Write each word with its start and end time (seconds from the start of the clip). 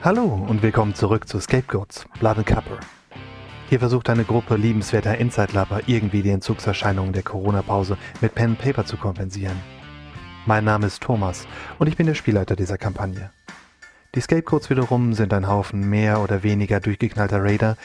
Hallo 0.00 0.46
und 0.48 0.62
willkommen 0.62 0.94
zurück 0.94 1.26
zu 1.26 1.40
Scapegoats, 1.40 2.06
Blood 2.20 2.38
and 2.38 2.46
Copper. 2.46 2.78
Hier 3.68 3.80
versucht 3.80 4.08
eine 4.08 4.22
Gruppe 4.22 4.54
liebenswerter 4.54 5.18
Inside-Lapper 5.18 5.80
irgendwie 5.88 6.22
die 6.22 6.30
Entzugserscheinungen 6.30 7.12
der 7.12 7.24
Corona-Pause 7.24 7.98
mit 8.20 8.32
Pen 8.32 8.50
and 8.50 8.60
Paper 8.60 8.84
zu 8.84 8.96
kompensieren. 8.96 9.60
Mein 10.46 10.62
Name 10.62 10.86
ist 10.86 11.02
Thomas 11.02 11.48
und 11.80 11.88
ich 11.88 11.96
bin 11.96 12.06
der 12.06 12.14
Spielleiter 12.14 12.54
dieser 12.54 12.78
Kampagne. 12.78 13.32
Die 14.14 14.20
Scapegoats 14.20 14.70
wiederum 14.70 15.14
sind 15.14 15.34
ein 15.34 15.48
Haufen 15.48 15.90
mehr 15.90 16.20
oder 16.20 16.44
weniger 16.44 16.78
durchgeknallter 16.78 17.42
Raider, 17.42 17.76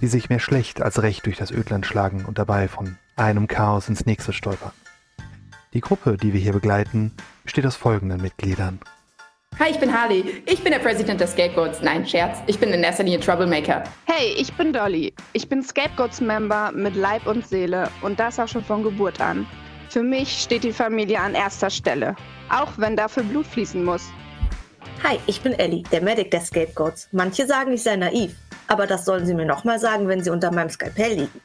die 0.00 0.06
sich 0.06 0.30
mehr 0.30 0.40
schlecht 0.40 0.80
als 0.80 1.02
recht 1.02 1.26
durch 1.26 1.36
das 1.36 1.50
Ödland 1.50 1.84
schlagen 1.84 2.24
und 2.24 2.38
dabei 2.38 2.68
von 2.68 2.96
einem 3.14 3.46
Chaos 3.46 3.90
ins 3.90 4.06
nächste 4.06 4.32
stolpern. 4.32 4.72
Die 5.74 5.82
Gruppe, 5.82 6.16
die 6.16 6.32
wir 6.32 6.40
hier 6.40 6.54
begleiten, 6.54 7.12
besteht 7.44 7.66
aus 7.66 7.76
folgenden 7.76 8.22
Mitgliedern. 8.22 8.80
Hi, 9.68 9.72
ich 9.72 9.80
bin 9.80 9.92
Harley. 9.92 10.40
Ich 10.46 10.62
bin 10.62 10.70
der 10.70 10.78
Präsident 10.78 11.20
der 11.20 11.26
Scapegoats. 11.26 11.82
Nein, 11.82 12.06
Scherz. 12.06 12.38
Ich 12.46 12.60
bin 12.60 12.70
in 12.70 12.84
erster 12.84 13.02
Linie 13.02 13.18
Troublemaker. 13.18 13.82
Hey, 14.06 14.32
ich 14.38 14.52
bin 14.52 14.72
Dolly. 14.72 15.12
Ich 15.32 15.48
bin 15.48 15.64
Scapegoats-Member 15.64 16.70
mit 16.72 16.94
Leib 16.94 17.26
und 17.26 17.44
Seele 17.44 17.90
und 18.00 18.20
das 18.20 18.38
auch 18.38 18.46
schon 18.46 18.62
von 18.62 18.84
Geburt 18.84 19.20
an. 19.20 19.48
Für 19.90 20.04
mich 20.04 20.30
steht 20.30 20.62
die 20.62 20.72
Familie 20.72 21.20
an 21.20 21.34
erster 21.34 21.70
Stelle, 21.70 22.14
auch 22.50 22.70
wenn 22.76 22.94
dafür 22.94 23.24
Blut 23.24 23.48
fließen 23.48 23.84
muss. 23.84 24.08
Hi, 25.02 25.18
ich 25.26 25.40
bin 25.40 25.54
Ellie, 25.54 25.82
der 25.90 26.02
Medic 26.02 26.30
der 26.30 26.40
Scapegoats. 26.40 27.08
Manche 27.10 27.44
sagen, 27.44 27.72
ich 27.72 27.82
sei 27.82 27.96
naiv, 27.96 28.36
aber 28.68 28.86
das 28.86 29.04
sollen 29.04 29.26
sie 29.26 29.34
mir 29.34 29.44
nochmal 29.44 29.80
sagen, 29.80 30.06
wenn 30.06 30.22
sie 30.22 30.30
unter 30.30 30.52
meinem 30.52 30.70
Skalpell 30.70 31.14
liegen. 31.14 31.40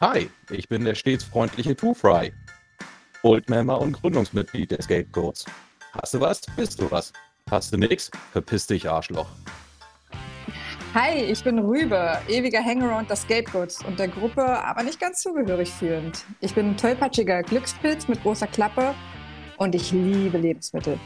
Hi, 0.00 0.30
ich 0.50 0.66
bin 0.68 0.86
der 0.86 0.94
stets 0.94 1.24
freundliche 1.24 1.76
Two 1.76 1.92
Fry, 1.92 2.32
Oldmember 3.22 3.78
und 3.78 3.92
Gründungsmitglied 3.92 4.70
der 4.70 4.80
Scapegoats. 4.80 5.44
Hast 5.92 6.14
du 6.14 6.20
was, 6.20 6.40
bist 6.56 6.80
du 6.80 6.90
was. 6.90 7.12
Hast 7.50 7.72
du 7.72 7.76
nix, 7.76 8.10
verpiss 8.32 8.66
dich, 8.66 8.88
Arschloch. 8.88 9.26
Hi, 10.94 11.14
ich 11.18 11.42
bin 11.42 11.58
Rübe, 11.58 12.18
ewiger 12.28 12.64
Hangaround 12.64 13.08
der 13.08 13.16
Scapegoats 13.16 13.84
und 13.84 13.98
der 13.98 14.08
Gruppe, 14.08 14.42
aber 14.42 14.82
nicht 14.84 15.00
ganz 15.00 15.20
zugehörig 15.20 15.70
fühlend. 15.70 16.24
Ich 16.40 16.54
bin 16.54 16.70
ein 16.70 16.76
tollpatschiger 16.76 17.42
Glückspilz 17.42 18.06
mit 18.06 18.22
großer 18.22 18.46
Klappe 18.46 18.94
und 19.56 19.74
ich 19.74 19.90
liebe 19.90 20.38
Lebensmittel. 20.38 20.98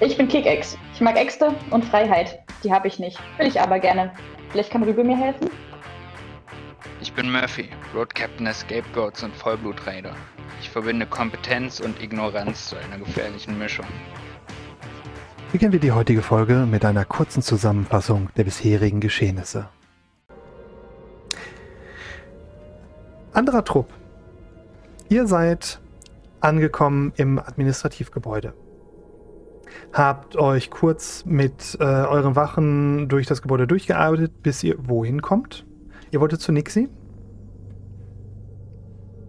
Ich 0.00 0.16
bin 0.16 0.28
Kickex. 0.28 0.76
Ich 0.94 1.00
mag 1.00 1.16
Äxte 1.16 1.54
und 1.70 1.84
Freiheit. 1.84 2.40
Die 2.62 2.72
habe 2.72 2.88
ich 2.88 2.98
nicht. 2.98 3.18
Will 3.38 3.46
ich 3.46 3.60
aber 3.60 3.78
gerne. 3.78 4.12
Vielleicht 4.50 4.70
kann 4.70 4.82
Rübe 4.82 5.02
mir 5.02 5.16
helfen? 5.16 5.50
Ich 7.00 7.12
bin 7.14 7.32
Murphy, 7.32 7.70
Road 7.94 8.14
Captain 8.14 8.44
der 8.44 8.54
Scapegoats 8.54 9.22
und 9.22 9.34
Vollblutraider. 9.34 10.14
Ich 10.60 10.70
verbinde 10.70 11.06
Kompetenz 11.06 11.80
und 11.80 12.02
Ignoranz 12.02 12.68
zu 12.68 12.76
einer 12.76 12.98
gefährlichen 12.98 13.58
Mischung. 13.58 13.86
Beginnen 15.52 15.72
wir 15.72 15.80
die 15.80 15.92
heutige 15.92 16.22
Folge 16.22 16.66
mit 16.66 16.84
einer 16.84 17.04
kurzen 17.04 17.42
Zusammenfassung 17.42 18.30
der 18.36 18.44
bisherigen 18.44 19.00
Geschehnisse. 19.00 19.68
Anderer 23.32 23.64
Trupp. 23.64 23.92
Ihr 25.08 25.26
seid 25.26 25.80
angekommen 26.40 27.12
im 27.16 27.38
Administrativgebäude. 27.38 28.54
Habt 29.92 30.36
euch 30.36 30.70
kurz 30.70 31.24
mit 31.26 31.76
äh, 31.80 31.84
euren 31.84 32.34
Wachen 32.34 33.08
durch 33.08 33.26
das 33.26 33.42
Gebäude 33.42 33.66
durchgearbeitet, 33.66 34.42
bis 34.42 34.62
ihr 34.62 34.76
wohin 34.78 35.20
kommt. 35.20 35.66
Ihr 36.10 36.20
wolltet 36.20 36.40
zu 36.40 36.52
Nixie? 36.52 36.88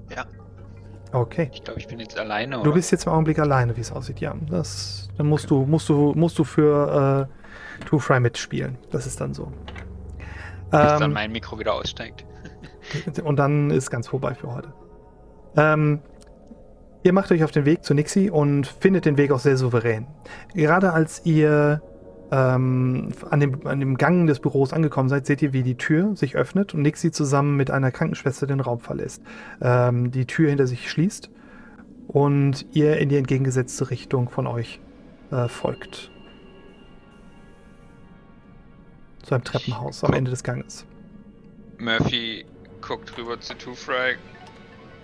Ja. 0.10 0.26
Okay. 1.14 1.50
Ich 1.54 1.64
glaube, 1.64 1.80
ich 1.80 1.88
bin 1.88 2.00
jetzt 2.00 2.18
alleine. 2.18 2.62
Du 2.64 2.74
bist 2.74 2.92
jetzt 2.92 3.06
im 3.06 3.14
Augenblick 3.14 3.38
alleine, 3.38 3.78
wie 3.78 3.82
es 3.82 3.92
aussieht, 3.92 4.20
ja. 4.20 4.36
Das, 4.50 5.10
dann 5.18 5.28
musst 5.28 5.46
okay. 5.52 5.64
du, 5.64 5.70
musst 5.70 5.90
du, 5.90 6.14
musst 6.16 6.40
du 6.40 6.44
für 6.44 7.30
äh, 7.30 7.86
Two 7.86 8.00
Fry 8.00 8.20
mitspielen. 8.20 8.78
Das 8.92 9.06
ist 9.06 9.22
dann 9.22 9.34
so. 9.34 9.46
Bis 10.72 10.82
ähm, 10.82 11.00
dann 11.00 11.14
mein 11.14 11.32
Mikro 11.32 11.60
wieder 11.60 11.76
aussteigt. 11.76 12.26
und 13.24 13.38
dann 13.38 13.70
ist 13.70 13.92
ganz 13.92 14.08
vorbei 14.08 14.34
für 14.34 14.52
heute. 14.54 14.74
Ähm, 15.56 16.00
ihr 17.04 17.14
macht 17.14 17.32
euch 17.32 17.44
auf 17.44 17.52
den 17.52 17.66
Weg 17.66 17.84
zu 17.84 17.94
Nixie 17.94 18.32
und 18.32 18.66
findet 18.66 19.06
den 19.06 19.18
Weg 19.18 19.32
auch 19.32 19.40
sehr 19.40 19.56
souverän. 19.56 20.08
Gerade 20.56 20.94
als 20.94 21.24
ihr 21.26 21.82
ähm, 22.34 23.14
an, 23.30 23.40
dem, 23.40 23.68
an 23.68 23.80
dem 23.80 23.96
Gang 23.96 24.26
des 24.26 24.40
Büros 24.40 24.74
angekommen 24.74 25.08
seid, 25.08 25.28
seht 25.28 25.44
ihr, 25.44 25.54
wie 25.54 25.62
die 25.62 25.78
Tür 25.78 26.16
sich 26.16 26.36
öffnet 26.36 26.74
und 26.74 26.82
Nixie 26.82 27.12
zusammen 27.12 27.56
mit 27.56 27.70
einer 27.70 27.92
Krankenschwester 27.92 28.48
den 28.48 28.60
Raum 28.60 28.80
verlässt. 28.80 29.22
Ähm, 29.62 30.10
die 30.10 30.26
Tür 30.26 30.50
hinter 30.50 30.66
sich 30.66 30.90
schließt 30.90 31.30
und 32.08 32.66
ihr 32.72 32.98
in 32.98 33.10
die 33.10 33.18
entgegengesetzte 33.18 33.92
Richtung 33.92 34.30
von 34.30 34.48
euch 34.48 34.80
äh, 35.30 35.48
folgt. 35.48 36.10
Zu 39.22 39.36
einem 39.36 39.44
Treppenhaus 39.44 40.04
am 40.04 40.14
Ende 40.14 40.32
des 40.32 40.44
Ganges. 40.44 40.88
Murphy 41.78 42.46
guckt 42.82 43.16
rüber 43.16 43.40
zu 43.40 43.56
Two 43.56 43.76
Fry 43.76 44.16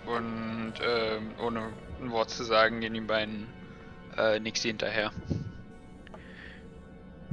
und 0.08 0.74
äh, 0.82 1.44
ohne 1.46 1.68
ein 2.02 2.10
Wort 2.10 2.32
zu 2.32 2.44
sagen 2.44 2.80
gehen 2.80 2.96
die 2.96 3.02
beiden 3.02 3.46
äh, 4.18 4.40
Nixie 4.40 4.70
hinterher. 4.70 5.12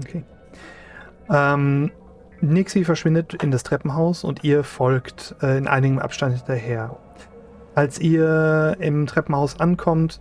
Okay. 0.00 0.24
Ähm, 1.30 1.90
Nixie 2.40 2.84
verschwindet 2.84 3.34
in 3.42 3.50
das 3.50 3.62
Treppenhaus 3.62 4.24
und 4.24 4.44
ihr 4.44 4.62
folgt 4.62 5.34
äh, 5.42 5.56
in 5.56 5.66
einigem 5.66 5.98
Abstand 5.98 6.36
hinterher. 6.36 6.96
Als 7.74 7.98
ihr 7.98 8.76
im 8.80 9.06
Treppenhaus 9.06 9.58
ankommt, 9.60 10.20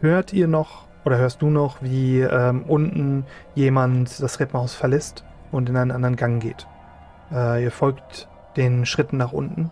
hört 0.00 0.32
ihr 0.32 0.48
noch 0.48 0.86
oder 1.04 1.18
hörst 1.18 1.42
du 1.42 1.50
noch, 1.50 1.82
wie 1.82 2.20
ähm, 2.20 2.64
unten 2.64 3.24
jemand 3.54 4.22
das 4.22 4.34
Treppenhaus 4.34 4.74
verlässt 4.74 5.24
und 5.50 5.68
in 5.68 5.76
einen 5.76 5.90
anderen 5.90 6.16
Gang 6.16 6.42
geht. 6.42 6.66
Äh, 7.32 7.64
ihr 7.64 7.70
folgt 7.70 8.28
den 8.56 8.86
Schritten 8.86 9.16
nach 9.16 9.32
unten 9.32 9.70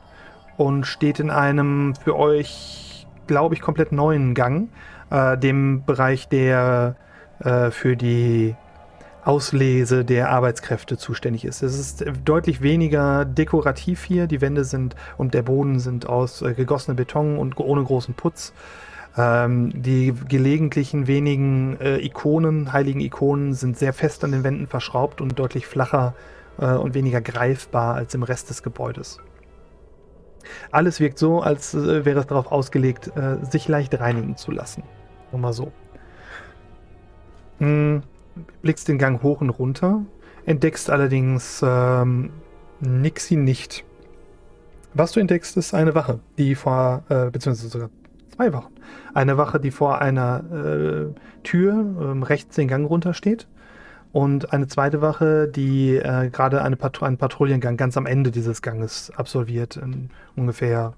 und 0.56 0.86
steht 0.86 1.20
in 1.20 1.30
einem 1.30 1.94
für 1.94 2.16
euch, 2.16 3.06
glaube 3.26 3.54
ich, 3.54 3.60
komplett 3.60 3.92
neuen 3.92 4.34
Gang, 4.34 4.68
äh, 5.10 5.36
dem 5.36 5.84
Bereich, 5.84 6.28
der 6.28 6.96
äh, 7.40 7.70
für 7.70 7.96
die 7.96 8.54
Auslese 9.28 10.06
der 10.06 10.30
Arbeitskräfte 10.30 10.96
zuständig 10.96 11.44
ist. 11.44 11.62
Es 11.62 11.78
ist 11.78 12.02
deutlich 12.24 12.62
weniger 12.62 13.26
dekorativ 13.26 14.02
hier. 14.04 14.26
Die 14.26 14.40
Wände 14.40 14.64
sind 14.64 14.96
und 15.18 15.34
der 15.34 15.42
Boden 15.42 15.80
sind 15.80 16.08
aus 16.08 16.40
äh, 16.40 16.54
gegossenem 16.54 16.96
Beton 16.96 17.36
und 17.36 17.58
ohne 17.58 17.84
großen 17.84 18.14
Putz. 18.14 18.54
Ähm, 19.18 19.70
die 19.74 20.14
gelegentlichen 20.28 21.06
wenigen 21.08 21.78
äh, 21.78 21.98
Ikonen, 21.98 22.72
heiligen 22.72 23.00
Ikonen, 23.00 23.52
sind 23.52 23.76
sehr 23.76 23.92
fest 23.92 24.24
an 24.24 24.32
den 24.32 24.44
Wänden 24.44 24.66
verschraubt 24.66 25.20
und 25.20 25.38
deutlich 25.38 25.66
flacher 25.66 26.14
äh, 26.58 26.72
und 26.72 26.94
weniger 26.94 27.20
greifbar 27.20 27.96
als 27.96 28.14
im 28.14 28.22
Rest 28.22 28.48
des 28.48 28.62
Gebäudes. 28.62 29.18
Alles 30.70 31.00
wirkt 31.00 31.18
so, 31.18 31.42
als 31.42 31.74
äh, 31.74 32.06
wäre 32.06 32.20
es 32.20 32.26
darauf 32.26 32.50
ausgelegt, 32.50 33.12
äh, 33.14 33.44
sich 33.44 33.68
leicht 33.68 34.00
reinigen 34.00 34.38
zu 34.38 34.52
lassen. 34.52 34.84
Nur 35.32 35.40
mal 35.42 35.52
so. 35.52 35.70
Hm 37.58 38.02
blickst 38.62 38.88
den 38.88 38.98
Gang 38.98 39.22
hoch 39.22 39.40
und 39.40 39.50
runter, 39.50 40.04
entdeckst 40.46 40.90
allerdings 40.90 41.62
ähm, 41.64 42.30
Nixie 42.80 43.36
nicht. 43.36 43.84
Was 44.94 45.12
du 45.12 45.20
entdeckst, 45.20 45.56
ist 45.56 45.74
eine 45.74 45.94
Wache, 45.94 46.20
die 46.38 46.54
vor, 46.54 47.02
äh, 47.08 47.30
beziehungsweise 47.30 47.68
sogar 47.68 47.90
zwei 48.34 48.52
Wachen. 48.52 48.72
Eine 49.14 49.36
Wache, 49.36 49.60
die 49.60 49.70
vor 49.70 50.00
einer 50.00 50.42
äh, 50.52 51.42
Tür 51.42 51.74
äh, 51.74 52.24
rechts 52.24 52.56
den 52.56 52.68
Gang 52.68 52.88
runter 52.88 53.14
steht. 53.14 53.46
Und 54.10 54.52
eine 54.52 54.66
zweite 54.68 55.02
Wache, 55.02 55.48
die 55.48 55.96
äh, 55.96 56.30
gerade 56.30 56.62
eine 56.62 56.76
Pat 56.76 57.02
einen 57.02 57.18
Patrouillengang 57.18 57.76
ganz 57.76 57.96
am 57.96 58.06
Ende 58.06 58.30
dieses 58.30 58.62
Ganges 58.62 59.12
absolviert, 59.14 59.78
ungefähr 60.34 60.94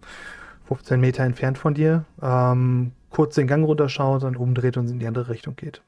15 0.66 1.00
Meter 1.00 1.24
entfernt 1.24 1.58
von 1.58 1.74
dir. 1.74 2.04
Ähm, 2.22 2.92
kurz 3.10 3.34
den 3.34 3.48
Gang 3.48 3.66
runterschaut, 3.66 4.22
dann 4.22 4.36
umdreht 4.36 4.76
und 4.76 4.88
in 4.88 5.00
die 5.00 5.06
andere 5.08 5.28
Richtung 5.28 5.56
geht. 5.56 5.82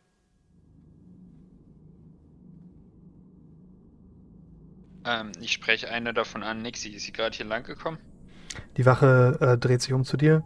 Ähm, 5.04 5.32
ich 5.40 5.52
spreche 5.52 5.88
eine 5.90 6.14
davon 6.14 6.42
an. 6.42 6.62
Nixie, 6.62 6.90
ist 6.90 7.04
sie 7.04 7.12
gerade 7.12 7.36
hier 7.36 7.46
lang 7.46 7.64
gekommen? 7.64 7.98
Die 8.76 8.86
Wache 8.86 9.38
äh, 9.40 9.58
dreht 9.58 9.82
sich 9.82 9.92
um 9.92 10.04
zu 10.04 10.16
dir. 10.16 10.42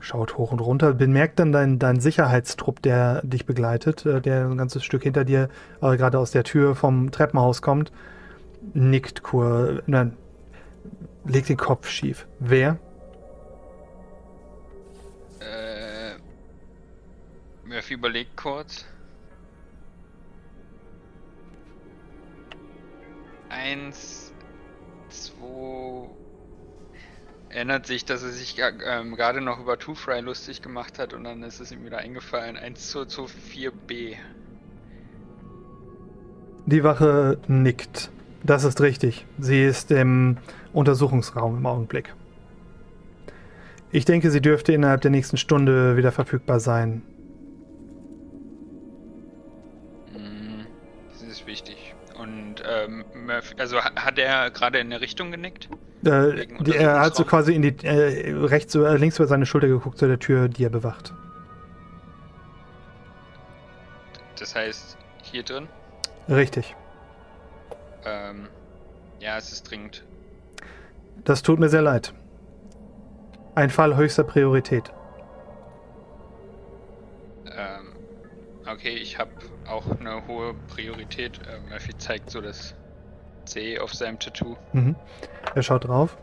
Schaut 0.00 0.36
hoch 0.36 0.50
und 0.50 0.60
runter, 0.60 0.94
bemerkt 0.94 1.38
dann 1.38 1.52
deinen 1.52 1.78
dein 1.78 2.00
Sicherheitstrupp, 2.00 2.82
der 2.82 3.22
dich 3.22 3.46
begleitet, 3.46 4.04
äh, 4.04 4.20
der 4.20 4.46
ein 4.46 4.58
ganzes 4.58 4.84
Stück 4.84 5.04
hinter 5.04 5.24
dir 5.24 5.48
äh, 5.80 5.96
gerade 5.96 6.18
aus 6.18 6.32
der 6.32 6.44
Tür 6.44 6.74
vom 6.74 7.10
Treppenhaus 7.12 7.62
kommt. 7.62 7.92
Nickt 8.74 9.22
kur, 9.22 9.82
nein, 9.86 10.16
legt 11.24 11.48
den 11.48 11.56
Kopf 11.56 11.88
schief. 11.88 12.26
Wer? 12.40 12.78
Äh, 15.40 16.14
Murphy 17.64 17.94
überlegt 17.94 18.36
kurz. 18.36 18.84
Eins, 23.52 24.32
zwei. 25.08 26.08
Erinnert 27.50 27.86
sich, 27.86 28.06
dass 28.06 28.22
er 28.22 28.30
sich 28.30 28.56
ähm, 28.86 29.14
gerade 29.14 29.42
noch 29.42 29.60
über 29.60 29.78
Two 29.78 29.94
Fry 29.94 30.20
lustig 30.20 30.62
gemacht 30.62 30.98
hat 30.98 31.12
und 31.12 31.24
dann 31.24 31.42
ist 31.42 31.60
es 31.60 31.70
ihm 31.70 31.84
wieder 31.84 31.98
eingefallen. 31.98 32.56
1, 32.56 32.90
2, 32.90 33.04
2, 33.04 33.26
4, 33.26 33.72
B. 33.72 34.14
Die 36.64 36.82
Wache 36.82 37.38
nickt. 37.48 38.10
Das 38.42 38.64
ist 38.64 38.80
richtig. 38.80 39.26
Sie 39.38 39.62
ist 39.62 39.90
im 39.90 40.38
Untersuchungsraum 40.72 41.58
im 41.58 41.66
Augenblick. 41.66 42.14
Ich 43.90 44.06
denke, 44.06 44.30
sie 44.30 44.40
dürfte 44.40 44.72
innerhalb 44.72 45.02
der 45.02 45.10
nächsten 45.10 45.36
Stunde 45.36 45.98
wieder 45.98 46.10
verfügbar 46.10 46.58
sein. 46.58 47.02
Ähm, 52.84 53.04
Murphy, 53.26 53.54
also 53.58 53.78
ha- 53.78 53.94
hat 53.96 54.18
er 54.18 54.50
gerade 54.50 54.78
in 54.78 54.86
eine 54.86 55.00
Richtung 55.00 55.30
genickt? 55.30 55.68
Äh, 56.04 56.46
die, 56.60 56.76
er 56.76 57.00
hat 57.00 57.14
so 57.14 57.24
quasi 57.24 57.54
in 57.54 57.62
die 57.62 57.76
äh, 57.84 58.32
rechts, 58.46 58.74
äh, 58.74 58.96
links 58.96 59.18
über 59.18 59.28
seine 59.28 59.46
Schulter 59.46 59.68
geguckt 59.68 59.98
zu 59.98 60.06
der 60.08 60.18
Tür, 60.18 60.48
die 60.48 60.64
er 60.64 60.70
bewacht. 60.70 61.12
Das 64.38 64.54
heißt, 64.54 64.96
hier 65.22 65.42
drin? 65.44 65.68
Richtig. 66.28 66.74
Ähm, 68.04 68.48
ja, 69.20 69.38
es 69.38 69.52
ist 69.52 69.70
dringend. 69.70 70.04
Das 71.24 71.42
tut 71.42 71.60
mir 71.60 71.68
sehr 71.68 71.82
leid. 71.82 72.12
Ein 73.54 73.70
Fall 73.70 73.96
höchster 73.96 74.24
Priorität. 74.24 74.90
Ähm, 77.46 77.92
okay, 78.66 78.94
ich 78.96 79.18
habe 79.18 79.30
auch 79.68 79.84
eine 80.00 80.26
hohe 80.26 80.54
Priorität. 80.68 81.38
Äh, 81.46 81.70
Murphy 81.70 81.96
zeigt 81.98 82.30
so 82.30 82.40
das 82.40 82.74
C 83.44 83.78
auf 83.78 83.92
seinem 83.94 84.18
Tattoo. 84.18 84.56
Mhm. 84.72 84.96
Er 85.54 85.62
schaut 85.62 85.84
drauf. 85.86 86.16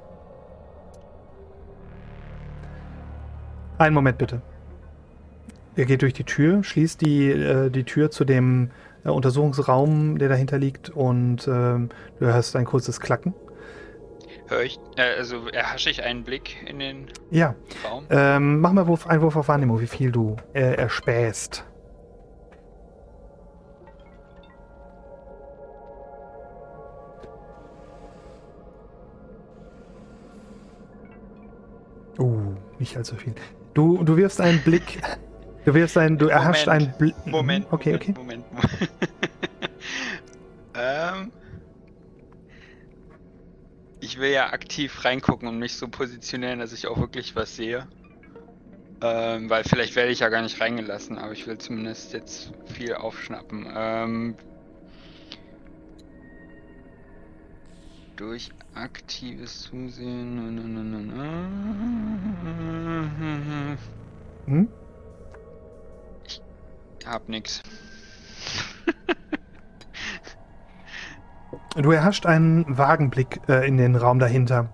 Einen 3.77 3.93
Moment 3.95 4.17
bitte. 4.17 4.41
Er 5.75 5.85
geht 5.85 6.01
durch 6.01 6.13
die 6.13 6.25
Tür, 6.25 6.63
schließt 6.63 6.99
die, 7.01 7.29
äh, 7.29 7.69
die 7.69 7.85
Tür 7.85 8.11
zu 8.11 8.25
dem 8.25 8.71
äh, 9.05 9.09
Untersuchungsraum, 9.09 10.17
der 10.17 10.27
dahinter 10.27 10.57
liegt, 10.57 10.89
und 10.89 11.47
ähm, 11.47 11.89
du 12.19 12.25
hörst 12.25 12.55
ein 12.57 12.65
kurzes 12.65 12.99
Klacken. 12.99 13.33
Hör 14.47 14.61
ich, 14.63 14.77
äh, 14.97 15.17
also 15.17 15.47
erhasche 15.47 15.89
ich 15.89 16.03
einen 16.03 16.23
Blick 16.23 16.57
in 16.67 16.79
den 16.79 17.07
Ja, 17.31 17.55
Raum? 17.89 18.05
ähm, 18.09 18.59
mach 18.59 18.73
mal 18.73 18.87
Wurf, 18.87 19.07
einen 19.07 19.21
Wurf 19.21 19.37
auf 19.37 19.47
Wahrnehmung, 19.47 19.79
wie 19.79 19.87
viel 19.87 20.11
du 20.11 20.35
äh, 20.53 20.73
erspähst. 32.19 32.55
Uh, 32.55 32.55
nicht 32.79 32.97
allzu 32.97 33.15
viel. 33.15 33.33
Du, 33.73 34.03
du 34.03 34.17
wirfst 34.17 34.41
einen 34.41 34.61
Blick. 34.61 35.01
Du 35.65 35.73
wirfst 35.73 35.97
einen, 35.97 36.17
du 36.17 36.27
erhascht 36.27 36.67
Moment, 36.67 36.83
einen 36.83 36.97
Blick. 36.97 37.15
Moment, 37.25 37.67
Okay, 37.71 37.91
Moment, 37.91 38.01
okay. 38.01 38.13
Moment, 38.17 38.53
Moment. 38.53 38.91
ähm, 40.75 41.31
ich 43.99 44.19
will 44.19 44.31
ja 44.31 44.51
aktiv 44.51 45.03
reingucken 45.03 45.47
und 45.47 45.59
mich 45.59 45.75
so 45.75 45.87
positionieren, 45.87 46.59
dass 46.59 46.73
ich 46.73 46.87
auch 46.87 46.99
wirklich 46.99 47.35
was 47.35 47.55
sehe. 47.55 47.87
Ähm, 49.01 49.49
weil 49.49 49.63
vielleicht 49.63 49.95
werde 49.95 50.11
ich 50.11 50.19
ja 50.19 50.29
gar 50.29 50.41
nicht 50.41 50.59
reingelassen, 50.59 51.17
aber 51.17 51.31
ich 51.31 51.47
will 51.47 51.57
zumindest 51.57 52.13
jetzt 52.13 52.51
viel 52.65 52.93
aufschnappen. 52.95 53.67
Ähm, 53.73 54.35
durch 58.19 58.51
aktives 58.75 59.63
Zusehen. 59.63 60.97
Hm? 64.45 64.67
Hab 67.05 67.29
nix. 67.29 67.63
Du 71.75 71.91
erhascht 71.91 72.25
einen 72.25 72.77
Wagenblick 72.77 73.41
äh, 73.47 73.67
in 73.67 73.77
den 73.77 73.95
Raum 73.95 74.19
dahinter. 74.19 74.69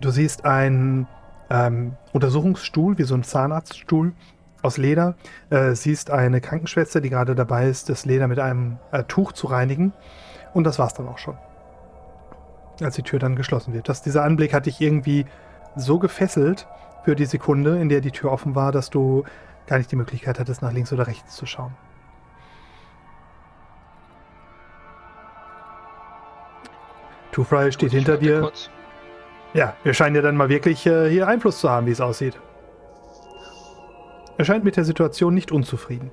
Du 0.00 0.10
siehst 0.10 0.44
einen 0.44 1.06
ähm, 1.50 1.92
Untersuchungsstuhl, 2.12 2.98
wie 2.98 3.04
so 3.04 3.14
ein 3.14 3.22
Zahnarztstuhl 3.22 4.12
aus 4.62 4.78
Leder. 4.78 5.14
Äh, 5.50 5.74
siehst 5.74 6.10
eine 6.10 6.40
Krankenschwester, 6.40 7.00
die 7.00 7.10
gerade 7.10 7.34
dabei 7.34 7.68
ist, 7.68 7.90
das 7.90 8.06
Leder 8.06 8.28
mit 8.28 8.38
einem 8.38 8.78
äh, 8.92 9.04
Tuch 9.04 9.32
zu 9.32 9.46
reinigen. 9.46 9.92
Und 10.54 10.64
das 10.64 10.78
war's 10.78 10.94
dann 10.94 11.06
auch 11.06 11.18
schon. 11.18 11.36
Als 12.80 12.96
die 12.96 13.02
Tür 13.02 13.18
dann 13.18 13.36
geschlossen 13.36 13.72
wird. 13.72 13.88
Das, 13.88 14.02
dieser 14.02 14.22
Anblick 14.24 14.52
hat 14.52 14.66
dich 14.66 14.80
irgendwie 14.80 15.24
so 15.76 15.98
gefesselt 15.98 16.66
für 17.04 17.16
die 17.16 17.24
Sekunde, 17.24 17.78
in 17.78 17.88
der 17.88 18.00
die 18.00 18.10
Tür 18.10 18.32
offen 18.32 18.54
war, 18.54 18.72
dass 18.72 18.90
du 18.90 19.24
gar 19.66 19.78
nicht 19.78 19.90
die 19.90 19.96
Möglichkeit 19.96 20.38
hattest, 20.38 20.62
nach 20.62 20.72
links 20.72 20.92
oder 20.92 21.06
rechts 21.06 21.34
zu 21.34 21.46
schauen. 21.46 21.74
Two-Fry 27.32 27.70
steht 27.72 27.92
hinter 27.92 28.16
dir. 28.16 28.40
kurz. 28.40 28.70
Ja, 29.52 29.74
wir 29.82 29.94
scheinen 29.94 30.16
ja 30.16 30.22
dann 30.22 30.36
mal 30.36 30.48
wirklich 30.48 30.86
äh, 30.86 31.08
hier 31.08 31.28
Einfluss 31.28 31.60
zu 31.60 31.70
haben, 31.70 31.86
wie 31.86 31.90
es 31.90 32.00
aussieht. 32.00 32.38
Er 34.38 34.44
scheint 34.44 34.64
mit 34.64 34.76
der 34.76 34.84
Situation 34.84 35.34
nicht 35.34 35.52
unzufrieden. 35.52 36.10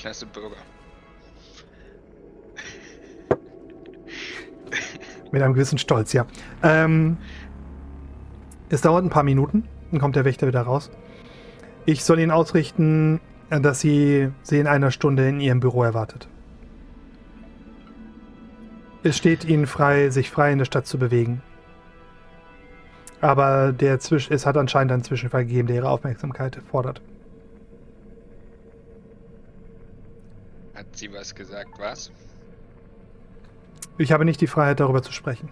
C-Klasse 0.00 0.26
Bürger. 0.26 0.56
Mit 5.30 5.42
einem 5.42 5.54
gewissen 5.54 5.78
Stolz, 5.78 6.12
ja. 6.12 6.26
Ähm, 6.62 7.18
es 8.70 8.80
dauert 8.80 9.04
ein 9.04 9.10
paar 9.10 9.22
Minuten, 9.22 9.68
dann 9.90 10.00
kommt 10.00 10.16
der 10.16 10.24
Wächter 10.24 10.46
wieder 10.46 10.62
raus. 10.62 10.90
Ich 11.84 12.02
soll 12.02 12.18
Ihnen 12.18 12.30
ausrichten, 12.30 13.20
dass 13.50 13.80
Sie 13.80 14.30
sie 14.42 14.58
in 14.58 14.66
einer 14.66 14.90
Stunde 14.90 15.28
in 15.28 15.40
Ihrem 15.40 15.60
Büro 15.60 15.82
erwartet. 15.84 16.28
Es 19.02 19.16
steht 19.16 19.44
Ihnen 19.44 19.66
frei, 19.66 20.10
sich 20.10 20.30
frei 20.30 20.52
in 20.52 20.58
der 20.58 20.64
Stadt 20.64 20.86
zu 20.86 20.98
bewegen. 20.98 21.42
Aber 23.20 23.72
der 23.72 24.00
Zwisch 24.00 24.30
es 24.30 24.46
hat 24.46 24.56
anscheinend 24.56 24.92
einen 24.92 25.04
Zwischenfall 25.04 25.44
gegeben, 25.44 25.68
der 25.68 25.76
Ihre 25.76 25.90
Aufmerksamkeit 25.90 26.58
fordert. 26.70 27.02
Hat 30.90 30.98
sie 30.98 31.12
was 31.12 31.32
gesagt, 31.36 31.78
was? 31.78 32.10
Ich 33.96 34.10
habe 34.10 34.24
nicht 34.24 34.40
die 34.40 34.48
Freiheit, 34.48 34.80
darüber 34.80 35.02
zu 35.02 35.12
sprechen. 35.12 35.48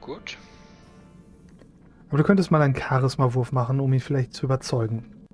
Gut. 0.00 0.38
Aber 2.08 2.18
du 2.18 2.24
könntest 2.24 2.52
mal 2.52 2.62
einen 2.62 2.76
Charisma-Wurf 2.76 3.50
machen, 3.50 3.80
um 3.80 3.92
ihn 3.92 3.98
vielleicht 3.98 4.32
zu 4.32 4.46
überzeugen. 4.46 5.26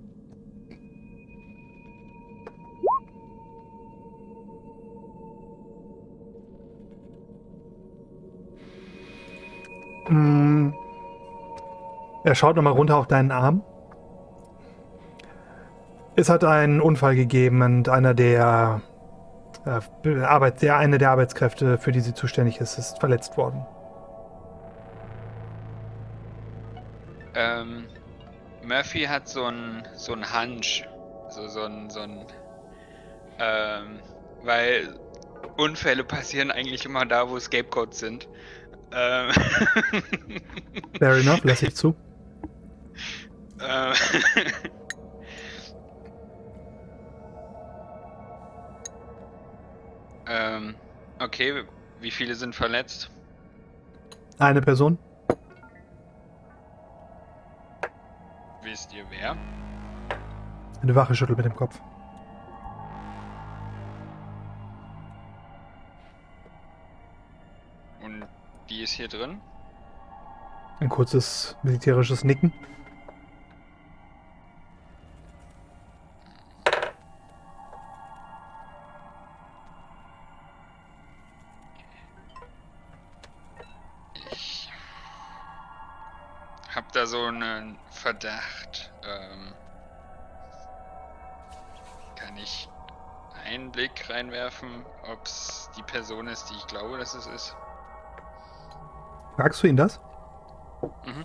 Mm. 10.09 10.71
Er 12.25 12.35
schaut 12.35 12.57
nochmal 12.57 12.73
runter 12.73 12.97
auf 12.97 13.07
deinen 13.07 13.33
Arm. 13.33 13.63
Es 16.19 16.29
hat 16.29 16.43
einen 16.43 16.81
Unfall 16.81 17.15
gegeben 17.15 17.63
und 17.63 17.89
einer 17.89 18.13
der, 18.13 18.83
äh, 19.65 20.21
Arbeit, 20.25 20.63
der 20.63 20.77
eine 20.77 20.99
der 20.99 21.13
Arbeitskräfte, 21.13 21.79
für 21.79 21.93
die 21.93 22.01
sie 22.01 22.13
zuständig 22.13 22.59
ist, 22.59 22.77
ist 22.77 22.99
verletzt 22.99 23.37
worden. 23.37 23.65
Ähm, 27.37 27.85
Murphy 28.65 29.03
hat 29.05 29.29
so 29.29 29.45
ein 29.45 29.87
so 29.95 30.13
ein 30.13 30.25
Hunch. 30.25 30.89
So, 31.31 31.47
so 31.47 31.63
ein, 31.63 31.89
so 31.89 32.01
ein, 32.01 32.27
ähm, 33.39 34.01
weil 34.43 34.99
Unfälle 35.57 36.03
passieren 36.03 36.51
eigentlich 36.51 36.85
immer 36.85 37.07
da, 37.07 37.31
wo 37.31 37.39
Scapegoats 37.39 38.01
sind. 38.01 38.29
Ähm, 38.93 39.31
Fair 40.99 41.13
enough, 41.19 41.43
lass 41.45 41.63
ich 41.63 41.77
zu. 41.77 41.95
ähm, 43.61 43.93
ähm, 50.29 50.75
okay, 51.19 51.65
wie 52.01 52.11
viele 52.11 52.35
sind 52.35 52.55
verletzt? 52.55 53.11
Eine 54.39 54.61
Person. 54.61 54.99
Wisst 58.63 58.93
ihr 58.95 59.05
wer? 59.11 59.37
Eine 60.83 60.95
Wache 60.95 61.15
schüttelt 61.15 61.39
mit 61.39 61.47
dem 61.47 61.57
Kopf. 61.57 61.81
Und 68.03 68.25
die 68.69 68.83
ist 68.83 68.93
hier 68.93 69.09
drin? 69.09 69.41
Ein 70.81 70.89
kurzes 70.89 71.57
militärisches 71.63 72.23
Nicken. 72.23 72.53
So 87.09 87.23
einen 87.25 87.79
Verdacht. 87.91 88.93
Ähm, 89.03 89.55
kann 92.17 92.37
ich 92.37 92.69
einen 93.47 93.73
Blick 93.73 94.11
reinwerfen, 94.11 94.85
ob 95.11 95.25
es 95.25 95.71
die 95.77 95.83
Person 95.83 96.29
ist, 96.29 96.51
die 96.51 96.55
ich 96.55 96.67
glaube, 96.67 96.99
dass 96.99 97.15
es 97.15 97.27
ist? 97.27 97.57
Fragst 99.37 99.63
du 99.63 99.69
ihn 99.69 99.77
das? 99.77 100.01
Mhm. 101.07 101.25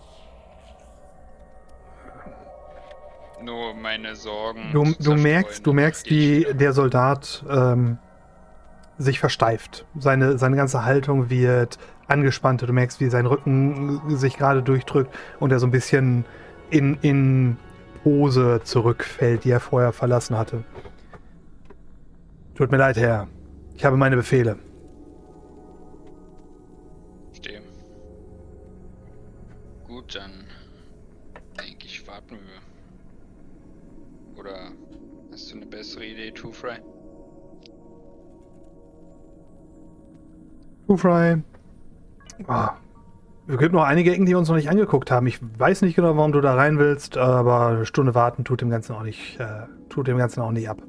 Nur 3.43 3.73
meine 3.73 4.15
Sorgen. 4.15 4.71
Du, 4.71 4.93
du 4.99 5.15
merkst, 5.15 5.65
du 5.65 5.73
merkst, 5.73 6.09
wie 6.09 6.47
der 6.53 6.71
Soldat 6.71 7.43
ähm, 7.49 7.97
sich 8.97 9.19
versteift. 9.19 9.85
Seine, 9.97 10.37
seine 10.37 10.55
ganze 10.55 10.85
Haltung 10.85 11.29
wird 11.29 11.77
angespannter. 12.13 12.67
Du 12.67 12.73
merkst, 12.73 13.01
wie 13.01 13.09
sein 13.09 13.25
Rücken 13.25 14.01
sich 14.15 14.37
gerade 14.37 14.63
durchdrückt 14.63 15.13
und 15.39 15.51
er 15.51 15.59
so 15.59 15.67
ein 15.67 15.71
bisschen 15.71 16.23
in, 16.69 16.97
in 17.01 17.57
Pose 18.03 18.61
zurückfällt, 18.63 19.43
die 19.43 19.51
er 19.51 19.59
vorher 19.59 19.91
verlassen 19.91 20.37
hatte. 20.37 20.63
Tut 22.55 22.71
mir 22.71 22.77
leid, 22.77 22.97
Herr. 22.97 23.27
Ich 23.75 23.83
habe 23.83 23.97
meine 23.97 24.15
Befehle. 24.15 24.59
Verstehe. 27.31 27.61
Gut, 29.87 30.15
dann 30.15 30.31
denke 31.59 31.85
ich, 31.85 32.07
warten 32.07 32.37
wir. 32.37 32.61
Oder 34.39 34.71
hast 35.31 35.51
du 35.51 35.57
eine 35.57 35.65
bessere 35.65 36.05
Idee, 36.05 36.31
Two 36.31 36.51
Fry? 36.51 36.77
Two 40.87 40.97
Fry. 40.97 41.41
Ah. 42.47 42.77
Es 43.45 43.57
gibt 43.57 43.73
noch 43.73 43.83
einige 43.83 44.13
Ecken, 44.13 44.25
die 44.25 44.31
wir 44.31 44.39
uns 44.39 44.47
noch 44.47 44.55
nicht 44.55 44.69
angeguckt 44.69 45.11
haben. 45.11 45.27
Ich 45.27 45.39
weiß 45.41 45.81
nicht 45.81 45.95
genau, 45.95 46.15
warum 46.15 46.31
du 46.31 46.39
da 46.39 46.55
rein 46.55 46.79
willst, 46.79 47.17
aber 47.17 47.67
eine 47.67 47.85
Stunde 47.85 48.15
warten 48.15 48.45
tut 48.45 48.61
dem 48.61 48.69
Ganzen 48.69 48.93
auch 48.95 49.03
nicht, 49.03 49.37
äh, 49.37 49.63
tut 49.89 50.07
dem 50.07 50.17
Ganzen 50.17 50.41
auch 50.41 50.51
nicht 50.51 50.69
ab. 50.69 50.81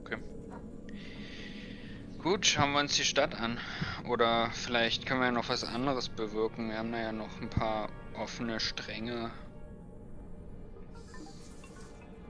Okay. 0.00 0.16
Gut, 2.22 2.46
schauen 2.46 2.72
wir 2.72 2.80
uns 2.80 2.96
die 2.96 3.04
Stadt 3.04 3.38
an. 3.38 3.58
Oder 4.08 4.48
vielleicht 4.52 5.04
können 5.04 5.20
wir 5.20 5.26
ja 5.26 5.32
noch 5.32 5.50
was 5.50 5.64
anderes 5.64 6.08
bewirken. 6.08 6.70
Wir 6.70 6.78
haben 6.78 6.92
da 6.92 6.98
ja 6.98 7.12
noch 7.12 7.42
ein 7.42 7.50
paar 7.50 7.88
offene 8.18 8.58
Stränge. 8.58 9.30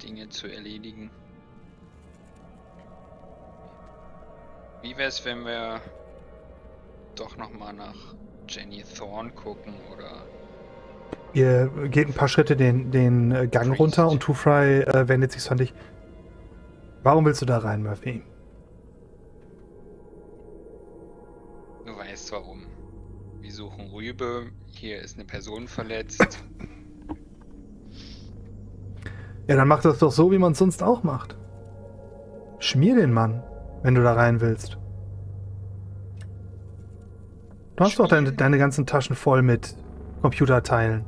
Dinge 0.02 0.28
zu 0.28 0.48
erledigen. 0.48 1.10
Wie 4.84 4.94
wäre 4.98 5.08
es, 5.08 5.24
wenn 5.24 5.46
wir 5.46 5.80
doch 7.16 7.38
nochmal 7.38 7.72
nach 7.72 8.14
Jenny 8.46 8.84
Thorne 8.84 9.30
gucken 9.30 9.72
oder 9.90 10.26
Ihr 11.32 11.68
geht 11.88 12.08
ein 12.08 12.12
paar 12.12 12.28
Schritte 12.28 12.54
den, 12.54 12.90
den 12.90 13.32
äh, 13.32 13.48
Gang 13.48 13.68
Priest. 13.68 13.80
runter 13.80 14.08
und 14.08 14.20
Two 14.20 14.34
Fry 14.34 14.82
äh, 14.82 15.08
wendet 15.08 15.32
sich 15.32 15.50
an 15.50 15.56
dich. 15.56 15.72
Warum 17.02 17.24
willst 17.24 17.40
du 17.40 17.46
da 17.46 17.58
rein, 17.58 17.82
Murphy? 17.82 18.22
du 21.86 21.96
weißt 21.96 22.32
warum. 22.32 22.66
Wir 23.40 23.52
suchen 23.52 23.90
Rübe, 23.90 24.50
hier 24.66 25.00
ist 25.00 25.16
eine 25.16 25.24
Person 25.24 25.66
verletzt. 25.66 26.44
Ja, 29.46 29.56
dann 29.56 29.68
mach 29.68 29.82
das 29.82 29.98
doch 29.98 30.10
so, 30.10 30.32
wie 30.32 30.38
man 30.38 30.52
es 30.52 30.58
sonst 30.58 30.82
auch 30.82 31.02
macht. 31.02 31.36
Schmier 32.60 32.96
den 32.96 33.12
Mann, 33.12 33.42
wenn 33.84 33.94
du 33.94 34.02
da 34.02 34.14
rein 34.14 34.40
willst. 34.40 34.78
Du 37.76 37.84
hast 37.84 37.98
doch 37.98 38.08
deine, 38.08 38.32
deine 38.32 38.56
ganzen 38.56 38.86
Taschen 38.86 39.14
voll 39.14 39.42
mit 39.42 39.76
Computerteilen. 40.22 41.04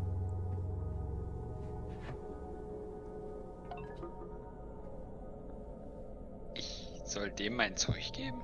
Ich 6.54 7.00
soll 7.06 7.30
dem 7.30 7.56
mein 7.56 7.76
Zeug 7.76 8.12
geben? 8.12 8.36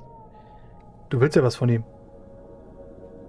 Du 1.11 1.21
willst 1.21 1.37
ja 1.37 1.43
was 1.43 1.57
von 1.57 1.69
ihm. 1.69 1.85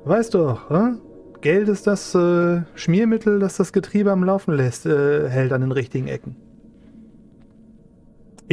Weißt 0.06 0.34
doch, 0.34 0.70
hä? 0.70 0.94
Geld 1.42 1.68
ist 1.68 1.86
das 1.86 2.16
äh, 2.16 2.62
Schmiermittel, 2.76 3.40
das 3.40 3.58
das 3.58 3.74
Getriebe 3.74 4.10
am 4.10 4.24
Laufen 4.24 4.54
lässt, 4.54 4.86
äh, 4.86 5.28
hält 5.28 5.52
an 5.52 5.60
den 5.60 5.74
richtigen 5.74 6.08
Ecken. 6.08 6.38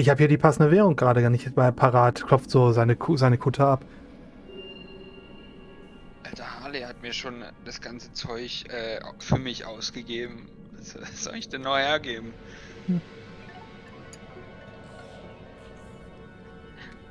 Ich 0.00 0.09
habe 0.09 0.16
hier 0.16 0.28
die 0.28 0.38
passende 0.38 0.71
Währung 0.71 0.97
gerade 0.97 1.21
gar 1.21 1.28
nicht 1.28 1.54
mal 1.59 1.73
parat, 1.73 2.26
klopft 2.26 2.50
so 2.50 2.73
seine, 2.73 2.97
Ku- 2.97 3.19
seine 3.19 3.37
Kutte 3.37 3.66
ab. 3.66 3.85
Alter, 6.25 6.47
Harley 6.59 6.80
hat 6.80 7.02
mir 7.02 7.12
schon 7.12 7.45
das 7.66 7.83
ganze 7.83 8.11
Zeug 8.14 8.64
äh, 8.71 8.99
für 9.19 9.38
mich 9.38 9.66
ausgegeben. 9.66 10.49
Was 10.78 11.25
soll 11.25 11.35
ich 11.35 11.50
denn 11.50 11.61
neu 11.61 11.76
hergeben? 11.80 12.33
Hm. 12.87 13.02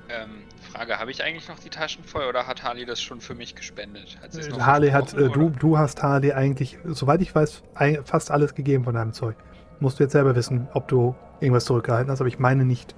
Ähm, 0.10 0.29
Frage, 0.74 0.98
habe 0.98 1.12
ich 1.12 1.24
eigentlich 1.24 1.48
noch 1.48 1.60
die 1.60 1.69
Taschen 1.69 2.03
voll 2.03 2.24
oder 2.24 2.48
hat 2.48 2.63
Harley 2.63 2.88
das 2.88 3.00
schon 3.00 3.22
für 3.22 3.36
mich 3.36 3.53
gespendet? 3.53 4.17
Hat 4.24 4.34
noch 4.50 4.65
Harley 4.65 4.89
hat, 4.89 5.13
äh, 5.13 5.29
du, 5.29 5.51
du 5.51 5.77
hast 5.77 6.01
Harley 6.01 6.31
eigentlich, 6.31 6.79
soweit 6.86 7.22
ich 7.22 7.36
weiß, 7.36 7.62
ein, 7.75 8.03
fast 8.03 8.31
alles 8.31 8.55
gegeben 8.55 8.84
von 8.84 8.96
deinem 8.96 9.13
Zeug. 9.13 9.36
Musst 9.79 10.00
du 10.00 10.05
jetzt 10.05 10.13
selber 10.13 10.36
wissen, 10.36 10.67
ob 10.74 10.88
du 10.88 11.13
irgendwas 11.41 11.65
zurückgehalten 11.65 12.12
hast, 12.12 12.19
aber 12.22 12.27
ich 12.27 12.39
meine 12.39 12.65
nicht. 12.65 12.96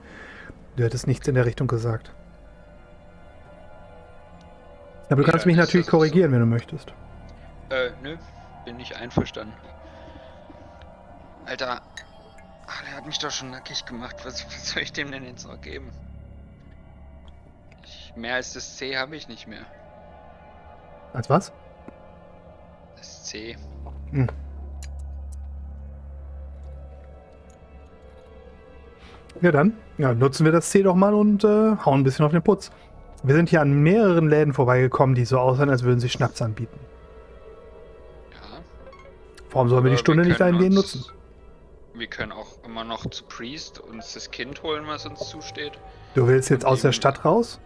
Du 0.76 0.84
hättest 0.84 1.08
nichts 1.08 1.28
in 1.28 1.36
der 1.36 1.46
Richtung 1.46 1.68
gesagt. 1.68 2.14
Aber 5.10 5.18
du 5.18 5.24
Ja, 5.24 5.32
kannst 5.32 5.46
mich 5.46 5.58
das- 5.58 5.68
natürlich 5.68 5.86
ist 5.88 5.92
so. 5.92 5.98
korrigieren, 5.98 6.32
wenn 6.32 6.40
du 6.40 6.46
möchtest. 6.46 6.94
Äh, 7.70 7.92
nö, 8.02 8.16
bin 8.66 8.78
nicht 8.78 8.96
einverstanden. 8.96 9.54
Alter, 11.46 11.82
Harley 12.68 12.92
hat 12.96 13.06
mich 13.06 13.20
doch 13.20 13.32
schon 13.32 13.52
nackig 13.52 13.86
gemacht. 13.86 14.16
Was, 14.24 14.46
was 14.46 14.70
soll 14.70 14.84
ich 14.84 14.94
dem 14.94 15.12
denn 15.12 15.26
jetzt 15.26 15.46
noch 15.48 15.60
geben? 15.60 15.92
Ich, 17.84 18.14
mehr 18.16 18.36
als 18.36 18.54
das 18.54 18.78
C 18.78 18.98
habe 18.98 19.16
ich 19.16 19.28
nicht 19.28 19.48
mehr. 19.48 19.66
Als 21.14 21.30
was? 21.30 21.52
Das 22.96 23.24
C. 23.26 23.58
Ja, 29.40 29.52
dann 29.52 29.78
ja, 29.98 30.14
nutzen 30.14 30.46
wir 30.46 30.52
das 30.52 30.70
C 30.70 30.84
doch 30.84 30.96
mal 30.96 31.14
und 31.14 31.44
äh, 31.44 31.76
hauen 31.86 32.02
ein 32.02 32.04
bisschen 32.04 32.26
auf 32.26 32.32
den 32.32 32.42
Putz. 32.42 32.72
Wir 33.24 33.36
sind 33.36 33.50
hier 33.50 33.62
an 33.62 33.72
mehreren 33.82 34.28
Läden 34.30 34.54
vorbeigekommen, 34.54 35.16
die 35.16 35.26
so 35.26 35.40
aussehen, 35.40 35.70
als 35.70 35.84
würden 35.84 36.00
sie 36.00 36.10
Schnaps 36.10 36.42
anbieten. 36.42 36.78
Ja. 38.32 38.60
Warum 39.52 39.70
sollen 39.70 39.84
wir 39.84 39.90
die 39.92 39.96
Aber 39.96 40.00
Stunde 40.00 40.24
nicht 40.26 40.38
können 40.38 40.54
dahingehend 40.58 40.78
uns- 40.78 40.96
nutzen? 40.96 41.12
Wir 41.94 42.08
können 42.08 42.32
auch 42.32 42.64
immer 42.66 42.84
noch 42.84 43.06
zu 43.10 43.24
Priest 43.26 43.80
uns 43.80 44.14
das 44.14 44.32
Kind 44.32 44.64
holen, 44.64 44.86
was 44.88 45.06
uns 45.06 45.30
zusteht. 45.30 45.74
Du 46.16 46.28
willst 46.28 46.50
jetzt 46.50 46.66
aus 46.66 46.82
der 46.82 46.94
Stadt 46.94 47.26
raus? 47.26 47.60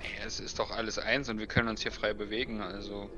Nee, 0.00 0.06
es 0.26 0.40
ist 0.40 0.58
doch 0.58 0.70
alles 0.70 0.98
eins 0.98 1.28
und 1.28 1.38
wir 1.38 1.46
können 1.46 1.68
uns 1.68 1.82
hier 1.82 1.92
frei 1.92 2.12
bewegen, 2.14 2.60
also. 2.60 3.08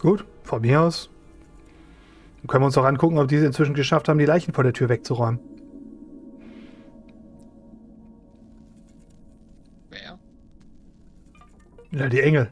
Gut, 0.00 0.24
von 0.42 0.60
mir 0.60 0.82
aus. 0.82 1.08
Können 2.48 2.62
wir 2.62 2.66
uns 2.66 2.74
doch 2.74 2.84
angucken, 2.84 3.18
ob 3.18 3.28
die 3.28 3.36
es 3.36 3.44
inzwischen 3.44 3.74
geschafft 3.74 4.08
haben, 4.08 4.18
die 4.18 4.24
Leichen 4.24 4.52
vor 4.52 4.64
der 4.64 4.72
Tür 4.72 4.88
wegzuräumen. 4.88 5.38
Wer? 9.90 10.18
Ja, 11.92 12.08
die 12.08 12.20
Engel. 12.20 12.50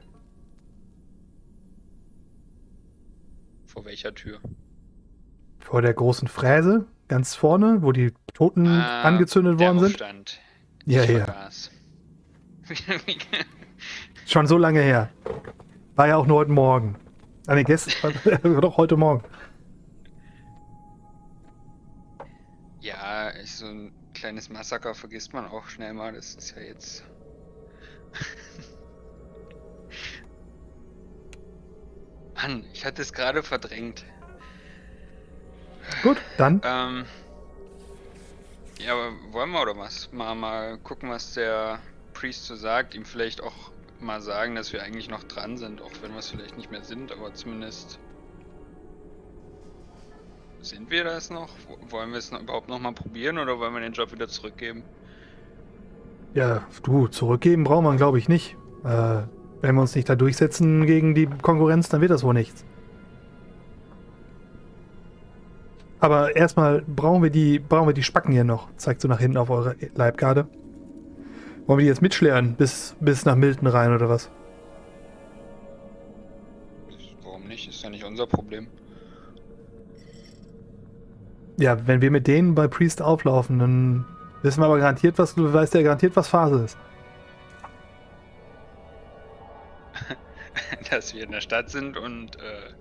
Vor 3.66 3.84
welcher 3.84 4.14
Tür? 4.14 4.38
Vor 5.58 5.82
der 5.82 5.94
großen 5.94 6.28
Fräse, 6.28 6.86
ganz 7.08 7.34
vorne, 7.34 7.82
wo 7.82 7.92
die 7.92 8.12
Toten 8.34 8.66
Ah, 8.66 9.02
angezündet 9.02 9.58
worden 9.58 9.78
sind. 9.80 9.90
Aufstand. 10.02 10.40
Ja, 10.86 11.02
Ich 11.02 11.10
ja. 11.10 11.48
Schon 14.26 14.46
so 14.46 14.56
lange 14.56 14.80
her. 14.80 15.10
War 15.96 16.08
ja 16.08 16.16
auch 16.16 16.26
nur 16.26 16.38
heute 16.38 16.52
Morgen. 16.52 16.96
Ah, 17.46 17.54
nee, 17.56 17.64
gestern. 17.64 18.12
doch 18.60 18.76
heute 18.76 18.96
Morgen. 18.96 19.24
Ja, 22.80 23.28
ist 23.28 23.58
so 23.58 23.66
ein 23.66 23.92
kleines 24.14 24.48
Massaker 24.48 24.94
vergisst 24.94 25.32
man 25.32 25.46
auch 25.46 25.68
schnell 25.68 25.92
mal. 25.92 26.12
Das 26.12 26.34
ist 26.34 26.56
ja 26.56 26.62
jetzt. 26.62 27.04
Mann, 32.34 32.64
ich 32.72 32.84
hatte 32.84 33.02
es 33.02 33.12
gerade 33.12 33.42
verdrängt. 33.42 34.04
Gut, 36.02 36.18
dann. 36.36 36.60
Ähm. 36.64 37.06
Ja, 38.78 38.94
aber 38.94 39.12
wollen 39.32 39.50
wir 39.50 39.60
oder 39.60 39.76
was? 39.76 40.10
Mal, 40.12 40.34
mal 40.34 40.78
gucken, 40.78 41.10
was 41.10 41.34
der 41.34 41.80
Priest 42.14 42.46
so 42.46 42.56
sagt. 42.56 42.94
Ihm 42.94 43.04
vielleicht 43.04 43.42
auch 43.42 43.72
mal 43.98 44.22
sagen, 44.22 44.54
dass 44.54 44.72
wir 44.72 44.82
eigentlich 44.82 45.10
noch 45.10 45.24
dran 45.24 45.58
sind, 45.58 45.82
auch 45.82 45.92
wenn 46.00 46.12
wir 46.12 46.20
es 46.20 46.30
vielleicht 46.30 46.56
nicht 46.56 46.70
mehr 46.70 46.82
sind, 46.82 47.12
aber 47.12 47.34
zumindest. 47.34 47.98
Sind 50.62 50.90
wir 50.90 51.04
das 51.04 51.30
noch? 51.30 51.48
Wollen 51.88 52.10
wir 52.10 52.18
es 52.18 52.30
noch, 52.30 52.40
überhaupt 52.40 52.68
noch 52.68 52.78
mal 52.78 52.92
probieren 52.92 53.38
oder 53.38 53.58
wollen 53.58 53.72
wir 53.72 53.80
den 53.80 53.92
Job 53.92 54.12
wieder 54.12 54.28
zurückgeben? 54.28 54.82
Ja, 56.34 56.66
du, 56.82 57.08
zurückgeben 57.08 57.64
braucht 57.64 57.82
man, 57.82 57.96
glaube 57.96 58.18
ich, 58.18 58.28
nicht. 58.28 58.56
Äh, 58.84 59.22
wenn 59.62 59.74
wir 59.74 59.80
uns 59.80 59.94
nicht 59.94 60.08
da 60.08 60.16
durchsetzen 60.16 60.86
gegen 60.86 61.14
die 61.14 61.26
Konkurrenz, 61.26 61.88
dann 61.88 62.00
wird 62.00 62.10
das 62.10 62.22
wohl 62.22 62.34
nichts. 62.34 62.64
Aber 65.98 66.34
erstmal 66.36 66.82
brauchen 66.82 67.22
wir 67.22 67.30
die, 67.30 67.58
brauchen 67.58 67.88
wir 67.88 67.92
die 67.92 68.02
Spacken 68.02 68.32
hier 68.32 68.44
noch. 68.44 68.68
Zeigt 68.76 69.00
so 69.00 69.08
nach 69.08 69.20
hinten 69.20 69.36
auf 69.36 69.50
eure 69.50 69.76
Leibgarde. 69.94 70.46
Wollen 71.66 71.78
wir 71.78 71.84
die 71.84 71.88
jetzt 71.88 72.02
mitschleeren 72.02 72.54
bis, 72.54 72.96
bis 73.00 73.24
nach 73.24 73.36
Milton 73.36 73.68
rein 73.68 73.94
oder 73.94 74.08
was? 74.08 74.30
Warum 77.22 77.46
nicht? 77.48 77.68
Ist 77.68 77.82
ja 77.82 77.90
nicht 77.90 78.04
unser 78.04 78.26
Problem. 78.26 78.68
Ja, 81.60 81.86
wenn 81.86 82.00
wir 82.00 82.10
mit 82.10 82.26
denen 82.26 82.54
bei 82.54 82.68
Priest 82.68 83.02
auflaufen, 83.02 83.58
dann 83.58 84.06
wissen 84.40 84.62
wir 84.62 84.64
aber 84.64 84.78
garantiert, 84.78 85.18
was 85.18 85.34
du 85.34 85.52
weißt 85.52 85.74
ja 85.74 85.82
garantiert, 85.82 86.16
was 86.16 86.26
Phase 86.26 86.64
ist. 86.64 86.78
Dass 90.90 91.12
wir 91.12 91.22
in 91.22 91.32
der 91.32 91.42
Stadt 91.42 91.68
sind 91.68 91.98
und 91.98 92.36
äh. 92.36 92.72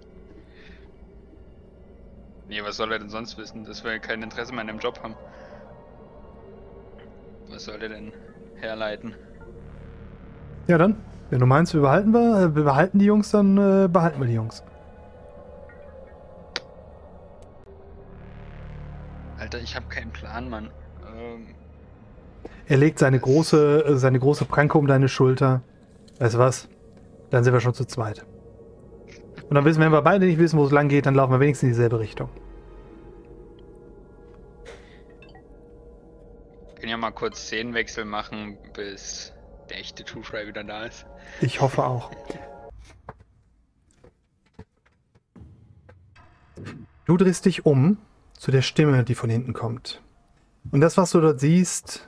Nee, 2.48 2.62
was 2.64 2.78
soll 2.78 2.94
er 2.94 3.00
denn 3.00 3.10
sonst 3.10 3.38
wissen? 3.38 3.66
Dass 3.66 3.84
wir 3.84 4.00
kein 4.00 4.24
Interesse 4.24 4.54
mehr 4.54 4.62
an 4.62 4.68
dem 4.68 4.80
Job 4.80 4.98
haben. 5.04 5.16
Was 7.50 7.66
soll 7.66 7.82
er 7.82 7.90
denn 7.90 8.14
herleiten? 8.56 9.14
Ja, 10.68 10.78
dann. 10.78 10.96
Wenn 11.30 11.42
du 11.42 11.46
meinst, 11.46 11.74
wir 11.74 11.82
behalten, 11.82 12.14
wir, 12.14 12.56
wir 12.56 12.64
behalten 12.64 13.00
die 13.00 13.06
Jungs, 13.06 13.30
dann 13.32 13.58
äh, 13.58 13.90
behalten 13.90 14.22
wir 14.22 14.28
die 14.28 14.36
Jungs. 14.36 14.64
Alter, 19.50 19.64
ich 19.64 19.76
habe 19.76 19.88
keinen 19.90 20.12
Plan, 20.12 20.48
Mann. 20.48 20.70
Ähm, 21.12 21.56
Er 22.68 22.78
legt 22.78 23.00
seine 23.00 23.20
große, 23.20 23.84
äh, 23.84 23.96
seine 23.98 24.20
große 24.20 24.46
Pranke 24.46 24.78
um 24.78 24.86
deine 24.86 25.10
Schulter. 25.10 25.64
Weißt 26.20 26.36
du 26.36 26.38
was? 26.38 26.70
Dann 27.32 27.44
sind 27.44 27.54
wir 27.54 27.60
schon 27.60 27.74
zu 27.74 27.86
zweit. 27.86 28.28
Und 29.50 29.56
dann 29.56 29.66
wissen, 29.66 29.82
wenn 29.82 29.92
wir 29.92 30.04
beide 30.04 30.28
nicht 30.28 30.38
wissen, 30.38 30.60
wo 30.60 30.66
es 30.66 30.72
lang 30.72 30.88
geht, 30.88 31.08
dann 31.08 31.16
laufen 31.16 31.32
wir 31.32 31.40
wenigstens 31.40 31.64
in 31.64 31.70
dieselbe 31.70 32.00
Richtung. 32.00 32.30
können 36.76 36.92
ja 36.92 36.98
mal 36.98 37.12
kurz 37.12 37.40
Szenenwechsel 37.40 38.06
machen, 38.06 38.56
bis 38.74 39.34
der 39.72 39.80
echte 39.80 40.06
Two 40.06 40.22
Fry 40.22 40.48
wieder 40.48 40.64
da 40.64 40.86
ist. 40.86 41.08
Ich 41.42 41.60
hoffe 41.60 41.84
auch. 41.84 42.12
Du 47.06 47.18
drehst 47.18 47.46
dich 47.46 47.66
um 47.66 47.98
zu 48.40 48.52
der 48.52 48.62
Stimme, 48.62 49.04
die 49.04 49.16
von 49.16 49.30
hinten 49.30 49.52
kommt. 49.52 50.02
Und 50.72 50.80
das, 50.80 50.96
was 50.96 51.12
du 51.12 51.20
dort 51.20 51.42
siehst, 51.42 52.08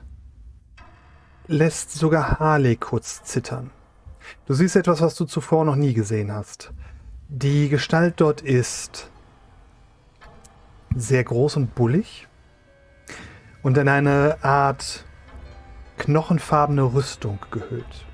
lässt 1.46 1.92
sogar 1.92 2.38
Harley 2.38 2.76
kurz 2.76 3.22
zittern. 3.22 3.70
Du 4.46 4.54
siehst 4.54 4.74
etwas, 4.74 5.02
was 5.02 5.14
du 5.14 5.26
zuvor 5.26 5.66
noch 5.66 5.76
nie 5.76 5.92
gesehen 5.92 6.32
hast. 6.32 6.72
Die 7.28 7.68
Gestalt 7.68 8.14
dort 8.16 8.40
ist 8.40 9.10
sehr 10.94 11.22
groß 11.22 11.56
und 11.56 11.74
bullig 11.74 12.28
und 13.62 13.76
in 13.76 13.88
eine 13.88 14.42
Art 14.42 15.04
knochenfarbene 15.98 16.94
Rüstung 16.94 17.40
gehüllt. 17.50 18.06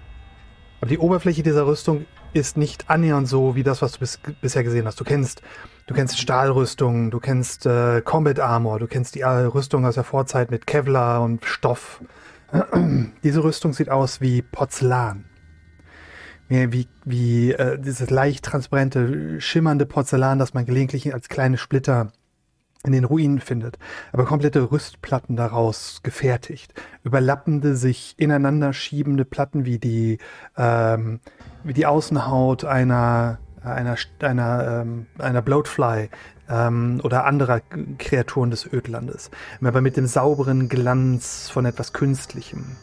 Aber 0.81 0.89
die 0.89 0.99
Oberfläche 0.99 1.45
dieser 1.45 1.67
Rüstung 1.67 2.05
ist 2.33 2.57
nicht 2.57 2.91
annähernd 2.91 3.29
so 3.29 3.55
wie 3.55 3.63
das, 3.63 3.81
was 3.81 3.93
du 3.93 4.01
bis, 4.01 4.19
bisher 4.41 4.65
gesehen 4.65 4.87
hast. 4.87 4.99
Du 4.99 5.05
kennst, 5.05 5.43
du 5.89 5.95
kennst 5.95 6.21
Stahlrüstungen, 6.21 7.11
du 7.11 7.19
kennst 7.19 7.67
äh, 7.67 8.03
Combat 8.03 8.39
Armor, 8.39 8.79
du 8.79 8.87
kennst 8.87 9.17
die 9.17 9.23
äh, 9.23 9.27
Rüstung 9.29 9.85
aus 9.85 9.95
der 9.95 10.05
Vorzeit 10.05 10.51
mit 10.51 10.67
Kevlar 10.67 11.23
und 11.23 11.45
Stoff. 11.45 12.01
Diese 13.25 13.43
Rüstung 13.43 13.73
sieht 13.73 13.91
aus 13.91 14.21
wie 14.21 14.43
Porzellan. 14.43 15.25
Wie, 16.51 16.89
wie 17.05 17.53
äh, 17.53 17.79
dieses 17.79 18.09
leicht 18.09 18.43
transparente, 18.43 19.39
schimmernde 19.39 19.85
Porzellan, 19.85 20.39
das 20.39 20.55
man 20.55 20.65
gelegentlich 20.65 21.13
als 21.13 21.29
kleine 21.29 21.59
Splitter 21.59 22.11
in 22.85 22.93
den 22.93 23.05
Ruinen 23.05 23.41
findet, 23.41 23.79
aber 24.13 24.25
komplette 24.25 24.71
Rüstplatten 24.71 25.37
daraus 25.37 26.01
gefertigt, 26.03 26.73
überlappende, 27.03 27.77
sich 27.77 28.15
ineinander 28.17 28.73
schiebende 28.73 29.27
Platten 29.27 29.67
wie 29.67 29.79
die, 29.79 30.17
ähm, 30.57 31.21
wie 31.65 31.75
die 31.75 31.85
Außenhaut 31.85 32.65
einer, 32.65 33.41
einer, 33.63 33.97
einer, 34.21 34.83
ähm, 34.83 35.07
einer 35.19 35.43
Bloatfly 35.43 36.09
ähm, 36.49 37.01
oder 37.03 37.25
anderer 37.25 37.61
Kreaturen 37.99 38.51
des 38.51 38.71
Ödlandes, 38.73 39.31
aber 39.63 39.81
mit 39.81 39.97
dem 39.97 40.07
sauberen 40.07 40.69
Glanz 40.69 41.49
von 41.51 41.65
etwas 41.65 41.93
Künstlichem. 41.93 42.77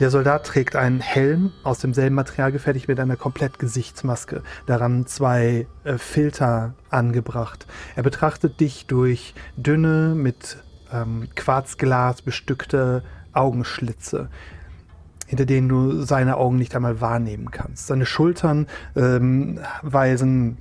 Der 0.00 0.10
Soldat 0.10 0.44
trägt 0.44 0.74
einen 0.74 1.00
Helm 1.00 1.52
aus 1.62 1.78
demselben 1.78 2.16
Material 2.16 2.50
gefertigt 2.50 2.88
mit 2.88 2.98
einer 2.98 3.16
komplett 3.16 3.60
Gesichtsmaske. 3.60 4.42
Daran 4.66 5.06
zwei 5.06 5.68
äh, 5.84 5.98
Filter 5.98 6.74
angebracht. 6.90 7.68
Er 7.94 8.02
betrachtet 8.02 8.58
dich 8.58 8.86
durch 8.86 9.34
dünne, 9.56 10.16
mit 10.16 10.56
ähm, 10.92 11.28
Quarzglas 11.36 12.22
bestückte 12.22 13.04
Augenschlitze, 13.32 14.30
hinter 15.26 15.46
denen 15.46 15.68
du 15.68 16.02
seine 16.02 16.36
Augen 16.36 16.56
nicht 16.56 16.74
einmal 16.74 17.00
wahrnehmen 17.00 17.50
kannst. 17.50 17.86
Seine 17.86 18.06
Schultern 18.06 18.66
ähm, 18.96 19.60
weisen 19.82 20.58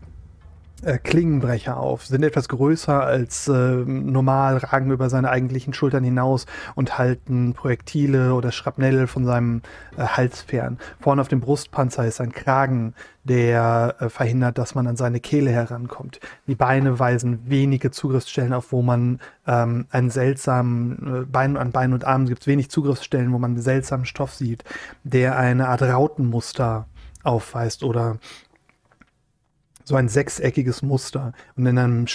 äh, 0.84 0.98
Klingenbrecher 0.98 1.78
auf, 1.78 2.06
sind 2.06 2.24
etwas 2.24 2.50
größer 2.50 3.02
als 3.02 3.48
äh, 3.48 3.52
normal, 3.52 4.58
ragen 4.58 4.92
über 4.92 5.10
seine 5.10 5.30
eigentlichen 5.30 5.74
Schultern 5.74 6.04
hinaus 6.04 6.46
und 6.76 6.98
halten 6.98 7.54
Projektile 7.54 8.34
oder 8.34 8.52
Schrapnelle 8.52 9.08
von 9.08 9.26
seinem 9.26 9.62
äh, 9.98 10.04
Hals 10.04 10.42
fern. 10.42 10.78
Vorne 11.00 11.22
auf 11.22 11.28
dem 11.28 11.40
Brustpanzer 11.40 12.06
ist 12.06 12.22
ein 12.22 12.32
Kragen, 12.32 12.94
der 13.24 13.96
äh, 14.00 14.10
verhindert, 14.10 14.58
dass 14.58 14.76
man 14.76 14.88
an 14.88 14.98
seine 14.98 15.20
Kehle 15.20 15.52
herankommt. 15.52 16.20
Die 16.48 16.56
Beine 16.56 17.00
weisen 17.00 17.40
wenige 17.46 17.92
Zugriffsstellen 17.92 18.54
auf, 18.54 18.72
wo 18.72 18.82
man 18.82 19.20
ähm, 19.48 19.86
einen 19.90 20.10
seltsamen 20.10 21.24
äh, 21.24 21.26
Bein 21.26 21.58
an 21.58 21.72
Beinen 21.72 21.94
und 21.94 22.06
Armen 22.06 22.28
gibt 22.28 22.42
es 22.42 22.48
wenig 22.48 22.70
Zugriffsstellen, 22.70 23.32
wo 23.32 23.40
man 23.40 23.58
seltsamen 23.58 24.06
Stoff 24.06 24.34
sieht, 24.34 24.64
der 25.04 25.38
eine 25.38 25.70
Art 25.70 25.82
Rautenmuster 25.82 26.88
aufweist 27.24 27.84
oder 27.84 28.18
so 29.84 29.96
ein 29.96 30.10
sechseckiges 30.10 30.82
Muster 30.82 31.34
und 31.56 31.66
in 31.66 31.78
einem 31.78 32.06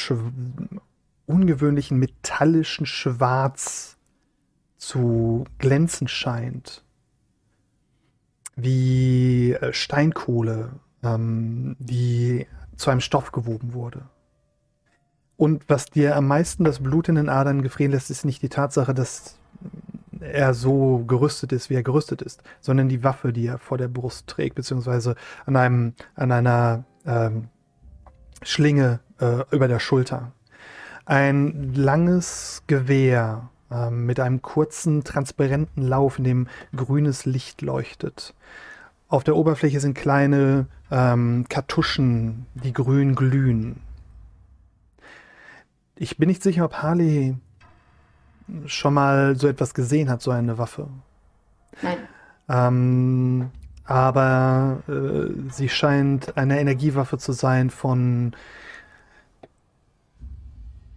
ungewöhnlichen 1.27 1.99
metallischen 1.99 2.87
Schwarz 2.87 3.97
zu 4.77 5.45
glänzen 5.59 6.09
scheint. 6.09 6.85
Wie 8.57 9.53
äh, 9.53 9.73
Steinkohle, 9.73 10.81
ähm, 11.03 11.77
die 11.79 12.47
zu 12.77 12.91
einem 12.91 13.01
Stoff 13.01 13.33
gewoben 13.33 13.73
wurde. 13.73 14.09
Und 15.37 15.69
was 15.69 15.87
dir 15.87 16.17
am 16.17 16.27
meisten 16.27 16.65
das 16.65 16.81
Blut 16.81 17.09
in 17.09 17.15
den 17.15 17.29
Adern 17.29 17.63
gefrieren 17.63 17.93
lässt, 17.93 18.11
ist 18.11 18.25
nicht 18.25 18.43
die 18.43 18.49
Tatsache, 18.49 18.95
dass 18.95 19.39
er 20.21 20.55
so 20.55 21.05
gerüstet 21.07 21.53
ist, 21.53 21.71
wie 21.71 21.75
er 21.75 21.85
gerüstet 21.85 22.23
ist, 22.23 22.43
sondern 22.61 22.89
die 22.89 23.05
Waffe, 23.05 23.33
die 23.33 23.47
er 23.47 23.59
vor 23.59 23.79
der 23.79 23.87
Brust 23.87 24.27
trägt, 24.27 24.57
beziehungsweise 24.57 25.15
an 25.47 25.55
einem, 25.55 25.95
an 26.17 26.33
einer 26.33 26.85
ähm, 27.07 27.49
Schlinge 28.43 29.01
äh, 29.21 29.45
über 29.51 29.69
der 29.69 29.79
Schulter. 29.79 30.33
Ein 31.05 31.75
langes 31.75 32.63
Gewehr 32.67 33.49
äh, 33.71 33.91
mit 33.91 34.21
einem 34.21 34.43
kurzen, 34.43 35.05
transparenten 35.05 35.83
Lauf, 35.83 36.19
in 36.19 36.25
dem 36.25 36.49
grünes 36.75 37.25
Licht 37.25 37.63
leuchtet. 37.63 38.35
Auf 39.09 39.25
der 39.25 39.37
Oberfläche 39.37 39.81
sind 39.81 39.95
kleine 39.95 40.67
ähm, 40.91 41.47
Kartuschen, 41.49 42.47
die 42.55 42.73
grün 42.73 43.15
glühen. 43.15 43.81
Ich 45.97 46.19
bin 46.19 46.29
nicht 46.29 46.43
sicher, 46.43 46.65
ob 46.65 46.75
Harley 46.75 47.37
schon 48.67 48.95
mal 48.95 49.37
so 49.37 49.49
etwas 49.49 49.75
gesehen 49.75 50.09
hat, 50.11 50.23
so 50.23 50.31
eine 50.31 50.59
Waffe. 50.59 50.89
Nein. 51.83 51.99
Ähm, 52.49 53.51
aber 53.89 54.83
äh, 54.87 55.51
sie 55.51 55.71
scheint 55.71 56.37
eine 56.37 56.61
Energiewaffe 56.61 57.17
zu 57.17 57.33
sein 57.33 57.71
von 57.71 58.37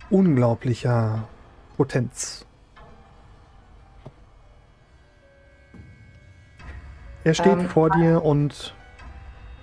unglaublicher 0.09 1.23
Potenz. 1.77 2.45
Er 7.23 7.33
steht 7.33 7.59
Ähm, 7.59 7.69
vor 7.69 7.91
dir 7.91 8.25
und 8.25 8.75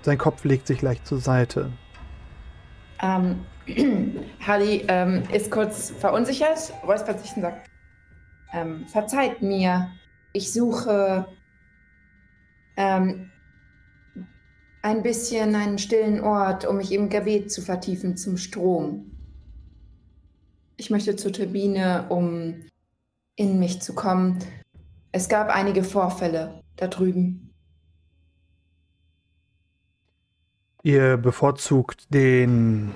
sein 0.01 0.17
Kopf 0.17 0.43
legt 0.43 0.65
sich 0.65 0.81
leicht 0.81 1.05
zur 1.05 1.19
Seite. 1.19 1.71
Ähm, 2.99 3.45
Harley 4.39 4.85
ähm, 4.87 5.21
ist 5.31 5.51
kurz 5.51 5.91
verunsichert, 5.91 6.73
räuspert 6.83 7.19
sich 7.19 7.35
und 7.35 7.43
sagt, 7.43 7.69
ähm, 8.53 8.87
verzeiht 8.87 9.43
mir, 9.43 9.91
ich 10.33 10.51
suche 10.51 11.27
ähm, 12.79 13.29
ein 14.81 15.03
bisschen 15.03 15.53
einen 15.53 15.77
stillen 15.77 16.21
Ort, 16.21 16.65
um 16.65 16.77
mich 16.77 16.93
im 16.93 17.09
Gebet 17.09 17.51
zu 17.51 17.61
vertiefen 17.61 18.15
zum 18.15 18.37
Strom. 18.37 19.11
Ich 20.77 20.89
möchte 20.89 21.17
zur 21.17 21.33
Turbine, 21.33 22.05
um 22.07 22.55
in 23.35 23.59
mich 23.59 23.81
zu 23.81 23.93
kommen. 23.93 24.39
Es 25.11 25.27
gab 25.27 25.53
einige 25.53 25.83
Vorfälle 25.83 26.63
da 26.77 26.87
drüben. 26.87 27.53
Ihr 30.81 31.17
bevorzugt 31.17 32.13
den 32.13 32.91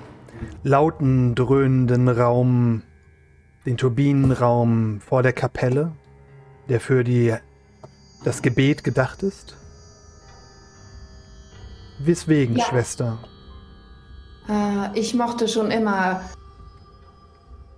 lauten, 0.62 1.34
dröhnenden 1.34 2.08
Raum, 2.08 2.82
den 3.66 3.76
Turbinenraum 3.76 5.02
vor 5.02 5.22
der 5.22 5.34
Kapelle, 5.34 5.92
der 6.70 6.80
für 6.80 7.04
die, 7.04 7.34
das 8.24 8.40
Gebet 8.40 8.82
gedacht 8.82 9.22
ist. 9.22 9.58
Weswegen, 11.98 12.56
Ja. 12.56 12.64
Schwester? 12.64 13.18
Äh, 14.48 14.98
ich 14.98 15.14
mochte 15.14 15.48
schon 15.48 15.70
immer 15.70 16.20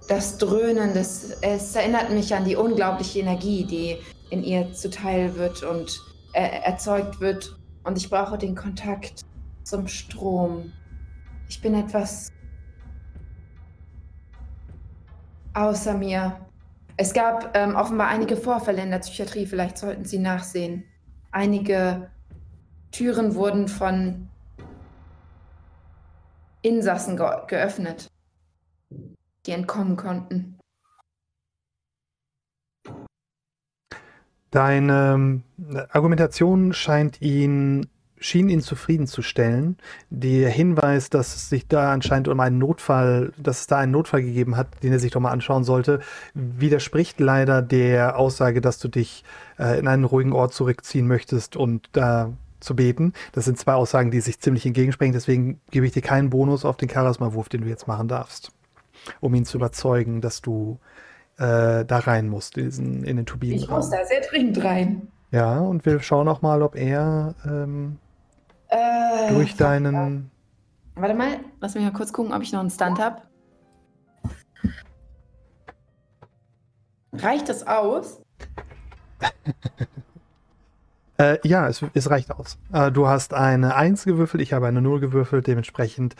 das 0.08 0.38
Dröhnen. 0.38 0.94
Das, 0.94 1.30
es 1.40 1.74
erinnert 1.74 2.10
mich 2.10 2.34
an 2.34 2.44
die 2.44 2.56
unglaubliche 2.56 3.20
Energie, 3.20 3.64
die 3.64 3.98
in 4.30 4.42
ihr 4.42 4.72
zuteil 4.72 5.36
wird 5.36 5.62
und 5.62 6.00
äh, 6.32 6.62
erzeugt 6.64 7.20
wird. 7.20 7.56
Und 7.84 7.96
ich 7.98 8.10
brauche 8.10 8.38
den 8.38 8.54
Kontakt 8.54 9.24
zum 9.62 9.86
Strom. 9.86 10.72
Ich 11.48 11.60
bin 11.60 11.74
etwas 11.74 12.32
außer 15.54 15.94
mir. 15.94 16.40
Es 16.96 17.12
gab 17.12 17.56
ähm, 17.56 17.76
offenbar 17.76 18.08
einige 18.08 18.36
Vorfälle 18.36 18.82
in 18.82 18.90
der 18.90 18.98
Psychiatrie. 18.98 19.46
Vielleicht 19.46 19.78
sollten 19.78 20.04
Sie 20.04 20.18
nachsehen. 20.18 20.84
Einige 21.30 22.10
Türen 22.90 23.34
wurden 23.34 23.68
von 23.68 24.28
Insassen 26.62 27.16
ge 27.16 27.26
geöffnet, 27.46 28.10
die 29.46 29.52
entkommen 29.52 29.96
konnten. 29.96 30.58
Deine 34.50 35.12
ähm, 35.14 35.42
Argumentation 35.90 36.72
scheint 36.72 37.20
ihn, 37.20 37.86
schien 38.18 38.48
ihn 38.48 38.62
zufriedenzustellen. 38.62 39.76
Der 40.08 40.48
Hinweis, 40.48 41.10
dass 41.10 41.36
es 41.36 41.50
sich 41.50 41.68
da 41.68 41.92
anscheinend 41.92 42.28
um 42.28 42.40
einen 42.40 42.58
Notfall, 42.58 43.32
dass 43.36 43.60
es 43.60 43.66
da 43.66 43.78
einen 43.78 43.92
Notfall 43.92 44.22
gegeben 44.22 44.56
hat, 44.56 44.82
den 44.82 44.92
er 44.92 44.98
sich 44.98 45.10
doch 45.12 45.20
mal 45.20 45.30
anschauen 45.30 45.62
sollte, 45.62 46.00
widerspricht 46.34 47.20
leider 47.20 47.60
der 47.60 48.18
Aussage, 48.18 48.60
dass 48.60 48.78
du 48.78 48.88
dich 48.88 49.24
äh, 49.58 49.78
in 49.78 49.88
einen 49.88 50.04
ruhigen 50.04 50.32
Ort 50.32 50.54
zurückziehen 50.54 51.06
möchtest 51.06 51.56
und 51.56 51.90
da 51.92 52.32
zu 52.60 52.76
beten. 52.76 53.12
Das 53.32 53.44
sind 53.44 53.58
zwei 53.58 53.74
Aussagen, 53.74 54.10
die 54.10 54.20
sich 54.20 54.40
ziemlich 54.40 54.66
entgegensprechen. 54.66 55.12
Deswegen 55.12 55.60
gebe 55.70 55.86
ich 55.86 55.92
dir 55.92 56.02
keinen 56.02 56.30
Bonus 56.30 56.64
auf 56.64 56.76
den 56.76 56.88
Charisma-Wurf, 56.88 57.48
den 57.48 57.62
du 57.62 57.68
jetzt 57.68 57.86
machen 57.86 58.08
darfst, 58.08 58.52
um 59.20 59.34
ihn 59.34 59.44
zu 59.44 59.58
überzeugen, 59.58 60.20
dass 60.20 60.40
du 60.42 60.78
äh, 61.38 61.84
da 61.84 61.98
rein 61.98 62.28
musst, 62.28 62.56
in, 62.56 62.64
diesen, 62.64 63.04
in 63.04 63.16
den 63.16 63.26
Turbinenraum. 63.26 63.62
Ich 63.64 63.70
muss 63.70 63.90
da 63.90 64.04
sehr 64.06 64.20
dringend 64.22 64.62
rein. 64.64 65.08
Ja, 65.30 65.58
und 65.60 65.84
wir 65.84 66.00
schauen 66.00 66.28
auch 66.28 66.40
mal, 66.42 66.62
ob 66.62 66.76
er 66.76 67.34
ähm, 67.44 67.98
Äh, 68.68 69.32
durch 69.32 69.56
deinen. 69.56 70.30
Warte 70.94 71.14
mal, 71.14 71.40
lass 71.60 71.74
mich 71.74 71.84
mal 71.84 71.92
kurz 71.92 72.12
gucken, 72.12 72.32
ob 72.32 72.42
ich 72.42 72.52
noch 72.52 72.60
einen 72.60 72.70
Stunt 72.70 72.98
habe. 72.98 73.22
Reicht 77.12 77.48
das 77.48 77.66
aus? 77.66 78.20
Äh, 81.18 81.38
ja, 81.44 81.66
es, 81.68 81.84
es 81.94 82.10
reicht 82.10 82.30
aus. 82.30 82.58
Äh, 82.72 82.92
du 82.92 83.06
hast 83.06 83.32
eine 83.32 83.74
1 83.74 84.04
gewürfelt, 84.04 84.42
ich 84.42 84.52
habe 84.52 84.66
eine 84.66 84.82
0 84.82 85.00
gewürfelt, 85.00 85.46
dementsprechend. 85.46 86.14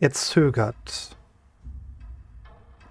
Er 0.00 0.10
zögert. 0.12 1.16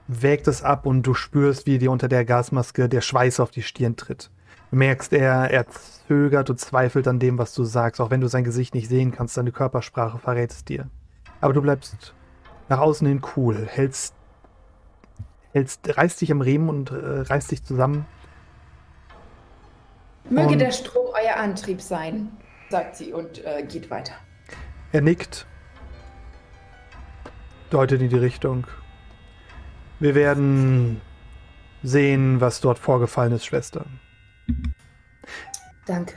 Wägt 0.08 0.48
es 0.48 0.64
ab 0.64 0.86
und 0.86 1.04
du 1.04 1.14
spürst, 1.14 1.66
wie 1.66 1.78
dir 1.78 1.92
unter 1.92 2.08
der 2.08 2.26
Gasmaske 2.26 2.88
der 2.88 3.02
Schweiß 3.02 3.40
auf 3.40 3.52
die 3.52 3.64
Stirn 3.64 3.96
tritt. 3.96 4.30
Merkst, 4.72 5.14
er, 5.14 5.52
er 5.52 5.66
zögert 6.08 6.50
und 6.50 6.60
zweifelt 6.60 7.08
an 7.08 7.20
dem, 7.20 7.38
was 7.38 7.54
du 7.54 7.64
sagst, 7.64 8.02
auch 8.02 8.12
wenn 8.12 8.22
du 8.22 8.28
sein 8.28 8.44
Gesicht 8.44 8.74
nicht 8.74 8.90
sehen 8.90 9.12
kannst, 9.12 9.36
seine 9.36 9.52
Körpersprache 9.52 10.20
verrät 10.20 10.52
es 10.52 10.64
dir. 10.64 10.90
Aber 11.42 11.54
du 11.54 11.62
bleibst 11.62 12.14
nach 12.70 12.80
außen 12.80 13.08
hin 13.08 13.22
cool, 13.36 13.68
hältst, 13.68 14.16
hältst 15.54 15.98
reißt 15.98 16.22
dich 16.22 16.32
am 16.32 16.42
Riemen 16.42 16.70
und 16.70 16.92
äh, 16.92 17.22
reißt 17.22 17.52
dich 17.52 17.64
zusammen. 17.64 18.06
Möge 20.30 20.48
Und- 20.50 20.60
der 20.60 20.72
Strom 20.72 21.08
euer 21.14 21.36
Antrieb 21.38 21.82
sein, 21.82 22.32
sagt 22.70 22.96
sie 22.96 23.14
und 23.14 23.44
äh, 23.46 23.64
geht 23.64 23.90
weiter. 23.90 24.14
Er 24.92 25.02
nickt, 25.02 25.46
deutet 27.70 28.02
in 28.02 28.10
die 28.10 28.18
Richtung. 28.18 28.66
Wir 30.00 30.16
werden 30.16 31.02
sehen, 31.84 32.42
was 32.42 32.62
dort 32.62 32.80
vorgefallen 32.80 33.34
ist, 33.34 33.46
Schwester. 33.46 33.86
Danke. 35.86 36.16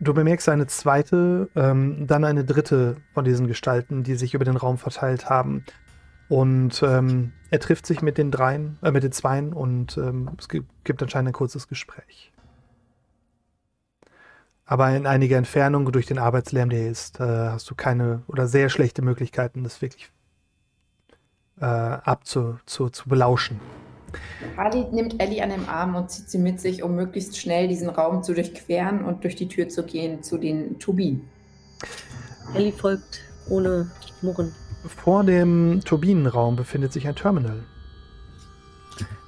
Du 0.00 0.14
bemerkst 0.14 0.48
eine 0.48 0.66
zweite, 0.66 1.48
ähm, 1.54 2.06
dann 2.06 2.24
eine 2.24 2.44
dritte 2.44 2.96
von 3.14 3.24
diesen 3.24 3.46
Gestalten, 3.46 4.02
die 4.02 4.14
sich 4.16 4.34
über 4.34 4.44
den 4.44 4.56
Raum 4.56 4.78
verteilt 4.78 5.30
haben. 5.30 5.64
Und 6.28 6.82
ähm, 6.82 7.32
er 7.50 7.60
trifft 7.60 7.86
sich 7.86 8.02
mit 8.02 8.18
den 8.18 8.30
dreien, 8.30 8.78
äh, 8.82 8.90
mit 8.90 9.02
den 9.04 9.12
zweien 9.12 9.52
und 9.52 9.96
ähm, 9.98 10.30
es 10.38 10.48
gibt, 10.48 10.66
gibt 10.84 11.02
anscheinend 11.02 11.28
ein 11.28 11.34
kurzes 11.34 11.68
Gespräch. 11.68 12.31
Aber 14.64 14.90
in 14.94 15.06
einiger 15.06 15.36
Entfernung 15.36 15.90
durch 15.92 16.06
den 16.06 16.18
Arbeitslärm, 16.18 16.70
der 16.70 16.80
hier 16.80 16.90
ist, 16.90 17.20
äh, 17.20 17.24
hast 17.24 17.70
du 17.70 17.74
keine 17.74 18.22
oder 18.28 18.46
sehr 18.46 18.68
schlechte 18.68 19.02
Möglichkeiten, 19.02 19.64
das 19.64 19.82
wirklich 19.82 20.10
äh, 21.60 21.64
abzu 21.64 22.58
zu, 22.66 22.88
zu 22.88 23.08
belauschen. 23.08 23.60
Ali 24.56 24.84
nimmt 24.92 25.20
Ellie 25.20 25.42
an 25.42 25.50
den 25.50 25.68
Arm 25.68 25.94
und 25.94 26.10
zieht 26.10 26.28
sie 26.28 26.38
mit 26.38 26.60
sich, 26.60 26.82
um 26.82 26.94
möglichst 26.94 27.38
schnell 27.38 27.68
diesen 27.68 27.88
Raum 27.88 28.22
zu 28.22 28.34
durchqueren 28.34 29.04
und 29.04 29.24
durch 29.24 29.36
die 29.36 29.48
Tür 29.48 29.68
zu 29.68 29.84
gehen 29.84 30.22
zu 30.22 30.38
den 30.38 30.78
Turbinen. 30.78 31.28
Ellie 32.54 32.72
folgt 32.72 33.20
ohne 33.48 33.90
Murren. 34.20 34.52
Vor 34.86 35.24
dem 35.24 35.80
Turbinenraum 35.84 36.56
befindet 36.56 36.92
sich 36.92 37.06
ein 37.06 37.14
Terminal. 37.14 37.62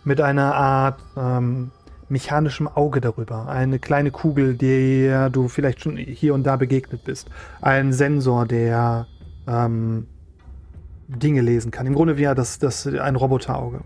Mit 0.05 0.21
einer 0.21 0.55
Art 0.55 1.01
ähm, 1.17 1.71
mechanischem 2.09 2.69
Auge 2.69 3.01
darüber. 3.01 3.49
Eine 3.49 3.79
kleine 3.79 4.11
Kugel, 4.11 4.55
der 4.55 5.31
du 5.31 5.49
vielleicht 5.49 5.81
schon 5.81 5.97
hier 5.97 6.35
und 6.35 6.45
da 6.45 6.57
begegnet 6.57 7.05
bist. 7.05 7.29
Ein 7.61 7.93
Sensor, 7.93 8.47
der 8.47 9.07
ähm, 9.47 10.07
Dinge 11.09 11.41
lesen 11.41 11.71
kann. 11.71 11.87
Im 11.87 11.95
Grunde 11.95 12.17
wie 12.17 12.25
das, 12.25 12.59
das 12.59 12.87
ein 12.87 13.17
Roboterauge. 13.17 13.81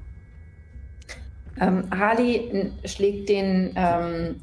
Ähm, 1.61 1.85
Harley 1.91 2.73
schlägt 2.85 3.29
den, 3.29 3.73
ähm, 3.75 4.37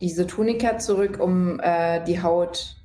diese 0.00 0.26
Tunika 0.26 0.78
zurück, 0.78 1.18
um 1.20 1.58
äh, 1.60 2.04
die 2.04 2.22
Haut, 2.22 2.76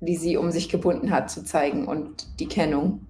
die 0.00 0.16
sie 0.16 0.36
um 0.36 0.50
sich 0.50 0.68
gebunden 0.68 1.10
hat, 1.10 1.30
zu 1.30 1.44
zeigen 1.44 1.86
und 1.86 2.40
die 2.40 2.46
Kennung. 2.46 3.00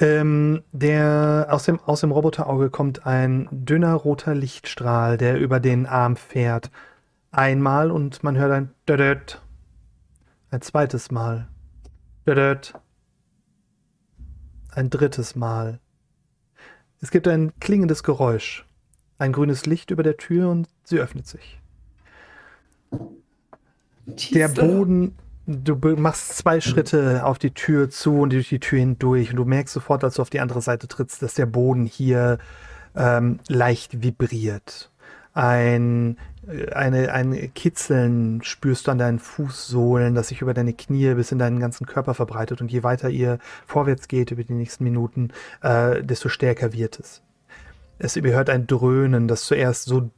Ähm, 0.00 0.62
der, 0.72 1.48
aus, 1.50 1.64
dem, 1.64 1.78
aus 1.78 2.00
dem 2.00 2.10
Roboterauge 2.10 2.70
kommt 2.70 3.06
ein 3.06 3.48
dünner 3.52 3.92
roter 3.92 4.34
Lichtstrahl, 4.34 5.18
der 5.18 5.38
über 5.38 5.60
den 5.60 5.86
Arm 5.86 6.16
fährt. 6.16 6.70
Einmal 7.30 7.90
und 7.90 8.24
man 8.24 8.38
hört 8.38 8.50
ein 8.50 8.70
Dödöt. 8.88 9.42
Ein 10.50 10.62
zweites 10.62 11.10
Mal. 11.10 11.48
Dödöt. 12.26 12.72
Ein 14.72 14.88
drittes 14.88 15.36
Mal. 15.36 15.80
Es 17.02 17.10
gibt 17.10 17.28
ein 17.28 17.52
klingendes 17.60 18.02
Geräusch. 18.02 18.66
Ein 19.18 19.32
grünes 19.32 19.66
Licht 19.66 19.90
über 19.90 20.02
der 20.02 20.16
Tür 20.16 20.48
und 20.48 20.66
sie 20.82 20.98
öffnet 20.98 21.26
sich. 21.26 21.60
Der 24.32 24.48
Boden, 24.48 25.14
du 25.50 25.76
machst 25.96 26.36
zwei 26.36 26.60
Schritte 26.60 27.24
auf 27.24 27.38
die 27.38 27.52
Tür 27.52 27.90
zu 27.90 28.20
und 28.20 28.32
durch 28.32 28.48
die 28.48 28.60
Tür 28.60 28.78
hindurch 28.78 29.30
und 29.30 29.36
du 29.36 29.44
merkst 29.44 29.74
sofort, 29.74 30.04
als 30.04 30.14
du 30.14 30.22
auf 30.22 30.30
die 30.30 30.40
andere 30.40 30.62
Seite 30.62 30.88
trittst, 30.88 31.22
dass 31.22 31.34
der 31.34 31.46
Boden 31.46 31.86
hier 31.86 32.38
ähm, 32.96 33.40
leicht 33.48 34.02
vibriert. 34.02 34.90
Ein, 35.32 36.16
äh, 36.46 36.72
eine, 36.72 37.12
ein 37.12 37.54
Kitzeln 37.54 38.42
spürst 38.42 38.86
du 38.86 38.92
an 38.92 38.98
deinen 38.98 39.18
Fußsohlen, 39.18 40.14
das 40.14 40.28
sich 40.28 40.40
über 40.42 40.54
deine 40.54 40.72
Knie 40.72 41.14
bis 41.14 41.32
in 41.32 41.38
deinen 41.38 41.60
ganzen 41.60 41.86
Körper 41.86 42.14
verbreitet 42.14 42.60
und 42.60 42.70
je 42.70 42.82
weiter 42.82 43.10
ihr 43.10 43.38
vorwärts 43.66 44.08
geht 44.08 44.30
über 44.30 44.44
die 44.44 44.54
nächsten 44.54 44.84
Minuten, 44.84 45.32
äh, 45.62 46.02
desto 46.02 46.28
stärker 46.28 46.72
wird 46.72 46.98
es. 46.98 47.22
Es 47.98 48.16
überhört 48.16 48.50
ein 48.50 48.66
Dröhnen, 48.66 49.28
das 49.28 49.44
zuerst 49.44 49.84
so, 49.84 50.10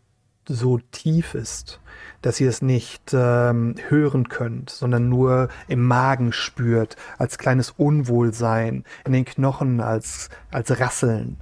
so 0.49 0.79
tief 0.93 1.35
ist, 1.35 1.81
dass 2.23 2.41
ihr 2.41 2.49
es 2.49 2.63
nicht 2.63 3.13
ähm, 3.13 3.75
hören 3.89 4.29
könnt, 4.29 4.71
sondern 4.71 5.09
nur 5.09 5.49
im 5.69 5.87
Magen 5.87 6.33
spürt, 6.33 6.97
als 7.19 7.39
kleines 7.39 7.71
Unwohlsein, 7.71 8.85
in 9.05 9.13
den 9.13 9.25
Knochen 9.25 9.81
als, 9.81 10.31
als 10.51 10.81
Rasseln. 10.81 11.39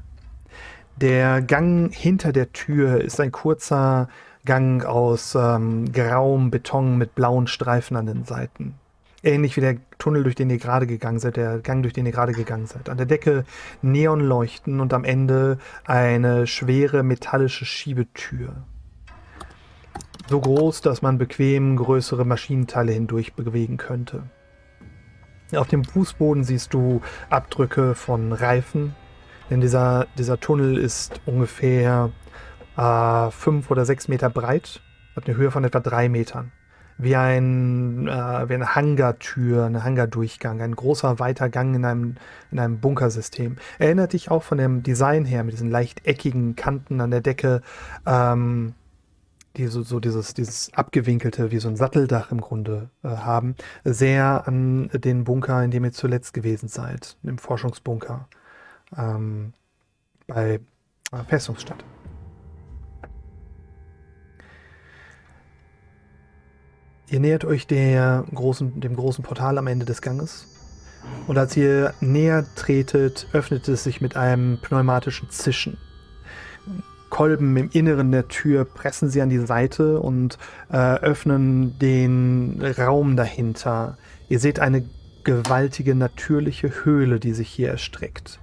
Der 1.01 1.41
Gang 1.41 1.95
hinter 1.95 2.33
der 2.33 2.53
Tür 2.53 3.01
ist 3.01 3.21
ein 3.21 3.33
kurzer 3.33 4.09
Gang 4.45 4.85
aus 4.85 5.35
ähm, 5.35 5.93
grauem 5.93 6.51
Beton 6.51 6.99
mit 6.99 7.15
blauen 7.15 7.47
Streifen 7.47 7.97
an 7.97 8.07
den 8.07 8.25
Seiten. 8.25 8.75
Ähnlich 9.23 9.57
wie 9.57 9.61
der 9.61 9.77
Tunnel, 9.99 10.23
durch 10.23 10.35
den 10.35 10.49
ihr 10.49 10.57
gerade 10.57 10.87
gegangen 10.87 11.19
seid, 11.19 11.37
der 11.37 11.59
Gang, 11.59 11.83
durch 11.83 11.93
den 11.93 12.07
ihr 12.07 12.13
gerade 12.13 12.33
gegangen 12.33 12.67
seid. 12.67 12.89
An 12.89 12.97
der 12.97 13.05
Decke 13.05 13.45
Neonleuchten 13.83 14.81
und 14.81 14.95
am 14.95 15.05
Ende 15.05 15.59
eine 15.85 16.47
schwere 16.47 17.03
metallische 17.03 17.67
Schiebetür. 17.67 18.65
So 20.29 20.41
groß, 20.41 20.81
dass 20.81 21.03
man 21.03 21.19
bequem 21.19 21.77
größere 21.77 22.25
Maschinenteile 22.25 22.93
hindurch 22.93 23.35
bewegen 23.35 23.77
könnte. 23.77 24.25
Auf 25.57 25.69
dem 25.69 25.85
Fußboden 25.85 26.45
siehst 26.45 26.73
du 26.75 27.01
Abdrücke 27.29 27.95
von 27.95 28.33
Reifen, 28.33 28.95
denn 29.51 29.61
dieser, 29.61 30.07
dieser 30.17 30.39
Tunnel 30.39 30.79
ist 30.79 31.21
ungefähr 31.27 32.11
äh, 32.77 33.31
fünf 33.31 33.71
oder 33.71 33.85
sechs 33.85 34.07
Meter 34.07 34.31
breit, 34.31 34.81
hat 35.17 35.27
eine 35.27 35.37
Höhe 35.37 35.51
von 35.51 35.65
etwa 35.65 35.81
drei 35.81 36.09
Metern. 36.09 36.53
Wie 36.99 37.17
ein, 37.17 38.07
äh, 38.07 38.49
wie 38.49 38.55
eine 38.55 38.75
Hangartür, 38.77 39.65
ein 39.65 39.83
Hangardurchgang, 39.83 40.61
ein 40.61 40.77
großer 40.77 41.19
weiter 41.19 41.49
Gang 41.49 41.75
in 41.75 41.85
einem, 41.85 42.15
in 42.53 42.61
einem 42.61 42.79
Bunkersystem. 42.79 43.57
Erinnert 43.79 44.13
dich 44.13 44.31
auch 44.31 44.43
von 44.43 44.59
dem 44.59 44.83
Design 44.83 45.25
her, 45.25 45.43
mit 45.43 45.55
diesen 45.55 45.71
leicht 45.71 46.07
eckigen 46.07 46.57
Kanten 46.57 47.01
an 47.01 47.11
der 47.11 47.23
Decke, 47.23 47.63
ähm, 48.07 48.75
die 49.57 49.67
so, 49.67 49.83
so 49.83 50.01
dieses, 50.01 50.35
dieses 50.35 50.73
abgewinkelte, 50.75 51.51
wie 51.51 51.59
so 51.59 51.69
ein 51.69 51.77
Satteldach 51.77 52.31
im 52.31 52.41
Grunde 52.41 52.91
äh, 53.03 53.09
haben, 53.09 53.57
sehr 53.85 54.47
an 54.47 54.91
den 54.93 55.25
Bunker, 55.25 55.63
in 55.65 55.71
dem 55.71 55.85
ihr 55.85 55.93
zuletzt 55.93 56.35
gewesen 56.35 56.69
seid, 56.69 57.17
im 57.23 57.39
Forschungsbunker 57.39 58.29
ähm, 58.97 59.53
bei 60.27 60.61
äh, 61.13 61.25
Festungsstadt. 61.27 61.85
Ihr 67.09 67.19
nähert 67.19 67.45
euch 67.45 67.67
der 67.67 68.25
großen, 68.33 68.81
dem 68.81 68.95
großen 68.95 69.25
Portal 69.25 69.59
am 69.59 69.67
Ende 69.67 69.85
des 69.85 70.01
Ganges. 70.01 70.47
Und 71.27 71.39
als 71.39 71.57
ihr 71.57 71.93
näher 72.01 72.47
tretet, 72.55 73.27
öffnet 73.33 73.67
es 73.67 73.83
sich 73.83 74.01
mit 74.01 74.17
einem 74.17 74.59
pneumatischen 74.63 75.29
Zischen. 75.29 75.77
Kolben 77.11 77.57
im 77.57 77.69
Inneren 77.73 78.13
der 78.13 78.29
Tür 78.29 78.65
pressen 78.65 79.11
sie 79.11 79.21
an 79.21 79.29
die 79.29 79.39
Seite 79.39 80.01
und 80.01 80.39
äh, 80.73 80.77
öffnen 80.77 81.79
den 81.79 82.63
Raum 82.79 83.17
dahinter. 83.17 83.99
Ihr 84.29 84.39
seht 84.39 84.61
eine 84.61 84.85
gewaltige 85.25 85.95
natürliche 85.95 86.85
Höhle, 86.85 87.21
die 87.21 87.33
sich 87.33 87.49
hier 87.49 87.69
erstreckt. 87.69 88.41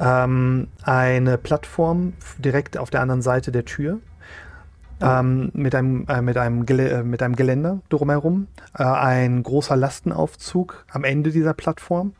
Ähm, 0.00 0.68
eine 0.82 1.38
Plattform 1.38 2.14
direkt 2.38 2.76
auf 2.78 2.90
der 2.90 3.02
anderen 3.02 3.22
Seite 3.22 3.52
der 3.52 3.64
Tür 3.64 4.00
ähm, 5.00 5.50
mit, 5.52 5.74
einem, 5.74 6.06
äh, 6.08 6.22
mit, 6.22 6.36
einem 6.36 6.64
äh, 6.66 7.02
mit 7.02 7.22
einem 7.22 7.36
Geländer 7.36 7.80
drumherum, 7.88 8.48
äh, 8.76 8.82
ein 8.82 9.42
großer 9.42 9.76
Lastenaufzug 9.76 10.84
am 10.90 11.04
Ende 11.04 11.30
dieser 11.30 11.54
Plattform, 11.54 12.14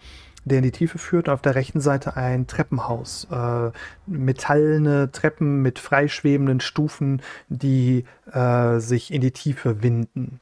der 0.46 0.58
in 0.58 0.64
die 0.64 0.70
Tiefe 0.70 0.98
führt 0.98 1.28
auf 1.28 1.42
der 1.42 1.56
rechten 1.56 1.80
Seite 1.80 2.16
ein 2.16 2.46
Treppenhaus. 2.46 3.26
Äh, 3.30 3.72
metallene 4.06 5.10
Treppen 5.10 5.60
mit 5.60 5.78
freischwebenden 5.78 6.60
Stufen, 6.60 7.20
die 7.48 8.04
äh, 8.32 8.78
sich 8.78 9.12
in 9.12 9.20
die 9.20 9.32
Tiefe 9.32 9.82
winden. 9.82 10.40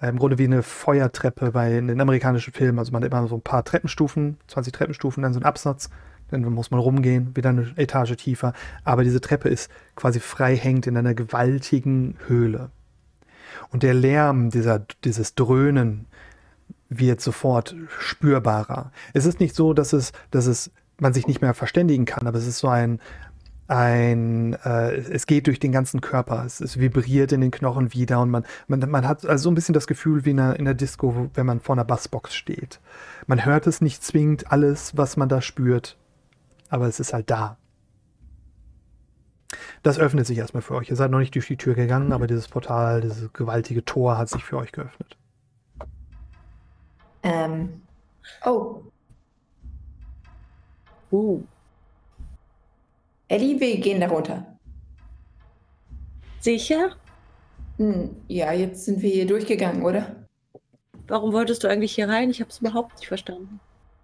Äh, 0.00 0.08
Im 0.08 0.18
Grunde 0.18 0.38
wie 0.38 0.44
eine 0.44 0.62
Feuertreppe 0.62 1.52
bei 1.52 1.68
den 1.68 2.00
amerikanischen 2.00 2.52
Filmen. 2.52 2.78
Also 2.78 2.92
man 2.92 3.04
hat 3.04 3.12
immer 3.12 3.28
so 3.28 3.36
ein 3.36 3.42
paar 3.42 3.62
Treppenstufen, 3.62 4.38
20 4.48 4.72
Treppenstufen, 4.72 5.22
dann 5.22 5.34
so 5.34 5.40
ein 5.40 5.44
Absatz 5.44 5.90
dann 6.30 6.42
muss 6.44 6.70
man 6.70 6.80
rumgehen, 6.80 7.36
wieder 7.36 7.50
eine 7.50 7.74
Etage 7.76 8.16
tiefer. 8.16 8.54
Aber 8.84 9.04
diese 9.04 9.20
Treppe 9.20 9.50
ist 9.50 9.70
quasi 9.96 10.18
frei 10.18 10.56
hängt 10.56 10.86
in 10.86 10.96
einer 10.96 11.12
gewaltigen 11.12 12.16
Höhle. 12.26 12.70
Und 13.70 13.82
der 13.82 13.92
Lärm, 13.92 14.48
dieser, 14.48 14.78
dieses 15.04 15.34
Dröhnen 15.34 16.06
wird 16.98 17.20
sofort 17.20 17.74
spürbarer. 17.98 18.92
Es 19.12 19.26
ist 19.26 19.40
nicht 19.40 19.54
so, 19.54 19.74
dass 19.74 19.92
es, 19.92 20.12
dass 20.30 20.46
es 20.46 20.70
man 20.98 21.12
sich 21.12 21.26
nicht 21.26 21.42
mehr 21.42 21.54
verständigen 21.54 22.04
kann, 22.04 22.26
aber 22.26 22.38
es 22.38 22.46
ist 22.46 22.58
so 22.58 22.68
ein, 22.68 23.00
ein 23.68 24.54
äh, 24.64 24.94
es 24.94 25.26
geht 25.26 25.46
durch 25.46 25.58
den 25.58 25.72
ganzen 25.72 26.00
Körper, 26.00 26.44
es, 26.44 26.60
es, 26.60 26.78
vibriert 26.78 27.32
in 27.32 27.40
den 27.40 27.50
Knochen 27.50 27.92
wieder 27.92 28.20
und 28.20 28.30
man, 28.30 28.44
man, 28.68 28.80
man 28.88 29.08
hat 29.08 29.26
also 29.26 29.44
so 29.44 29.50
ein 29.50 29.54
bisschen 29.54 29.72
das 29.72 29.86
Gefühl 29.86 30.24
wie 30.24 30.30
in 30.30 30.40
einer, 30.40 30.58
in 30.58 30.64
der 30.64 30.74
Disco, 30.74 31.30
wenn 31.34 31.46
man 31.46 31.60
vor 31.60 31.74
einer 31.74 31.84
Bassbox 31.84 32.34
steht. 32.34 32.80
Man 33.26 33.44
hört 33.44 33.66
es 33.66 33.80
nicht 33.80 34.02
zwingend 34.04 34.52
alles, 34.52 34.96
was 34.96 35.16
man 35.16 35.28
da 35.28 35.40
spürt, 35.40 35.96
aber 36.68 36.86
es 36.86 37.00
ist 37.00 37.12
halt 37.12 37.30
da. 37.30 37.56
Das 39.82 39.98
öffnet 39.98 40.26
sich 40.26 40.38
erstmal 40.38 40.62
für 40.62 40.74
euch. 40.74 40.90
Ihr 40.90 40.96
seid 40.96 41.10
noch 41.10 41.18
nicht 41.18 41.34
durch 41.34 41.48
die 41.48 41.56
Tür 41.56 41.74
gegangen, 41.74 42.12
aber 42.12 42.26
dieses 42.26 42.48
Portal, 42.48 43.00
dieses 43.00 43.32
gewaltige 43.32 43.84
Tor 43.84 44.16
hat 44.16 44.28
sich 44.28 44.44
für 44.44 44.56
euch 44.56 44.72
geöffnet. 44.72 45.18
Ähm. 47.22 47.82
Oh. 48.44 48.82
Uh. 51.10 51.42
Ellie, 53.28 53.58
wir 53.58 53.78
gehen 53.78 54.00
da 54.00 54.08
runter. 54.08 54.46
Sicher? 56.40 56.96
Hm, 57.78 58.16
ja, 58.28 58.52
jetzt 58.52 58.84
sind 58.84 59.00
wir 59.00 59.10
hier 59.10 59.26
durchgegangen, 59.26 59.82
oder? 59.82 60.16
Warum 61.06 61.32
wolltest 61.32 61.64
du 61.64 61.68
eigentlich 61.68 61.94
hier 61.94 62.08
rein? 62.08 62.30
Ich 62.30 62.40
habe 62.40 62.50
es 62.50 62.60
überhaupt 62.60 62.94
nicht 62.94 63.06
verstanden. 63.06 63.60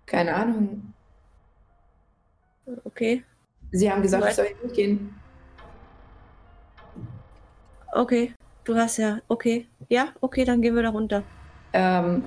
Keine 0.06 0.34
Ahnung. 0.34 0.94
Okay. 2.84 3.24
Sie 3.72 3.90
haben 3.90 4.02
gesagt, 4.02 4.26
ich 4.28 4.34
soll 4.34 4.46
hier 4.46 4.56
durchgehen. 4.56 5.14
Okay, 7.92 8.34
du 8.64 8.76
hast 8.76 8.98
ja, 8.98 9.20
okay. 9.28 9.66
Ja, 9.88 10.08
okay, 10.20 10.44
dann 10.44 10.60
gehen 10.60 10.74
wir 10.74 10.82
da 10.82 10.90
runter. 10.90 11.22
Ähm, 11.72 12.22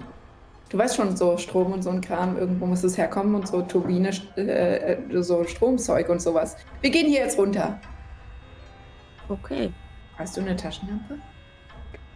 du 0.71 0.77
weißt 0.77 0.95
schon, 0.95 1.15
so 1.15 1.37
Strom 1.37 1.73
und 1.73 1.83
so 1.83 1.89
ein 1.89 2.01
Kram, 2.01 2.37
irgendwo 2.37 2.65
muss 2.65 2.83
es 2.83 2.97
herkommen 2.97 3.35
und 3.35 3.47
so 3.47 3.61
Turbine, 3.61 4.11
äh, 4.37 4.93
äh, 4.93 5.21
so 5.21 5.43
Stromzeug 5.43 6.09
und 6.09 6.21
sowas. 6.21 6.55
Wir 6.81 6.89
gehen 6.89 7.07
hier 7.07 7.19
jetzt 7.21 7.37
runter. 7.37 7.79
Okay. 9.29 9.71
Hast 10.17 10.37
du 10.37 10.41
eine 10.41 10.55
Taschenlampe? 10.55 11.15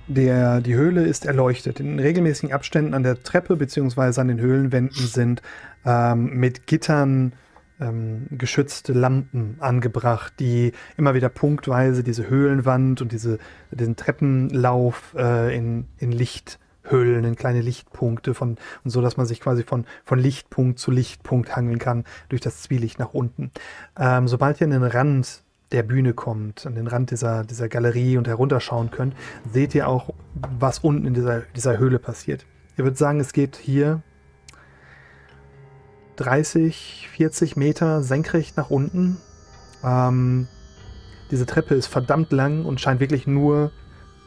Der, 0.07 0.61
die 0.61 0.75
Höhle 0.75 1.03
ist 1.03 1.25
erleuchtet. 1.25 1.79
In 1.79 1.99
regelmäßigen 1.99 2.53
Abständen 2.53 2.93
an 2.93 3.03
der 3.03 3.23
Treppe 3.23 3.55
bzw. 3.55 4.21
an 4.21 4.27
den 4.27 4.39
Höhlenwänden 4.39 5.07
sind 5.07 5.41
ähm, 5.85 6.37
mit 6.37 6.67
Gittern 6.67 7.33
ähm, 7.79 8.27
geschützte 8.31 8.93
Lampen 8.93 9.57
angebracht, 9.59 10.33
die 10.39 10.71
immer 10.95 11.13
wieder 11.13 11.29
punktweise 11.29 12.03
diese 12.03 12.29
Höhlenwand 12.29 13.01
und 13.01 13.11
diese, 13.11 13.39
diesen 13.71 13.95
Treppenlauf 13.95 15.15
äh, 15.17 15.55
in, 15.57 15.85
in 15.97 16.11
Licht 16.11 16.59
hüllen, 16.89 17.23
in 17.23 17.35
kleine 17.35 17.61
Lichtpunkte 17.61 18.33
von, 18.33 18.57
und 18.83 18.89
so, 18.89 19.01
dass 19.01 19.17
man 19.17 19.25
sich 19.25 19.41
quasi 19.41 19.63
von, 19.63 19.85
von 20.03 20.19
Lichtpunkt 20.19 20.79
zu 20.79 20.91
Lichtpunkt 20.91 21.55
hangeln 21.55 21.79
kann 21.79 22.03
durch 22.29 22.41
das 22.41 22.61
Zwielicht 22.61 22.99
nach 22.99 23.13
unten. 23.13 23.51
Ähm, 23.97 24.27
sobald 24.27 24.61
ihr 24.61 24.65
an 24.65 24.71
den 24.71 24.83
Rand 24.83 25.43
der 25.71 25.83
Bühne 25.83 26.13
kommt, 26.13 26.65
an 26.65 26.75
den 26.75 26.87
Rand 26.87 27.11
dieser, 27.11 27.43
dieser 27.43 27.69
Galerie 27.69 28.17
und 28.17 28.27
herunterschauen 28.27 28.91
könnt, 28.91 29.15
seht 29.51 29.75
ihr 29.75 29.87
auch, 29.87 30.13
was 30.59 30.79
unten 30.79 31.05
in 31.05 31.13
dieser, 31.13 31.41
dieser 31.55 31.77
Höhle 31.77 31.99
passiert. 31.99 32.45
Ihr 32.77 32.83
würdet 32.83 32.97
sagen, 32.97 33.19
es 33.19 33.33
geht 33.33 33.55
hier 33.55 34.01
30, 36.17 37.09
40 37.11 37.57
Meter 37.57 38.03
senkrecht 38.03 38.57
nach 38.57 38.69
unten. 38.69 39.17
Ähm, 39.83 40.47
diese 41.31 41.45
Treppe 41.45 41.75
ist 41.75 41.87
verdammt 41.87 42.31
lang 42.31 42.65
und 42.65 42.79
scheint 42.79 42.99
wirklich 42.99 43.27
nur 43.27 43.71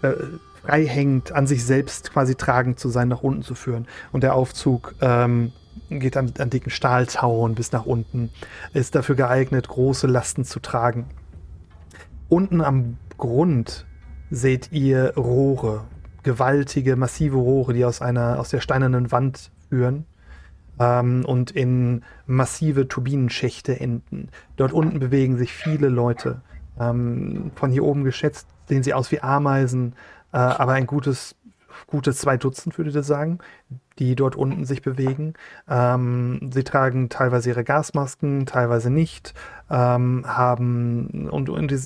äh, 0.03 0.12
freihängend 0.62 1.33
an 1.33 1.47
sich 1.47 1.64
selbst 1.64 2.12
quasi 2.12 2.35
tragend 2.35 2.79
zu 2.79 2.88
sein, 2.88 3.09
nach 3.09 3.23
unten 3.23 3.42
zu 3.42 3.55
führen. 3.55 3.87
Und 4.12 4.23
der 4.23 4.35
Aufzug 4.35 4.94
ähm, 5.01 5.53
geht 5.90 6.16
an, 6.16 6.33
an 6.38 6.51
dicken 6.51 6.71
Stahltauern 6.71 7.55
bis 7.55 7.73
nach 7.73 7.87
unten, 7.87 8.31
ist 8.75 8.94
dafür 8.94 9.14
geeignet, 9.14 9.68
große 9.68 10.07
Lasten 10.07 10.44
zu 10.44 10.61
tragen. 10.61 11.07
Unten 12.29 12.61
am 12.61 12.99
Grund 13.16 13.87
seht 14.31 14.71
ihr 14.73 15.14
Rohre, 15.16 15.85
gewaltige, 16.23 16.97
massive 16.97 17.37
Rohre, 17.37 17.73
die 17.73 17.85
aus 17.85 18.03
einer 18.03 18.38
aus 18.38 18.51
der 18.51 18.61
steinernen 18.61 19.11
Wand 19.11 19.51
führen 19.68 20.05
ähm, 20.79 21.25
und 21.25 21.51
in 21.51 22.03
massive 22.27 22.88
Turbinenschächte 22.88 23.79
enden. 23.81 24.29
Dort 24.57 24.73
unten 24.73 24.99
bewegen 24.99 25.38
sich 25.38 25.53
viele 25.53 25.88
Leute. 25.88 26.42
Ähm, 26.79 27.51
von 27.55 27.71
hier 27.71 27.85
oben 27.85 28.05
geschätzt 28.05 28.47
sehen 28.68 28.83
sie 28.83 28.94
aus 28.94 29.11
wie 29.11 29.21
Ameisen, 29.21 29.94
äh, 30.33 30.38
aber 30.38 30.73
ein 30.73 30.87
gutes, 30.87 31.35
gutes 31.87 32.19
zwei 32.19 32.37
Dutzend, 32.37 32.77
würde 32.79 32.91
ich 32.91 33.07
sagen, 33.07 33.38
die 33.99 34.14
dort 34.14 34.37
unten 34.37 34.64
sich 34.64 34.83
bewegen. 34.83 35.35
Ähm, 35.69 36.51
sie 36.53 36.64
tragen 36.64 37.09
teilweise 37.09 37.51
ihre 37.51 37.64
Gasmasken, 37.64 38.47
teilweise 38.47 38.91
nicht, 38.91 39.35
ähm, 39.71 40.25
haben 40.27 41.29
und, 41.31 41.51
und 41.51 41.71
die, 41.71 41.79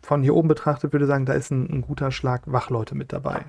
von 0.00 0.22
hier 0.22 0.34
oben 0.34 0.48
betrachtet 0.48 0.92
würde 0.92 1.04
ich 1.04 1.08
sagen, 1.08 1.26
da 1.26 1.32
ist 1.32 1.50
ein, 1.50 1.68
ein 1.70 1.82
guter 1.82 2.10
Schlag 2.10 2.42
Wachleute 2.46 2.94
mit 2.94 3.12
dabei. 3.12 3.44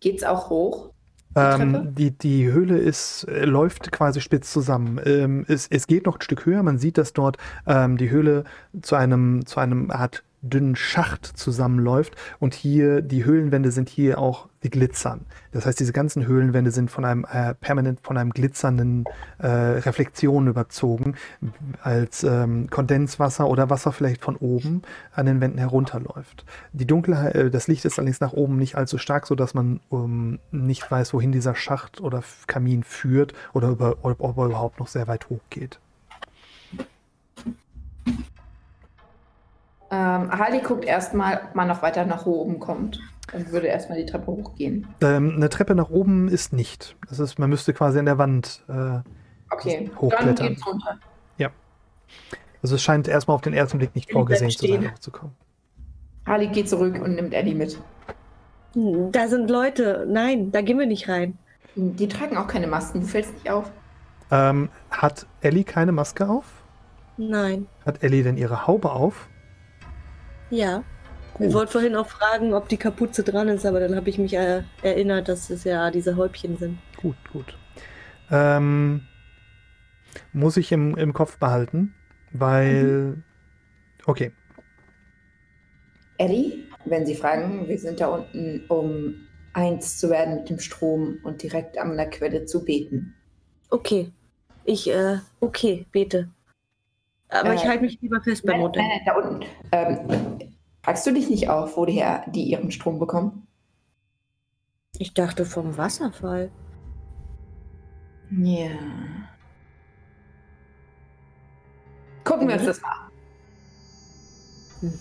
Geht's 0.00 0.24
auch 0.24 0.48
hoch? 0.48 0.90
Ähm, 1.36 1.94
die, 1.94 2.10
die 2.10 2.50
Höhle 2.50 2.78
ist, 2.78 3.24
äh, 3.24 3.44
läuft 3.44 3.92
quasi 3.92 4.20
spitz 4.20 4.52
zusammen. 4.52 5.00
Ähm, 5.04 5.44
es, 5.46 5.68
es 5.68 5.86
geht 5.86 6.06
noch 6.06 6.16
ein 6.16 6.22
Stück 6.22 6.44
höher. 6.44 6.62
Man 6.62 6.78
sieht, 6.78 6.98
dass 6.98 7.12
dort 7.12 7.36
ähm, 7.66 7.96
die 7.96 8.10
Höhle 8.10 8.44
zu 8.82 8.96
einem, 8.96 9.46
zu 9.46 9.60
einem 9.60 9.90
Art 9.90 10.24
dünnen 10.42 10.76
Schacht 10.76 11.26
zusammenläuft 11.26 12.16
und 12.38 12.54
hier 12.54 13.02
die 13.02 13.24
Höhlenwände 13.24 13.70
sind 13.70 13.88
hier 13.88 14.18
auch 14.18 14.48
die 14.62 14.70
glitzern. 14.70 15.26
Das 15.52 15.66
heißt, 15.66 15.80
diese 15.80 15.92
ganzen 15.92 16.26
Höhlenwände 16.26 16.70
sind 16.70 16.90
von 16.90 17.04
einem 17.04 17.24
äh, 17.30 17.54
permanent 17.54 18.00
von 18.02 18.16
einem 18.16 18.30
glitzernden 18.30 19.04
äh, 19.38 19.46
Reflexion 19.46 20.46
überzogen, 20.46 21.14
als 21.82 22.24
ähm, 22.24 22.68
Kondenswasser 22.70 23.48
oder 23.48 23.70
Wasser 23.70 23.92
vielleicht 23.92 24.22
von 24.22 24.36
oben 24.36 24.82
an 25.12 25.26
den 25.26 25.40
Wänden 25.40 25.58
herunterläuft. 25.58 26.44
Die 26.72 26.86
Dunkelheit, 26.86 27.34
äh, 27.34 27.50
das 27.50 27.68
Licht 27.68 27.84
ist 27.84 27.98
allerdings 27.98 28.20
nach 28.20 28.32
oben 28.32 28.56
nicht 28.56 28.76
allzu 28.76 28.98
stark, 28.98 29.26
so 29.26 29.34
dass 29.34 29.54
man 29.54 29.80
ähm, 29.92 30.40
nicht 30.50 30.90
weiß, 30.90 31.14
wohin 31.14 31.32
dieser 31.32 31.54
Schacht 31.54 32.00
oder 32.00 32.22
Kamin 32.46 32.82
führt 32.82 33.32
oder 33.52 33.68
über, 33.68 33.96
ob, 34.02 34.20
ob 34.20 34.38
er 34.38 34.46
überhaupt 34.46 34.78
noch 34.78 34.88
sehr 34.88 35.08
weit 35.08 35.28
hoch 35.30 35.40
geht. 35.50 35.80
Ähm, 40.16 40.30
Harley 40.30 40.60
guckt 40.60 40.84
erstmal, 40.84 41.40
ob 41.48 41.54
man 41.54 41.68
noch 41.68 41.82
weiter 41.82 42.04
nach 42.04 42.26
oben 42.26 42.58
kommt. 42.58 43.00
Und 43.32 43.52
würde 43.52 43.68
erstmal 43.68 43.96
die 43.98 44.06
Treppe 44.06 44.26
hochgehen. 44.26 44.88
Ähm, 45.02 45.34
eine 45.36 45.48
Treppe 45.48 45.76
nach 45.76 45.90
oben 45.90 46.26
ist 46.28 46.52
nicht. 46.52 46.96
Das 47.08 47.20
ist, 47.20 47.38
man 47.38 47.48
müsste 47.48 47.72
quasi 47.72 47.98
an 48.00 48.06
der 48.06 48.18
Wand 48.18 48.64
äh, 48.68 48.98
Okay, 49.52 49.84
dann 49.88 50.00
hochklettern. 50.00 50.48
geht's 50.48 50.66
runter. 50.66 50.98
Also 52.62 52.74
es 52.74 52.82
scheint 52.82 53.08
erstmal 53.08 53.36
auf 53.36 53.40
den 53.40 53.54
ersten 53.54 53.78
Blick 53.78 53.94
nicht 53.94 54.12
vorgesehen 54.12 54.50
zu 54.50 54.66
sein, 54.66 54.90
hochzukommen. 54.90 55.34
Harley 56.26 56.48
geht 56.48 56.68
zurück 56.68 57.00
und 57.02 57.14
nimmt 57.14 57.32
Ellie 57.32 57.54
mit. 57.54 57.80
Da 58.74 59.28
sind 59.28 59.48
Leute. 59.50 60.06
Nein, 60.08 60.52
da 60.52 60.60
gehen 60.60 60.78
wir 60.78 60.86
nicht 60.86 61.08
rein. 61.08 61.38
Die 61.74 62.06
tragen 62.08 62.36
auch 62.36 62.46
keine 62.46 62.66
Masken, 62.66 63.00
du 63.00 63.06
fällst 63.06 63.32
nicht 63.32 63.50
auf. 63.50 63.70
Ähm, 64.30 64.68
hat 64.90 65.26
Ellie 65.40 65.64
keine 65.64 65.92
Maske 65.92 66.28
auf? 66.28 66.44
Nein. 67.16 67.66
Hat 67.86 68.02
Ellie 68.02 68.22
denn 68.22 68.36
ihre 68.36 68.66
Haube 68.66 68.92
auf? 68.92 69.29
Ja. 70.50 70.84
Ich 71.34 71.46
Gut. 71.46 71.54
wollte 71.54 71.72
vorhin 71.72 71.96
auch 71.96 72.08
fragen, 72.08 72.52
ob 72.52 72.68
die 72.68 72.76
Kapuze 72.76 73.22
dran 73.22 73.48
ist, 73.48 73.64
aber 73.64 73.80
dann 73.80 73.96
habe 73.96 74.10
ich 74.10 74.18
mich 74.18 74.34
äh, 74.34 74.62
erinnert, 74.82 75.28
dass 75.28 75.48
es 75.48 75.64
ja 75.64 75.90
diese 75.90 76.16
Häubchen 76.16 76.58
sind. 76.58 76.78
Gut, 76.96 77.16
gut. 77.32 77.56
Ähm, 78.30 79.02
muss 80.32 80.56
ich 80.56 80.72
im, 80.72 80.96
im 80.96 81.12
Kopf 81.12 81.38
behalten, 81.38 81.94
weil. 82.32 83.22
Okay. 84.06 84.32
Ellie, 86.18 86.64
wenn 86.84 87.06
Sie 87.06 87.14
fragen, 87.14 87.66
wir 87.68 87.78
sind 87.78 88.00
da 88.00 88.08
unten, 88.08 88.64
um 88.68 89.14
eins 89.52 89.98
zu 89.98 90.10
werden 90.10 90.36
mit 90.36 90.50
dem 90.50 90.58
Strom 90.58 91.18
und 91.22 91.42
direkt 91.42 91.78
an 91.78 91.96
der 91.96 92.10
Quelle 92.10 92.44
zu 92.44 92.64
beten. 92.64 93.14
Okay. 93.70 94.12
Ich, 94.64 94.90
äh, 94.90 95.18
okay, 95.40 95.86
bete. 95.90 96.28
Aber 97.30 97.54
ich 97.54 97.62
Äh, 97.64 97.68
halte 97.68 97.84
mich 97.84 98.00
lieber 98.00 98.20
fest 98.22 98.44
beim 98.44 98.56
Nein, 98.56 98.60
Modell. 98.60 98.82
nein, 98.82 99.00
da 99.06 99.14
unten. 99.14 99.44
Ähm, 99.72 100.38
fragst 100.82 101.06
du 101.06 101.12
dich 101.12 101.28
nicht 101.30 101.48
auf, 101.48 101.76
woher 101.76 102.24
die 102.30 102.44
ihren 102.44 102.70
Strom 102.70 102.98
bekommen? 102.98 103.46
Ich 104.98 105.14
dachte 105.14 105.44
vom 105.44 105.76
Wasserfall. 105.76 106.50
Ja. 108.30 108.68
Gucken 112.24 112.48
wir 112.48 112.56
uns 112.56 112.64
das 112.66 112.80
mal 112.82 112.90
an. 112.90 113.10
Hm. 114.80 114.98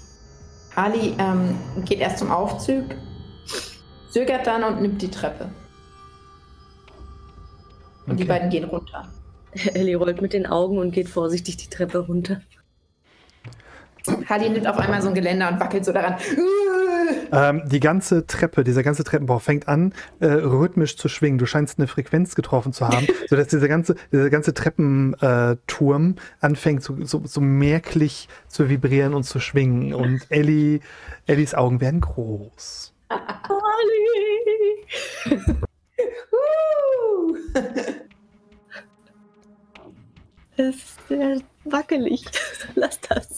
Ali 0.75 1.15
ähm, 1.19 1.57
geht 1.85 1.99
erst 1.99 2.19
zum 2.19 2.31
Aufzug, 2.31 2.85
zögert 4.11 4.47
dann 4.47 4.63
und 4.63 4.81
nimmt 4.81 5.01
die 5.01 5.09
Treppe. 5.11 5.49
Und 8.07 8.17
die 8.17 8.23
Okay. 8.23 8.25
beiden 8.25 8.49
gehen 8.49 8.63
runter. 8.63 9.07
Ellie 9.73 9.95
rollt 9.95 10.21
mit 10.21 10.33
den 10.33 10.45
Augen 10.45 10.77
und 10.77 10.91
geht 10.91 11.09
vorsichtig 11.09 11.57
die 11.57 11.69
Treppe 11.69 11.99
runter. 11.99 12.41
Harley 14.27 14.49
nimmt 14.49 14.67
auf 14.67 14.77
einmal 14.77 15.01
so 15.01 15.09
ein 15.09 15.15
Geländer 15.15 15.49
und 15.49 15.59
wackelt 15.59 15.85
so 15.85 15.91
daran. 15.91 16.15
Ähm, 17.31 17.63
die 17.65 17.79
ganze 17.79 18.25
Treppe, 18.27 18.63
dieser 18.63 18.83
ganze 18.83 19.03
Treppenbau 19.03 19.39
fängt 19.39 19.67
an, 19.67 19.93
äh, 20.19 20.27
rhythmisch 20.27 20.97
zu 20.97 21.09
schwingen. 21.09 21.37
Du 21.37 21.45
scheinst 21.45 21.77
eine 21.79 21.87
Frequenz 21.87 22.35
getroffen 22.35 22.73
zu 22.73 22.87
haben, 22.87 23.07
sodass 23.29 23.47
dieser 23.47 23.67
ganze, 23.67 23.95
dieser 24.11 24.29
ganze 24.29 24.53
Treppenturm 24.53 26.15
anfängt, 26.39 26.83
so, 26.83 26.95
so, 27.03 27.21
so 27.25 27.41
merklich 27.41 28.29
zu 28.47 28.69
vibrieren 28.69 29.13
und 29.13 29.23
zu 29.23 29.39
schwingen. 29.39 29.93
Und 29.93 30.21
Ellie, 30.29 30.79
Ellies 31.27 31.53
Augen 31.53 31.81
werden 31.81 32.01
groß. 32.01 32.93
Olli! 33.49 34.85
Ist 40.59 41.07
sehr 41.07 41.39
wackelig. 41.63 42.25
Lass 42.75 42.99
das. 42.99 43.37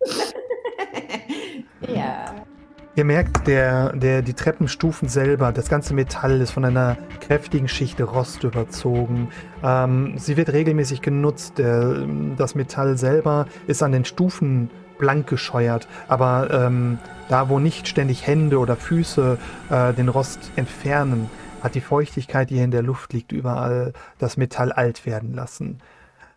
ja. 1.92 2.32
Ihr 2.94 3.04
merkt, 3.04 3.48
der, 3.48 3.92
der, 3.94 4.22
die 4.22 4.34
Treppenstufen 4.34 5.08
selber, 5.08 5.50
das 5.50 5.68
ganze 5.68 5.94
Metall 5.94 6.40
ist 6.40 6.52
von 6.52 6.64
einer 6.64 6.96
kräftigen 7.20 7.66
Schicht 7.66 8.00
Rost 8.00 8.44
überzogen. 8.44 9.30
Ähm, 9.64 10.16
sie 10.16 10.36
wird 10.36 10.52
regelmäßig 10.52 11.02
genutzt. 11.02 11.58
Der, 11.58 12.06
das 12.36 12.54
Metall 12.54 12.96
selber 12.96 13.46
ist 13.66 13.82
an 13.82 13.90
den 13.90 14.04
Stufen 14.04 14.70
blank 14.98 15.26
gescheuert, 15.26 15.88
aber 16.06 16.50
ähm, 16.52 17.00
da, 17.30 17.48
wo 17.48 17.58
nicht 17.58 17.88
ständig 17.88 18.28
Hände 18.28 18.60
oder 18.60 18.76
Füße 18.76 19.38
äh, 19.70 19.92
den 19.94 20.08
Rost 20.08 20.52
entfernen, 20.54 21.28
hat 21.64 21.74
die 21.74 21.80
Feuchtigkeit, 21.80 22.50
die 22.50 22.56
hier 22.56 22.64
in 22.64 22.70
der 22.70 22.82
Luft 22.82 23.12
liegt, 23.12 23.32
überall 23.32 23.92
das 24.18 24.36
Metall 24.36 24.70
alt 24.70 25.04
werden 25.04 25.34
lassen. 25.34 25.80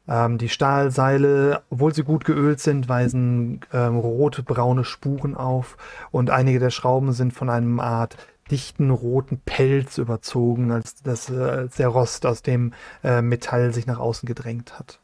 Ähm, 0.08 0.38
die 0.38 0.50
Stahlseile, 0.50 1.64
obwohl 1.70 1.94
sie 1.94 2.04
gut 2.04 2.26
geölt 2.26 2.60
sind, 2.60 2.88
weisen 2.88 3.62
ähm, 3.74 3.98
rote, 3.98 4.44
braune 4.44 4.84
Spuren 4.84 5.36
auf 5.36 5.78
und 6.12 6.30
einige 6.30 6.60
der 6.60 6.70
Schrauben 6.70 7.12
sind 7.14 7.34
von 7.34 7.50
einem 7.50 7.80
Art 7.80 8.18
dichten 8.52 8.92
roten 8.92 9.40
Pelz 9.40 9.98
überzogen, 9.98 10.72
als, 10.72 11.02
das, 11.02 11.30
äh, 11.30 11.40
als 11.40 11.76
der 11.78 11.88
Rost 11.88 12.26
aus 12.26 12.44
dem 12.44 12.74
äh, 13.04 13.22
Metall 13.22 13.74
sich 13.74 13.88
nach 13.88 14.00
außen 14.00 14.28
gedrängt 14.28 14.78
hat. 14.78 15.00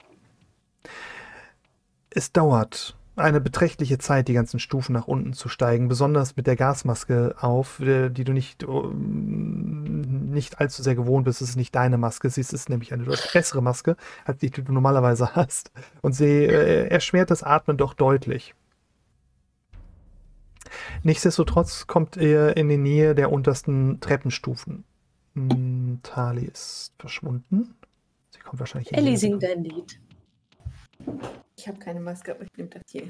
Es 2.11 2.31
dauert 2.31 2.95
eine 3.15 3.41
beträchtliche 3.41 3.97
Zeit, 3.97 4.27
die 4.27 4.33
ganzen 4.33 4.59
Stufen 4.59 4.93
nach 4.93 5.07
unten 5.07 5.33
zu 5.33 5.49
steigen, 5.49 5.87
besonders 5.87 6.35
mit 6.37 6.47
der 6.47 6.55
Gasmaske 6.55 7.35
auf, 7.39 7.79
äh, 7.81 8.09
die 8.09 8.23
du 8.23 8.31
nicht, 8.31 8.63
ähm, 8.63 10.31
nicht 10.31 10.59
allzu 10.59 10.81
sehr 10.81 10.95
gewohnt 10.95 11.25
bist. 11.25 11.41
Es 11.41 11.49
ist 11.49 11.55
nicht 11.55 11.75
deine 11.75 11.97
Maske, 11.97 12.29
sie 12.29 12.41
ist 12.41 12.69
nämlich 12.69 12.93
eine 12.93 13.03
deutlich 13.03 13.33
bessere 13.33 13.61
Maske, 13.61 13.97
als 14.25 14.39
die 14.39 14.49
du 14.49 14.71
normalerweise 14.71 15.35
hast. 15.35 15.71
Und 16.01 16.13
sie 16.13 16.45
äh, 16.45 16.87
erschwert 16.87 17.31
das 17.31 17.43
Atmen 17.43 17.77
doch 17.77 17.93
deutlich. 17.93 18.55
Nichtsdestotrotz 21.03 21.87
kommt 21.87 22.15
ihr 22.15 22.55
in 22.55 22.69
die 22.69 22.77
Nähe 22.77 23.13
der 23.13 23.31
untersten 23.31 23.99
Treppenstufen. 23.99 24.85
Hm, 25.35 25.99
Tali 26.03 26.45
ist 26.45 26.93
verschwunden. 26.97 27.75
Sie 28.29 28.39
kommt 28.39 28.59
wahrscheinlich 28.59 28.91
in 28.91 28.95
die 28.95 29.01
Ellie 29.01 29.17
singt 29.17 29.43
ein 29.43 29.63
Lied. 29.63 29.99
Ich 31.57 31.67
habe 31.67 31.79
keine 31.79 31.99
Maske, 31.99 32.31
aber 32.33 32.43
ich 32.43 32.49
nehme 32.57 32.69
das 32.69 32.83
hier. 32.89 33.03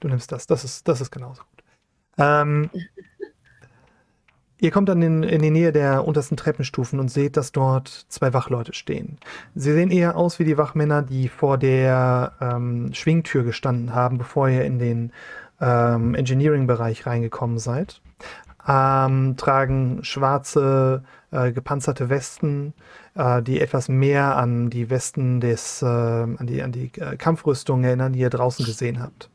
Du 0.00 0.08
nimmst 0.08 0.30
das, 0.30 0.46
das 0.46 0.64
ist, 0.64 0.86
das 0.86 1.00
ist 1.00 1.10
genauso 1.10 1.42
gut. 1.42 1.64
Ähm, 2.18 2.70
ihr 4.60 4.70
kommt 4.70 4.88
dann 4.88 5.02
in, 5.02 5.22
in 5.22 5.42
die 5.42 5.50
Nähe 5.50 5.72
der 5.72 6.06
untersten 6.06 6.36
Treppenstufen 6.36 7.00
und 7.00 7.08
seht, 7.08 7.36
dass 7.36 7.52
dort 7.52 7.88
zwei 8.08 8.32
Wachleute 8.32 8.74
stehen. 8.74 9.18
Sie 9.54 9.72
sehen 9.72 9.90
eher 9.90 10.16
aus 10.16 10.38
wie 10.38 10.44
die 10.44 10.58
Wachmänner, 10.58 11.02
die 11.02 11.28
vor 11.28 11.58
der 11.58 12.32
ähm, 12.40 12.92
Schwingtür 12.92 13.44
gestanden 13.44 13.94
haben, 13.94 14.18
bevor 14.18 14.48
ihr 14.48 14.64
in 14.64 14.78
den 14.78 15.12
ähm, 15.60 16.14
Engineering-Bereich 16.14 17.06
reingekommen 17.06 17.58
seid. 17.58 18.00
Ähm, 18.66 19.36
tragen 19.36 20.04
schwarze, 20.04 21.02
äh, 21.30 21.52
gepanzerte 21.52 22.10
Westen, 22.10 22.74
die 23.42 23.60
etwas 23.60 23.88
mehr 23.88 24.36
an 24.36 24.70
die 24.70 24.90
Westen 24.90 25.40
des, 25.40 25.82
äh, 25.82 25.86
an 25.86 26.46
die, 26.46 26.62
an 26.62 26.72
die 26.72 26.90
äh, 27.00 27.16
Kampfrüstung 27.16 27.82
erinnern, 27.82 28.12
die 28.12 28.20
ihr 28.20 28.30
draußen 28.30 28.64
gesehen 28.64 29.02
habt. 29.02 29.28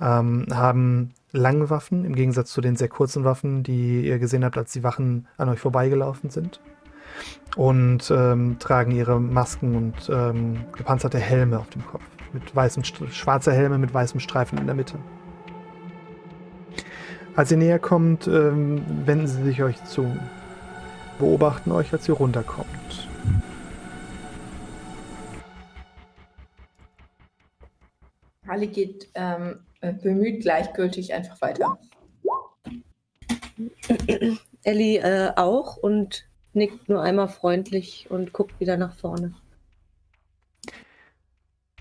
Ähm, 0.00 0.46
haben 0.52 1.12
lange 1.32 1.68
Waffen, 1.68 2.04
im 2.04 2.14
Gegensatz 2.14 2.52
zu 2.52 2.60
den 2.60 2.76
sehr 2.76 2.88
kurzen 2.88 3.24
Waffen, 3.24 3.62
die 3.62 4.06
ihr 4.06 4.18
gesehen 4.18 4.44
habt, 4.44 4.56
als 4.56 4.72
die 4.72 4.82
Wachen 4.82 5.26
an 5.36 5.48
euch 5.48 5.60
vorbeigelaufen 5.60 6.30
sind. 6.30 6.60
Und 7.56 8.10
ähm, 8.10 8.56
tragen 8.60 8.92
ihre 8.92 9.20
Masken 9.20 9.74
und 9.74 10.08
ähm, 10.08 10.64
gepanzerte 10.76 11.18
Helme 11.18 11.58
auf 11.58 11.68
dem 11.70 11.84
Kopf. 11.86 12.02
Mit 12.32 12.54
weißen, 12.54 12.84
schwarze 12.84 13.52
Helme 13.52 13.78
mit 13.78 13.92
weißem 13.92 14.20
Streifen 14.20 14.58
in 14.58 14.66
der 14.66 14.74
Mitte. 14.74 14.98
Als 17.34 17.50
ihr 17.50 17.56
näher 17.56 17.78
kommt, 17.78 18.26
ähm, 18.26 18.82
wenden 19.04 19.26
sie 19.26 19.42
sich 19.42 19.62
euch 19.62 19.82
zu. 19.84 20.06
Beobachten 21.18 21.72
euch, 21.72 21.92
als 21.92 22.08
ihr 22.08 22.14
runterkommt. 22.14 23.07
Harley 28.46 28.68
geht 28.68 29.08
ähm, 29.14 29.60
äh, 29.80 29.92
bemüht 29.92 30.40
gleichgültig 30.40 31.12
einfach 31.12 31.40
weiter. 31.40 31.78
Ellie 34.62 34.98
äh, 34.98 35.32
auch 35.36 35.76
und 35.76 36.26
nickt 36.52 36.88
nur 36.88 37.02
einmal 37.02 37.28
freundlich 37.28 38.06
und 38.10 38.32
guckt 38.32 38.58
wieder 38.58 38.76
nach 38.76 38.94
vorne. 38.94 39.34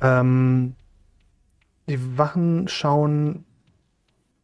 Ähm, 0.01 0.75
die 1.87 2.17
Wachen 2.17 2.67
schauen 2.67 3.45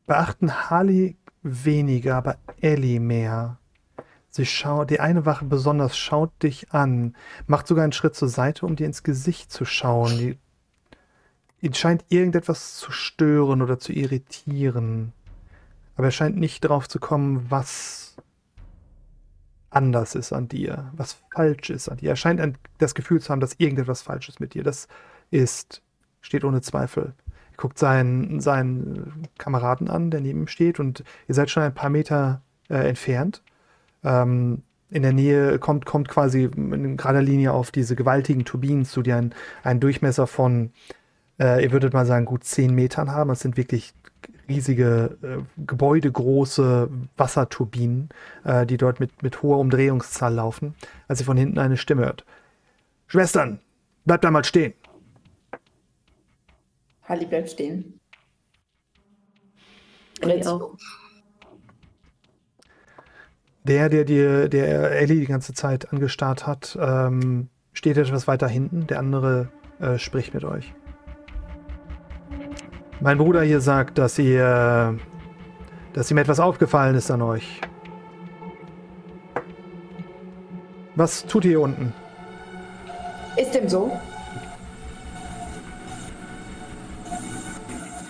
beachten 0.07 0.69
Harley 0.69 1.17
weniger, 1.43 2.15
aber 2.15 2.37
Ellie 2.61 2.99
mehr. 2.99 3.59
Sie 4.35 4.47
schaut, 4.47 4.89
die 4.89 4.99
eine 4.99 5.27
Wache 5.27 5.45
besonders 5.45 5.95
schaut 5.95 6.31
dich 6.41 6.73
an, 6.73 7.15
macht 7.45 7.67
sogar 7.67 7.83
einen 7.83 7.93
Schritt 7.93 8.15
zur 8.15 8.29
Seite, 8.29 8.65
um 8.65 8.75
dir 8.75 8.87
ins 8.87 9.03
Gesicht 9.03 9.51
zu 9.51 9.63
schauen. 9.63 10.17
Die, 10.17 10.39
ihn 11.61 11.75
scheint 11.75 12.03
irgendetwas 12.09 12.77
zu 12.77 12.91
stören 12.91 13.61
oder 13.61 13.77
zu 13.77 13.93
irritieren. 13.93 15.13
Aber 15.95 16.07
er 16.07 16.11
scheint 16.11 16.35
nicht 16.35 16.61
drauf 16.61 16.89
zu 16.89 16.99
kommen, 16.99 17.45
was 17.51 18.15
anders 19.69 20.15
ist 20.15 20.33
an 20.33 20.47
dir, 20.47 20.91
was 20.93 21.17
falsch 21.31 21.69
ist 21.69 21.87
an 21.89 21.97
dir. 21.97 22.09
Er 22.09 22.15
scheint 22.15 22.41
ein, 22.41 22.57
das 22.79 22.95
Gefühl 22.95 23.21
zu 23.21 23.29
haben, 23.29 23.39
dass 23.39 23.59
irgendetwas 23.59 24.01
falsch 24.01 24.29
ist 24.29 24.39
mit 24.39 24.55
dir. 24.55 24.63
Das 24.63 24.87
ist, 25.29 25.83
steht 26.21 26.43
ohne 26.43 26.61
Zweifel. 26.61 27.13
Er 27.51 27.57
guckt 27.57 27.77
seinen, 27.77 28.39
seinen 28.39 29.27
Kameraden 29.37 29.91
an, 29.91 30.09
der 30.09 30.21
neben 30.21 30.41
ihm 30.41 30.47
steht, 30.47 30.79
und 30.79 31.03
ihr 31.27 31.35
seid 31.35 31.51
schon 31.51 31.61
ein 31.61 31.75
paar 31.75 31.91
Meter 31.91 32.41
äh, 32.67 32.89
entfernt 32.89 33.43
ähm, 34.03 34.63
in 34.89 35.01
der 35.01 35.13
Nähe 35.13 35.57
kommt, 35.59 35.85
kommt 35.85 36.07
quasi 36.07 36.43
in 36.43 36.97
gerader 36.97 37.21
Linie 37.21 37.51
auf 37.53 37.71
diese 37.71 37.95
gewaltigen 37.95 38.45
Turbinen 38.45 38.85
zu, 38.85 39.01
die 39.01 39.11
einen, 39.11 39.33
einen 39.63 39.79
Durchmesser 39.79 40.27
von, 40.27 40.71
äh, 41.39 41.63
ihr 41.63 41.71
würdet 41.71 41.93
mal 41.93 42.05
sagen, 42.05 42.25
gut 42.25 42.43
10 42.43 42.75
Metern 42.75 43.11
haben. 43.11 43.29
Das 43.29 43.39
sind 43.39 43.57
wirklich 43.57 43.93
riesige, 44.47 45.17
äh, 45.23 45.61
gebäudegroße 45.65 46.89
Wasserturbinen, 47.17 48.09
äh, 48.43 48.65
die 48.65 48.77
dort 48.77 48.99
mit, 48.99 49.23
mit 49.23 49.41
hoher 49.41 49.57
Umdrehungszahl 49.57 50.33
laufen, 50.33 50.75
als 51.07 51.21
ihr 51.21 51.25
von 51.25 51.37
hinten 51.37 51.57
eine 51.57 51.77
Stimme 51.77 52.03
hört. 52.03 52.25
Schwestern, 53.07 53.59
bleibt 54.05 54.23
da 54.23 54.31
mal 54.31 54.45
stehen. 54.45 54.73
Halli 57.03 57.25
bleibt 57.25 57.49
stehen. 57.49 57.99
Und 60.21 60.29
jetzt 60.29 60.47
auch. 60.47 60.77
Der, 63.65 63.87
der 63.87 64.03
dir, 64.03 64.49
der 64.49 64.91
Ellie 64.91 65.21
die 65.21 65.25
ganze 65.25 65.53
Zeit 65.53 65.91
angestarrt 65.93 66.45
hat, 66.45 66.77
ähm, 66.81 67.47
steht 67.71 67.97
etwas 67.97 68.27
weiter 68.27 68.47
hinten. 68.47 68.87
Der 68.87 68.99
andere 68.99 69.49
äh, 69.79 69.97
spricht 69.97 70.33
mit 70.33 70.43
euch. 70.43 70.73
Mein 72.99 73.17
Bruder 73.17 73.41
hier 73.41 73.61
sagt, 73.61 73.97
dass 73.97 74.19
ihr, 74.19 74.97
dass 75.93 76.11
ihm 76.11 76.17
etwas 76.17 76.39
aufgefallen 76.39 76.95
ist 76.95 77.09
an 77.09 77.21
euch. 77.21 77.61
Was 80.95 81.25
tut 81.25 81.45
ihr 81.45 81.51
hier 81.51 81.61
unten? 81.61 81.93
Ist 83.35 83.55
dem 83.55 83.67
so? 83.67 83.97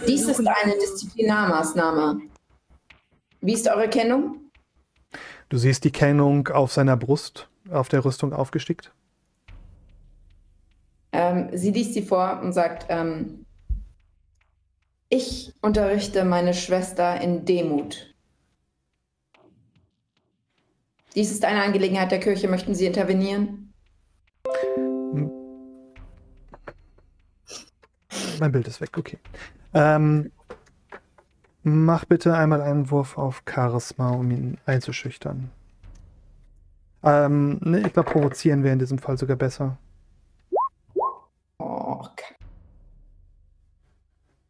Dies 0.08 0.28
ist 0.28 0.40
eine 0.40 0.74
Disziplinarmaßnahme. 0.74 2.22
Wie 3.40 3.54
ist 3.54 3.68
eure 3.68 3.88
Kennung? 3.88 4.43
Du 5.54 5.60
siehst 5.60 5.84
die 5.84 5.92
Kennung 5.92 6.48
auf 6.48 6.74
seiner 6.74 6.98
Brust, 6.98 7.48
auf 7.70 7.88
der 7.88 8.04
Rüstung 8.04 8.34
aufgestickt. 8.34 8.92
Ähm, 11.12 11.50
sie 11.54 11.70
liest 11.70 11.94
sie 11.94 12.02
vor 12.02 12.42
und 12.42 12.54
sagt, 12.54 12.88
ähm, 12.90 13.46
ich 15.10 15.54
unterrichte 15.62 16.26
meine 16.26 16.56
Schwester 16.56 17.22
in 17.22 17.46
Demut. 17.46 18.16
Dies 21.14 21.30
ist 21.30 21.46
eine 21.46 21.62
Angelegenheit 21.62 22.10
der 22.10 22.20
Kirche. 22.20 22.48
Möchten 22.48 22.74
Sie 22.74 22.88
intervenieren? 22.88 23.76
Mein 28.40 28.52
Bild 28.52 28.68
ist 28.68 28.82
weg, 28.82 28.98
okay. 28.98 29.20
Ähm, 29.76 30.32
Mach 31.66 32.04
bitte 32.04 32.36
einmal 32.36 32.62
einen 32.62 32.92
Wurf 32.92 33.18
auf 33.18 33.44
Charisma, 33.50 34.10
um 34.10 34.30
ihn 34.32 34.58
einzuschüchtern. 34.66 35.50
Ähm, 37.02 37.58
ne, 37.62 37.80
ich 37.88 37.94
glaube, 37.94 38.12
provozieren 38.12 38.64
wäre 38.64 38.74
in 38.74 38.80
diesem 38.80 38.98
Fall 38.98 39.18
sogar 39.18 39.38
besser. 39.38 39.78
Oh, 41.58 42.02
okay. 42.02 42.36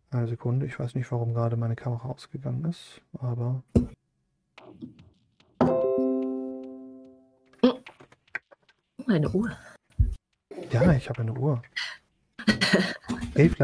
Eine 0.09 0.28
Sekunde, 0.28 0.66
ich 0.66 0.80
weiß 0.80 0.95
nicht, 0.95 1.11
warum 1.11 1.36
gerade 1.36 1.55
meine 1.55 1.76
Kamera 1.76 2.07
ausgegangen 2.07 2.66
ist, 2.66 2.99
aber. 3.20 3.61
Eine 9.07 9.30
Uhr. 9.30 9.51
Ja, 10.72 10.91
ich 10.93 11.09
habe 11.09 11.22
eine 11.22 11.34
Uhr. 11.34 11.61
Elf 13.36 13.55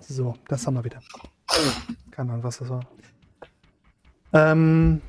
So, 0.00 0.34
das 0.48 0.66
haben 0.66 0.74
wir 0.74 0.84
wieder. 0.84 1.00
Keine 2.10 2.32
Ahnung, 2.32 2.44
was 2.44 2.58
das 2.58 2.68
war. 2.68 2.80
Ähm, 4.32 5.00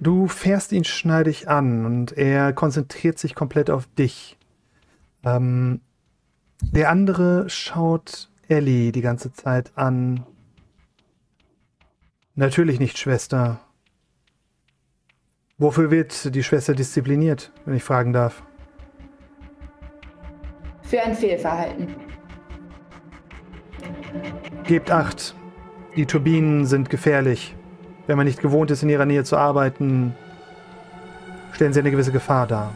du 0.00 0.28
fährst 0.28 0.72
ihn 0.72 0.84
schneidig 0.84 1.48
an 1.48 1.84
und 1.84 2.12
er 2.12 2.52
konzentriert 2.52 3.18
sich 3.18 3.34
komplett 3.34 3.70
auf 3.70 3.86
dich. 3.86 4.38
Ähm, 5.24 5.80
der 6.60 6.90
andere 6.90 7.48
schaut 7.48 8.30
Ellie 8.48 8.92
die 8.92 9.00
ganze 9.00 9.32
Zeit 9.32 9.72
an. 9.76 10.24
Natürlich 12.34 12.80
nicht, 12.80 12.98
Schwester. 12.98 13.60
Wofür 15.56 15.90
wird 15.90 16.34
die 16.34 16.42
Schwester 16.42 16.74
diszipliniert, 16.74 17.52
wenn 17.64 17.74
ich 17.74 17.84
fragen 17.84 18.12
darf? 18.12 18.42
Für 20.82 21.00
ein 21.02 21.14
Fehlverhalten. 21.14 22.13
Gebt 24.64 24.90
acht. 24.90 25.34
Die 25.96 26.06
Turbinen 26.06 26.66
sind 26.66 26.90
gefährlich. 26.90 27.54
Wenn 28.06 28.16
man 28.16 28.26
nicht 28.26 28.40
gewohnt 28.40 28.70
ist, 28.70 28.82
in 28.82 28.88
ihrer 28.88 29.06
Nähe 29.06 29.24
zu 29.24 29.36
arbeiten, 29.36 30.14
stellen 31.52 31.72
sie 31.72 31.80
eine 31.80 31.90
gewisse 31.90 32.12
Gefahr 32.12 32.46
dar. 32.46 32.72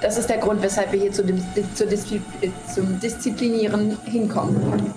Das 0.00 0.16
ist 0.16 0.28
der 0.28 0.38
Grund, 0.38 0.62
weshalb 0.62 0.92
wir 0.92 1.00
hier 1.00 1.12
zu 1.12 1.24
dem, 1.24 1.42
zu 1.74 1.86
Diszi 1.86 2.22
zum 2.72 3.00
Disziplinieren 3.00 3.96
hinkommen. 4.04 4.92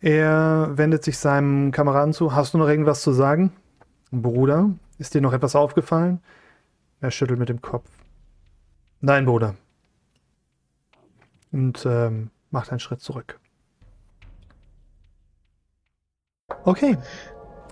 Er 0.00 0.70
wendet 0.74 1.02
sich 1.02 1.18
seinem 1.18 1.72
Kameraden 1.72 2.12
zu. 2.12 2.34
Hast 2.34 2.54
du 2.54 2.58
noch 2.58 2.68
irgendwas 2.68 3.02
zu 3.02 3.12
sagen? 3.12 3.52
Bruder, 4.12 4.70
ist 4.98 5.14
dir 5.14 5.20
noch 5.20 5.32
etwas 5.32 5.56
aufgefallen? 5.56 6.20
Er 7.00 7.10
schüttelt 7.10 7.38
mit 7.38 7.48
dem 7.48 7.60
Kopf. 7.60 7.97
Nein, 9.00 9.26
Bruder. 9.26 9.54
Und 11.52 11.86
ähm, 11.86 12.30
macht 12.50 12.70
einen 12.70 12.80
Schritt 12.80 13.00
zurück. 13.00 13.38
Okay. 16.64 16.96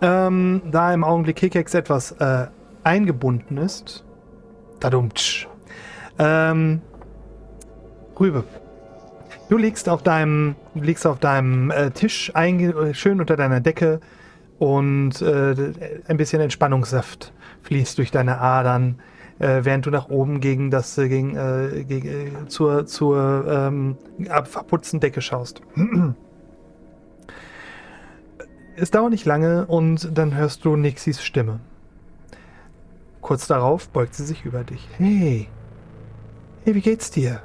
Ähm, 0.02 0.62
da 0.70 0.92
im 0.92 1.04
Augenblick 1.04 1.36
Kikex 1.36 1.74
etwas 1.74 2.12
äh, 2.12 2.46
eingebunden 2.84 3.56
ist. 3.56 4.04
Tadumtsch. 4.80 5.48
Ähm, 6.18 6.80
Rübe. 8.18 8.44
Du 9.48 9.56
liegst 9.56 9.88
auf 9.88 10.02
deinem, 10.02 10.56
liegst 10.74 11.06
auf 11.06 11.18
deinem 11.18 11.70
äh, 11.70 11.90
Tisch 11.90 12.32
einge 12.34 12.94
schön 12.94 13.20
unter 13.20 13.36
deiner 13.36 13.60
Decke 13.60 14.00
und 14.58 15.20
äh, 15.22 15.54
ein 16.08 16.16
bisschen 16.16 16.40
Entspannungssaft 16.40 17.32
fließt 17.62 17.98
durch 17.98 18.10
deine 18.10 18.40
Adern 18.40 19.00
äh, 19.38 19.60
während 19.64 19.86
du 19.86 19.90
nach 19.90 20.08
oben 20.08 20.40
gegen 20.40 20.70
das 20.70 20.96
äh, 20.98 21.08
gegen, 21.08 21.36
äh, 21.36 21.84
gegen, 21.84 22.08
äh, 22.08 22.48
zur, 22.48 22.86
zur 22.86 23.44
ähm, 23.48 23.96
verputzten 24.44 25.00
Decke 25.00 25.20
schaust. 25.20 25.60
es 28.76 28.90
dauert 28.90 29.10
nicht 29.10 29.26
lange 29.26 29.66
und 29.66 30.16
dann 30.16 30.34
hörst 30.34 30.64
du 30.64 30.76
Nixis 30.76 31.22
Stimme. 31.22 31.60
Kurz 33.20 33.46
darauf 33.46 33.88
beugt 33.88 34.14
sie 34.14 34.24
sich 34.24 34.44
über 34.44 34.62
dich. 34.64 34.88
Hey, 34.98 35.48
hey, 36.64 36.74
wie 36.74 36.80
geht's 36.80 37.10
dir? 37.10 37.42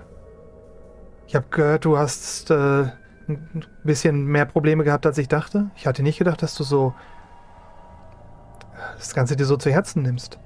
Ich 1.28 1.36
habe 1.36 1.46
gehört, 1.50 1.86
du 1.86 1.98
hast 1.98 2.52
äh, 2.52 2.84
ein 3.28 3.66
bisschen 3.84 4.26
mehr 4.26 4.46
Probleme 4.46 4.84
gehabt, 4.84 5.06
als 5.06 5.18
ich 5.18 5.28
dachte. 5.28 5.72
Ich 5.76 5.88
hatte 5.88 6.04
nicht 6.04 6.20
gedacht, 6.20 6.42
dass 6.42 6.56
du 6.56 6.64
so 6.64 6.94
das 8.98 9.14
Ganze 9.14 9.36
dir 9.36 9.46
so 9.46 9.58
zu 9.58 9.72
Herzen 9.72 10.04
nimmst. 10.04 10.40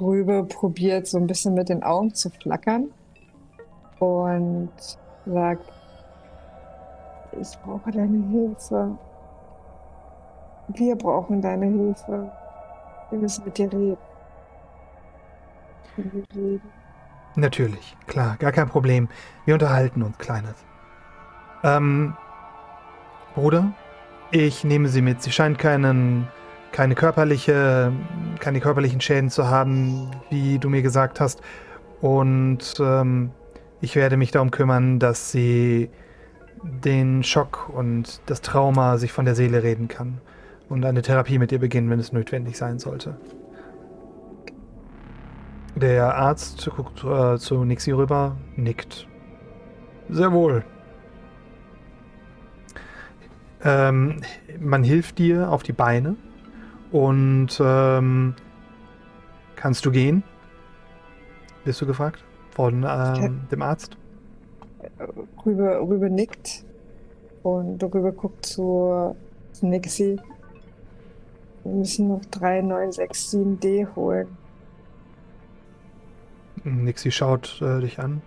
Rübe 0.00 0.44
probiert 0.44 1.06
so 1.06 1.18
ein 1.18 1.26
bisschen 1.26 1.54
mit 1.54 1.68
den 1.68 1.82
Augen 1.82 2.14
zu 2.14 2.30
flackern 2.30 2.90
und 3.98 4.70
sagt, 5.26 5.72
ich 7.40 7.58
brauche 7.64 7.90
deine 7.90 8.28
Hilfe. 8.28 8.98
Wir 10.68 10.96
brauchen 10.96 11.40
deine 11.40 11.66
Hilfe. 11.66 12.30
Wir 13.10 13.18
müssen 13.18 13.44
mit 13.44 13.58
dir 13.58 13.72
reden. 13.72 13.98
Wir 15.96 16.24
reden. 16.34 16.72
Natürlich, 17.36 17.96
klar, 18.06 18.36
gar 18.38 18.52
kein 18.52 18.68
Problem. 18.68 19.08
Wir 19.44 19.54
unterhalten 19.54 20.02
uns, 20.02 20.16
Kleines. 20.18 20.54
Ähm, 21.62 22.16
Bruder, 23.34 23.72
Ich 24.30 24.64
nehme 24.64 24.88
sie 24.88 25.02
mit. 25.02 25.22
Sie 25.22 25.30
scheint 25.30 25.58
keinen, 25.58 26.28
keine, 26.72 26.94
körperliche, 26.94 27.92
keine 28.40 28.60
körperlichen 28.60 29.00
Schäden 29.00 29.30
zu 29.30 29.48
haben, 29.48 30.10
wie 30.30 30.58
du 30.58 30.68
mir 30.68 30.82
gesagt 30.82 31.20
hast. 31.20 31.40
Und 32.00 32.74
ähm, 32.80 33.30
ich 33.80 33.96
werde 33.96 34.16
mich 34.16 34.30
darum 34.30 34.50
kümmern, 34.50 34.98
dass 34.98 35.30
sie 35.30 35.90
den 36.62 37.22
Schock 37.22 37.68
und 37.68 38.20
das 38.26 38.40
Trauma 38.40 38.98
sich 38.98 39.12
von 39.12 39.24
der 39.24 39.34
Seele 39.34 39.62
reden 39.62 39.88
kann. 39.88 40.20
Und 40.68 40.84
eine 40.84 41.02
Therapie 41.02 41.38
mit 41.38 41.52
ihr 41.52 41.60
beginnen, 41.60 41.90
wenn 41.90 42.00
es 42.00 42.12
notwendig 42.12 42.56
sein 42.56 42.78
sollte. 42.78 43.16
Der 45.76 46.16
Arzt 46.16 46.68
guckt 46.74 47.04
äh, 47.04 47.36
zu 47.38 47.64
Nixie 47.64 47.92
rüber, 47.92 48.36
nickt. 48.56 49.06
Sehr 50.08 50.32
wohl. 50.32 50.64
Ähm, 53.62 54.20
man 54.58 54.84
hilft 54.84 55.18
dir 55.18 55.50
auf 55.50 55.62
die 55.62 55.72
Beine 55.72 56.16
und 56.92 57.48
ähm, 57.60 58.34
kannst 59.56 59.84
du 59.84 59.90
gehen? 59.90 60.22
Bist 61.64 61.80
du 61.80 61.86
gefragt 61.86 62.24
von 62.50 62.86
ähm, 62.88 63.40
dem 63.50 63.62
Arzt? 63.62 63.96
Rübe, 65.44 65.80
Rübe 65.80 66.10
nickt 66.10 66.64
und 67.42 67.82
Rübe 67.82 68.12
guckt 68.12 68.46
zu, 68.46 69.16
zu 69.52 69.66
Nixie. 69.66 70.16
Wir 71.64 71.72
müssen 71.72 72.08
noch 72.08 72.24
3, 72.30 72.62
9, 72.62 72.92
6, 72.92 73.30
7 73.30 73.60
D 73.60 73.86
holen. 73.96 74.28
Nixie 76.64 77.10
schaut 77.10 77.60
äh, 77.62 77.80
dich 77.80 77.98
an. 77.98 78.22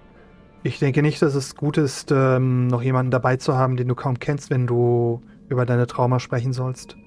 Ich 0.64 0.80
denke 0.80 1.02
nicht, 1.02 1.22
dass 1.22 1.36
es 1.36 1.56
gut 1.56 1.78
ist, 1.78 2.12
ähm, 2.12 2.68
noch 2.68 2.82
jemanden 2.82 3.12
dabei 3.12 3.38
zu 3.38 3.56
haben, 3.56 3.78
den 3.78 3.88
du 3.88 3.96
kaum 3.96 4.20
kennst, 4.20 4.50
wenn 4.50 4.68
du 4.68 5.22
über 5.48 5.66
deine 5.66 5.88
Trauma 5.88 6.20
sprechen 6.20 6.52
sollst. 6.52 6.98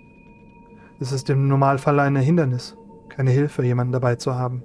Es 1.02 1.10
ist 1.10 1.28
im 1.30 1.48
Normalfall 1.48 1.98
ein 1.98 2.14
Hindernis, 2.14 2.76
keine 3.08 3.32
Hilfe, 3.32 3.64
jemanden 3.64 3.92
dabei 3.92 4.14
zu 4.14 4.36
haben. 4.36 4.62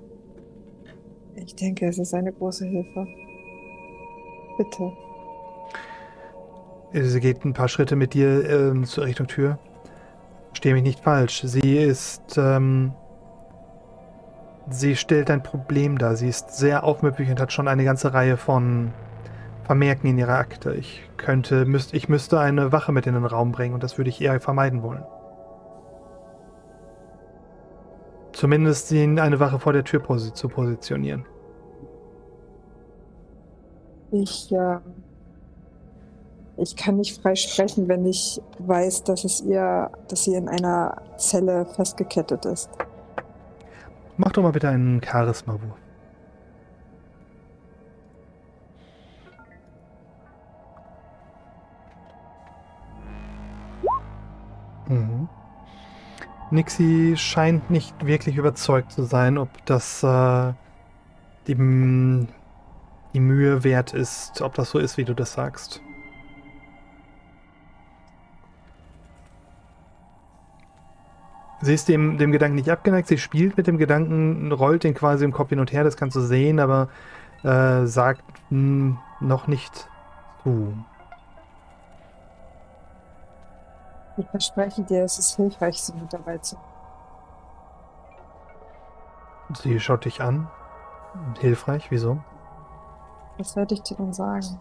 Ich 1.34 1.56
denke, 1.56 1.88
es 1.88 1.98
ist 1.98 2.14
eine 2.14 2.32
große 2.32 2.64
Hilfe. 2.64 3.08
Bitte. 4.56 4.92
Sie 6.94 7.20
geht 7.20 7.44
ein 7.44 7.54
paar 7.54 7.68
Schritte 7.68 7.96
mit 7.96 8.14
dir 8.14 8.48
äh, 8.48 8.84
zur 8.84 9.06
Richtung 9.06 9.26
Tür. 9.26 9.58
Verstehe 10.50 10.76
mich 10.76 10.84
nicht 10.84 11.00
falsch. 11.00 11.42
Sie 11.44 11.76
ist 11.76 12.38
ähm, 12.38 12.92
sie 14.70 14.96
stellt 14.96 15.32
ein 15.32 15.42
Problem 15.42 15.98
dar. 15.98 16.16
Sie 16.16 16.30
ist 16.30 16.56
sehr 16.56 16.84
aufmüpfig 16.84 17.32
und 17.32 17.42
hat 17.42 17.52
schon 17.52 17.68
eine 17.68 17.84
ganze 17.84 18.14
Reihe 18.14 18.38
von 18.38 18.94
Vermerken 19.64 20.06
in 20.06 20.20
ihrer 20.20 20.38
Akte. 20.38 20.76
Ich 20.76 21.02
könnte, 21.18 21.66
müsst, 21.66 21.96
ich 21.96 22.10
müsste 22.10 22.40
eine 22.40 22.72
Wache 22.72 22.92
mit 22.92 23.08
in 23.08 23.16
den 23.16 23.26
Raum 23.26 23.52
bringen 23.52 23.74
und 23.74 23.82
das 23.82 23.98
würde 23.98 24.12
ich 24.12 24.22
eher 24.22 24.40
vermeiden 24.40 24.84
wollen. 24.84 25.04
Zumindest 28.38 28.92
ihn 28.92 29.18
eine 29.18 29.40
Wache 29.40 29.58
vor 29.58 29.74
der 29.74 29.84
Tür 29.84 30.00
posi 30.00 30.32
zu 30.32 30.48
positionieren. 30.48 31.26
Ich, 34.12 34.52
äh, 34.52 34.78
ich 36.58 36.76
kann 36.76 36.98
nicht 36.98 37.20
frei 37.20 37.34
sprechen, 37.34 37.88
wenn 37.88 38.06
ich 38.06 38.40
weiß, 38.60 39.06
dass 39.06 39.24
es 39.24 39.42
ihr, 39.42 39.90
dass 40.08 40.26
sie 40.26 40.36
in 40.36 40.48
einer 40.50 41.02
Zelle 41.18 41.66
festgekettet 41.66 42.46
ist. 42.46 42.70
Mach 44.18 44.32
doch 44.34 44.44
mal 44.44 44.52
bitte 44.52 44.70
einen 44.70 45.02
Charisma-Wurf. 45.02 45.87
Nixie 56.50 57.18
scheint 57.18 57.70
nicht 57.70 58.06
wirklich 58.06 58.38
überzeugt 58.38 58.91
zu 58.91 59.04
sein, 59.04 59.38
ob 59.38 59.50
das 59.66 60.02
äh, 60.04 60.54
die, 61.48 61.56
die 63.14 63.20
Mühe 63.20 63.64
wert 63.64 63.93
ist, 63.93 64.41
ob 64.41 64.54
das 64.54 64.70
so 64.70 64.80
ist, 64.80 64.98
wie 64.98 65.04
du 65.04 65.14
das 65.14 65.34
sagst. 65.34 65.82
Sie 71.62 71.74
ist 71.74 71.89
dem, 71.89 72.18
dem 72.18 72.32
Gedanken 72.32 72.56
nicht 72.56 72.70
abgeneigt, 72.70 73.08
sie 73.08 73.18
spielt 73.18 73.58
mit 73.58 73.68
dem 73.68 73.78
Gedanken, 73.78 74.52
rollt 74.52 74.84
den 74.84 74.93
quasi 74.93 75.26
im 75.26 75.34
Kopf 75.34 75.50
hin 75.50 75.60
und 75.60 75.72
her, 75.74 75.84
das 75.84 75.98
kannst 75.98 76.16
du 76.16 76.22
sehen, 76.22 76.60
aber 76.60 76.89
äh, 77.43 77.86
sagt 77.86 78.24
mh, 78.50 78.50
hm, 78.50 78.98
noch 79.20 79.48
nicht 79.48 79.89
zu. 80.43 80.78
Ich 84.18 84.28
verspreche 84.30 84.82
dir, 84.82 85.03
es 85.03 85.20
ist 85.20 85.36
hilfreich, 85.36 85.82
sie 85.82 85.93
mit 85.93 86.11
dabei 86.11 86.39
zu. 86.39 86.57
Sie 89.53 89.80
schaut 89.80 90.05
dich 90.05 90.22
an. 90.22 90.49
Hilfreich, 91.39 91.89
wieso? 91.91 92.18
Was 93.38 93.55
werde 93.55 93.76
ich 93.76 93.84
dir 93.84 93.95
denn 93.95 94.13
sagen? 94.13 94.59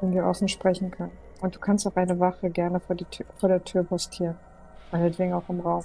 Wenn 0.00 0.12
wir 0.12 0.26
offen 0.26 0.48
sprechen 0.48 0.90
können. 0.90 1.16
Und 1.40 1.54
du 1.54 1.60
kannst 1.60 1.86
auch 1.86 1.94
eine 1.94 2.18
Wache 2.18 2.50
gerne 2.50 2.80
vor, 2.80 2.96
die 2.96 3.04
Tür, 3.04 3.26
vor 3.36 3.48
der 3.48 3.62
Tür 3.62 3.84
postieren. 3.84 4.36
Meinetwegen 4.90 5.32
auch 5.34 5.48
im 5.48 5.60
Raum. 5.60 5.84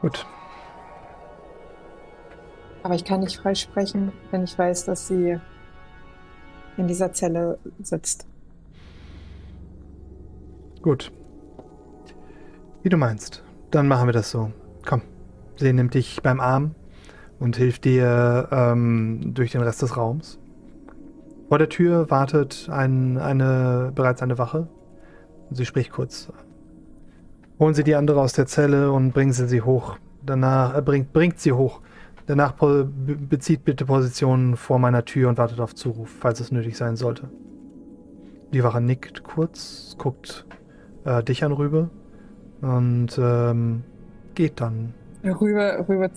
Gut. 0.00 0.26
Aber 2.82 2.94
ich 2.94 3.04
kann 3.04 3.20
nicht 3.20 3.36
frei 3.36 3.54
sprechen, 3.54 4.12
wenn 4.30 4.44
ich 4.44 4.58
weiß, 4.58 4.86
dass 4.86 5.06
sie 5.08 5.38
in 6.76 6.88
dieser 6.88 7.12
Zelle 7.12 7.58
sitzt. 7.80 8.26
Gut. 10.80 11.12
Wie 12.82 12.88
du 12.88 12.96
meinst. 12.96 13.44
Dann 13.70 13.86
machen 13.86 14.08
wir 14.08 14.12
das 14.12 14.30
so. 14.30 14.50
Komm. 14.84 15.02
Sie 15.56 15.72
nimmt 15.72 15.94
dich 15.94 16.20
beim 16.22 16.40
Arm 16.40 16.74
und 17.38 17.56
hilft 17.56 17.84
dir 17.84 18.48
ähm, 18.50 19.32
durch 19.34 19.52
den 19.52 19.62
Rest 19.62 19.82
des 19.82 19.96
Raums. 19.96 20.38
Vor 21.48 21.58
der 21.58 21.68
Tür 21.68 22.10
wartet 22.10 22.68
ein, 22.70 23.18
eine, 23.18 23.92
bereits 23.94 24.22
eine 24.22 24.38
Wache. 24.38 24.68
Sie 25.50 25.66
spricht 25.66 25.92
kurz. 25.92 26.32
Holen 27.58 27.74
Sie 27.74 27.84
die 27.84 27.94
andere 27.94 28.20
aus 28.20 28.32
der 28.32 28.46
Zelle 28.46 28.90
und 28.90 29.12
bringen 29.12 29.32
Sie 29.32 29.46
sie 29.46 29.62
hoch. 29.62 29.98
Danach 30.24 30.76
äh, 30.76 30.82
bringt, 30.82 31.12
bringt 31.12 31.38
sie 31.38 31.52
hoch. 31.52 31.80
Danach 32.26 32.54
bezieht 32.54 33.64
bitte 33.64 33.84
Positionen 33.84 34.56
vor 34.56 34.78
meiner 34.78 35.04
Tür 35.04 35.28
und 35.28 35.38
wartet 35.38 35.60
auf 35.60 35.74
Zuruf, 35.74 36.10
falls 36.20 36.40
es 36.40 36.52
nötig 36.52 36.76
sein 36.76 36.96
sollte. 36.96 37.28
Die 38.52 38.62
Wache 38.62 38.80
nickt 38.80 39.24
kurz, 39.24 39.96
guckt 39.98 40.46
äh, 41.04 41.22
dich 41.22 41.42
an 41.42 41.52
rüber 41.52 41.90
und 42.60 43.18
ähm, 43.18 43.82
geht 44.34 44.60
dann. 44.60 44.94
Rüber, 45.24 45.88
rüber 45.88 46.10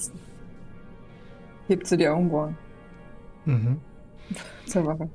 hebt 1.68 1.88
sie 1.88 1.98
die 1.98 2.08
Augenbrauen. 2.08 2.58
Mhm. 3.46 3.78
Zur 4.68 4.86
Wache. 4.86 5.10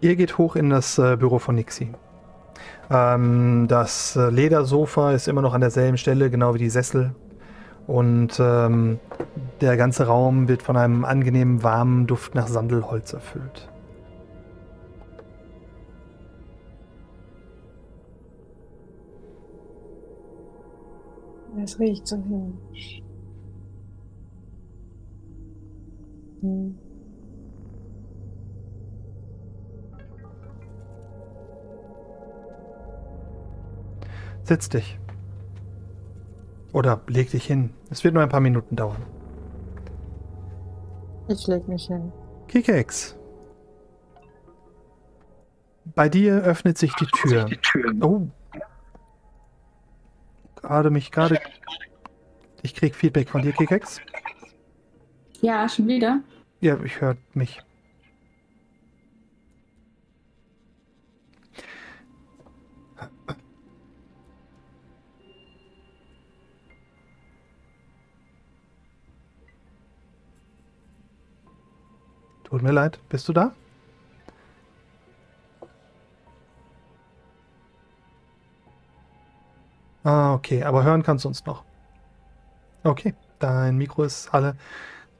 Ihr 0.00 0.16
geht 0.16 0.38
hoch 0.38 0.56
in 0.56 0.70
das 0.70 0.98
äh, 0.98 1.16
Büro 1.16 1.38
von 1.38 1.54
Nixie. 1.54 1.92
Ähm, 2.90 3.66
das 3.68 4.16
äh, 4.16 4.28
Ledersofa 4.28 5.12
ist 5.12 5.28
immer 5.28 5.40
noch 5.40 5.54
an 5.54 5.60
derselben 5.60 5.96
Stelle, 5.96 6.30
genau 6.30 6.54
wie 6.54 6.58
die 6.58 6.68
Sessel. 6.68 7.14
Und 7.86 8.40
ähm, 8.40 8.98
der 9.60 9.76
ganze 9.76 10.06
Raum 10.06 10.48
wird 10.48 10.62
von 10.62 10.76
einem 10.76 11.04
angenehmen, 11.04 11.62
warmen 11.62 12.06
Duft 12.06 12.34
nach 12.34 12.48
Sandelholz 12.48 13.12
erfüllt. 13.12 13.68
Es 21.62 21.78
riecht 21.78 22.06
so 22.06 22.16
himmlisch. 22.16 23.02
Hm. 26.40 26.78
Setz 34.42 34.68
dich. 34.68 34.98
Oder 36.74 37.00
leg 37.06 37.30
dich 37.30 37.46
hin. 37.46 37.70
Es 37.88 38.02
wird 38.02 38.14
nur 38.14 38.22
ein 38.22 38.28
paar 38.28 38.40
Minuten 38.40 38.74
dauern. 38.74 39.00
Ich 41.28 41.46
leg 41.46 41.66
mich 41.68 41.86
hin. 41.86 42.12
Kikex. 42.48 43.16
Bei 45.94 46.08
dir 46.08 46.42
öffnet 46.42 46.76
sich 46.76 46.92
die 46.96 47.06
Tür. 47.06 47.46
Oh. 48.00 48.26
Gerade 50.56 50.90
mich, 50.90 51.12
gerade. 51.12 51.38
Ich 52.62 52.74
krieg 52.74 52.96
Feedback 52.96 53.28
von 53.28 53.42
dir, 53.42 53.52
Kikex. 53.52 54.00
Ja, 55.42 55.68
schon 55.68 55.86
wieder. 55.86 56.22
Ja, 56.60 56.76
ich 56.82 57.00
höre 57.00 57.16
mich. 57.34 57.62
Tut 72.54 72.62
mir 72.62 72.70
leid, 72.70 73.00
bist 73.08 73.26
du 73.26 73.32
da? 73.32 73.52
Ah, 80.04 80.34
okay, 80.34 80.62
aber 80.62 80.84
hören 80.84 81.02
kannst 81.02 81.24
du 81.24 81.28
uns 81.30 81.44
noch. 81.46 81.64
Okay, 82.84 83.14
dein 83.40 83.76
Mikro 83.76 84.04
ist 84.04 84.32
alle. 84.32 84.54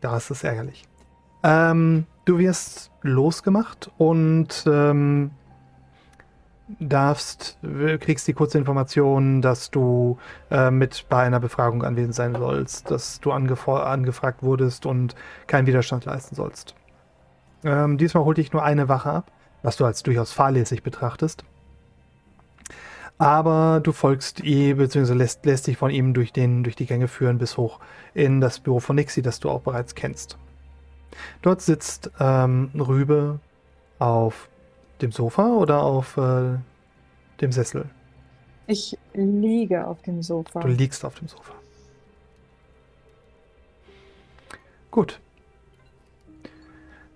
Da 0.00 0.16
ist 0.16 0.44
ärgerlich. 0.44 0.84
Ähm, 1.42 2.06
du 2.24 2.38
wirst 2.38 2.92
losgemacht 3.02 3.90
und 3.98 4.62
ähm, 4.68 5.32
darfst, 6.78 7.58
kriegst 7.98 8.28
die 8.28 8.32
kurze 8.32 8.58
Information, 8.58 9.42
dass 9.42 9.72
du 9.72 10.18
äh, 10.52 10.70
mit 10.70 11.06
bei 11.08 11.24
einer 11.24 11.40
Befragung 11.40 11.82
anwesend 11.82 12.14
sein 12.14 12.36
sollst, 12.36 12.92
dass 12.92 13.18
du 13.18 13.32
angefragt 13.32 14.44
wurdest 14.44 14.86
und 14.86 15.16
keinen 15.48 15.66
Widerstand 15.66 16.04
leisten 16.04 16.36
sollst. 16.36 16.76
Ähm, 17.64 17.98
diesmal 17.98 18.24
holt 18.24 18.38
dich 18.38 18.52
nur 18.52 18.62
eine 18.62 18.88
Wache 18.88 19.10
ab, 19.10 19.32
was 19.62 19.76
du 19.76 19.84
als 19.84 20.02
durchaus 20.02 20.32
fahrlässig 20.32 20.82
betrachtest. 20.82 21.44
Aber 23.16 23.80
du 23.82 23.92
folgst 23.92 24.40
ihm, 24.40 24.76
beziehungsweise 24.76 25.16
lässt, 25.16 25.46
lässt 25.46 25.66
dich 25.66 25.76
von 25.76 25.90
ihm 25.90 26.14
durch, 26.14 26.32
den, 26.32 26.64
durch 26.64 26.76
die 26.76 26.86
Gänge 26.86 27.08
führen 27.08 27.38
bis 27.38 27.56
hoch 27.56 27.80
in 28.12 28.40
das 28.40 28.58
Büro 28.58 28.80
von 28.80 28.96
Nixie, 28.96 29.22
das 29.22 29.40
du 29.40 29.50
auch 29.50 29.60
bereits 29.60 29.94
kennst. 29.94 30.36
Dort 31.42 31.62
sitzt 31.62 32.10
ähm, 32.18 32.70
Rübe 32.74 33.38
auf 33.98 34.48
dem 35.00 35.12
Sofa 35.12 35.46
oder 35.54 35.82
auf 35.82 36.16
äh, 36.16 36.58
dem 37.40 37.52
Sessel? 37.52 37.88
Ich 38.66 38.98
liege 39.12 39.86
auf 39.86 40.02
dem 40.02 40.22
Sofa. 40.22 40.60
Du 40.60 40.68
liegst 40.68 41.04
auf 41.04 41.14
dem 41.14 41.28
Sofa. 41.28 41.52
Gut. 44.90 45.20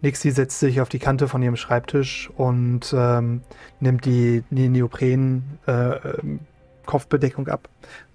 Nixie 0.00 0.30
setzt 0.30 0.60
sich 0.60 0.80
auf 0.80 0.88
die 0.88 1.00
Kante 1.00 1.26
von 1.26 1.42
ihrem 1.42 1.56
Schreibtisch 1.56 2.30
und 2.36 2.94
ähm, 2.96 3.40
nimmt 3.80 4.04
die, 4.04 4.44
die 4.50 4.68
Neopren-Kopfbedeckung 4.68 7.48
äh, 7.48 7.50
ab, 7.50 7.68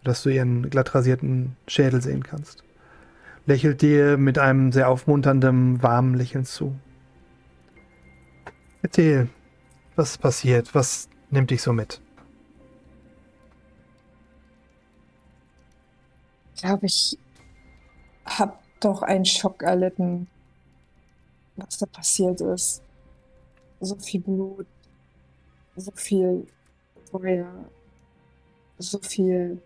dass 0.03 0.23
du 0.23 0.29
ihren 0.29 0.69
glatt 0.69 0.95
rasierten 0.95 1.57
Schädel 1.67 2.01
sehen 2.01 2.23
kannst. 2.23 2.63
Lächelt 3.45 3.81
dir 3.81 4.17
mit 4.17 4.39
einem 4.39 4.71
sehr 4.71 4.87
aufmunternden, 4.87 5.83
warmen 5.83 6.13
Lächeln 6.13 6.45
zu. 6.45 6.73
Erzähl, 8.81 9.27
was 9.97 10.17
passiert? 10.17 10.73
Was 10.73 11.09
nimmt 11.31 11.51
dich 11.51 11.61
so 11.61 11.73
mit? 11.73 11.99
Ich 16.55 16.61
glaube, 16.61 16.85
ich 16.85 17.19
habe 18.25 18.53
doch 18.79 19.01
einen 19.01 19.25
Schock 19.25 19.63
erlitten 19.63 20.29
was 21.55 21.77
da 21.77 21.85
passiert 21.85 22.41
ist. 22.41 22.81
So 23.79 23.95
viel 23.95 24.21
Blut, 24.21 24.67
so 25.75 25.91
viel 25.91 26.47
Feuer, 27.11 27.65
so 28.77 28.99
viel, 28.99 29.61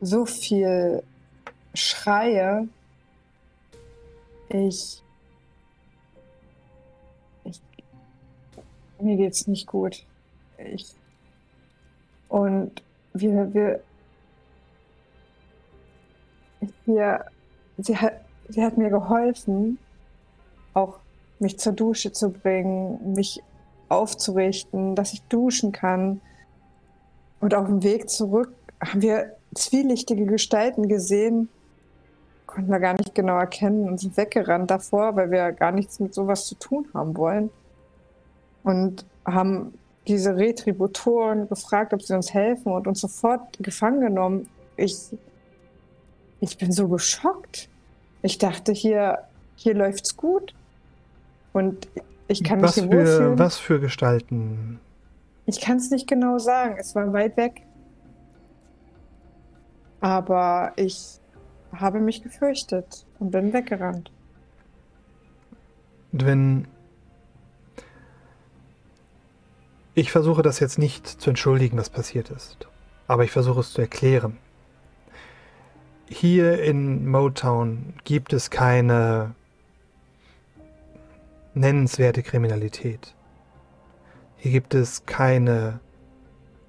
so 0.00 0.26
viel 0.26 1.02
Schreie. 1.74 2.68
Ich, 4.48 5.02
ich, 7.44 7.60
mir 9.00 9.16
geht's 9.16 9.46
nicht 9.46 9.66
gut. 9.66 10.04
Ich, 10.58 10.94
und 12.28 12.82
wir, 13.14 13.52
wir, 13.54 13.82
wir, 16.84 17.24
sie 17.78 17.96
hat, 17.96 18.20
sie 18.50 18.64
hat 18.64 18.78
mir 18.78 18.90
geholfen, 18.90 19.78
auch 20.74 20.98
mich 21.38 21.58
zur 21.58 21.72
Dusche 21.72 22.12
zu 22.12 22.30
bringen, 22.30 23.14
mich 23.14 23.42
aufzurichten, 23.88 24.94
dass 24.94 25.12
ich 25.12 25.22
duschen 25.22 25.72
kann. 25.72 26.20
Und 27.40 27.54
auf 27.54 27.66
dem 27.66 27.82
Weg 27.82 28.08
zurück 28.10 28.52
haben 28.80 29.02
wir 29.02 29.36
zwielichtige 29.54 30.26
Gestalten 30.26 30.88
gesehen, 30.88 31.48
konnten 32.46 32.70
wir 32.70 32.80
gar 32.80 32.94
nicht 32.94 33.14
genau 33.14 33.38
erkennen 33.38 33.88
und 33.88 33.98
sind 33.98 34.16
weggerannt 34.16 34.70
davor, 34.70 35.16
weil 35.16 35.30
wir 35.30 35.52
gar 35.52 35.72
nichts 35.72 36.00
mit 36.00 36.14
sowas 36.14 36.46
zu 36.46 36.54
tun 36.56 36.86
haben 36.94 37.16
wollen. 37.16 37.50
Und 38.62 39.06
haben 39.24 39.72
diese 40.06 40.36
Retributoren 40.36 41.48
gefragt, 41.48 41.94
ob 41.94 42.02
sie 42.02 42.14
uns 42.14 42.34
helfen 42.34 42.72
und 42.72 42.86
uns 42.86 43.00
sofort 43.00 43.58
gefangen 43.60 44.00
genommen. 44.00 44.48
Ich, 44.76 44.96
ich 46.40 46.58
bin 46.58 46.72
so 46.72 46.88
geschockt. 46.88 47.68
Ich 48.22 48.38
dachte, 48.38 48.72
hier, 48.72 49.18
hier 49.56 49.74
läuft's 49.74 50.16
gut. 50.16 50.54
Und 51.52 51.88
ich 52.28 52.44
kann 52.44 52.62
was 52.62 52.76
mich 52.76 52.84
hier 52.84 52.92
für, 52.92 52.98
wohlfühlen. 52.98 53.38
Was 53.38 53.58
für 53.58 53.80
Gestalten? 53.80 54.80
Ich 55.46 55.60
kann 55.60 55.78
es 55.78 55.90
nicht 55.90 56.06
genau 56.06 56.38
sagen. 56.38 56.76
Es 56.78 56.94
war 56.94 57.12
weit 57.12 57.36
weg. 57.36 57.62
Aber 60.00 60.72
ich 60.76 61.20
habe 61.72 62.00
mich 62.00 62.22
gefürchtet 62.22 63.04
und 63.18 63.30
bin 63.30 63.52
weggerannt. 63.52 64.10
Wenn 66.12 66.66
ich 69.94 70.10
versuche 70.12 70.42
das 70.42 70.60
jetzt 70.60 70.78
nicht 70.78 71.06
zu 71.06 71.30
entschuldigen, 71.30 71.76
was 71.76 71.90
passiert 71.90 72.30
ist, 72.30 72.68
aber 73.06 73.24
ich 73.24 73.30
versuche 73.30 73.60
es 73.60 73.72
zu 73.72 73.80
erklären 73.80 74.38
hier 76.10 76.60
in 76.62 77.08
Motown 77.08 77.94
gibt 78.02 78.32
es 78.32 78.50
keine 78.50 79.34
nennenswerte 81.54 82.22
Kriminalität. 82.24 83.14
Hier 84.36 84.50
gibt 84.50 84.74
es 84.74 85.06
keine 85.06 85.78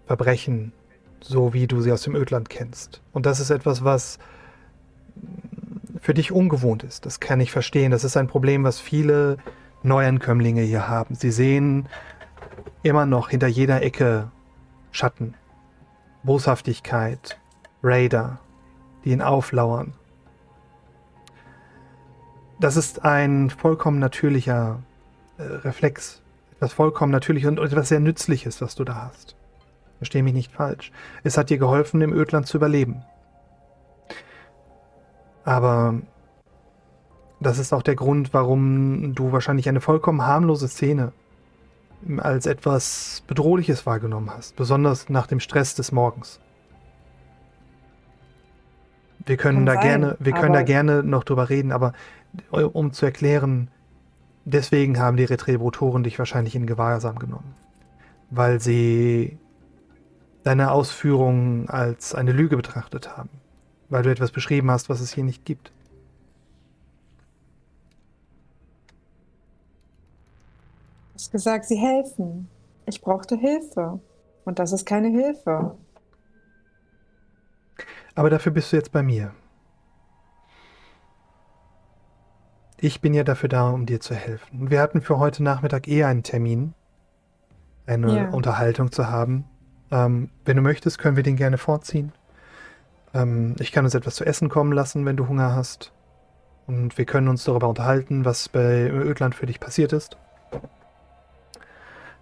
Verbrechen, 0.06 0.74
so 1.22 1.54
wie 1.54 1.66
du 1.66 1.82
sie 1.82 1.92
aus 1.92 2.04
dem 2.04 2.16
Ödland 2.16 2.50
kennst. 2.50 3.02
Und 3.14 3.26
das 3.26 3.40
ist 3.40 3.50
etwas, 3.50 3.84
was 3.84 4.20
für 6.00 6.14
dich 6.14 6.32
ungewohnt 6.32 6.84
ist. 6.84 7.08
Das 7.08 7.20
kann 7.20 7.40
ich 7.40 7.52
verstehen. 7.52 7.92
Das 7.92 8.04
ist 8.04 8.18
ein 8.18 8.28
Problem, 8.28 8.64
was 8.64 8.80
viele 8.80 9.38
Neuankömmlinge 9.82 10.62
hier 10.62 10.88
haben. 10.88 11.16
Sie 11.16 11.32
sehen 11.32 11.90
immer 12.84 13.08
noch 13.08 13.30
hinter 13.30 13.48
jeder 13.48 13.82
Ecke 13.82 14.32
Schatten, 14.92 15.34
Boshaftigkeit, 16.24 17.40
Raider, 17.82 18.40
die 19.04 19.12
ihn 19.12 19.22
auflauern. 19.22 19.94
Das 22.60 22.78
ist 22.78 23.04
ein 23.04 23.50
vollkommen 23.50 24.00
natürlicher 24.00 24.84
äh, 25.38 25.44
Reflex. 25.44 26.22
Etwas 26.54 26.74
vollkommen 26.74 27.12
natürliches 27.12 27.50
und 27.50 27.58
etwas 27.58 27.90
sehr 27.90 28.00
Nützliches, 28.00 28.62
was 28.62 28.76
du 28.76 28.84
da 28.84 29.10
hast. 29.10 29.36
Verstehe 29.98 30.22
mich 30.22 30.34
nicht 30.34 30.52
falsch. 30.52 30.92
Es 31.24 31.38
hat 31.38 31.50
dir 31.50 31.58
geholfen, 31.58 32.02
im 32.02 32.14
Ödland 32.14 32.48
zu 32.48 32.58
überleben. 32.58 33.04
Aber 35.44 36.02
das 37.40 37.58
ist 37.58 37.74
auch 37.74 37.82
der 37.82 37.96
Grund, 37.96 38.34
warum 38.34 39.16
du 39.16 39.32
wahrscheinlich 39.32 39.68
eine 39.68 39.82
vollkommen 39.82 40.22
harmlose 40.22 40.68
Szene 40.68 41.14
als 42.18 42.46
etwas 42.46 43.24
Bedrohliches 43.28 43.86
wahrgenommen 43.86 44.32
hast, 44.32 44.56
besonders 44.56 45.10
nach 45.10 45.28
dem 45.28 45.40
Stress 45.40 45.74
des 45.76 45.92
Morgens. 45.92 46.40
Wir 49.26 49.38
können 49.38 49.66
da 49.66 49.74
sein, 49.74 49.82
gerne, 49.84 50.18
wir 50.20 50.34
können 50.34 50.54
da 50.54 50.64
gerne 50.64 51.04
noch 51.04 51.24
drüber 51.24 51.50
reden, 51.50 51.72
aber 51.72 51.94
um 52.52 52.92
zu 52.92 53.06
erklären, 53.06 53.70
deswegen 54.46 55.00
haben 55.00 55.18
die 55.18 55.26
Retributoren 55.26 56.04
dich 56.04 56.18
wahrscheinlich 56.18 56.56
in 56.56 56.66
Gewahrsam 56.66 57.20
genommen. 57.20 57.54
Weil 58.30 58.60
sie 58.60 59.38
deine 60.44 60.72
Ausführungen 60.72 61.70
als 61.70 62.16
eine 62.16 62.32
Lüge 62.32 62.56
betrachtet 62.56 63.16
haben. 63.16 63.30
Weil 63.90 64.04
du 64.04 64.10
etwas 64.10 64.32
beschrieben 64.32 64.72
hast, 64.72 64.90
was 64.90 65.02
es 65.02 65.14
hier 65.14 65.24
nicht 65.24 65.46
gibt. 65.46 65.72
Du 71.10 71.16
hast 71.16 71.32
gesagt, 71.32 71.66
sie 71.66 71.78
helfen. 71.78 72.48
Ich 72.86 73.02
brauchte 73.02 73.36
Hilfe. 73.36 74.00
Und 74.46 74.58
das 74.58 74.72
ist 74.72 74.86
keine 74.86 75.10
Hilfe. 75.10 75.76
Aber 78.16 78.30
dafür 78.30 78.52
bist 78.52 78.72
du 78.72 78.76
jetzt 78.76 78.92
bei 78.92 79.04
mir. 79.04 79.34
Ich 82.78 83.00
bin 83.00 83.14
ja 83.14 83.24
dafür 83.24 83.48
da, 83.48 83.70
um 83.70 83.86
dir 83.86 84.00
zu 84.00 84.16
helfen. 84.16 84.62
Und 84.62 84.72
wir 84.72 84.82
hatten 84.82 85.02
für 85.02 85.20
heute 85.20 85.44
Nachmittag 85.44 85.88
eher 85.88 86.08
einen 86.08 86.24
Termin, 86.24 86.74
eine 87.86 88.16
ja. 88.16 88.30
Unterhaltung 88.30 88.92
zu 88.92 89.08
haben. 89.08 89.46
Ähm, 89.92 90.30
wenn 90.46 90.58
du 90.58 90.64
möchtest, 90.64 90.98
können 90.98 91.16
wir 91.16 91.24
den 91.24 91.36
gerne 91.36 91.58
vorziehen. 91.58 92.12
Ähm, 93.14 93.56
ich 93.60 93.72
kann 93.72 93.86
uns 93.86 93.94
etwas 93.94 94.16
zu 94.16 94.26
essen 94.26 94.50
kommen 94.50 94.72
lassen, 94.72 95.06
wenn 95.06 95.18
du 95.18 95.28
Hunger 95.28 95.56
hast. 95.56 95.94
Und 96.66 96.98
wir 96.98 97.06
können 97.06 97.28
uns 97.28 97.44
darüber 97.44 97.68
unterhalten, 97.68 98.26
was 98.26 98.50
bei 98.50 98.90
Ödland 98.90 99.36
für 99.36 99.46
dich 99.46 99.60
passiert 99.60 99.94
ist. 99.94 100.18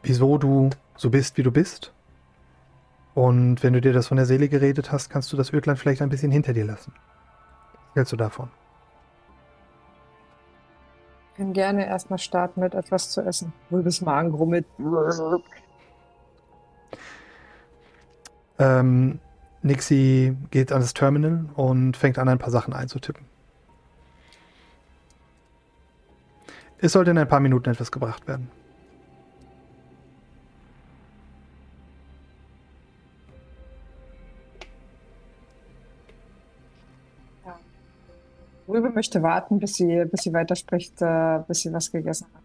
Wieso 0.01 0.37
du 0.37 0.69
so 0.95 1.09
bist, 1.09 1.37
wie 1.37 1.43
du 1.43 1.51
bist. 1.51 1.93
Und 3.19 3.63
wenn 3.63 3.73
du 3.73 3.81
dir 3.81 3.91
das 3.91 4.07
von 4.07 4.15
der 4.15 4.25
Seele 4.25 4.47
geredet 4.47 4.93
hast, 4.93 5.09
kannst 5.09 5.33
du 5.33 5.35
das 5.35 5.51
Ödland 5.51 5.77
vielleicht 5.77 6.01
ein 6.01 6.07
bisschen 6.07 6.31
hinter 6.31 6.53
dir 6.53 6.63
lassen. 6.63 6.93
Was 7.89 7.95
hältst 7.95 8.13
du 8.13 8.15
davon? 8.15 8.49
kann 11.35 11.51
gerne 11.51 11.85
erstmal 11.85 12.17
starten 12.17 12.61
mit 12.61 12.73
etwas 12.73 13.11
zu 13.11 13.19
essen. 13.21 13.51
Rübes 13.69 13.99
Magen 13.99 14.31
grummelt. 14.31 14.65
Ähm, 18.57 19.19
Nixie 19.63 20.37
geht 20.49 20.71
an 20.71 20.79
das 20.79 20.93
Terminal 20.93 21.49
und 21.55 21.97
fängt 21.97 22.19
an, 22.19 22.29
ein 22.29 22.37
paar 22.39 22.51
Sachen 22.51 22.73
einzutippen. 22.73 23.25
Es 26.77 26.93
sollte 26.93 27.11
in 27.11 27.17
ein 27.17 27.27
paar 27.27 27.41
Minuten 27.41 27.69
etwas 27.69 27.91
gebracht 27.91 28.29
werden. 28.29 28.49
Rübe 38.69 38.89
möchte 38.89 39.21
warten, 39.23 39.59
bis 39.59 39.75
sie, 39.75 40.05
bis 40.05 40.23
sie 40.23 40.33
weiterspricht, 40.33 41.01
äh, 41.01 41.39
bis 41.47 41.61
sie 41.61 41.73
was 41.73 41.91
gegessen 41.91 42.27
hat. 42.33 42.43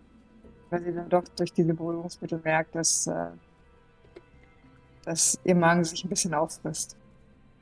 Weil 0.71 0.83
sie 0.83 0.95
dann 0.95 1.09
doch 1.09 1.25
durch 1.37 1.53
diese 1.53 1.75
Beruhigungsmittel 1.75 2.41
merkt, 2.43 2.75
dass, 2.75 3.07
äh, 3.07 3.27
dass 5.05 5.39
ihr 5.45 5.55
Magen 5.55 5.85
sich 5.85 6.05
ein 6.05 6.09
bisschen 6.09 6.35
auffrisst. 6.35 6.97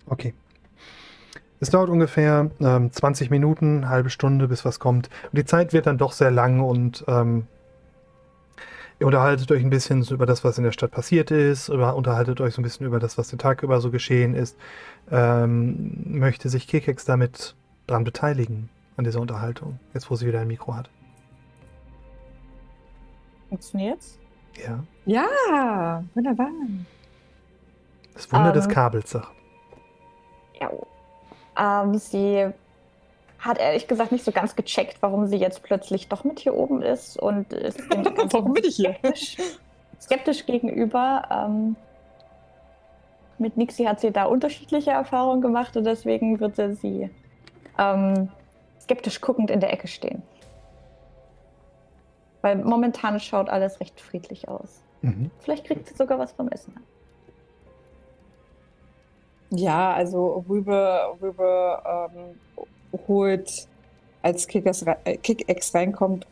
Okay. 0.07 0.35
Es 1.61 1.71
dauert 1.71 1.91
ungefähr 1.91 2.51
ähm, 2.61 2.91
20 2.91 3.31
Minuten, 3.31 3.89
halbe 3.89 4.11
Stunde, 4.11 4.49
bis 4.49 4.65
was 4.65 4.81
kommt. 4.81 5.09
Und 5.31 5.39
die 5.39 5.45
Zeit 5.45 5.73
wird 5.73 5.87
dann 5.87 5.99
doch 5.99 6.13
sehr 6.13 6.33
lang 6.33 6.61
und 6.61 7.05
ähm, 7.07 7.47
ihr 8.99 9.07
unterhaltet 9.07 9.51
euch 9.53 9.63
ein 9.63 9.71
bisschen 9.71 10.05
über 10.11 10.27
das, 10.27 10.43
was 10.43 10.59
in 10.59 10.65
der 10.65 10.73
Stadt 10.73 10.91
passiert 10.91 11.31
ist, 11.31 11.69
über, 11.69 11.95
unterhaltet 11.95 12.41
euch 12.41 12.55
so 12.55 12.61
ein 12.61 12.65
bisschen 12.65 12.87
über 12.87 12.99
das, 12.99 13.17
was 13.17 13.29
den 13.29 13.39
Tag 13.39 13.63
über 13.63 13.81
so 13.81 13.93
geschehen 13.93 14.35
ist. 14.35 14.57
Ähm, 15.11 16.19
möchte 16.19 16.49
sich 16.49 16.67
Kekex 16.67 17.05
damit 17.05 17.55
dran 17.87 18.05
beteiligen, 18.05 18.69
an 18.97 19.05
dieser 19.05 19.21
Unterhaltung, 19.21 19.79
jetzt 19.95 20.11
wo 20.11 20.17
sie 20.17 20.27
wieder 20.27 20.41
ein 20.41 20.49
Mikro 20.49 20.75
hat. 20.75 20.91
Funktioniert's? 23.49 24.19
Ja. 24.65 24.83
Ja, 25.07 26.05
wunderbar. 26.15 26.49
Das 28.15 28.31
Wunder 28.33 28.53
des 28.53 28.67
Ähm. 28.67 28.71
Kabels, 28.71 29.11
sag. 29.11 29.29
Ja. 30.61 30.71
Ähm, 31.59 31.95
sie 31.97 32.49
hat 33.39 33.59
ehrlich 33.59 33.89
gesagt 33.89 34.13
nicht 34.13 34.25
so 34.25 34.31
ganz 34.31 34.55
gecheckt, 34.55 34.99
warum 35.01 35.27
sie 35.27 35.37
jetzt 35.37 35.63
plötzlich 35.63 36.09
doch 36.09 36.25
mit 36.25 36.39
hier 36.39 36.55
oben 36.55 36.81
ist 36.81 37.19
und 37.19 37.53
ist 37.53 37.79
Warum 37.91 38.53
bin 38.53 38.65
ich 38.65 38.77
hier? 38.77 38.95
skeptisch, 38.95 39.37
skeptisch 40.01 40.47
gegenüber. 40.47 41.25
Ähm, 41.31 41.77
mit 43.39 43.57
Nixie 43.57 43.89
hat 43.89 44.01
sie 44.01 44.13
da 44.13 44.25
unterschiedliche 44.25 44.93
Erfahrungen 44.93 45.41
gemacht 45.43 45.77
und 45.77 45.85
deswegen 45.85 46.39
wird 46.39 46.57
sie, 46.57 46.75
sie 46.75 47.11
ähm, 47.79 48.29
skeptisch 48.81 49.21
guckend 49.21 49.51
in 49.51 49.61
der 49.61 49.73
Ecke 49.73 49.89
stehen. 49.89 50.23
Weil 52.41 52.57
momentan 52.57 53.21
schaut 53.21 53.49
alles 53.49 53.81
recht 53.81 54.01
friedlich 54.01 54.49
aus. 54.49 54.83
Mhm. 55.03 55.31
Vielleicht 55.41 55.65
kriegt 55.65 55.87
sie 55.87 55.95
sogar 55.95 56.19
was 56.19 56.33
vom 56.33 56.49
Essen. 56.49 56.75
Ja, 59.51 59.93
also 59.93 60.45
Rübe, 60.49 61.01
Rübe 61.21 61.83
ähm, 61.85 63.01
holt, 63.07 63.69
als 64.23 64.47
Kickers, 64.47 64.87
rei- 64.87 64.99
äh, 65.05 65.17
Kick-Ex 65.19 65.75
reinkommt, 65.75 66.27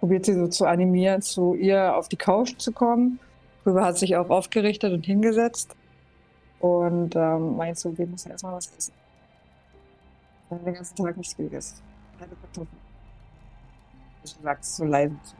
probiert 0.00 0.26
sie 0.26 0.34
so 0.34 0.48
zu 0.48 0.66
animieren, 0.66 1.22
zu 1.22 1.54
ihr 1.54 1.96
auf 1.96 2.08
die 2.08 2.16
Couch 2.16 2.58
zu 2.58 2.70
kommen. 2.72 3.18
Rübe 3.64 3.82
hat 3.82 3.96
sich 3.96 4.16
auch 4.16 4.28
aufgerichtet 4.28 4.92
und 4.92 5.06
hingesetzt. 5.06 5.74
Und 6.60 7.16
ähm, 7.16 7.56
meint 7.56 7.78
so, 7.78 7.96
wir 7.96 8.06
müssen 8.06 8.30
erstmal 8.30 8.54
was 8.54 8.70
essen. 8.76 8.92
Den 10.62 10.74
ganzen 10.74 10.96
Tag 10.96 11.16
nichts 11.16 11.36
gegessen. 11.36 11.82
Keine 12.18 12.34
Kartoffeln. 12.36 12.80
Ich 14.22 14.36
sagt 14.42 14.64
so 14.64 14.84
leise 14.84 15.16
zu. 15.22 15.34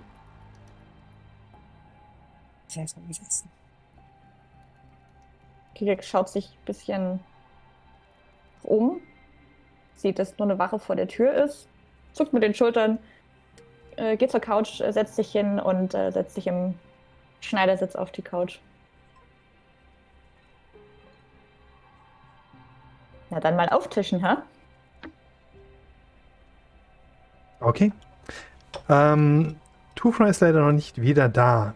Ich 2.68 2.76
erstmal 2.76 3.08
was 3.08 3.20
essen. 3.20 3.50
Kikek 5.74 6.04
schaut 6.04 6.28
sich 6.28 6.50
ein 6.50 6.64
bisschen 6.64 7.20
um, 8.62 9.00
sieht, 9.96 10.18
dass 10.18 10.38
nur 10.38 10.48
eine 10.48 10.58
Wache 10.58 10.78
vor 10.78 10.96
der 10.96 11.08
Tür 11.08 11.32
ist, 11.32 11.68
zuckt 12.12 12.32
mit 12.32 12.42
den 12.42 12.54
Schultern, 12.54 12.98
äh, 13.96 14.16
geht 14.16 14.30
zur 14.30 14.40
Couch, 14.40 14.80
äh, 14.80 14.92
setzt 14.92 15.16
sich 15.16 15.30
hin 15.30 15.58
und 15.58 15.94
äh, 15.94 16.10
setzt 16.10 16.34
sich 16.34 16.46
im 16.46 16.74
Schneidersitz 17.40 17.94
auf 17.94 18.10
die 18.10 18.22
Couch. 18.22 18.58
Na 23.30 23.40
dann 23.40 23.56
mal 23.56 23.68
auftischen, 23.68 24.24
hä? 24.24 24.36
Okay. 27.61 27.92
Ähm, 28.88 29.57
Two-Fry 29.94 30.30
ist 30.30 30.40
leider 30.40 30.61
noch 30.61 30.72
nicht 30.72 31.00
wieder 31.00 31.28
da. 31.28 31.74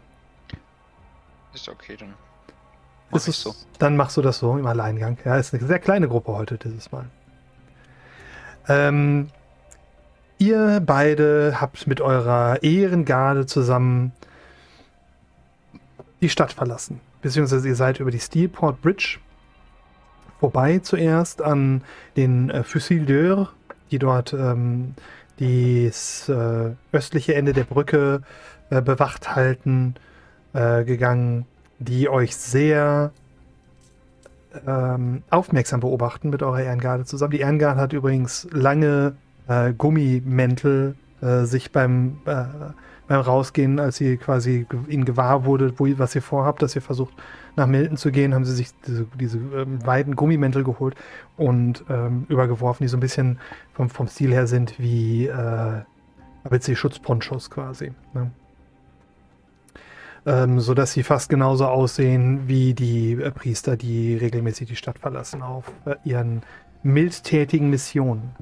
Ist 1.54 1.68
okay, 1.68 1.96
dann. 1.98 2.14
Mach 3.10 3.18
Ist 3.18 3.28
es, 3.28 3.40
so. 3.40 3.54
Dann 3.78 3.96
machst 3.96 4.16
du 4.16 4.22
das 4.22 4.38
so 4.38 4.56
im 4.58 4.66
Alleingang. 4.66 5.16
Ja, 5.24 5.36
ist 5.36 5.54
eine 5.54 5.66
sehr 5.66 5.78
kleine 5.78 6.08
Gruppe 6.08 6.32
heute 6.32 6.58
dieses 6.58 6.92
Mal. 6.92 7.06
Ähm, 8.68 9.30
ihr 10.36 10.82
beide 10.84 11.60
habt 11.60 11.86
mit 11.86 12.00
eurer 12.00 12.62
Ehrengarde 12.62 13.46
zusammen 13.46 14.12
die 16.20 16.28
Stadt 16.28 16.52
verlassen. 16.52 17.00
Beziehungsweise 17.22 17.66
ihr 17.66 17.74
seid 17.74 18.00
über 18.00 18.10
die 18.10 18.20
Steelport 18.20 18.82
Bridge 18.82 19.18
vorbei 20.38 20.78
zuerst 20.78 21.42
an 21.42 21.82
den 22.16 22.50
äh, 22.50 22.62
Fusiliers, 22.62 23.48
die 23.90 23.98
dort 23.98 24.32
ähm, 24.32 24.94
das 25.38 26.28
äh, 26.28 26.72
östliche 26.92 27.34
Ende 27.34 27.52
der 27.52 27.64
Brücke 27.64 28.22
äh, 28.70 28.82
bewacht 28.82 29.34
halten, 29.34 29.94
äh, 30.52 30.84
gegangen, 30.84 31.46
die 31.78 32.08
euch 32.08 32.36
sehr 32.36 33.12
ähm, 34.66 35.22
aufmerksam 35.30 35.80
beobachten 35.80 36.30
mit 36.30 36.42
eurer 36.42 36.62
Ehrengarde 36.62 37.04
zusammen. 37.04 37.32
Die 37.32 37.40
Ehrengarde 37.40 37.80
hat 37.80 37.92
übrigens 37.92 38.48
lange 38.50 39.14
äh, 39.46 39.72
Gummimäntel 39.72 40.94
äh, 41.20 41.44
sich 41.44 41.70
beim, 41.72 42.18
beim 43.08 43.20
Rausgehen, 43.20 43.80
als 43.80 43.96
sie 43.96 44.16
quasi 44.16 44.66
ihnen 44.88 45.04
gewahr 45.04 45.44
wurde, 45.44 45.78
wo, 45.78 45.86
was 45.98 46.14
ihr 46.14 46.22
vorhabt, 46.22 46.62
dass 46.62 46.76
ihr 46.76 46.82
versucht 46.82 47.14
nach 47.56 47.66
Milton 47.66 47.96
zu 47.96 48.12
gehen, 48.12 48.34
haben 48.34 48.44
sie 48.44 48.54
sich 48.54 48.68
diese, 48.86 49.06
diese 49.18 49.38
ähm, 49.38 49.84
weiten 49.84 50.14
Gummimäntel 50.14 50.62
geholt 50.62 50.94
und 51.36 51.84
ähm, 51.88 52.26
übergeworfen, 52.28 52.84
die 52.84 52.88
so 52.88 52.96
ein 52.96 53.00
bisschen 53.00 53.38
vom, 53.72 53.90
vom 53.90 54.06
Stil 54.06 54.32
her 54.32 54.46
sind 54.46 54.78
wie 54.78 55.26
äh, 55.26 55.80
ABC-Schutzponchos 56.44 57.50
quasi. 57.50 57.92
Ne? 58.14 58.30
ähm, 60.28 60.60
sodass 60.60 60.92
sie 60.92 61.02
fast 61.02 61.30
genauso 61.30 61.66
aussehen 61.66 62.48
wie 62.48 62.74
die 62.74 63.12
äh, 63.12 63.30
Priester, 63.30 63.76
die 63.76 64.14
regelmäßig 64.14 64.68
die 64.68 64.76
Stadt 64.76 64.98
verlassen 64.98 65.42
auf 65.42 65.64
äh, 65.86 65.96
ihren 66.04 66.42
mildtätigen 66.82 67.70
Missionen. 67.70 68.34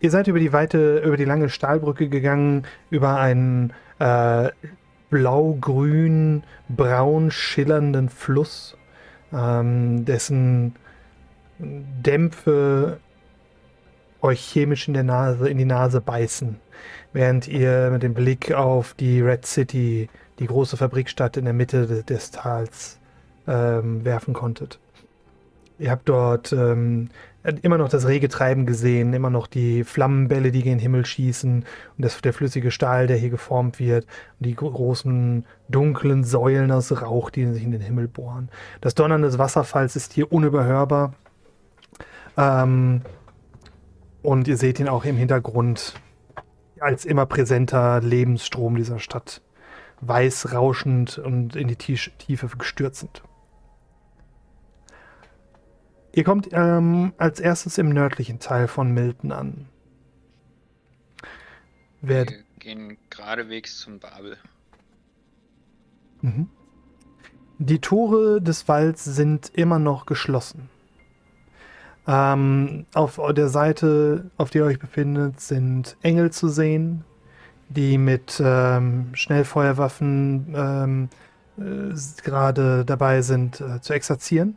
Ihr 0.00 0.10
seid 0.10 0.28
über 0.28 0.38
die 0.38 0.52
weite, 0.52 0.98
über 0.98 1.16
die 1.16 1.24
lange 1.24 1.48
Stahlbrücke 1.48 2.08
gegangen, 2.08 2.64
über 2.90 3.18
einen 3.18 3.72
äh, 3.98 4.50
blau-grün, 5.10 6.42
braun 6.68 7.30
schillernden 7.30 8.08
Fluss, 8.08 8.76
ähm, 9.32 10.04
dessen 10.04 10.74
Dämpfe 11.58 12.98
euch 14.20 14.40
chemisch 14.40 14.88
in 14.88 14.94
der 14.94 15.04
Nase, 15.04 15.48
in 15.48 15.56
die 15.56 15.64
Nase 15.64 16.00
beißen, 16.00 16.56
während 17.12 17.48
ihr 17.48 17.88
mit 17.90 18.02
dem 18.02 18.12
Blick 18.12 18.52
auf 18.52 18.92
die 18.94 19.20
Red 19.22 19.46
City 19.46 20.10
die 20.38 20.46
große 20.46 20.76
Fabrikstadt 20.76 21.38
in 21.38 21.44
der 21.46 21.54
Mitte 21.54 21.86
de- 21.86 22.02
des 22.02 22.30
Tals 22.30 22.98
ähm, 23.46 24.04
werfen 24.04 24.34
konntet. 24.34 24.78
Ihr 25.78 25.90
habt 25.90 26.08
dort 26.08 26.52
ähm, 26.52 27.08
immer 27.62 27.78
noch 27.78 27.88
das 27.88 28.06
rege 28.06 28.28
Treiben 28.28 28.66
gesehen, 28.66 29.12
immer 29.12 29.30
noch 29.30 29.46
die 29.46 29.84
Flammenbälle, 29.84 30.50
die 30.50 30.62
gen 30.62 30.78
Himmel 30.78 31.06
schießen 31.06 31.64
und 31.96 32.04
das, 32.04 32.20
der 32.20 32.32
flüssige 32.32 32.70
Stahl, 32.70 33.06
der 33.06 33.16
hier 33.16 33.30
geformt 33.30 33.78
wird 33.78 34.06
und 34.38 34.46
die 34.46 34.54
gro- 34.54 34.70
großen 34.70 35.44
dunklen 35.68 36.24
Säulen 36.24 36.72
aus 36.72 36.90
Rauch, 37.00 37.30
die 37.30 37.46
sich 37.46 37.62
in 37.62 37.70
den 37.70 37.80
Himmel 37.80 38.08
bohren. 38.08 38.48
Das 38.80 38.94
Donnern 38.94 39.22
des 39.22 39.38
Wasserfalls 39.38 39.96
ist 39.96 40.12
hier 40.12 40.32
unüberhörbar. 40.32 41.14
Ähm, 42.36 43.02
und 44.22 44.48
ihr 44.48 44.56
seht 44.56 44.80
ihn 44.80 44.88
auch 44.88 45.04
im 45.04 45.16
Hintergrund 45.16 45.94
als 46.80 47.04
immer 47.04 47.26
präsenter 47.26 48.00
Lebensstrom 48.00 48.76
dieser 48.76 48.98
Stadt 48.98 49.40
weiß 50.02 50.52
rauschend 50.52 51.16
und 51.18 51.56
in 51.56 51.68
die 51.68 51.76
Tief- 51.76 52.10
Tiefe 52.18 52.48
stürzend. 52.60 53.22
Ihr 56.16 56.24
kommt 56.24 56.48
ähm, 56.52 57.12
als 57.18 57.40
erstes 57.40 57.76
im 57.76 57.90
nördlichen 57.90 58.38
Teil 58.38 58.68
von 58.68 58.90
Milton 58.90 59.32
an. 59.32 59.68
Wer, 62.00 62.26
Wir 62.26 62.38
gehen 62.58 62.96
geradewegs 63.10 63.80
zum 63.80 63.98
Babel. 63.98 64.38
Mhm. 66.22 66.48
Die 67.58 67.80
Tore 67.80 68.40
des 68.40 68.66
Walds 68.66 69.04
sind 69.04 69.50
immer 69.52 69.78
noch 69.78 70.06
geschlossen. 70.06 70.70
Ähm, 72.06 72.86
auf 72.94 73.20
der 73.32 73.48
Seite, 73.48 74.30
auf 74.38 74.48
der 74.48 74.62
ihr 74.62 74.68
euch 74.68 74.78
befindet, 74.78 75.40
sind 75.40 75.98
Engel 76.00 76.32
zu 76.32 76.48
sehen, 76.48 77.04
die 77.68 77.98
mit 77.98 78.40
ähm, 78.42 79.10
Schnellfeuerwaffen 79.12 80.54
ähm, 80.56 81.08
äh, 81.58 81.94
gerade 82.22 82.86
dabei 82.86 83.20
sind 83.20 83.60
äh, 83.60 83.82
zu 83.82 83.92
exerzieren. 83.92 84.56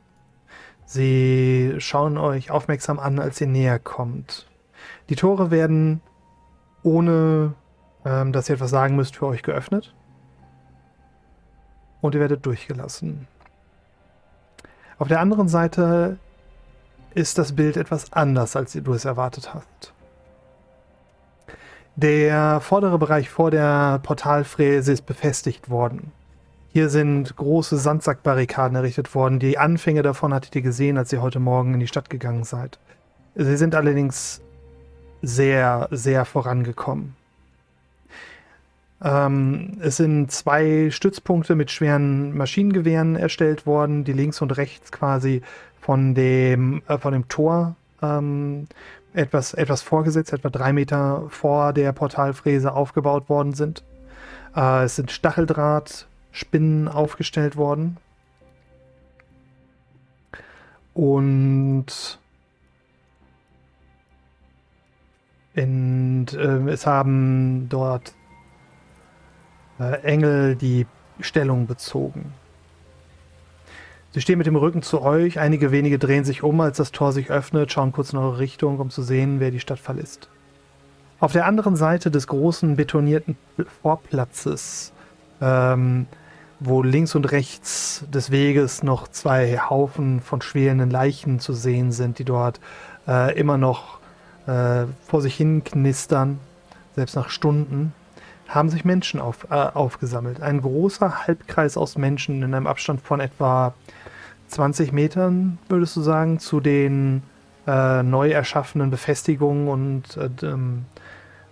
Sie 0.92 1.76
schauen 1.78 2.18
euch 2.18 2.50
aufmerksam 2.50 2.98
an, 2.98 3.20
als 3.20 3.40
ihr 3.40 3.46
näher 3.46 3.78
kommt. 3.78 4.48
Die 5.10 5.16
Tore 5.16 5.52
werden, 5.52 6.02
ohne 6.82 7.54
ähm, 8.04 8.32
dass 8.32 8.50
ihr 8.50 8.56
etwas 8.56 8.72
sagen 8.72 8.96
müsst, 8.96 9.16
für 9.16 9.28
euch 9.28 9.44
geöffnet. 9.44 9.94
Und 12.02 12.16
ihr 12.16 12.22
werdet 12.22 12.44
durchgelassen. 12.44 13.28
Auf 14.98 15.08
der 15.08 15.20
anderen 15.20 15.48
Seite 15.48 16.18
ist 17.14 17.38
das 17.38 17.56
Bild 17.56 17.78
etwas 17.78 18.12
anders, 18.12 18.56
als 18.56 18.74
du 18.74 18.94
es 18.94 19.06
erwartet 19.06 19.54
hast. 19.54 19.94
Der 21.98 22.62
vordere 22.62 22.98
Bereich 22.98 23.30
vor 23.30 23.52
der 23.52 24.00
Portalfräse 24.00 24.92
ist 24.94 25.06
befestigt 25.06 25.70
worden. 25.70 26.14
Hier 26.72 26.90
sind 26.90 27.36
große 27.36 27.78
Sandsackbarrikaden 27.78 28.76
errichtet 28.76 29.16
worden. 29.16 29.40
Die 29.40 29.58
Anfänge 29.58 30.04
davon 30.04 30.34
hattet 30.34 30.56
ihr 30.56 30.62
gesehen, 30.62 31.00
als 31.00 31.12
ihr 31.12 31.22
heute 31.22 31.40
Morgen 31.40 31.74
in 31.74 31.80
die 31.80 31.88
Stadt 31.88 32.12
gegangen 32.12 32.44
seid. 32.44 32.78
Sie 33.36 33.58
sind 33.58 33.74
allerdings 33.74 34.42
sehr, 35.24 35.88
sehr 35.92 36.26
vorangekommen. 36.26 37.16
Ähm, 39.02 39.78
es 39.80 39.98
sind 39.98 40.32
zwei 40.32 40.92
Stützpunkte 40.92 41.56
mit 41.56 41.72
schweren 41.72 42.38
Maschinengewehren 42.38 43.16
erstellt 43.16 43.66
worden, 43.66 44.04
die 44.04 44.14
links 44.14 44.42
und 44.42 44.56
rechts 44.58 44.92
quasi 44.92 45.42
von 45.82 46.14
dem, 46.14 46.84
äh, 46.88 46.98
von 47.00 47.14
dem 47.14 47.28
Tor 47.30 47.76
ähm, 48.04 48.68
etwas, 49.14 49.56
etwas 49.56 49.82
vorgesetzt, 49.82 50.34
etwa 50.34 50.50
drei 50.50 50.74
Meter 50.74 51.24
vor 51.30 51.74
der 51.74 51.94
Portalfräse 51.94 52.74
aufgebaut 52.74 53.28
worden 53.28 53.54
sind. 53.54 53.84
Äh, 54.56 54.84
es 54.84 54.98
sind 54.98 55.12
Stacheldrahtspinnen 56.32 56.88
aufgestellt 56.88 57.56
worden. 57.56 57.98
Und 60.94 62.20
in, 65.54 66.28
äh, 66.34 66.72
es 66.72 66.86
haben 66.86 67.68
dort 67.70 68.14
äh, 69.80 70.02
Engel 70.02 70.56
die 70.56 70.86
Stellung 71.20 71.68
bezogen. 71.68 72.34
Sie 74.12 74.22
stehen 74.22 74.40
mit 74.40 74.48
dem 74.48 74.56
Rücken 74.56 74.82
zu 74.82 75.02
euch, 75.02 75.40
einige 75.40 75.72
wenige 75.72 76.00
drehen 76.00 76.24
sich 76.24 76.42
um, 76.42 76.60
als 76.62 76.78
das 76.78 76.92
Tor 76.92 77.12
sich 77.12 77.30
öffnet, 77.30 77.72
schauen 77.72 77.92
kurz 77.92 78.12
in 78.12 78.20
eure 78.20 78.40
Richtung, 78.40 78.80
um 78.80 78.90
zu 78.90 79.04
sehen, 79.04 79.40
wer 79.40 79.52
die 79.52 79.60
Stadt 79.60 79.80
verlässt. 79.80 80.30
Auf 81.20 81.34
der 81.34 81.46
anderen 81.46 81.76
Seite 81.76 82.10
des 82.10 82.28
großen 82.28 82.76
betonierten 82.76 83.38
Vorplatzes, 83.82 84.94
ähm, 85.42 86.08
wo 86.60 86.82
links 86.84 87.16
und 87.16 87.32
rechts 87.32 88.06
des 88.14 88.32
Weges 88.32 88.84
noch 88.84 89.08
zwei 89.08 89.58
Haufen 89.58 90.20
von 90.20 90.42
schwelenden 90.42 90.90
Leichen 90.90 91.40
zu 91.40 91.54
sehen 91.54 91.92
sind, 91.92 92.20
die 92.20 92.26
dort 92.26 92.60
äh, 93.08 93.38
immer 93.40 93.58
noch 93.58 94.00
äh, 94.46 94.86
vor 95.08 95.22
sich 95.22 95.36
hin 95.36 95.64
knistern, 95.64 96.40
selbst 96.96 97.16
nach 97.16 97.30
Stunden, 97.30 97.94
haben 98.48 98.70
sich 98.70 98.84
Menschen 98.84 99.20
auf, 99.22 99.48
äh, 99.52 99.54
aufgesammelt. 99.54 100.42
Ein 100.42 100.62
großer 100.62 101.28
Halbkreis 101.28 101.78
aus 101.78 101.98
Menschen 101.98 102.42
in 102.42 102.54
einem 102.54 102.68
Abstand 102.68 103.02
von 103.02 103.20
etwa 103.20 103.74
20 104.48 104.92
Metern, 104.92 105.60
würdest 105.70 105.96
du 105.96 106.02
sagen, 106.02 106.40
zu 106.40 106.60
den 106.60 107.24
äh, 107.68 108.04
neu 108.04 108.32
erschaffenen 108.32 108.90
Befestigungen 108.90 109.68
und, 109.68 110.18
äh, 110.18 110.30
ähm, 110.46 110.86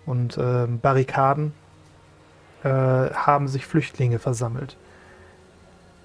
und 0.04 0.36
äh, 0.36 0.66
Barrikaden 0.66 1.52
äh, 2.64 2.68
haben 2.68 3.46
sich 3.46 3.64
Flüchtlinge 3.64 4.18
versammelt. 4.18 4.76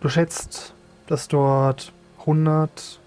Du 0.03 0.09
schätzt, 0.09 0.73
dass 1.07 1.29
dort 1.29 1.93
100, 2.19 2.99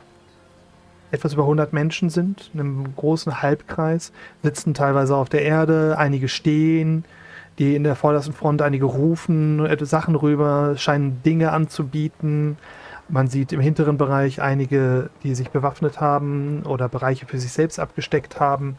etwas 1.11 1.35
über 1.35 1.43
100 1.43 1.75
Menschen 1.75 2.09
sind, 2.09 2.51
in 2.55 2.61
einem 2.61 2.97
großen 2.97 3.43
Halbkreis, 3.43 4.13
sitzen 4.43 4.73
teilweise 4.73 5.15
auf 5.15 5.29
der 5.29 5.43
Erde, 5.43 5.97
einige 5.99 6.29
stehen, 6.29 7.05
die 7.59 7.77
in 7.77 7.85
der 7.85 7.97
vordersten 7.97 8.33
Front 8.33 8.63
einige 8.63 8.87
rufen 8.87 9.61
Sachen 9.85 10.15
rüber, 10.15 10.79
scheinen 10.79 11.23
Dinge 11.23 11.53
anzubieten. 11.53 12.57
Man 13.09 13.29
sieht 13.29 13.53
im 13.53 13.61
hinteren 13.61 13.99
Bereich 13.99 14.43
einige, 14.43 15.11
die 15.23 15.37
sich 15.37 15.51
bewaffnet 15.51 16.01
haben 16.01 16.65
oder 16.65 16.89
Bereiche 16.89 17.27
für 17.27 17.39
sich 17.39 17.53
selbst 17.53 17.79
abgesteckt 17.79 18.41
haben. 18.41 18.77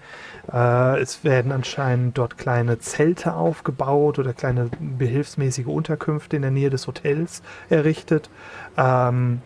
Äh, 0.52 1.00
es 1.00 1.24
werden 1.24 1.54
anscheinend 1.54 2.18
dort 2.18 2.38
kleine 2.38 2.78
Zelte 2.80 3.36
aufgebaut 3.36 4.20
oder 4.20 4.34
kleine 4.34 4.70
behilfsmäßige 4.80 5.68
Unterkünfte 5.68 6.36
in 6.36 6.42
der 6.42 6.52
Nähe 6.52 6.70
des 6.70 6.88
Hotels 6.88 7.42
errichtet. 7.70 8.30
Ähm, 8.76 9.42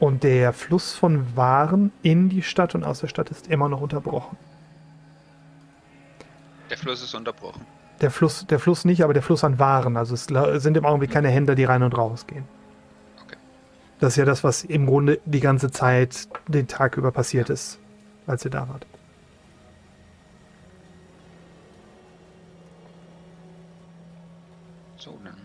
und 0.00 0.22
der 0.22 0.54
Fluss 0.54 0.94
von 0.94 1.36
Waren 1.36 1.92
in 2.02 2.30
die 2.30 2.42
Stadt 2.42 2.74
und 2.74 2.84
aus 2.84 3.00
der 3.00 3.08
Stadt 3.08 3.30
ist 3.30 3.48
immer 3.48 3.68
noch 3.68 3.82
unterbrochen. 3.82 4.38
Der 6.70 6.78
Fluss 6.78 7.02
ist 7.02 7.14
unterbrochen. 7.14 7.66
Der 8.00 8.10
Fluss, 8.10 8.46
der 8.46 8.58
Fluss 8.58 8.84
nicht, 8.84 9.02
aber 9.04 9.14
der 9.14 9.22
Fluss 9.22 9.44
an 9.44 9.58
Waren. 9.58 9.96
Also 9.96 10.14
es 10.14 10.26
sind 10.62 10.76
im 10.76 10.84
Augenblick 10.84 11.10
keine 11.10 11.28
Händler, 11.28 11.54
die 11.54 11.64
rein 11.64 11.82
und 11.82 11.96
raus 11.96 12.26
gehen. 12.26 12.44
Okay. 13.22 13.36
Das 14.00 14.14
ist 14.14 14.16
ja 14.16 14.24
das, 14.24 14.44
was 14.44 14.64
im 14.64 14.86
Grunde 14.86 15.20
die 15.24 15.40
ganze 15.40 15.70
Zeit 15.70 16.28
den 16.48 16.66
Tag 16.66 16.96
über 16.96 17.12
passiert 17.12 17.50
ist, 17.50 17.78
als 18.26 18.44
ihr 18.44 18.50
da 18.50 18.68
wart. 18.68 18.84
So, 24.96 25.18
dann 25.22 25.36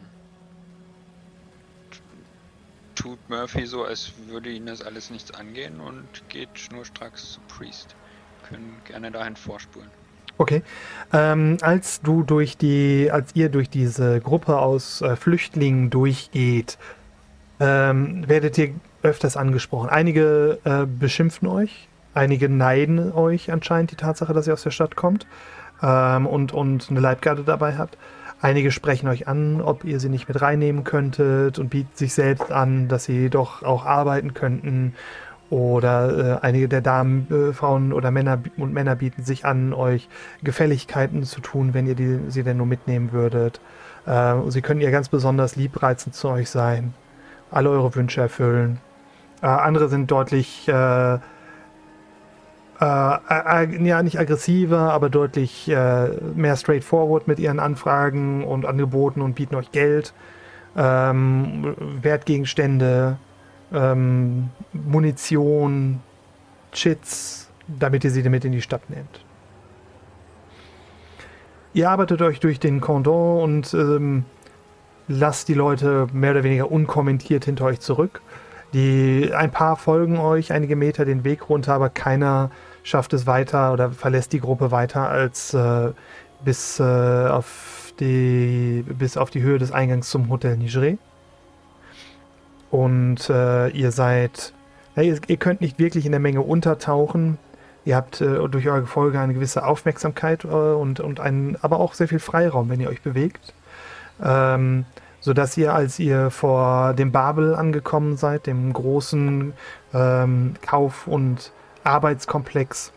tut 2.96 3.20
Murphy 3.30 3.66
so, 3.66 3.84
als 3.86 4.12
würde 4.28 4.50
ihn 4.50 4.66
das 4.66 4.82
alles 4.82 5.10
nichts 5.12 5.32
angehen 5.32 5.80
und 5.80 6.08
geht 6.30 6.50
schnurstracks 6.58 7.34
zu 7.34 7.40
Priest. 7.48 7.96
Können 8.48 8.82
gerne 8.86 9.12
dahin 9.12 9.36
vorspulen. 9.36 9.90
Okay. 10.40 10.64
Ähm, 11.12 11.58
als 11.62 12.00
du 12.00 12.24
durch 12.24 12.56
die, 12.56 13.10
als 13.12 13.36
ihr 13.36 13.50
durch 13.50 13.70
diese 13.70 14.22
Gruppe 14.22 14.58
aus 14.58 15.02
äh, 15.02 15.18
Flüchtlingen 15.18 15.90
durchgeht, 15.90 16.78
ähm, 17.60 18.28
werdet 18.28 18.58
ihr 18.58 18.70
öfters 19.04 19.36
angesprochen. 19.36 19.90
Einige 19.90 20.60
äh, 20.64 20.86
beschimpfen 20.86 21.50
euch, 21.50 21.90
einige 22.14 22.48
neiden 22.48 23.12
euch 23.12 23.52
anscheinend 23.52 23.92
die 23.92 23.98
Tatsache, 23.98 24.34
dass 24.34 24.48
ihr 24.48 24.54
aus 24.54 24.64
der 24.64 24.72
Stadt 24.72 24.96
kommt 24.96 25.28
ähm, 25.84 26.26
und, 26.26 26.54
und 26.54 26.90
eine 26.90 27.02
Leibgarde 27.02 27.44
dabei 27.44 27.78
habt. 27.78 27.98
Einige 28.40 28.72
sprechen 28.72 29.10
euch 29.10 29.28
an, 29.28 29.62
ob 29.62 29.84
ihr 29.84 30.00
sie 30.00 30.08
nicht 30.08 30.30
mit 30.30 30.42
reinnehmen 30.42 30.86
könntet 30.86 31.60
und 31.60 31.68
bieten 31.68 31.92
sich 31.96 32.14
selbst 32.14 32.50
an, 32.50 32.88
dass 32.88 33.04
sie 33.04 33.30
doch 33.30 33.64
auch 33.64 33.86
arbeiten 33.86 34.34
könnten 34.34 34.96
oder 35.50 36.38
äh, 36.38 36.46
einige 36.46 36.68
der 36.68 36.82
Damen, 36.82 37.28
äh, 37.32 37.54
Frauen 37.54 37.94
oder 37.94 38.12
Männer 38.12 38.40
und 38.58 38.74
Männer 38.74 38.96
bieten 38.96 39.24
sich 39.24 39.46
an, 39.46 39.74
euch 39.74 40.08
Gefälligkeiten 40.44 41.24
zu 41.24 41.42
tun, 41.42 41.74
wenn 41.74 41.88
ihr 41.88 41.96
die, 41.96 42.20
sie 42.28 42.44
denn 42.44 42.58
nur 42.58 42.68
mitnehmen 42.68 43.12
würdet. 43.12 43.60
Äh, 44.06 44.36
sie 44.50 44.62
können 44.62 44.82
ihr 44.82 44.92
ganz 44.92 45.10
besonders 45.10 45.56
liebreizend 45.56 46.16
zu 46.16 46.30
euch 46.30 46.50
sein, 46.50 46.94
alle 47.52 47.70
eure 47.70 47.96
Wünsche 47.96 48.22
erfüllen. 48.22 48.80
Äh, 49.42 49.48
andere 49.48 49.90
sind 49.90 50.12
deutlich, 50.12 50.68
äh, 50.68 51.14
äh, 51.14 51.18
ja, 52.82 54.04
nicht 54.04 54.20
aggressiver, 54.20 54.94
aber 54.94 55.10
deutlich 55.10 55.68
mehr 55.68 56.56
straightforward 56.56 57.28
mit 57.28 57.40
ihren 57.40 57.60
Anfragen 57.60 58.44
und 58.44 58.66
Angeboten 58.66 59.22
und 59.22 59.36
bieten 59.36 59.56
euch 59.56 59.72
Geld, 59.72 60.14
ähm, 60.78 61.76
Wertgegenstände, 62.02 63.18
ähm, 63.74 64.50
Munition, 64.74 66.00
Chits, 66.72 67.50
damit 67.68 68.04
ihr 68.04 68.12
sie 68.12 68.24
damit 68.24 68.46
in 68.46 68.52
die 68.52 68.62
Stadt 68.62 68.90
nehmt. 68.90 69.26
Ihr 71.74 71.90
arbeitet 71.90 72.22
euch 72.22 72.40
durch 72.40 72.60
den 72.60 72.82
Cordon 72.82 73.44
und 73.44 73.74
ähm, 73.74 74.26
lasst 75.08 75.48
die 75.48 75.54
Leute 75.54 76.08
mehr 76.14 76.32
oder 76.32 76.44
weniger 76.44 76.72
unkommentiert 76.72 77.46
hinter 77.46 77.66
euch 77.66 77.80
zurück. 77.80 78.22
Die, 78.74 79.32
ein 79.36 79.52
paar 79.52 79.76
folgen 79.76 80.18
euch 80.18 80.52
einige 80.52 80.76
Meter 80.76 81.06
den 81.06 81.24
Weg 81.24 81.50
runter, 81.50 81.74
aber 81.74 81.90
keiner 81.90 82.52
schafft 82.84 83.14
es 83.14 83.26
weiter 83.26 83.74
oder 83.74 83.92
verlässt 83.92 84.32
die 84.34 84.40
Gruppe 84.40 84.72
weiter 84.72 85.10
als 85.10 85.54
äh, 85.54 85.92
bis, 86.44 86.80
äh, 86.80 86.84
auf 86.84 87.94
die, 88.00 88.86
bis 88.88 89.18
auf 89.18 89.30
die 89.32 89.42
Höhe 89.42 89.58
des 89.58 89.72
Eingangs 89.72 90.10
zum 90.10 90.30
Hotel 90.30 90.58
Nigre. 90.58 90.98
Und 92.72 93.30
äh, 93.30 93.70
ihr 93.70 93.92
seid, 93.92 94.54
ja, 94.96 95.04
ihr, 95.04 95.20
ihr, 95.28 95.38
könnt 95.38 95.62
nicht 95.62 95.80
wirklich 95.80 96.06
in 96.06 96.12
der 96.12 96.20
Menge 96.20 96.42
untertauchen. 96.42 97.38
Ihr 97.86 97.96
habt 97.96 98.22
äh, 98.22 98.48
durch 98.48 98.68
eure 98.70 98.86
Folge 98.86 99.20
eine 99.20 99.34
gewisse 99.34 99.66
Aufmerksamkeit 99.66 100.44
äh, 100.44 100.48
und, 100.48 101.00
und 101.00 101.20
einen, 101.20 101.58
aber 101.62 101.80
auch 101.80 101.94
sehr 101.94 102.08
viel 102.08 102.20
Freiraum, 102.20 102.70
wenn 102.70 102.80
ihr 102.80 102.90
euch 102.90 103.02
bewegt. 103.02 103.54
Ähm, 104.24 104.86
sodass 105.22 105.58
ihr, 105.58 105.74
als 105.74 106.00
ihr 106.00 106.30
vor 106.30 106.94
dem 106.94 107.12
Babel 107.12 107.56
angekommen 107.56 108.18
seid, 108.18 108.48
dem 108.48 108.72
großen 108.72 109.54
ähm, 109.94 110.54
Kauf- 110.62 111.08
und 111.08 111.52
Arbeitskomplex, 111.84 112.92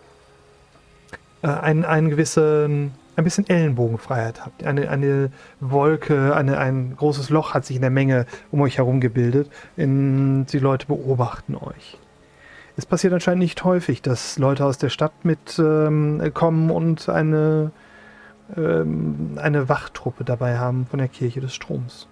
äh, 1.42 1.48
einen, 1.48 1.84
einen 1.84 2.10
gewissen, 2.10 2.94
ein 3.16 3.24
bisschen 3.24 3.48
Ellenbogenfreiheit 3.48 4.44
habt. 4.44 4.64
Eine, 4.64 4.88
eine 4.88 5.30
Wolke, 5.60 6.34
eine, 6.34 6.58
ein 6.58 6.96
großes 6.96 7.30
Loch 7.30 7.54
hat 7.54 7.66
sich 7.66 7.76
in 7.76 7.82
der 7.82 7.90
Menge 7.90 8.26
um 8.50 8.60
euch 8.60 8.78
herum 8.78 9.00
gebildet. 9.00 9.50
In, 9.76 10.46
die 10.46 10.58
Leute 10.58 10.86
beobachten 10.86 11.54
euch. 11.56 11.98
Es 12.76 12.86
passiert 12.86 13.12
anscheinend 13.12 13.42
nicht 13.42 13.64
häufig, 13.64 14.00
dass 14.00 14.38
Leute 14.38 14.64
aus 14.64 14.78
der 14.78 14.88
Stadt 14.88 15.24
mitkommen 15.24 16.20
ähm, 16.20 16.70
und 16.70 17.08
eine, 17.08 17.70
ähm, 18.56 19.32
eine 19.36 19.68
Wachtruppe 19.68 20.24
dabei 20.24 20.58
haben 20.58 20.86
von 20.86 20.98
der 20.98 21.08
Kirche 21.08 21.40
des 21.40 21.54
Stroms. 21.54 22.08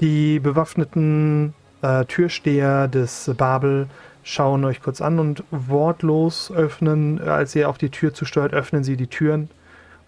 Die 0.00 0.38
bewaffneten 0.38 1.54
äh, 1.82 2.04
Türsteher 2.04 2.86
des 2.86 3.32
Babel 3.36 3.88
schauen 4.22 4.64
euch 4.64 4.82
kurz 4.82 5.00
an 5.00 5.18
und 5.18 5.44
wortlos 5.50 6.50
öffnen, 6.50 7.20
als 7.20 7.54
ihr 7.54 7.68
auf 7.68 7.78
die 7.78 7.90
Tür 7.90 8.14
zusteuert, 8.14 8.52
öffnen 8.52 8.84
sie 8.84 8.96
die 8.96 9.06
Türen 9.08 9.50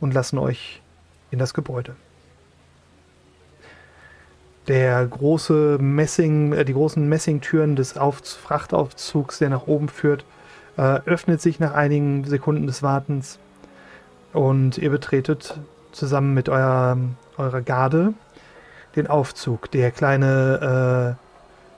und 0.01 0.15
lassen 0.15 0.39
euch 0.39 0.81
in 1.31 1.39
das 1.39 1.55
Gebäude. 1.55 1.97
Der 4.69 5.07
große 5.07 5.79
Messing, 5.81 6.53
äh, 6.53 6.65
die 6.65 6.73
großen 6.73 7.07
Messingtüren 7.07 7.77
des 7.77 7.99
Auf 7.99 8.21
Frachtaufzugs, 8.25 9.39
der 9.39 9.51
nach 9.51 9.67
oben 9.67 9.89
führt, 9.89 10.25
äh, 10.77 11.01
öffnet 11.05 11.41
sich 11.41 11.61
nach 11.61 11.75
einigen 11.75 12.25
Sekunden 12.25 12.67
des 12.67 12.83
Wartens 12.83 13.39
und 14.33 14.79
ihr 14.79 14.91
betretet 14.91 15.59
zusammen 15.93 16.35
mit 16.35 16.49
eurer, 16.49 16.97
eurer 17.37 17.61
Garde 17.61 18.15
den 18.97 19.07
Aufzug. 19.07 19.71
Der 19.71 19.91
kleine 19.91 21.17
äh, 21.19 21.24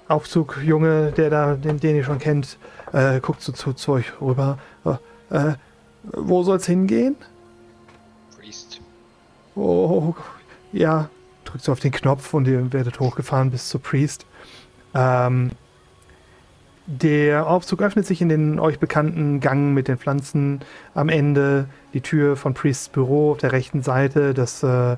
Aufzugjunge, 0.08 1.12
der 1.12 1.30
da, 1.30 1.54
den, 1.54 1.80
den 1.80 1.96
ihr 1.96 2.04
schon 2.04 2.18
kennt, 2.18 2.58
äh, 2.92 3.20
guckt 3.20 3.42
so 3.42 3.52
zu, 3.52 3.72
zu 3.72 3.92
euch 3.92 4.20
rüber. 4.20 4.58
Äh, 5.30 5.54
wo 6.12 6.42
soll's 6.42 6.66
hingehen? 6.66 7.16
Priest. 8.36 8.80
Oh, 9.54 10.14
ja. 10.72 11.08
Drückt 11.44 11.64
so 11.64 11.72
auf 11.72 11.80
den 11.80 11.92
Knopf 11.92 12.34
und 12.34 12.48
ihr 12.48 12.72
werdet 12.72 12.98
hochgefahren 13.00 13.50
bis 13.50 13.68
zu 13.68 13.78
Priest. 13.78 14.26
Ähm, 14.94 15.50
der 16.86 17.48
Aufzug 17.48 17.82
öffnet 17.82 18.06
sich 18.06 18.20
in 18.20 18.28
den 18.28 18.60
euch 18.60 18.78
bekannten 18.78 19.40
Gang 19.40 19.74
mit 19.74 19.88
den 19.88 19.98
Pflanzen. 19.98 20.60
Am 20.94 21.08
Ende 21.08 21.66
die 21.94 22.00
Tür 22.00 22.36
von 22.36 22.54
Priests 22.54 22.88
Büro 22.88 23.32
auf 23.32 23.38
der 23.38 23.50
rechten 23.50 23.82
Seite, 23.82 24.34
das 24.34 24.62
äh, 24.62 24.96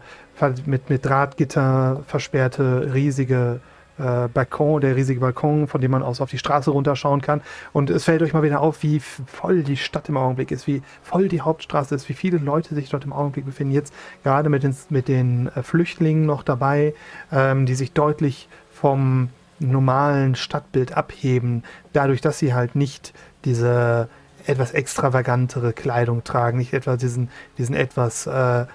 mit, 0.67 0.91
mit 0.91 1.05
Drahtgitter 1.05 2.03
versperrte 2.07 2.93
riesige 2.93 3.61
äh, 3.99 4.29
Balkon, 4.29 4.81
der 4.81 4.97
riesige 4.97 5.21
Balkon, 5.21 5.69
von 5.69 5.81
dem 5.81 5.91
man 5.91 6.03
aus 6.03 6.21
auf 6.21 6.31
die 6.31 6.39
Straße 6.39 6.71
runterschauen 6.71 7.21
kann. 7.21 7.41
Und 7.73 7.91
es 7.91 8.05
fällt 8.05 8.23
euch 8.23 8.33
mal 8.33 8.43
wieder 8.43 8.61
auf, 8.61 8.83
wie 8.83 9.01
voll 9.01 9.63
die 9.63 9.77
Stadt 9.77 10.09
im 10.09 10.17
Augenblick 10.17 10.51
ist, 10.51 10.67
wie 10.67 10.83
voll 11.03 11.29
die 11.29 11.41
Hauptstraße 11.41 11.95
ist, 11.95 12.09
wie 12.09 12.15
viele 12.15 12.39
Leute 12.39 12.75
sich 12.75 12.91
dort 12.91 13.05
im 13.05 13.13
Augenblick 13.13 13.45
befinden. 13.45 13.75
Jetzt 13.75 13.93
gerade 14.23 14.49
mit 14.49 14.63
den, 14.63 14.77
mit 14.91 15.09
den 15.09 15.49
äh, 15.49 15.63
Flüchtlingen 15.63 16.27
noch 16.27 16.43
dabei, 16.43 16.95
ähm, 17.33 17.67
die 17.67 17.75
sich 17.75 17.93
deutlich 17.93 18.49
vom 18.73 19.31
normalen 19.61 20.35
Stadtbild 20.35 20.97
abheben, 20.97 21.65
dadurch, 21.93 22.21
dass 22.21 22.39
sie 22.39 22.55
halt 22.55 22.77
nicht 22.77 23.13
diese 23.45 24.09
etwas 24.47 24.73
extravagantere 24.73 25.73
Kleidung 25.73 26.25
tragen, 26.25 26.59
nicht 26.59 26.73
etwa 26.73 26.97
diesen, 26.97 27.29
diesen 27.59 27.75
etwas 27.75 28.27
äh, 28.27 28.67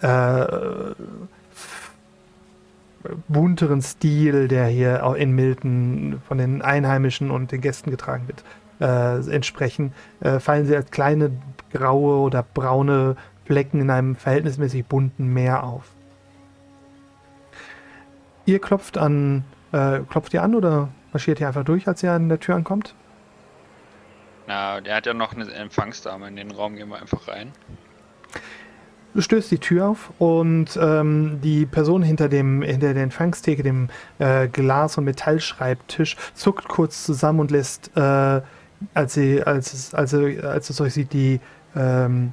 äh, 0.00 0.94
bunteren 3.28 3.82
Stil, 3.82 4.48
der 4.48 4.66
hier 4.66 5.04
auch 5.04 5.14
in 5.14 5.32
Milton 5.32 6.20
von 6.26 6.38
den 6.38 6.62
Einheimischen 6.62 7.30
und 7.30 7.52
den 7.52 7.60
Gästen 7.60 7.90
getragen 7.90 8.26
wird, 8.28 8.44
äh, 8.80 9.34
entsprechen, 9.34 9.92
äh, 10.20 10.40
fallen 10.40 10.66
sie 10.66 10.76
als 10.76 10.90
kleine 10.90 11.30
graue 11.72 12.18
oder 12.20 12.42
braune 12.42 13.16
Flecken 13.44 13.80
in 13.80 13.90
einem 13.90 14.16
verhältnismäßig 14.16 14.86
bunten 14.86 15.32
Meer 15.32 15.64
auf. 15.64 15.84
Ihr 18.46 18.60
klopft 18.60 18.98
an, 18.98 19.44
äh, 19.72 20.00
klopft 20.00 20.34
ihr 20.34 20.42
an 20.42 20.54
oder 20.54 20.88
marschiert 21.12 21.40
ihr 21.40 21.48
einfach 21.48 21.64
durch, 21.64 21.86
als 21.86 22.02
ihr 22.02 22.12
an 22.12 22.28
der 22.28 22.40
Tür 22.40 22.56
ankommt? 22.56 22.94
Na, 24.46 24.80
der 24.80 24.96
hat 24.96 25.06
ja 25.06 25.12
noch 25.12 25.34
eine 25.34 25.50
Empfangsdame 25.52 26.28
in 26.28 26.36
den 26.36 26.50
Raum, 26.50 26.76
gehen 26.76 26.88
wir 26.88 26.98
einfach 26.98 27.28
rein. 27.28 27.52
Du 29.18 29.22
stößt 29.22 29.50
die 29.50 29.58
Tür 29.58 29.88
auf 29.88 30.12
und 30.20 30.78
ähm, 30.80 31.40
die 31.42 31.66
Person 31.66 32.04
hinter 32.04 32.28
dem 32.28 32.62
hinter 32.62 32.94
der 32.94 33.02
Empfangstheke, 33.02 33.64
dem 33.64 33.88
äh, 34.20 34.46
Glas- 34.46 34.96
und 34.96 35.02
Metallschreibtisch, 35.02 36.16
zuckt 36.34 36.68
kurz 36.68 37.02
zusammen 37.02 37.40
und 37.40 37.50
lässt, 37.50 37.90
äh, 37.96 38.00
als 38.94 39.14
sie 39.14 39.42
als 39.42 39.74
es, 39.74 39.92
als, 39.92 40.14
als 40.14 40.70
es 40.70 40.80
euch 40.80 40.94
sieht, 40.94 41.12
die 41.12 41.40
ähm, 41.74 42.32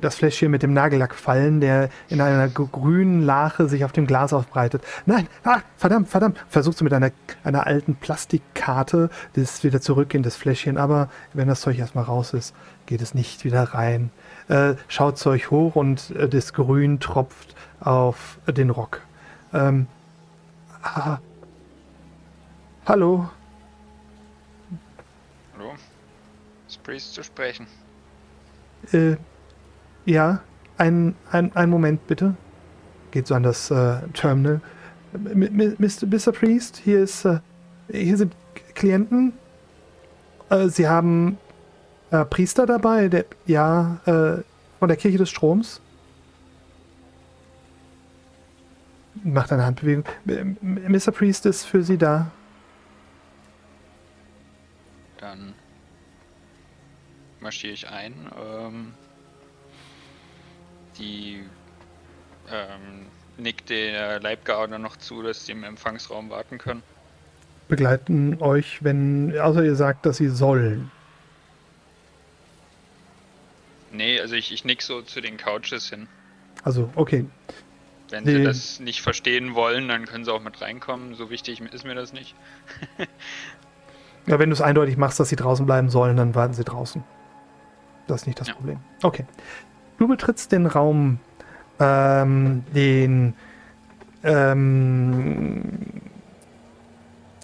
das 0.00 0.14
Fläschchen 0.14 0.52
mit 0.52 0.62
dem 0.62 0.72
Nagellack 0.72 1.16
fallen, 1.16 1.60
der 1.60 1.88
in 2.08 2.20
einer 2.20 2.46
grünen 2.46 3.22
Lache 3.22 3.68
sich 3.68 3.84
auf 3.84 3.90
dem 3.90 4.06
Glas 4.06 4.32
aufbreitet. 4.32 4.84
Nein, 5.06 5.26
ah, 5.42 5.58
verdammt, 5.76 6.08
verdammt. 6.08 6.38
Versucht 6.48 6.78
sie 6.78 6.84
mit 6.84 6.92
einer, 6.92 7.10
einer 7.42 7.66
alten 7.66 7.96
Plastikkarte 7.96 9.10
das 9.32 9.64
wieder 9.64 9.80
zurück 9.80 10.14
in 10.14 10.22
das 10.22 10.36
Fläschchen, 10.36 10.78
aber 10.78 11.08
wenn 11.32 11.48
das 11.48 11.62
Zeug 11.62 11.80
erstmal 11.80 12.04
raus 12.04 12.32
ist, 12.32 12.54
geht 12.86 13.02
es 13.02 13.12
nicht 13.12 13.44
wieder 13.44 13.64
rein 13.74 14.10
äh, 14.48 14.74
schaut 14.88 15.18
zu 15.18 15.30
euch 15.30 15.50
hoch 15.50 15.76
und 15.76 16.10
äh, 16.10 16.28
das 16.28 16.52
Grün 16.52 17.00
tropft 17.00 17.54
auf 17.80 18.38
den 18.46 18.70
Rock. 18.70 19.00
Ähm, 19.52 19.86
ah, 20.82 21.18
hallo. 22.86 23.28
Hallo. 25.56 25.72
Ist 26.68 26.82
Priest 26.82 27.14
zu 27.14 27.22
sprechen? 27.22 27.66
Äh, 28.92 29.16
ja, 30.04 30.40
ein, 30.78 31.14
ein, 31.30 31.54
ein 31.54 31.70
Moment 31.70 32.06
bitte. 32.06 32.34
Geht 33.10 33.26
so 33.26 33.34
an 33.34 33.42
das 33.42 33.70
äh, 33.70 34.00
Terminal. 34.14 34.60
M 35.12 35.76
Mr. 35.78 36.06
Mr. 36.06 36.32
Priest, 36.32 36.78
hier 36.82 37.00
ist, 37.00 37.24
äh, 37.26 37.40
hier 37.90 38.16
sind 38.16 38.34
Klienten. 38.74 39.34
Äh, 40.48 40.68
Sie 40.68 40.88
haben 40.88 41.38
äh, 42.12 42.24
Priester 42.26 42.66
dabei, 42.66 43.08
der, 43.08 43.24
ja, 43.46 43.98
äh, 44.04 44.42
von 44.78 44.88
der 44.88 44.96
Kirche 44.96 45.18
des 45.18 45.30
Stroms. 45.30 45.80
Macht 49.24 49.52
eine 49.52 49.64
Handbewegung. 49.64 50.04
Mr. 50.24 51.12
Priest 51.12 51.46
ist 51.46 51.64
für 51.64 51.82
Sie 51.82 51.96
da. 51.96 52.30
Dann 55.18 55.54
marschiere 57.40 57.74
ich 57.74 57.88
ein. 57.88 58.14
Ähm, 58.36 58.94
die 60.98 61.42
ähm, 62.50 63.06
nickt 63.38 63.70
der 63.70 64.20
Leibgarde 64.20 64.78
noch 64.78 64.96
zu, 64.96 65.22
dass 65.22 65.46
sie 65.46 65.52
im 65.52 65.64
Empfangsraum 65.64 66.30
warten 66.30 66.58
können. 66.58 66.82
Begleiten 67.68 68.42
euch, 68.42 68.82
wenn, 68.82 69.38
außer 69.38 69.64
ihr 69.64 69.76
sagt, 69.76 70.04
dass 70.04 70.16
sie 70.16 70.28
sollen. 70.28 70.90
Nee, 73.92 74.20
also 74.20 74.34
ich, 74.34 74.52
ich 74.52 74.64
nick 74.64 74.82
so 74.82 75.02
zu 75.02 75.20
den 75.20 75.36
Couches 75.36 75.90
hin. 75.90 76.08
Also, 76.64 76.90
okay. 76.94 77.26
Wenn 78.10 78.24
die, 78.24 78.32
sie 78.32 78.44
das 78.44 78.80
nicht 78.80 79.02
verstehen 79.02 79.54
wollen, 79.54 79.88
dann 79.88 80.06
können 80.06 80.24
sie 80.24 80.32
auch 80.32 80.42
mit 80.42 80.60
reinkommen. 80.60 81.14
So 81.14 81.30
wichtig 81.30 81.60
ist 81.60 81.84
mir 81.84 81.94
das 81.94 82.12
nicht. 82.12 82.34
ja, 84.26 84.38
wenn 84.38 84.50
du 84.50 84.54
es 84.54 84.60
eindeutig 84.60 84.96
machst, 84.96 85.18
dass 85.18 85.28
sie 85.28 85.36
draußen 85.36 85.64
bleiben 85.66 85.88
sollen, 85.88 86.16
dann 86.16 86.34
warten 86.34 86.54
sie 86.54 86.64
draußen. 86.64 87.02
Das 88.06 88.22
ist 88.22 88.26
nicht 88.26 88.40
das 88.40 88.48
ja. 88.48 88.54
Problem. 88.54 88.78
Okay. 89.02 89.24
Du 89.98 90.08
betrittst 90.08 90.52
den 90.52 90.66
Raum, 90.66 91.20
ähm, 91.78 92.64
den 92.74 93.34
ähm, 94.24 96.02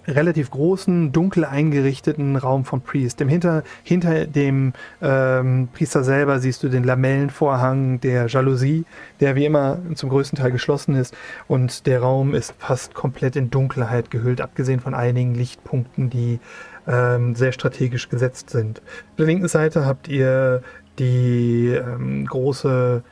relativ 0.09 0.51
großen, 0.51 1.11
dunkel 1.11 1.45
eingerichteten 1.45 2.35
Raum 2.35 2.65
von 2.65 2.81
Priest. 2.81 3.19
Dem 3.19 3.29
hinter, 3.29 3.63
hinter 3.83 4.25
dem 4.25 4.73
ähm, 5.01 5.69
Priester 5.73 6.03
selber 6.03 6.39
siehst 6.39 6.63
du 6.63 6.69
den 6.69 6.83
Lamellenvorhang 6.83 7.99
der 8.01 8.27
Jalousie, 8.27 8.85
der 9.19 9.35
wie 9.35 9.45
immer 9.45 9.79
zum 9.95 10.09
größten 10.09 10.37
Teil 10.37 10.51
geschlossen 10.51 10.95
ist. 10.95 11.15
Und 11.47 11.85
der 11.85 12.01
Raum 12.01 12.33
ist 12.33 12.53
fast 12.57 12.93
komplett 12.93 13.35
in 13.35 13.49
Dunkelheit 13.49 14.11
gehüllt, 14.11 14.41
abgesehen 14.41 14.79
von 14.79 14.93
einigen 14.93 15.35
Lichtpunkten, 15.35 16.09
die 16.09 16.39
ähm, 16.87 17.35
sehr 17.35 17.51
strategisch 17.51 18.09
gesetzt 18.09 18.49
sind. 18.49 18.79
Auf 18.79 19.15
der 19.17 19.25
linken 19.27 19.47
Seite 19.47 19.85
habt 19.85 20.07
ihr 20.07 20.61
die 20.97 21.67
ähm, 21.73 22.25
große 22.25 23.03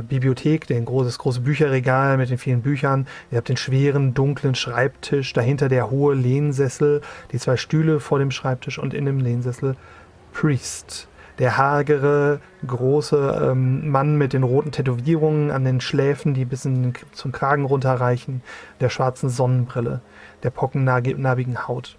Bibliothek, 0.00 0.66
den 0.66 0.84
großes 0.84 1.18
große 1.18 1.40
Bücherregal 1.40 2.16
mit 2.16 2.30
den 2.30 2.38
vielen 2.38 2.62
Büchern. 2.62 3.06
Ihr 3.30 3.38
habt 3.38 3.48
den 3.48 3.58
schweren, 3.58 4.14
dunklen 4.14 4.54
Schreibtisch, 4.54 5.32
dahinter 5.34 5.68
der 5.68 5.90
hohe 5.90 6.14
Lehnsessel, 6.14 7.02
die 7.32 7.38
zwei 7.38 7.56
Stühle 7.56 8.00
vor 8.00 8.18
dem 8.18 8.30
Schreibtisch 8.30 8.78
und 8.78 8.94
in 8.94 9.04
dem 9.04 9.20
Lehnsessel 9.20 9.76
Priest. 10.32 11.08
Der 11.38 11.56
hagere, 11.56 12.40
große 12.66 13.50
ähm, 13.50 13.88
Mann 13.90 14.16
mit 14.16 14.32
den 14.32 14.42
roten 14.42 14.70
Tätowierungen 14.70 15.50
an 15.50 15.64
den 15.64 15.80
Schläfen, 15.80 16.34
die 16.34 16.44
bis 16.44 16.64
in, 16.64 16.92
zum 17.12 17.32
Kragen 17.32 17.64
runterreichen, 17.64 18.42
der 18.80 18.90
schwarzen 18.90 19.28
Sonnenbrille, 19.28 20.00
der 20.42 20.50
pockennarbigen 20.50 21.66
Haut. 21.66 21.96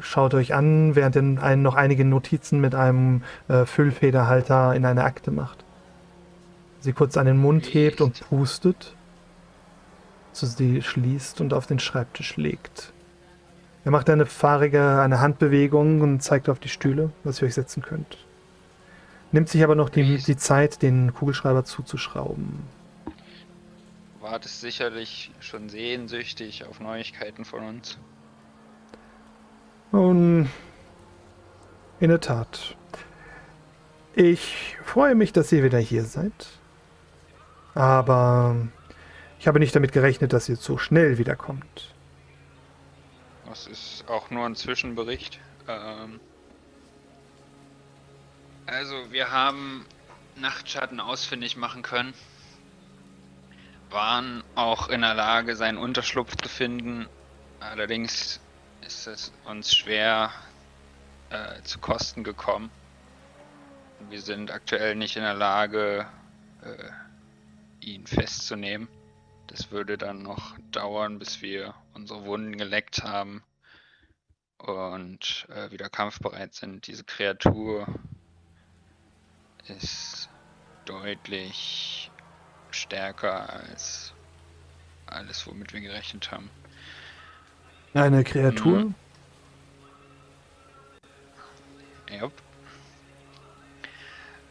schaut 0.00 0.34
euch 0.34 0.54
an, 0.54 0.94
während 0.94 1.16
einen 1.16 1.62
noch 1.62 1.74
einige 1.74 2.04
Notizen 2.04 2.60
mit 2.60 2.74
einem 2.74 3.22
äh, 3.48 3.64
Füllfederhalter 3.64 4.74
in 4.74 4.84
eine 4.84 5.04
Akte 5.04 5.30
macht. 5.30 5.64
Sie 6.82 6.92
kurz 6.92 7.16
an 7.16 7.26
den 7.26 7.38
Mund 7.38 7.64
hebt 7.74 8.00
und 8.00 8.28
pustet, 8.28 8.96
so 10.32 10.46
sie 10.46 10.82
schließt 10.82 11.40
und 11.40 11.54
auf 11.54 11.68
den 11.68 11.78
Schreibtisch 11.78 12.36
legt. 12.36 12.92
Er 13.84 13.92
macht 13.92 14.10
eine 14.10 14.26
fahrige, 14.26 15.00
eine 15.00 15.20
Handbewegung 15.20 16.00
und 16.00 16.24
zeigt 16.24 16.48
auf 16.48 16.58
die 16.58 16.68
Stühle, 16.68 17.12
dass 17.22 17.40
ihr 17.40 17.46
euch 17.46 17.54
setzen 17.54 17.84
könnt. 17.84 18.18
Nimmt 19.30 19.48
sich 19.48 19.62
aber 19.62 19.76
noch 19.76 19.90
die, 19.90 20.18
die 20.18 20.36
Zeit, 20.36 20.82
den 20.82 21.14
Kugelschreiber 21.14 21.64
zuzuschrauben. 21.64 22.64
Wartest 24.20 24.60
sicherlich 24.60 25.30
schon 25.38 25.68
sehnsüchtig 25.68 26.64
auf 26.64 26.80
Neuigkeiten 26.80 27.44
von 27.44 27.62
uns. 27.62 27.96
Nun, 29.92 30.50
in 32.00 32.08
der 32.08 32.20
Tat. 32.20 32.74
Ich 34.16 34.76
freue 34.84 35.14
mich, 35.14 35.32
dass 35.32 35.52
ihr 35.52 35.62
wieder 35.62 35.78
hier 35.78 36.04
seid. 36.04 36.48
Aber 37.74 38.56
ich 39.38 39.48
habe 39.48 39.58
nicht 39.58 39.74
damit 39.74 39.92
gerechnet, 39.92 40.32
dass 40.32 40.48
ihr 40.48 40.56
so 40.56 40.78
schnell 40.78 41.18
wiederkommt. 41.18 41.94
Das 43.46 43.66
ist 43.66 44.04
auch 44.08 44.30
nur 44.30 44.46
ein 44.46 44.56
Zwischenbericht. 44.56 45.40
Ähm 45.68 46.20
also, 48.66 49.10
wir 49.10 49.30
haben 49.30 49.84
Nachtschatten 50.36 51.00
ausfindig 51.00 51.56
machen 51.56 51.82
können. 51.82 52.14
Waren 53.90 54.42
auch 54.54 54.88
in 54.88 55.02
der 55.02 55.14
Lage, 55.14 55.56
seinen 55.56 55.76
Unterschlupf 55.76 56.36
zu 56.36 56.48
finden. 56.48 57.06
Allerdings 57.60 58.40
ist 58.86 59.06
es 59.06 59.32
uns 59.44 59.74
schwer 59.74 60.30
äh, 61.30 61.62
zu 61.62 61.78
Kosten 61.78 62.24
gekommen. 62.24 62.70
Wir 64.08 64.20
sind 64.20 64.50
aktuell 64.50 64.96
nicht 64.96 65.16
in 65.16 65.22
der 65.22 65.34
Lage, 65.34 66.06
äh, 66.62 66.88
ihn 67.82 68.06
festzunehmen. 68.06 68.88
Das 69.48 69.70
würde 69.70 69.98
dann 69.98 70.22
noch 70.22 70.56
dauern, 70.70 71.18
bis 71.18 71.42
wir 71.42 71.74
unsere 71.94 72.24
Wunden 72.24 72.56
geleckt 72.56 73.02
haben 73.02 73.42
und 74.58 75.46
äh, 75.50 75.70
wieder 75.70 75.88
kampfbereit 75.88 76.54
sind. 76.54 76.86
Diese 76.86 77.04
Kreatur 77.04 77.86
ist 79.66 80.28
deutlich 80.84 82.10
stärker 82.70 83.50
als 83.50 84.14
alles, 85.06 85.46
womit 85.46 85.72
wir 85.72 85.80
gerechnet 85.80 86.30
haben. 86.30 86.50
Eine 87.94 88.24
Kreatur? 88.24 88.84
Mhm. 88.84 88.94
Yep. 92.10 92.32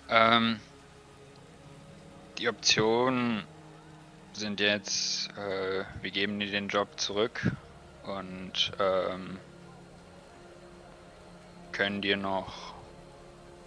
Ähm, 0.09 0.59
die 2.41 2.49
Optionen 2.49 3.43
sind 4.33 4.59
jetzt, 4.59 5.29
äh, 5.37 5.83
wir 6.01 6.09
geben 6.09 6.39
dir 6.39 6.49
den 6.49 6.69
Job 6.69 6.99
zurück 6.99 7.51
und 8.03 8.71
ähm, 8.79 9.37
können 11.71 12.01
dir 12.01 12.17
noch 12.17 12.73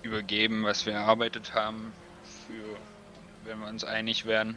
übergeben, 0.03 0.64
was 0.64 0.87
wir 0.87 0.95
erarbeitet 0.95 1.55
haben, 1.55 1.93
für 2.49 3.49
wenn 3.49 3.61
wir 3.61 3.68
uns 3.68 3.85
einig 3.85 4.27
werden. 4.27 4.57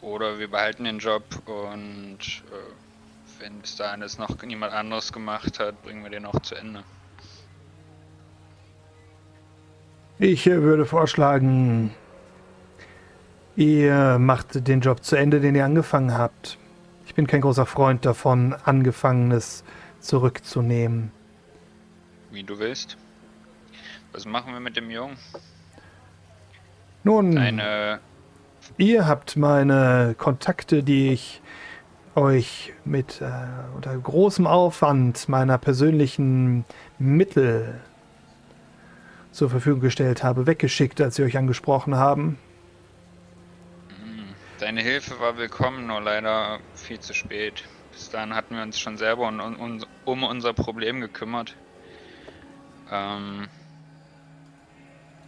Oder 0.00 0.38
wir 0.38 0.48
behalten 0.48 0.84
den 0.84 1.00
Job 1.00 1.24
und 1.46 2.18
äh, 2.20 3.40
wenn 3.40 3.58
bis 3.58 3.74
dahin 3.74 4.02
das 4.02 4.18
noch 4.18 4.40
niemand 4.42 4.72
anderes 4.72 5.12
gemacht 5.12 5.58
hat, 5.58 5.82
bringen 5.82 6.04
wir 6.04 6.10
den 6.10 6.26
auch 6.26 6.40
zu 6.42 6.54
Ende. 6.54 6.84
Ich 10.18 10.46
äh, 10.46 10.62
würde 10.62 10.86
vorschlagen, 10.86 11.92
ihr 13.56 14.18
macht 14.18 14.66
den 14.66 14.80
Job 14.80 15.04
zu 15.04 15.16
Ende, 15.16 15.40
den 15.40 15.54
ihr 15.54 15.64
angefangen 15.64 16.16
habt. 16.16 16.58
Ich 17.06 17.14
bin 17.14 17.26
kein 17.26 17.40
großer 17.40 17.66
Freund 17.66 18.04
davon, 18.06 18.54
Angefangenes 18.64 19.64
zurückzunehmen. 20.00 21.10
Wie 22.30 22.42
du 22.42 22.58
willst. 22.58 22.96
Was 24.12 24.24
machen 24.24 24.52
wir 24.52 24.60
mit 24.60 24.76
dem 24.76 24.90
Jungen? 24.90 25.16
Nun, 27.04 27.36
Eine. 27.36 28.00
ihr 28.78 29.06
habt 29.06 29.36
meine 29.36 30.14
Kontakte, 30.16 30.82
die 30.82 31.12
ich 31.12 31.42
euch 32.14 32.72
mit 32.84 33.20
äh, 33.20 33.30
unter 33.74 33.96
großem 33.96 34.46
Aufwand 34.46 35.28
meiner 35.28 35.58
persönlichen 35.58 36.64
Mittel 36.98 37.80
zur 39.32 39.48
Verfügung 39.48 39.80
gestellt 39.80 40.22
habe, 40.22 40.46
weggeschickt, 40.46 41.00
als 41.00 41.16
sie 41.16 41.24
euch 41.24 41.38
angesprochen 41.38 41.96
haben. 41.96 42.38
Deine 44.62 44.80
Hilfe 44.80 45.18
war 45.18 45.36
willkommen, 45.38 45.88
nur 45.88 46.00
leider 46.00 46.60
viel 46.76 47.00
zu 47.00 47.14
spät. 47.14 47.64
Bis 47.90 48.10
dahin 48.10 48.32
hatten 48.32 48.54
wir 48.54 48.62
uns 48.62 48.78
schon 48.78 48.96
selber 48.96 49.26
um, 49.26 49.40
um, 49.40 49.84
um 50.04 50.22
unser 50.22 50.52
Problem 50.52 51.00
gekümmert. 51.00 51.56
Ähm, 52.88 53.48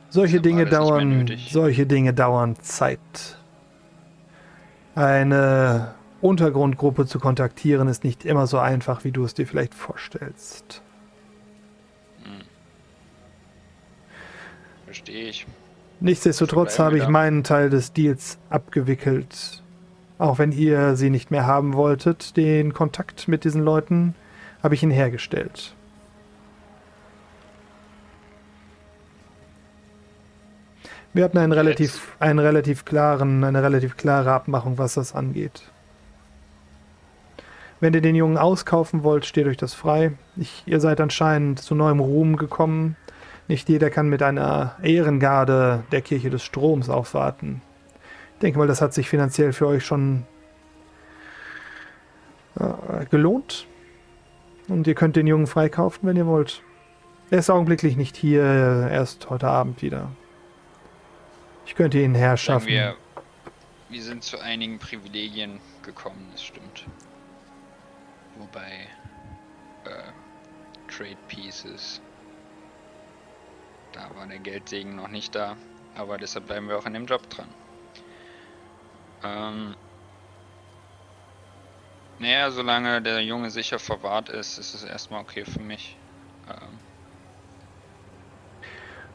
Solche 0.09 0.41
Dinge 0.41 0.66
dauern, 0.66 1.28
solche 1.49 1.85
Dinge 1.85 2.14
dauern 2.14 2.55
Zeit. 2.61 3.01
Eine 4.95 5.97
Untergrundgruppe 6.20 7.05
zu 7.05 7.18
kontaktieren 7.18 7.89
ist 7.89 8.05
nicht 8.05 8.24
immer 8.24 8.47
so 8.47 8.61
einfach, 8.61 9.03
wie 9.03 9.11
du 9.11 9.24
es 9.24 9.35
dir 9.35 9.49
vielleicht 9.49 9.74
vorstellst. 9.74 10.80
verstehe 14.85 15.28
ich. 15.28 15.45
Nichtsdestotrotz 16.01 16.78
habe 16.78 16.99
ich 16.99 17.09
meinen 17.09 17.45
Teil 17.45 17.70
des 17.70 17.92
Deals 17.92 18.38
abgewickelt. 18.51 19.62
Auch 20.18 20.38
wenn 20.38 20.53
ihr 20.53 20.97
sie 20.97 21.11
nicht 21.11 21.30
mehr 21.30 21.47
haben 21.47 21.74
wolltet, 21.74 22.36
den 22.36 22.72
Kontakt 22.72 23.26
mit 23.28 23.45
diesen 23.45 23.62
Leuten 23.62 24.14
habe 24.62 24.74
ich 24.74 24.82
ihn 24.82 24.90
hergestellt. 24.90 25.74
Wir 31.14 31.22
hatten 31.22 31.38
einen 31.38 31.53
relativ, 31.53 32.16
einen 32.18 32.40
relativ 32.40 32.84
klaren, 32.84 33.45
eine 33.45 33.62
relativ 33.62 33.97
klare 33.97 34.32
Abmachung, 34.32 34.78
was 34.78 34.95
das 34.95 35.14
angeht. 35.14 35.62
Wenn 37.78 37.95
ihr 37.95 38.01
den 38.01 38.16
Jungen 38.16 38.36
auskaufen 38.36 39.05
wollt, 39.05 39.24
steht 39.24 39.47
euch 39.47 39.57
das 39.57 39.74
frei. 39.74 40.12
Ich, 40.36 40.64
ihr 40.66 40.80
seid 40.80 41.01
anscheinend 41.01 41.61
zu 41.61 41.74
neuem 41.74 42.01
Ruhm 42.01 42.36
gekommen. 42.36 42.97
Nicht 43.46 43.68
jeder 43.68 43.91
kann 43.91 44.08
mit 44.08 44.22
einer 44.22 44.76
Ehrengarde 44.83 45.84
der 45.92 46.00
Kirche 46.00 46.30
des 46.30 46.42
Stroms 46.42 46.88
aufwarten. 46.88 47.61
Ich 48.34 48.41
denke 48.41 48.58
mal, 48.58 48.66
das 48.66 48.80
hat 48.80 48.95
sich 48.95 49.08
finanziell 49.08 49.53
für 49.53 49.66
euch 49.66 49.84
schon 49.84 50.25
äh, 52.58 53.04
gelohnt. 53.07 53.66
Und 54.68 54.87
ihr 54.87 54.95
könnt 54.95 55.16
den 55.16 55.26
Jungen 55.26 55.46
freikaufen, 55.46 56.08
wenn 56.08 56.16
ihr 56.16 56.26
wollt. 56.26 56.62
Er 57.30 57.38
ist 57.38 57.50
augenblicklich 57.50 57.96
nicht 57.96 58.16
hier, 58.16 58.42
erst 58.91 59.29
heute 59.30 59.49
Abend 59.49 59.83
wieder. 59.83 60.11
Ich 61.66 61.75
könnte 61.75 61.99
ihn 61.99 62.14
herschaffen. 62.14 62.68
wir, 62.68 62.96
wir 63.88 64.03
sind 64.03 64.22
zu 64.22 64.38
einigen 64.41 64.79
Privilegien 64.79 65.61
gekommen, 65.83 66.29
das 66.33 66.42
stimmt. 66.42 66.87
Wobei 68.38 68.88
äh, 69.84 70.91
Trade 70.91 71.16
Pieces, 71.29 72.00
da 73.95 74.11
war 74.16 74.26
der 74.26 74.38
Geldsegen 74.38 74.96
noch 74.96 75.08
nicht 75.08 75.34
da, 75.34 75.57
aber 75.95 76.18
deshalb 76.18 76.46
bleiben 76.46 76.68
wir 76.68 76.79
auch 76.79 76.87
an 76.87 76.95
dem 76.95 77.07
Job 77.07 77.29
dran. 77.30 77.49
Ähm, 79.22 79.75
naja, 82.18 82.50
solange 82.50 83.00
der 83.03 83.22
Junge 83.22 83.50
sicher 83.50 83.79
verwahrt 83.79 84.29
ist, 84.29 84.58
ist 84.58 84.75
es 84.75 84.84
erstmal 84.84 85.22
okay 85.22 85.45
für 85.45 85.61
mich. 85.61 85.96
Ähm, 86.49 86.79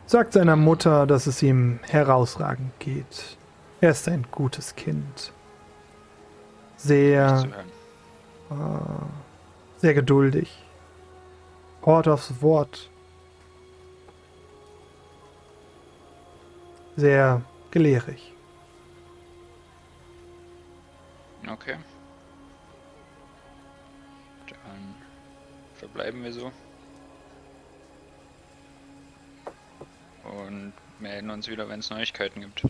Sagt 0.06 0.34
seiner 0.34 0.56
Mutter, 0.56 1.06
dass 1.06 1.28
es 1.28 1.44
ihm 1.44 1.80
herausragend 1.88 2.72
geht. 2.80 3.38
Er 3.80 3.92
ist 3.92 4.08
ein 4.10 4.26
gutes 4.32 4.76
Kind. 4.76 5.32
Sehr, 6.78 7.48
äh, 8.50 8.56
sehr 9.78 9.94
geduldig. 9.94 10.66
Hort 11.86 12.08
aufs 12.08 12.42
Wort. 12.42 12.89
Sehr 17.00 17.42
gelehrig. 17.72 18.34
Okay. 21.50 21.78
Dann 24.50 24.96
verbleiben 25.76 26.22
wir 26.24 26.34
so. 26.34 26.52
Und 30.26 30.74
melden 31.00 31.30
uns 31.30 31.48
wieder, 31.48 31.70
wenn 31.70 31.80
es 31.80 31.90
Neuigkeiten 31.90 32.42
gibt. 32.42 32.68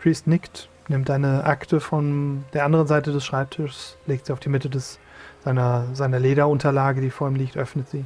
Priest 0.00 0.28
nickt, 0.28 0.68
nimmt 0.86 1.10
eine 1.10 1.42
Akte 1.42 1.80
von 1.80 2.44
der 2.52 2.64
anderen 2.64 2.86
Seite 2.86 3.10
des 3.10 3.24
Schreibtischs, 3.24 3.96
legt 4.06 4.26
sie 4.26 4.32
auf 4.32 4.38
die 4.38 4.50
Mitte 4.50 4.70
des 4.70 5.00
seiner, 5.42 5.92
seiner 5.96 6.20
Lederunterlage, 6.20 7.00
die 7.00 7.10
vor 7.10 7.26
ihm 7.26 7.34
liegt, 7.34 7.56
öffnet 7.56 7.88
sie. 7.88 8.04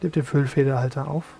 Nimmt 0.00 0.16
den 0.16 0.24
Füllfederhalter 0.24 1.06
auf. 1.06 1.35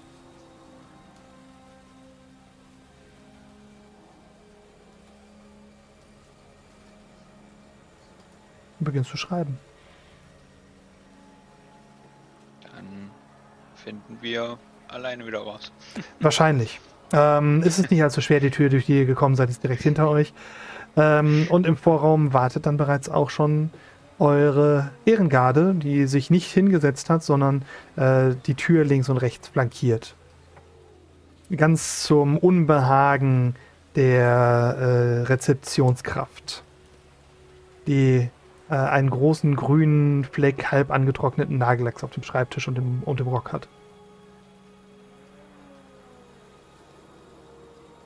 Und 8.78 8.84
beginnt 8.84 9.06
zu 9.06 9.16
schreiben. 9.16 9.58
Dann 12.62 13.10
finden 13.74 14.18
wir 14.20 14.58
alleine 14.88 15.26
wieder 15.26 15.40
raus. 15.40 15.72
Wahrscheinlich. 16.20 16.80
Ähm, 17.12 17.62
ist 17.62 17.78
es 17.78 17.90
nicht 17.90 18.02
allzu 18.02 18.20
schwer, 18.20 18.40
die 18.40 18.50
Tür, 18.50 18.68
durch 18.68 18.86
die 18.86 18.98
ihr 18.98 19.06
gekommen 19.06 19.36
seid, 19.36 19.48
ist 19.48 19.62
direkt 19.62 19.82
hinter 19.82 20.10
euch. 20.10 20.32
Ähm, 20.96 21.46
und 21.50 21.66
im 21.66 21.76
Vorraum 21.76 22.32
wartet 22.32 22.66
dann 22.66 22.76
bereits 22.76 23.08
auch 23.08 23.30
schon 23.30 23.70
eure 24.18 24.90
Ehrengarde, 25.04 25.74
die 25.74 26.06
sich 26.06 26.30
nicht 26.30 26.50
hingesetzt 26.50 27.10
hat, 27.10 27.22
sondern 27.22 27.62
äh, 27.96 28.34
die 28.46 28.54
Tür 28.54 28.84
links 28.84 29.08
und 29.08 29.18
rechts 29.18 29.48
flankiert. 29.48 30.14
Ganz 31.54 32.02
zum 32.02 32.38
Unbehagen 32.38 33.54
der 33.94 34.76
äh, 34.78 35.22
Rezeptionskraft, 35.22 36.62
die 37.86 38.28
äh, 38.68 38.74
einen 38.74 39.10
großen 39.10 39.56
grünen 39.56 40.24
Fleck 40.24 40.70
halb 40.70 40.90
angetrockneten 40.90 41.58
Nagellacks 41.58 42.02
auf 42.02 42.10
dem 42.10 42.22
Schreibtisch 42.22 42.68
und 42.68 42.78
im, 42.78 43.02
und 43.04 43.20
im 43.20 43.28
Rock 43.28 43.52
hat. 43.52 43.68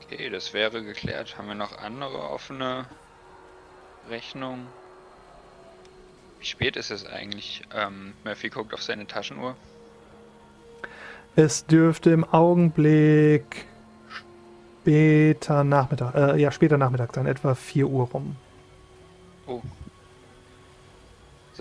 Okay, 0.03 0.29
das 0.29 0.53
wäre 0.53 0.83
geklärt. 0.83 1.37
Haben 1.37 1.47
wir 1.47 1.55
noch 1.55 1.77
andere 1.77 2.29
offene 2.29 2.85
Rechnungen? 4.09 4.67
Wie 6.39 6.45
spät 6.45 6.75
ist 6.75 6.91
es 6.91 7.05
eigentlich? 7.05 7.61
Ähm, 7.73 8.13
Murphy 8.23 8.49
guckt 8.49 8.73
auf 8.73 8.81
seine 8.81 9.07
Taschenuhr. 9.07 9.55
Es 11.35 11.65
dürfte 11.65 12.11
im 12.11 12.25
Augenblick 12.25 13.65
später 14.09 15.63
Nachmittag, 15.63 16.15
äh, 16.15 16.37
ja, 16.37 16.51
später 16.51 16.77
Nachmittag 16.77 17.13
sein, 17.13 17.25
etwa 17.25 17.55
4 17.55 17.87
Uhr 17.87 18.07
rum. 18.07 18.35
Oh. 19.47 19.61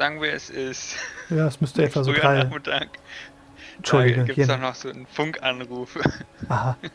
Sagen 0.00 0.22
wir, 0.22 0.32
es 0.32 0.48
ist 0.48 0.96
Ja, 1.28 1.46
es 1.46 1.60
müsste 1.60 1.84
etwa 1.84 2.02
so 2.02 2.10
drei. 2.10 2.42
Nachmittag. 2.44 2.88
Entschuldige, 3.76 4.20
Da 4.20 4.24
gibt 4.24 4.38
es 4.38 4.48
doch 4.48 4.58
noch 4.58 4.74
so 4.74 4.88
einen 4.88 5.04
Funkanruf. 5.06 5.98
Aha. 6.48 6.76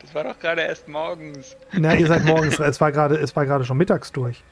Das 0.00 0.14
war 0.14 0.24
doch 0.24 0.38
gerade 0.38 0.60
erst 0.62 0.86
morgens. 0.88 1.56
Na, 1.72 1.94
ihr 1.94 2.06
seid 2.06 2.24
morgens, 2.24 2.58
es 2.60 2.80
war 2.80 2.92
gerade, 2.92 3.16
es 3.16 3.34
war 3.34 3.46
gerade 3.46 3.64
schon 3.64 3.78
mittags 3.78 4.12
durch. 4.12 4.44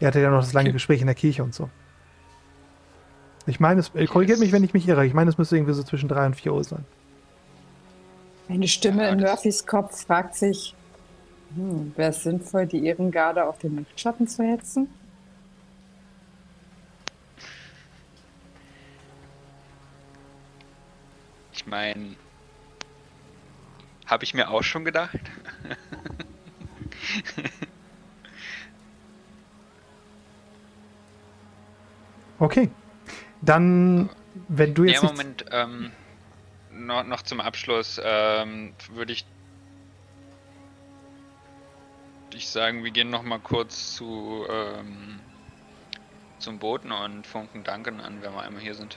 Ihr 0.00 0.08
hattet 0.08 0.22
ja 0.22 0.30
noch 0.30 0.40
das 0.40 0.52
lange 0.52 0.68
Okay. 0.70 0.72
Gespräch 0.72 1.00
in 1.00 1.06
der 1.06 1.14
Kirche 1.14 1.44
und 1.44 1.54
so. 1.54 1.68
Ich 3.46 3.60
meine, 3.60 3.80
es, 3.80 3.90
äh, 3.94 4.06
korrigiert 4.06 4.38
mich, 4.38 4.50
wenn 4.50 4.64
ich 4.64 4.72
mich 4.72 4.88
irre. 4.88 5.04
Ich 5.04 5.14
meine, 5.14 5.28
es 5.30 5.36
müsste 5.36 5.56
irgendwie 5.56 5.74
so 5.74 5.82
zwischen 5.82 6.08
3 6.08 6.26
und 6.26 6.34
4 6.36 6.54
Uhr 6.54 6.64
sein. 6.64 6.84
Eine 8.48 8.66
Stimme 8.66 9.02
Ja, 9.04 9.10
in 9.10 9.20
Murphys 9.20 9.66
Kopf 9.66 10.06
fragt 10.06 10.34
sich, 10.36 10.74
hm, 11.54 11.92
wäre 11.96 12.10
es 12.10 12.22
sinnvoll, 12.22 12.66
die 12.66 12.86
Ehrengarde 12.86 13.44
auf 13.44 13.58
den 13.58 13.74
Nachtschatten 13.74 14.26
zu 14.26 14.42
hetzen? 14.42 14.88
Ich 21.62 21.66
meine, 21.70 22.16
habe 24.06 24.24
ich 24.24 24.34
mir 24.34 24.50
auch 24.50 24.64
schon 24.64 24.84
gedacht. 24.84 25.16
Okay. 32.38 32.70
Dann, 33.40 34.10
wenn 34.48 34.74
du 34.74 34.84
Ja, 34.84 34.92
jetzt. 34.92 35.02
nicht- 35.02 35.10
Moment, 35.12 35.44
ähm, 35.50 35.92
noch, 36.72 37.04
noch 37.04 37.22
zum 37.22 37.40
Abschluss 37.40 38.00
ähm, 38.02 38.74
würde 38.92 39.12
ich, 39.12 39.26
ich 42.34 42.48
sagen, 42.48 42.82
wir 42.82 42.90
gehen 42.90 43.10
noch 43.10 43.22
mal 43.22 43.38
kurz 43.38 43.94
zu 43.94 44.46
ähm, 44.48 45.20
zum 46.38 46.58
Boten 46.58 46.90
und 46.90 47.26
funken 47.26 47.62
Duncan 47.62 48.00
an, 48.00 48.22
wenn 48.22 48.32
wir 48.32 48.42
einmal 48.42 48.62
hier 48.62 48.74
sind. 48.74 48.96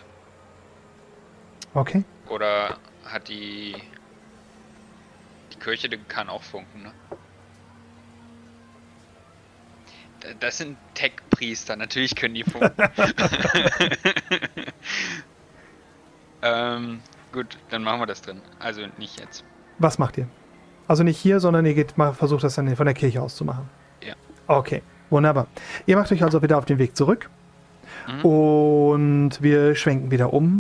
Okay. 1.74 2.04
Oder 2.30 2.78
hat 3.06 3.28
die 3.28 3.76
die 5.54 5.60
Kirche 5.60 5.90
die 5.90 5.98
kann 5.98 6.30
auch 6.30 6.44
funken, 6.44 6.84
ne? 6.84 6.92
Da- 10.22 10.34
Das 10.40 10.58
sind 10.58 10.78
Tech-Priester, 10.96 11.76
natürlich 11.76 12.16
können 12.16 12.34
die 12.36 12.44
funken. 12.44 12.72
ähm, 16.42 17.00
gut, 17.32 17.58
dann 17.70 17.84
machen 17.84 18.00
wir 18.02 18.06
das 18.06 18.22
drin. 18.22 18.42
Also 18.60 18.82
nicht 18.98 19.20
jetzt. 19.20 19.44
Was 19.80 19.98
macht 20.00 20.18
ihr? 20.18 20.28
Also 20.88 21.04
nicht 21.04 21.18
hier, 21.18 21.40
sondern 21.40 21.66
ihr 21.66 21.74
geht 21.74 21.98
mal, 21.98 22.14
versucht 22.14 22.44
das 22.44 22.56
dann 22.56 22.76
von 22.76 22.86
der 22.86 22.94
Kirche 22.96 23.22
aus 23.22 23.36
zu 23.36 23.44
machen. 23.46 23.70
Ja. 24.04 24.14
Okay, 24.48 24.82
wunderbar. 25.10 25.48
Ihr 25.86 25.98
macht 25.98 26.12
euch 26.12 26.24
also 26.24 26.42
wieder 26.42 26.58
auf 26.58 26.66
den 26.66 26.78
Weg 26.78 26.96
zurück. 26.96 27.30
Mhm. 28.08 28.26
Und 28.26 29.42
wir 29.42 29.76
schwenken 29.76 30.12
wieder 30.12 30.32
um. 30.34 30.60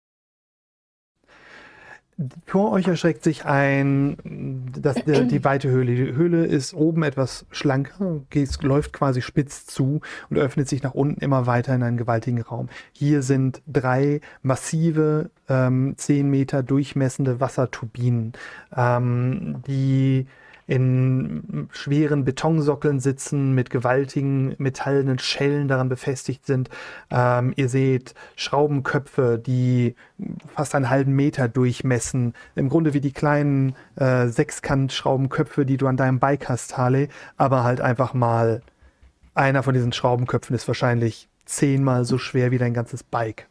Vor 2.46 2.72
euch 2.72 2.88
erschreckt 2.88 3.26
sich 3.26 3.46
ein, 3.46 4.72
das, 4.80 4.96
die, 5.04 5.28
die 5.28 5.44
weite 5.44 5.70
Höhle. 5.70 5.96
Die 5.96 6.16
Höhle 6.16 6.46
ist 6.46 6.74
oben 6.74 7.04
etwas 7.04 7.46
schlanker, 7.52 8.22
geht, 8.30 8.64
läuft 8.64 8.94
quasi 8.94 9.22
spitz 9.22 9.66
zu 9.66 10.00
und 10.30 10.38
öffnet 10.38 10.70
sich 10.70 10.82
nach 10.82 10.94
unten 10.94 11.20
immer 11.20 11.46
weiter 11.46 11.76
in 11.76 11.84
einen 11.84 11.98
gewaltigen 11.98 12.42
Raum. 12.42 12.70
Hier 12.94 13.22
sind 13.22 13.62
drei 13.68 14.22
massive, 14.42 15.30
ähm, 15.50 15.96
10 15.98 16.30
Meter 16.30 16.64
durchmessende 16.64 17.42
Wasserturbinen, 17.42 18.32
ähm, 18.76 19.62
die 19.68 20.28
in 20.68 21.68
schweren 21.72 22.26
Betonsockeln 22.26 23.00
sitzen, 23.00 23.54
mit 23.54 23.70
gewaltigen 23.70 24.56
metallenen 24.58 25.20
Schellen 25.20 25.68
daran 25.68 25.90
befestigt 25.90 26.46
sind. 26.46 26.70
Ähm, 27.12 27.54
ihr 27.56 27.70
seht 27.70 28.16
Schraubenköpfe, 28.36 29.38
die 29.38 29.96
fast 30.56 30.74
einen 30.74 30.90
halben 30.90 31.14
Meter 31.16 31.48
durchmessen. 31.48 32.34
Im 32.56 32.70
Grunde 32.70 32.94
wie 32.94 33.02
die 33.02 33.14
kleinen 33.14 33.76
äh, 33.96 34.28
Sechskant-Schraubenköpfe, 34.28 35.66
die 35.66 35.78
du 35.78 35.88
an 35.88 35.98
deinem 35.98 36.20
Bike 36.20 36.50
hast, 36.50 36.78
Harley, 36.78 37.10
aber 37.38 37.64
halt 37.64 37.82
einfach 37.82 38.14
mal 38.14 38.62
einer 39.36 39.64
von 39.64 39.74
diesen 39.74 39.92
Schraubenköpfen 39.92 40.56
ist 40.56 40.68
wahrscheinlich 40.68 41.30
zehnmal 41.46 42.06
so 42.06 42.18
schwer 42.18 42.52
wie 42.52 42.58
dein 42.58 42.74
ganzes 42.74 43.04
Bike. 43.04 43.48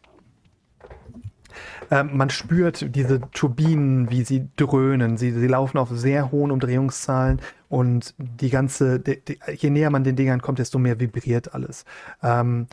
Ähm, 1.90 2.16
man 2.16 2.30
spürt 2.30 2.94
diese 2.94 3.20
Turbinen, 3.32 4.10
wie 4.10 4.24
sie 4.24 4.48
dröhnen. 4.56 5.16
Sie, 5.16 5.32
sie 5.32 5.46
laufen 5.46 5.78
auf 5.78 5.88
sehr 5.90 6.30
hohen 6.30 6.50
Umdrehungszahlen 6.50 7.40
und 7.68 8.14
die 8.18 8.50
ganze, 8.50 9.00
die, 9.00 9.20
die, 9.20 9.38
je 9.56 9.70
näher 9.70 9.90
man 9.90 10.04
den 10.04 10.16
Dingern 10.16 10.42
kommt, 10.42 10.58
desto 10.58 10.78
mehr 10.78 11.00
vibriert 11.00 11.54
alles. 11.54 11.84
Ähm, 12.22 12.66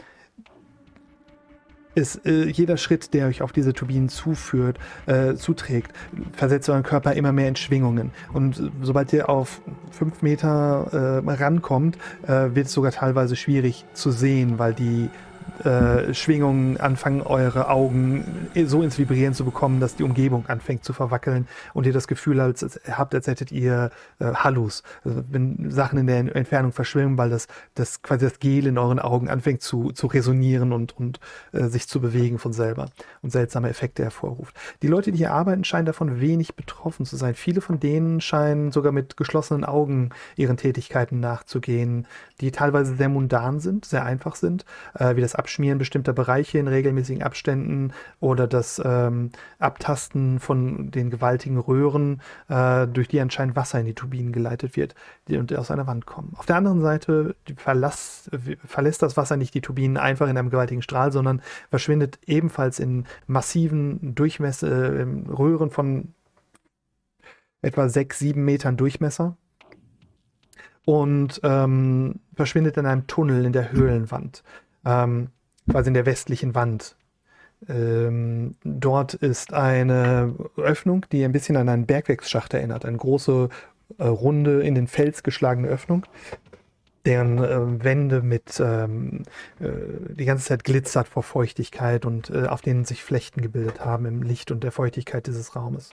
ist 1.96 2.26
äh, 2.26 2.46
jeder 2.46 2.78
Schritt, 2.78 3.14
der 3.14 3.28
euch 3.28 3.42
auf 3.42 3.52
diese 3.52 3.74
Turbinen 3.74 4.10
zuführt, 4.10 4.78
äh, 5.08 5.36
zuträgt, 5.36 5.92
versetzt 6.34 6.70
euren 6.70 6.84
Körper 6.84 7.14
immer 7.14 7.32
mehr 7.32 7.48
in 7.48 7.56
Schwingungen. 7.56 8.12
Und 8.34 8.72
sobald 8.82 9.12
ihr 9.14 9.30
auf 9.30 9.62
fünf 9.92 10.22
Meter 10.22 11.22
äh, 11.26 11.32
rankommt, 11.32 11.98
äh, 12.24 12.56
wird 12.56 12.68
es 12.68 12.74
sogar 12.74 12.92
teilweise 12.92 13.36
schwierig 13.36 13.86
zu 13.94 14.12
sehen, 14.12 14.58
weil 14.58 14.74
die 14.74 15.10
äh, 15.64 16.14
Schwingungen 16.14 16.78
anfangen, 16.78 17.22
eure 17.22 17.70
Augen 17.70 18.50
so 18.66 18.82
ins 18.82 18.98
Vibrieren 18.98 19.34
zu 19.34 19.46
bekommen, 19.46 19.80
dass 19.80 19.96
die 19.96 20.04
Umgebung 20.04 20.48
anfängt 20.48 20.84
zu 20.84 20.94
verwackeln 20.94 21.48
und 21.74 21.86
ihr 21.86 21.94
das 21.94 22.08
Gefühl 22.08 22.40
als, 22.40 22.64
als, 22.64 22.80
habt, 22.90 23.14
als 23.14 23.28
hättet 23.28 23.52
ihr 23.52 23.92
äh, 24.20 24.34
Hallus. 24.34 24.84
Also 25.04 25.24
wenn 25.30 25.70
Sachen 25.70 26.00
in 26.00 26.08
der 26.08 26.36
Entfernung 26.36 26.72
verschwimmen, 26.72 27.18
weil 27.18 27.30
das, 27.30 27.48
das 27.76 28.02
quasi 28.02 28.26
das 28.26 28.40
Gel 28.40 28.68
in 28.68 28.78
euren 28.78 29.00
Augen 29.00 29.30
anfängt 29.30 29.62
zu, 29.62 29.92
zu 29.92 30.08
resonieren 30.08 30.74
und, 30.74 30.98
und 30.98 31.20
äh, 31.52 31.66
sich 31.66 31.88
zu 31.88 32.02
bewegen 32.02 32.40
von 32.40 32.54
selber 32.54 32.90
und 33.22 33.32
seltsame 33.32 33.70
Effekte 33.70 34.04
hervorruft. 34.04 34.56
Die 34.82 34.88
Leute, 34.88 35.12
die 35.12 35.20
hier 35.20 35.34
arbeiten, 35.34 35.64
scheinen 35.64 35.86
davon 35.86 36.20
wenig 36.20 36.56
betroffen 36.56 37.06
zu 37.06 37.16
sein. 37.18 37.36
Viele 37.36 37.62
von 37.62 37.80
denen 37.80 38.22
scheinen 38.22 38.72
sogar 38.72 38.92
mit 38.92 39.18
geschlossenen 39.18 39.64
Augen 39.64 40.10
ihren 40.36 40.58
Tätigkeiten 40.58 41.20
nachzugehen, 41.20 42.08
die 42.40 42.52
teilweise 42.52 42.96
sehr 42.96 43.10
mundan 43.10 43.60
sind, 43.60 43.86
sehr 43.86 44.06
einfach 44.06 44.36
sind, 44.36 44.66
äh, 44.96 45.16
wie 45.16 45.22
das 45.22 45.31
Abschmieren 45.36 45.78
bestimmter 45.78 46.14
Bereiche 46.14 46.58
in 46.60 46.68
regelmäßigen 46.68 47.24
Abständen 47.24 47.94
oder 48.20 48.48
das 48.48 48.82
ähm, 48.84 49.32
Abtasten 49.60 50.40
von 50.40 50.92
den 50.92 51.10
gewaltigen 51.10 51.58
Röhren, 51.58 52.22
äh, 52.50 52.88
durch 52.88 53.08
die 53.08 53.20
anscheinend 53.20 53.56
Wasser 53.56 53.80
in 53.80 53.86
die 53.86 53.94
Turbinen 53.94 54.32
geleitet 54.32 54.76
wird, 54.76 54.96
und 55.30 55.54
aus 55.56 55.72
einer 55.72 55.88
Wand 55.88 56.06
kommen. 56.06 56.34
Auf 56.38 56.46
der 56.46 56.56
anderen 56.56 56.82
Seite 56.82 57.36
verlass, 57.56 58.30
verlässt 58.66 59.02
das 59.02 59.18
Wasser 59.18 59.38
nicht 59.38 59.54
die 59.54 59.62
Turbinen 59.62 59.98
einfach 59.98 60.28
in 60.28 60.38
einem 60.38 60.50
gewaltigen 60.50 60.82
Strahl, 60.82 61.12
sondern 61.12 61.42
verschwindet 61.70 62.20
ebenfalls 62.26 62.80
in 62.80 63.06
massiven 63.28 64.16
Durchmesser, 64.16 64.96
äh, 64.96 65.08
Röhren 65.30 65.72
von 65.72 66.14
etwa 67.62 67.90
sechs, 67.90 68.20
sieben 68.20 68.44
Metern 68.44 68.78
Durchmesser 68.78 69.38
und 70.86 71.40
ähm, 71.44 72.20
verschwindet 72.36 72.78
in 72.78 72.86
einem 72.86 73.08
Tunnel 73.08 73.46
in 73.46 73.54
der 73.54 73.72
Höhlenwand, 73.72 74.44
ähm, 74.86 75.30
quasi 75.70 75.90
in 75.90 75.94
der 75.94 76.06
westlichen 76.06 76.56
Wand. 76.56 76.96
Ähm, 77.70 78.56
dort 78.64 79.14
ist 79.14 79.54
eine 79.54 80.34
Öffnung, 80.58 81.06
die 81.12 81.24
ein 81.24 81.32
bisschen 81.32 81.58
an 81.58 81.70
einen 81.70 81.86
Bergwerksschacht 81.86 82.54
erinnert, 82.54 82.86
eine 82.86 82.98
große, 82.98 83.50
äh, 83.98 84.04
runde, 84.04 84.62
in 84.62 84.76
den 84.76 84.88
Fels 84.88 85.22
geschlagene 85.22 85.68
Öffnung, 85.68 86.06
deren 87.06 87.38
äh, 87.38 87.84
Wände 87.84 88.22
mit 88.22 88.60
ähm, 88.60 89.24
äh, 89.60 89.70
die 90.16 90.26
ganze 90.26 90.46
Zeit 90.46 90.64
glitzert 90.64 91.08
vor 91.08 91.24
Feuchtigkeit 91.24 92.06
und 92.06 92.32
äh, 92.32 92.48
auf 92.48 92.62
denen 92.62 92.86
sich 92.86 93.04
Flechten 93.04 93.42
gebildet 93.42 93.86
haben 93.86 94.06
im 94.06 94.24
Licht 94.24 94.52
und 94.52 94.64
der 94.64 94.72
Feuchtigkeit 94.72 95.28
dieses 95.28 95.56
Raumes. 95.56 95.92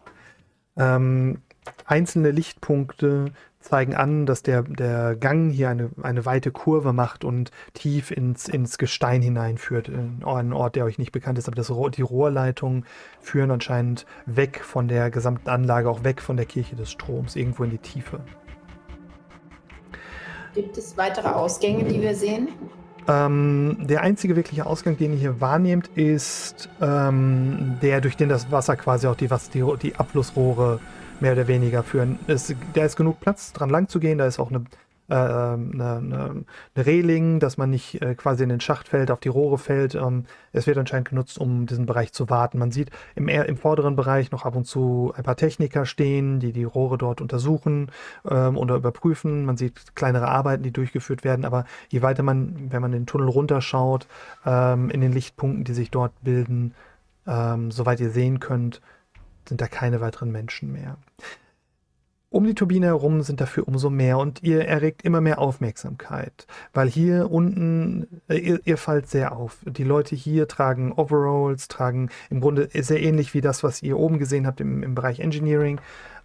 Ähm, 0.76 1.42
einzelne 1.84 2.30
Lichtpunkte 2.30 3.32
zeigen 3.60 3.94
an, 3.94 4.26
dass 4.26 4.42
der, 4.42 4.62
der 4.62 5.16
Gang 5.16 5.50
hier 5.50 5.68
eine, 5.68 5.90
eine 6.02 6.24
weite 6.24 6.50
Kurve 6.50 6.92
macht 6.92 7.24
und 7.24 7.50
tief 7.74 8.10
ins, 8.10 8.48
ins 8.48 8.78
Gestein 8.78 9.20
hineinführt. 9.20 9.88
In 9.88 10.22
einen 10.24 10.52
Ort, 10.52 10.76
der 10.76 10.84
euch 10.84 10.98
nicht 10.98 11.12
bekannt 11.12 11.38
ist, 11.38 11.48
aber 11.48 11.56
das, 11.56 11.72
die 11.94 12.02
Rohrleitungen 12.02 12.84
führen 13.20 13.50
anscheinend 13.50 14.06
weg 14.26 14.60
von 14.64 14.88
der 14.88 15.10
gesamten 15.10 15.48
Anlage, 15.48 15.90
auch 15.90 16.04
weg 16.04 16.22
von 16.22 16.36
der 16.36 16.46
Kirche 16.46 16.76
des 16.76 16.90
Stroms, 16.90 17.36
irgendwo 17.36 17.64
in 17.64 17.70
die 17.70 17.78
Tiefe. 17.78 18.20
Gibt 20.54 20.78
es 20.78 20.96
weitere 20.96 21.28
Ausgänge, 21.28 21.84
die 21.84 22.00
wir 22.00 22.14
sehen? 22.14 22.48
Ähm, 23.08 23.78
der 23.80 24.02
einzige 24.02 24.36
wirkliche 24.36 24.66
Ausgang, 24.66 24.96
den 24.98 25.12
ihr 25.12 25.18
hier 25.18 25.40
wahrnehmt, 25.40 25.88
ist 25.94 26.68
ähm, 26.80 27.78
der, 27.80 28.00
durch 28.00 28.16
den 28.16 28.28
das 28.28 28.50
Wasser 28.50 28.76
quasi 28.76 29.06
auch 29.06 29.16
die, 29.16 29.30
was, 29.30 29.48
die, 29.50 29.64
die 29.82 29.96
Abflussrohre 29.96 30.78
mehr 31.20 31.32
oder 31.32 31.48
weniger 31.48 31.82
führen. 31.82 32.18
Es, 32.26 32.54
da 32.74 32.84
ist 32.84 32.96
genug 32.96 33.20
Platz, 33.20 33.52
dran 33.52 33.70
lang 33.70 33.88
zu 33.88 34.00
gehen. 34.00 34.18
Da 34.18 34.26
ist 34.26 34.38
auch 34.38 34.50
eine, 34.50 34.64
äh, 35.08 35.14
eine, 35.14 35.96
eine, 35.96 36.44
eine 36.74 36.86
Reling, 36.86 37.40
dass 37.40 37.56
man 37.56 37.70
nicht 37.70 38.00
äh, 38.02 38.14
quasi 38.14 38.42
in 38.42 38.48
den 38.48 38.60
Schacht 38.60 38.88
fällt, 38.88 39.10
auf 39.10 39.20
die 39.20 39.28
Rohre 39.28 39.58
fällt. 39.58 39.94
Ähm, 39.94 40.24
es 40.52 40.66
wird 40.66 40.78
anscheinend 40.78 41.08
genutzt, 41.08 41.38
um 41.38 41.66
diesen 41.66 41.86
Bereich 41.86 42.12
zu 42.12 42.30
warten. 42.30 42.58
Man 42.58 42.70
sieht 42.70 42.90
im, 43.14 43.28
im 43.28 43.56
vorderen 43.56 43.96
Bereich 43.96 44.30
noch 44.30 44.44
ab 44.44 44.54
und 44.54 44.66
zu 44.66 45.12
ein 45.16 45.24
paar 45.24 45.36
Techniker 45.36 45.86
stehen, 45.86 46.40
die 46.40 46.52
die 46.52 46.64
Rohre 46.64 46.98
dort 46.98 47.20
untersuchen 47.20 47.90
ähm, 48.28 48.56
oder 48.56 48.76
überprüfen. 48.76 49.44
Man 49.44 49.56
sieht 49.56 49.96
kleinere 49.96 50.28
Arbeiten, 50.28 50.62
die 50.62 50.72
durchgeführt 50.72 51.24
werden. 51.24 51.44
Aber 51.44 51.64
je 51.88 52.02
weiter 52.02 52.22
man, 52.22 52.70
wenn 52.70 52.82
man 52.82 52.92
den 52.92 53.06
Tunnel 53.06 53.28
runterschaut, 53.28 54.06
ähm, 54.44 54.90
in 54.90 55.00
den 55.00 55.12
Lichtpunkten, 55.12 55.64
die 55.64 55.74
sich 55.74 55.90
dort 55.90 56.12
bilden, 56.22 56.74
ähm, 57.26 57.70
soweit 57.70 58.00
ihr 58.00 58.10
sehen 58.10 58.40
könnt, 58.40 58.80
sind 59.48 59.60
da 59.60 59.68
keine 59.68 60.00
weiteren 60.00 60.30
Menschen 60.30 60.72
mehr. 60.72 60.98
Um 62.30 62.44
die 62.44 62.54
Turbine 62.54 62.86
herum 62.86 63.22
sind 63.22 63.40
dafür 63.40 63.66
umso 63.66 63.88
mehr 63.88 64.18
und 64.18 64.42
ihr 64.42 64.66
erregt 64.66 65.02
immer 65.02 65.22
mehr 65.22 65.38
Aufmerksamkeit, 65.38 66.46
weil 66.74 66.86
hier 66.86 67.30
unten, 67.30 68.20
äh, 68.28 68.36
ihr, 68.36 68.60
ihr 68.64 68.76
fallt 68.76 69.08
sehr 69.08 69.34
auf. 69.34 69.56
Die 69.64 69.84
Leute 69.84 70.14
hier 70.14 70.46
tragen 70.46 70.92
Overalls, 70.92 71.68
tragen 71.68 72.10
im 72.28 72.40
Grunde 72.40 72.68
sehr 72.74 73.02
ähnlich 73.02 73.32
wie 73.32 73.40
das, 73.40 73.62
was 73.64 73.82
ihr 73.82 73.98
oben 73.98 74.18
gesehen 74.18 74.46
habt 74.46 74.60
im, 74.60 74.82
im 74.82 74.94
Bereich 74.94 75.20
Engineering. 75.20 75.80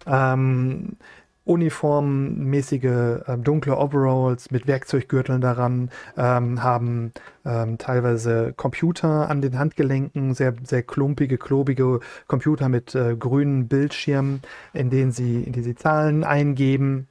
Ähm, 0.06 0.98
uniformmäßige 1.44 2.84
äh, 3.26 3.38
dunkle 3.38 3.76
Overalls 3.76 4.50
mit 4.50 4.66
Werkzeuggürteln 4.66 5.40
daran, 5.40 5.90
ähm, 6.16 6.62
haben 6.62 7.12
ähm, 7.44 7.76
teilweise 7.76 8.54
Computer 8.56 9.28
an 9.28 9.42
den 9.42 9.58
Handgelenken, 9.58 10.34
sehr, 10.34 10.54
sehr 10.62 10.82
klumpige, 10.82 11.36
klobige 11.36 12.00
Computer 12.26 12.68
mit 12.68 12.94
äh, 12.94 13.14
grünen 13.16 13.68
Bildschirmen, 13.68 14.40
in 14.72 14.88
denen 14.88 15.12
sie, 15.12 15.42
in 15.42 15.52
sie 15.62 15.74
Zahlen 15.74 16.24
eingeben. 16.24 17.08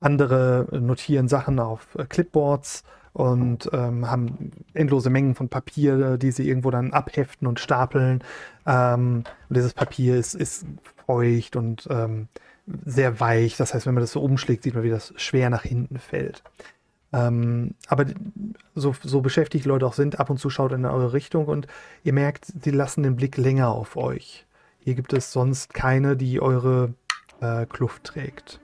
Andere 0.00 0.68
notieren 0.72 1.28
Sachen 1.28 1.58
auf 1.58 1.94
äh, 1.94 2.04
Clipboards 2.04 2.84
und 3.14 3.70
ähm, 3.72 4.10
haben 4.10 4.50
endlose 4.74 5.08
Mengen 5.08 5.34
von 5.34 5.48
Papier, 5.48 6.18
die 6.18 6.32
sie 6.32 6.46
irgendwo 6.48 6.70
dann 6.70 6.92
abheften 6.92 7.46
und 7.46 7.60
stapeln. 7.60 8.22
Ähm, 8.66 9.22
und 9.48 9.56
dieses 9.56 9.72
Papier 9.72 10.16
ist, 10.16 10.34
ist 10.34 10.66
feucht 11.06 11.56
und 11.56 11.86
ähm, 11.90 12.28
sehr 12.66 13.20
weich. 13.20 13.56
Das 13.56 13.74
heißt, 13.74 13.86
wenn 13.86 13.94
man 13.94 14.02
das 14.02 14.12
so 14.12 14.22
umschlägt, 14.22 14.62
sieht 14.62 14.74
man, 14.74 14.82
wie 14.82 14.90
das 14.90 15.12
schwer 15.16 15.50
nach 15.50 15.62
hinten 15.62 15.98
fällt. 15.98 16.42
Ähm, 17.12 17.74
aber 17.86 18.06
so, 18.74 18.94
so 19.02 19.20
beschäftigt 19.20 19.66
Leute 19.66 19.86
auch 19.86 19.92
sind, 19.92 20.18
ab 20.18 20.30
und 20.30 20.38
zu 20.38 20.50
schaut 20.50 20.72
in 20.72 20.84
eure 20.84 21.12
Richtung 21.12 21.46
und 21.46 21.68
ihr 22.02 22.12
merkt, 22.12 22.46
sie 22.46 22.70
lassen 22.70 23.04
den 23.04 23.14
Blick 23.16 23.36
länger 23.36 23.68
auf 23.68 23.96
euch. 23.96 24.46
Hier 24.78 24.94
gibt 24.94 25.12
es 25.12 25.32
sonst 25.32 25.72
keine, 25.74 26.16
die 26.16 26.42
eure 26.42 26.94
äh, 27.40 27.66
Kluft 27.66 28.04
trägt. 28.04 28.60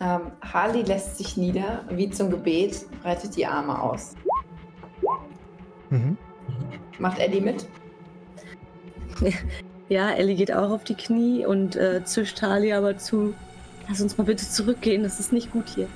Ähm, 0.00 0.32
Harley 0.40 0.82
lässt 0.82 1.18
sich 1.18 1.36
nieder, 1.36 1.84
wie 1.90 2.10
zum 2.10 2.28
Gebet, 2.28 2.86
breitet 3.02 3.36
die 3.36 3.46
Arme 3.46 3.80
aus. 3.80 4.16
Mhm. 5.90 6.16
Macht 6.98 7.20
Eddie 7.20 7.40
mit? 7.40 7.68
Ja, 9.92 10.10
Ellie 10.10 10.36
geht 10.36 10.50
auch 10.50 10.70
auf 10.70 10.84
die 10.84 10.94
Knie 10.94 11.44
und 11.44 11.76
äh, 11.76 12.02
zischt 12.02 12.40
Harley 12.40 12.72
aber 12.72 12.96
zu. 12.96 13.34
Lass 13.86 14.00
uns 14.00 14.16
mal 14.16 14.24
bitte 14.24 14.48
zurückgehen, 14.48 15.02
das 15.02 15.20
ist 15.20 15.34
nicht 15.34 15.52
gut 15.52 15.68
hier. 15.68 15.86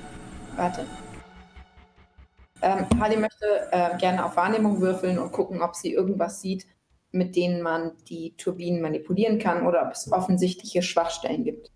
Warte. 0.55 0.85
Ähm, 2.61 2.85
Harley 2.99 3.17
möchte 3.17 3.47
äh, 3.71 3.97
gerne 3.97 4.23
auf 4.23 4.37
Wahrnehmung 4.37 4.81
würfeln 4.81 5.17
und 5.17 5.31
gucken, 5.31 5.63
ob 5.63 5.75
sie 5.75 5.93
irgendwas 5.93 6.41
sieht, 6.41 6.67
mit 7.11 7.35
denen 7.35 7.63
man 7.63 7.93
die 8.07 8.35
Turbinen 8.37 8.83
manipulieren 8.83 9.39
kann 9.39 9.65
oder 9.65 9.87
ob 9.87 9.93
es 9.93 10.11
offensichtliche 10.11 10.83
Schwachstellen 10.83 11.43
gibt. 11.43 11.71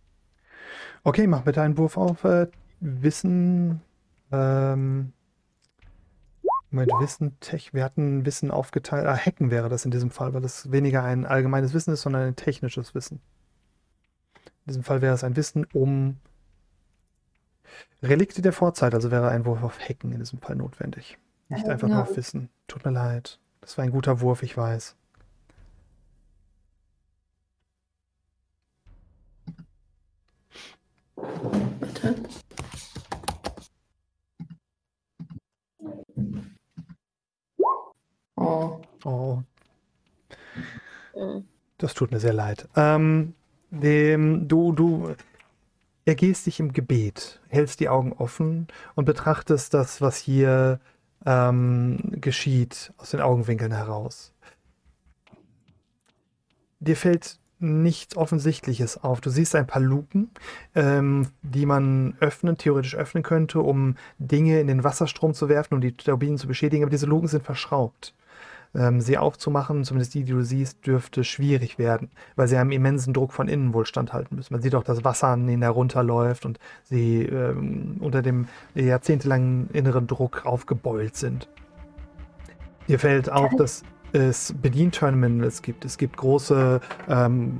Okay, 1.04 1.26
mach 1.26 1.42
bitte 1.42 1.64
einen 1.64 1.80
Wurf 1.80 1.98
auf 1.98 2.24
äh, 2.24 2.46
Wissen. 2.82 3.82
Ähm, 4.32 5.12
Moment, 6.72 6.92
Wissen, 7.00 7.38
Tech, 7.42 7.74
wir 7.74 7.84
hatten 7.84 8.26
Wissen 8.26 8.50
aufgeteilt. 8.50 9.06
Ah, 9.06 9.18
Hacken 9.18 9.52
wäre 9.52 9.68
das 9.68 9.84
in 9.84 9.92
diesem 9.92 10.10
Fall, 10.10 10.34
weil 10.34 10.42
das 10.42 10.72
weniger 10.72 11.04
ein 11.04 11.26
allgemeines 11.26 11.74
Wissen 11.74 11.94
ist, 11.94 12.02
sondern 12.02 12.24
ein 12.24 12.36
technisches 12.38 12.96
Wissen. 12.96 13.20
In 14.36 14.70
diesem 14.70 14.84
Fall 14.84 15.02
wäre 15.02 15.14
es 15.14 15.24
ein 15.26 15.36
Wissen 15.36 15.68
um 15.74 16.18
Relikte 18.02 18.42
der 18.42 18.54
Vorzeit, 18.54 18.94
also 18.94 19.12
wäre 19.12 19.30
ein 19.30 19.46
Wurf 19.46 19.64
auf 19.64 19.80
Hacken 19.80 20.14
in 20.14 20.20
diesem 20.20 20.40
Fall 20.40 20.56
notwendig. 20.56 21.18
Nicht 21.50 21.68
einfach 21.68 21.90
nur 21.90 22.02
auf 22.02 22.16
Wissen. 22.16 22.50
Tut 22.68 22.86
mir 22.86 22.92
leid. 22.92 23.38
Das 23.60 23.78
war 23.78 23.84
ein 23.84 23.92
guter 23.92 24.22
Wurf, 24.22 24.42
ich 24.42 24.56
weiß. 24.56 24.96
Bitte. 31.80 32.16
Oh. 38.42 38.82
Oh. 39.04 39.44
Das 41.78 41.94
tut 41.94 42.12
mir 42.12 42.20
sehr 42.20 42.34
leid. 42.34 42.68
Ähm, 42.76 43.34
dem, 43.70 44.48
du, 44.48 44.72
du 44.72 45.16
ergehst 46.06 46.46
dich 46.46 46.60
im 46.60 46.74
Gebet, 46.74 47.40
hältst 47.50 47.80
die 47.80 47.90
Augen 47.90 48.14
offen 48.14 48.68
und 48.96 49.06
betrachtest 49.06 49.74
das, 49.74 50.02
was 50.02 50.18
hier 50.18 50.80
ähm, 51.26 51.98
geschieht, 52.14 52.94
aus 52.98 53.12
den 53.12 53.22
Augenwinkeln 53.22 53.72
heraus. 53.72 54.34
Dir 56.80 56.96
fällt 56.96 57.40
nichts 57.60 58.18
Offensichtliches 58.18 59.04
auf. 59.04 59.22
Du 59.22 59.30
siehst 59.30 59.56
ein 59.56 59.68
paar 59.68 59.84
Luken, 59.84 60.32
ähm, 60.74 61.28
die 61.44 61.68
man 61.68 62.16
öffnen, 62.20 62.58
theoretisch 62.58 62.96
öffnen 62.96 63.22
könnte, 63.22 63.60
um 63.60 63.98
Dinge 64.18 64.60
in 64.60 64.66
den 64.66 64.84
Wasserstrom 64.84 65.36
zu 65.36 65.48
werfen 65.48 65.76
und 65.76 65.82
die 65.82 65.96
Turbinen 65.96 66.40
zu 66.40 66.48
beschädigen, 66.48 66.84
aber 66.84 66.90
diese 66.90 67.06
Luken 67.06 67.28
sind 67.28 67.44
verschraubt 67.44 68.16
ähm, 68.76 69.02
sie 69.02 69.18
aufzumachen, 69.18 69.84
zumindest 69.84 70.14
die, 70.14 70.24
die 70.24 70.32
du 70.32 70.44
siehst, 70.44 70.86
dürfte 70.86 71.24
schwierig 71.24 71.78
werden, 71.78 72.10
weil 72.36 72.48
sie 72.48 72.58
einem 72.58 72.72
immensen 72.72 73.14
Druck 73.14 73.34
von 73.34 73.48
innen 73.48 73.74
wohl 73.74 73.86
standhalten 73.86 74.36
müssen. 74.36 74.54
Man 74.54 74.62
sieht 74.62 74.76
auch, 74.76 74.84
dass 74.84 75.04
Wasser 75.04 75.28
an 75.28 75.48
ihnen 75.48 75.62
herunterläuft 75.62 76.46
und 76.46 76.60
sie 76.84 77.24
ähm, 77.24 77.98
unter 78.00 78.22
dem 78.22 78.48
jahrzehntelangen 78.76 79.70
inneren 79.74 80.08
Druck 80.08 80.46
aufgebeult 80.46 81.16
sind. 81.16 81.48
Dir 82.88 83.00
fällt 83.00 83.32
auf, 83.32 83.52
dass 83.58 83.84
es 84.14 84.54
Bedienterminals 84.62 85.62
gibt. 85.62 85.86
Es 85.86 85.98
gibt 85.98 86.18
große 86.18 86.82
ähm, 87.08 87.58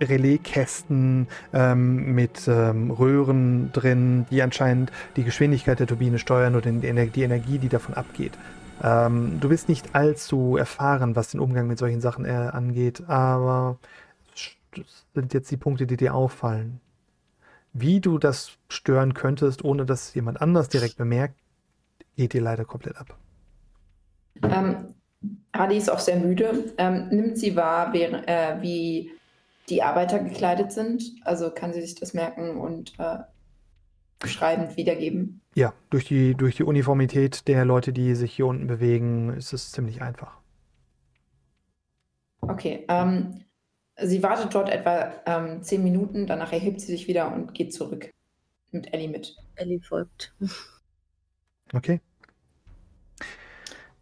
Relaiskästen 0.00 1.26
ähm, 1.52 2.14
mit 2.14 2.46
ähm, 2.46 2.90
Röhren 2.90 3.72
drin, 3.72 4.26
die 4.30 4.42
anscheinend 4.42 4.92
die 5.16 5.24
Geschwindigkeit 5.24 5.80
der 5.80 5.86
Turbine 5.86 6.18
steuern 6.18 6.54
oder 6.54 6.70
die 6.70 6.86
Energie, 6.86 7.58
die 7.58 7.68
davon 7.68 7.94
abgeht. 7.94 8.32
Ähm, 8.82 9.40
du 9.40 9.48
bist 9.48 9.68
nicht 9.68 9.94
allzu 9.94 10.56
erfahren, 10.56 11.16
was 11.16 11.30
den 11.30 11.40
Umgang 11.40 11.66
mit 11.66 11.78
solchen 11.78 12.00
Sachen 12.00 12.24
äh, 12.24 12.30
angeht, 12.30 13.08
aber 13.08 13.78
das 14.74 15.06
sind 15.14 15.34
jetzt 15.34 15.50
die 15.50 15.56
Punkte, 15.56 15.86
die 15.86 15.96
dir 15.96 16.14
auffallen. 16.14 16.80
Wie 17.72 18.00
du 18.00 18.18
das 18.18 18.52
stören 18.68 19.14
könntest, 19.14 19.64
ohne 19.64 19.84
dass 19.84 20.14
jemand 20.14 20.40
anders 20.40 20.68
direkt 20.68 20.96
bemerkt, 20.96 21.34
geht 22.16 22.32
dir 22.32 22.40
leider 22.40 22.64
komplett 22.64 22.96
ab. 22.96 23.16
Ähm, 24.42 24.94
Adi 25.52 25.76
ist 25.76 25.90
auch 25.90 25.98
sehr 25.98 26.16
müde. 26.16 26.72
Ähm, 26.78 27.08
nimmt 27.08 27.38
sie 27.38 27.56
wahr, 27.56 27.92
wie, 27.92 28.02
äh, 28.02 28.60
wie 28.60 29.12
die 29.68 29.82
Arbeiter 29.82 30.18
gekleidet 30.18 30.72
sind? 30.72 31.02
Also 31.24 31.50
kann 31.50 31.72
sie 31.72 31.80
sich 31.80 31.94
das 31.94 32.14
merken 32.14 32.56
und 32.56 32.98
äh, 32.98 33.18
beschreibend 34.18 34.76
wiedergeben? 34.76 35.40
Ja, 35.58 35.74
durch 35.90 36.04
die, 36.04 36.36
durch 36.36 36.54
die 36.54 36.62
Uniformität 36.62 37.48
der 37.48 37.64
Leute, 37.64 37.92
die 37.92 38.14
sich 38.14 38.32
hier 38.32 38.46
unten 38.46 38.68
bewegen, 38.68 39.30
ist 39.30 39.52
es 39.52 39.72
ziemlich 39.72 40.00
einfach. 40.00 40.38
Okay, 42.42 42.84
ähm, 42.86 43.42
sie 44.00 44.22
wartet 44.22 44.54
dort 44.54 44.68
etwa 44.68 45.14
ähm, 45.26 45.60
zehn 45.64 45.82
Minuten, 45.82 46.28
danach 46.28 46.52
erhebt 46.52 46.80
sie 46.80 46.92
sich 46.92 47.08
wieder 47.08 47.34
und 47.34 47.54
geht 47.54 47.74
zurück 47.74 48.08
mit 48.70 48.94
Ellie 48.94 49.08
mit. 49.08 49.34
Ellie 49.56 49.80
folgt. 49.80 50.32
Okay. 51.74 52.00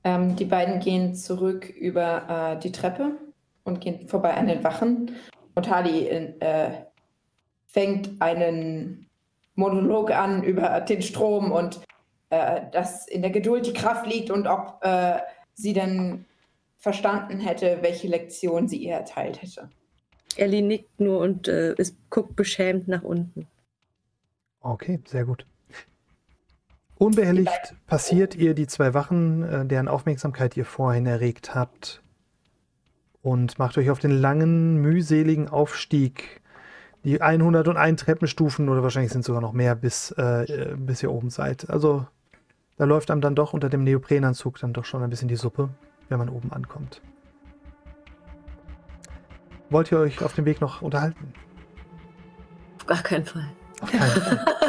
Ähm, 0.05 0.37
die 0.37 0.45
beiden 0.45 0.79
gehen 0.79 1.15
zurück 1.15 1.71
über 1.71 2.57
äh, 2.59 2.61
die 2.61 2.71
Treppe 2.71 3.13
und 3.65 3.81
gehen 3.81 4.07
vorbei 4.09 4.35
an 4.35 4.47
den 4.47 4.63
Wachen. 4.63 5.17
Und 5.55 5.71
Harley 5.71 6.07
äh, 6.07 6.85
fängt 7.67 8.21
einen 8.21 9.06
Monolog 9.57 10.11
an 10.13 10.43
über 10.43 10.81
den 10.81 11.03
Strom 11.03 11.51
und 11.51 11.81
äh, 12.31 12.63
dass 12.73 13.09
in 13.09 13.23
der 13.23 13.31
Geduld 13.31 13.67
die 13.67 13.73
Kraft 13.73 14.07
liegt 14.07 14.31
und 14.31 14.47
ob 14.47 14.79
äh, 14.83 15.19
sie 15.55 15.73
denn 15.73 16.25
verstanden 16.79 17.41
hätte, 17.41 17.79
welche 17.81 18.09
Lektion 18.09 18.69
sie 18.69 18.77
ihr 18.79 18.95
erteilt 18.95 19.43
hätte. 19.43 19.71
Ellie 20.37 20.63
nickt 20.63 21.01
nur 21.01 21.21
und 21.21 21.49
äh, 21.49 21.75
ist, 21.75 21.97
guckt 22.11 22.37
beschämt 22.37 22.89
nach 22.89 23.03
unten. 23.03 23.47
Okay, 24.61 25.01
sehr 25.07 25.25
gut. 25.25 25.47
Unbehelligt 26.99 27.75
passiert 27.87 28.35
ihr 28.35 28.55
die 28.55 28.67
zwei 28.67 28.95
Wachen, 28.95 29.43
äh, 29.43 29.67
deren 29.67 29.89
Aufmerksamkeit 29.89 30.57
ihr 30.57 30.65
vorhin 30.65 31.07
erregt 31.07 31.55
habt, 31.55 32.03
und 33.27 33.59
macht 33.59 33.77
euch 33.77 33.91
auf 33.91 33.99
den 33.99 34.13
langen, 34.13 34.77
mühseligen 34.77 35.49
Aufstieg, 35.49 36.41
die 37.07 37.23
101 37.23 38.03
Treppenstufen 38.03 38.69
oder 38.69 38.83
wahrscheinlich 38.83 39.13
sind 39.13 39.25
sogar 39.25 39.41
noch 39.41 39.53
mehr, 39.53 39.77
bis, 39.77 40.11
äh, 40.11 40.75
bis 40.77 41.05
ihr 41.05 41.13
oben 41.13 41.31
seid. 41.31 41.71
Also 41.71 42.05
da 42.79 42.85
läuft 42.85 43.13
einem 43.13 43.21
dann 43.21 43.37
doch 43.37 43.53
unter 43.53 43.69
dem 43.69 43.85
Neoprenanzug 43.85 44.59
dann 44.59 44.73
doch 44.73 44.85
schon 44.85 45.05
ein 45.05 45.09
bisschen 45.09 45.29
die 45.29 45.37
Suppe, 45.37 45.69
wenn 46.09 46.19
man 46.19 46.29
oben 46.29 46.53
ankommt. 46.53 47.01
Wollt 49.71 49.93
ihr 49.93 50.01
euch 50.01 50.21
auf 50.21 50.35
dem 50.35 50.47
Weg 50.47 50.61
noch 50.61 50.83
unterhalten? 50.83 51.33
Auf 52.81 52.87
gar 52.87 53.03
keinen 53.05 53.25
Fall. 53.25 53.47
Auf 53.81 53.93
keinen 53.93 54.11
Fall. 54.11 54.47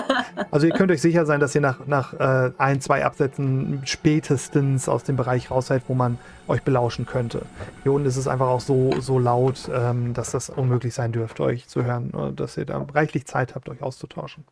Also 0.52 0.68
ihr 0.68 0.74
könnt 0.74 0.92
euch 0.92 1.02
sicher 1.02 1.26
sein, 1.26 1.40
dass 1.40 1.56
ihr 1.56 1.62
nach, 1.62 1.86
nach 1.88 2.14
äh, 2.14 2.52
ein, 2.58 2.82
zwei 2.82 3.06
Absätzen 3.06 3.82
spätestens 3.86 4.88
aus 4.88 5.04
dem 5.04 5.16
Bereich 5.16 5.52
raus 5.52 5.68
seid, 5.68 5.84
wo 5.88 5.94
man 5.94 6.18
euch 6.48 6.64
belauschen 6.64 7.06
könnte. 7.06 7.46
Hier 7.84 7.92
unten 7.92 8.08
ist 8.08 8.18
es 8.18 8.28
einfach 8.28 8.48
auch 8.48 8.62
so, 8.62 9.00
so 9.00 9.20
laut, 9.20 9.70
ähm, 9.74 10.14
dass 10.14 10.32
das 10.32 10.50
unmöglich 10.50 10.94
sein 10.94 11.12
dürfte, 11.12 11.44
euch 11.44 11.68
zu 11.68 11.84
hören, 11.84 12.14
äh, 12.14 12.34
dass 12.34 12.58
ihr 12.58 12.66
da 12.66 12.78
reichlich 12.94 13.26
Zeit 13.26 13.56
habt, 13.56 13.70
euch 13.70 13.82
auszutauschen. 13.82 14.46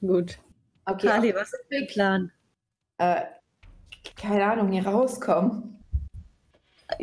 Gut. 0.00 0.38
Okay, 0.84 1.06
Kali, 1.06 1.34
was 1.34 1.52
ist 1.52 1.64
dein 1.70 1.86
Plan? 1.86 2.32
Äh, 2.98 3.22
keine 4.16 4.44
Ahnung, 4.44 4.70
hier 4.72 4.86
rauskommen. 4.86 5.78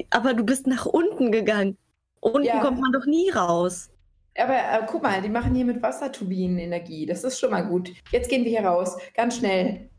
Aber 0.09 0.33
du 0.33 0.43
bist 0.43 0.67
nach 0.67 0.85
unten 0.85 1.31
gegangen. 1.31 1.77
Unten 2.19 2.43
Ja. 2.43 2.59
kommt 2.61 2.79
man 2.79 2.91
doch 2.91 3.05
nie 3.05 3.29
raus. 3.29 3.89
Aber 4.37 4.55
äh, 4.55 4.85
guck 4.87 5.03
mal, 5.03 5.21
die 5.21 5.29
machen 5.29 5.55
hier 5.55 5.65
mit 5.65 5.81
Wasserturbinen 5.81 6.59
Energie. 6.59 7.05
Das 7.05 7.23
ist 7.23 7.39
schon 7.39 7.51
mal 7.51 7.61
gut. 7.61 7.91
Jetzt 8.11 8.29
gehen 8.29 8.43
wir 8.43 8.51
hier 8.51 8.67
raus. 8.67 8.97
Ganz 9.15 9.37
schnell. 9.37 9.89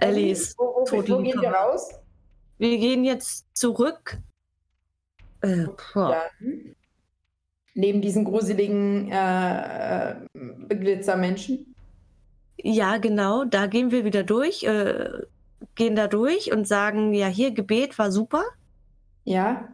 Ist 0.00 0.58
Wo, 0.58 0.64
wo, 0.64 0.92
wo, 0.92 1.08
wo 1.08 1.22
gehen 1.22 1.40
wir 1.40 1.50
raus? 1.50 1.90
Wir 2.58 2.78
gehen 2.78 3.04
jetzt 3.04 3.46
zurück. 3.54 4.18
Äh. 5.42 5.66
Dann 5.94 6.74
neben 7.76 8.00
diesen 8.00 8.24
gruseligen 8.24 9.10
äh, 9.12 10.16
Beglitzermenschen. 10.32 11.74
Ja, 12.58 12.96
genau. 12.96 13.44
Da 13.44 13.66
gehen 13.66 13.90
wir 13.90 14.04
wieder 14.04 14.22
durch, 14.22 14.64
äh, 14.64 15.10
gehen 15.74 15.94
da 15.94 16.08
durch 16.08 16.52
und 16.52 16.66
sagen, 16.66 17.12
ja, 17.12 17.26
hier 17.26 17.50
Gebet 17.52 17.98
war 17.98 18.10
super. 18.10 18.42
Ja. 19.24 19.68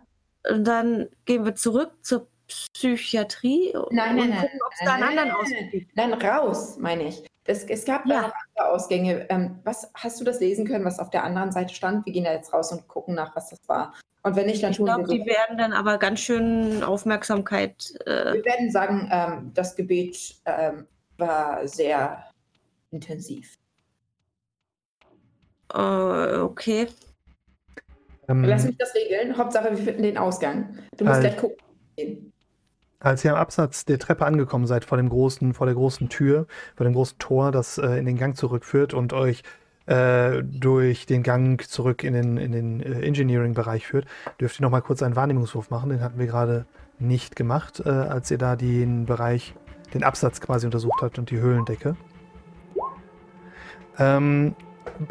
Und 0.50 0.66
dann 0.66 1.08
gehen 1.24 1.44
wir 1.44 1.54
zurück 1.54 1.92
zur 2.02 2.26
Psychiatrie 2.74 3.74
und 3.76 3.92
Nein, 3.92 4.16
nein, 4.16 4.30
nein. 4.30 4.40
gucken, 4.40 4.60
ob 4.66 4.72
es 4.72 4.78
da 4.84 4.92
einen 4.94 5.00
nein, 5.04 5.18
anderen 5.18 5.46
nein, 5.50 5.70
gibt. 5.70 5.96
Nein, 5.96 6.12
raus, 6.14 6.76
meine 6.78 7.08
ich. 7.08 7.22
Es, 7.44 7.64
es 7.64 7.84
gab 7.84 8.04
da 8.04 8.14
Ja. 8.14 8.22
noch 8.22 8.32
andere 8.56 8.74
Ausgänge. 8.74 9.26
Ähm, 9.30 9.58
was 9.64 9.90
hast 9.94 10.20
du 10.20 10.24
das 10.24 10.40
lesen 10.40 10.66
können, 10.66 10.84
was 10.84 10.98
auf 11.00 11.10
der 11.10 11.24
anderen 11.24 11.50
Seite 11.52 11.74
stand? 11.74 12.06
Wir 12.06 12.12
gehen 12.12 12.24
da 12.24 12.32
jetzt 12.32 12.52
raus 12.52 12.70
und 12.72 12.86
gucken 12.88 13.14
nach, 13.14 13.34
was 13.34 13.50
das 13.50 13.60
war. 13.68 13.94
Und 14.22 14.36
wenn 14.36 14.46
nicht, 14.46 14.62
dann 14.62 14.70
Ich 14.70 14.76
tun 14.76 14.86
glaube, 14.86 15.08
wir 15.08 15.14
die 15.14 15.20
so. 15.20 15.26
werden 15.26 15.58
dann 15.58 15.72
aber 15.72 15.98
ganz 15.98 16.20
schön 16.20 16.82
Aufmerksamkeit. 16.84 17.92
Äh, 18.06 18.34
Wir 18.34 18.44
werden 18.44 18.70
sagen, 18.70 19.08
ähm, 19.12 19.50
das 19.54 19.74
Gebet 19.74 20.36
ähm, 20.44 20.86
war 21.18 21.66
sehr 21.66 22.30
intensiv. 22.92 23.56
äh, 25.74 26.36
okay. 26.38 26.86
Ähm, 28.28 28.44
Lass 28.44 28.64
mich 28.64 28.76
das 28.78 28.94
regeln. 28.94 29.36
Hauptsache, 29.36 29.70
wir 29.76 29.82
finden 29.82 30.02
den 30.04 30.18
Ausgang. 30.18 30.78
Du 30.96 31.04
musst 31.04 31.20
Halt. 31.20 31.38
gleich 31.38 31.56
gucken. 31.98 32.31
Als 33.02 33.24
ihr 33.24 33.32
am 33.32 33.38
Absatz 33.38 33.84
der 33.84 33.98
Treppe 33.98 34.24
angekommen 34.24 34.68
seid, 34.68 34.84
vor 34.84 34.96
dem 34.96 35.08
großen, 35.08 35.54
vor 35.54 35.66
der 35.66 35.74
großen 35.74 36.08
Tür, 36.08 36.46
vor 36.76 36.84
dem 36.84 36.94
großen 36.94 37.18
Tor, 37.18 37.50
das 37.50 37.76
äh, 37.76 37.98
in 37.98 38.06
den 38.06 38.16
Gang 38.16 38.36
zurückführt 38.36 38.94
und 38.94 39.12
euch 39.12 39.42
äh, 39.86 40.42
durch 40.44 41.06
den 41.06 41.24
Gang 41.24 41.60
zurück 41.68 42.04
in 42.04 42.14
den, 42.14 42.36
in 42.36 42.52
den 42.52 42.80
äh, 42.80 43.00
Engineering-Bereich 43.00 43.88
führt, 43.88 44.06
dürft 44.40 44.60
ihr 44.60 44.62
noch 44.62 44.70
mal 44.70 44.82
kurz 44.82 45.02
einen 45.02 45.16
Wahrnehmungswurf 45.16 45.68
machen. 45.70 45.90
Den 45.90 46.00
hatten 46.00 46.20
wir 46.20 46.26
gerade 46.26 46.64
nicht 47.00 47.34
gemacht, 47.34 47.82
äh, 47.84 47.88
als 47.88 48.30
ihr 48.30 48.38
da 48.38 48.54
den 48.54 49.06
Bereich, 49.06 49.54
den 49.94 50.04
Absatz 50.04 50.40
quasi 50.40 50.66
untersucht 50.66 51.02
habt 51.02 51.18
und 51.18 51.30
die 51.30 51.40
Höhlendecke. 51.40 51.96
Ähm, 53.98 54.54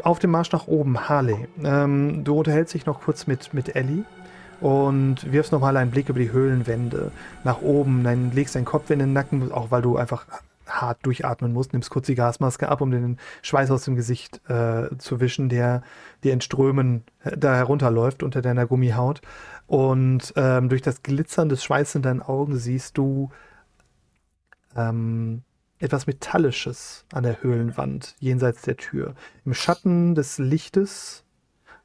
auf 0.02 0.18
dem 0.18 0.30
Marsch 0.30 0.50
nach 0.52 0.66
oben, 0.66 1.10
Harley. 1.10 1.46
Ähm, 1.62 2.24
du 2.24 2.38
unterhältst 2.38 2.72
dich 2.72 2.86
noch 2.86 3.02
kurz 3.02 3.26
mit, 3.26 3.52
mit 3.52 3.76
Ellie 3.76 4.04
und 4.62 5.30
wirfst 5.32 5.50
nochmal 5.50 5.76
einen 5.76 5.90
Blick 5.90 6.08
über 6.08 6.20
die 6.20 6.30
Höhlenwände 6.30 7.10
nach 7.42 7.60
oben, 7.62 8.04
dann 8.04 8.30
legst 8.30 8.54
deinen 8.54 8.64
Kopf 8.64 8.90
in 8.90 9.00
den 9.00 9.12
Nacken, 9.12 9.50
auch 9.50 9.70
weil 9.72 9.82
du 9.82 9.96
einfach 9.96 10.24
hart 10.68 11.04
durchatmen 11.04 11.52
musst, 11.52 11.72
nimmst 11.72 11.90
kurz 11.90 12.06
die 12.06 12.14
Gasmaske 12.14 12.68
ab, 12.68 12.80
um 12.80 12.92
den 12.92 13.18
Schweiß 13.42 13.70
aus 13.72 13.84
dem 13.84 13.96
Gesicht 13.96 14.40
äh, 14.48 14.96
zu 14.98 15.20
wischen, 15.20 15.48
der 15.48 15.82
dir 16.22 16.32
in 16.32 16.40
Strömen 16.40 17.02
äh, 17.24 17.36
da 17.36 17.56
herunterläuft 17.56 18.22
unter 18.22 18.40
deiner 18.40 18.66
Gummihaut. 18.66 19.20
Und 19.66 20.32
ähm, 20.36 20.68
durch 20.68 20.80
das 20.80 21.02
Glitzern 21.02 21.48
des 21.48 21.64
Schweißes 21.64 21.96
in 21.96 22.02
deinen 22.02 22.22
Augen 22.22 22.56
siehst 22.56 22.96
du 22.96 23.30
ähm, 24.76 25.42
etwas 25.80 26.06
Metallisches 26.06 27.04
an 27.12 27.24
der 27.24 27.42
Höhlenwand, 27.42 28.14
jenseits 28.20 28.62
der 28.62 28.76
Tür. 28.76 29.14
Im 29.44 29.54
Schatten 29.54 30.14
des 30.14 30.38
Lichtes, 30.38 31.24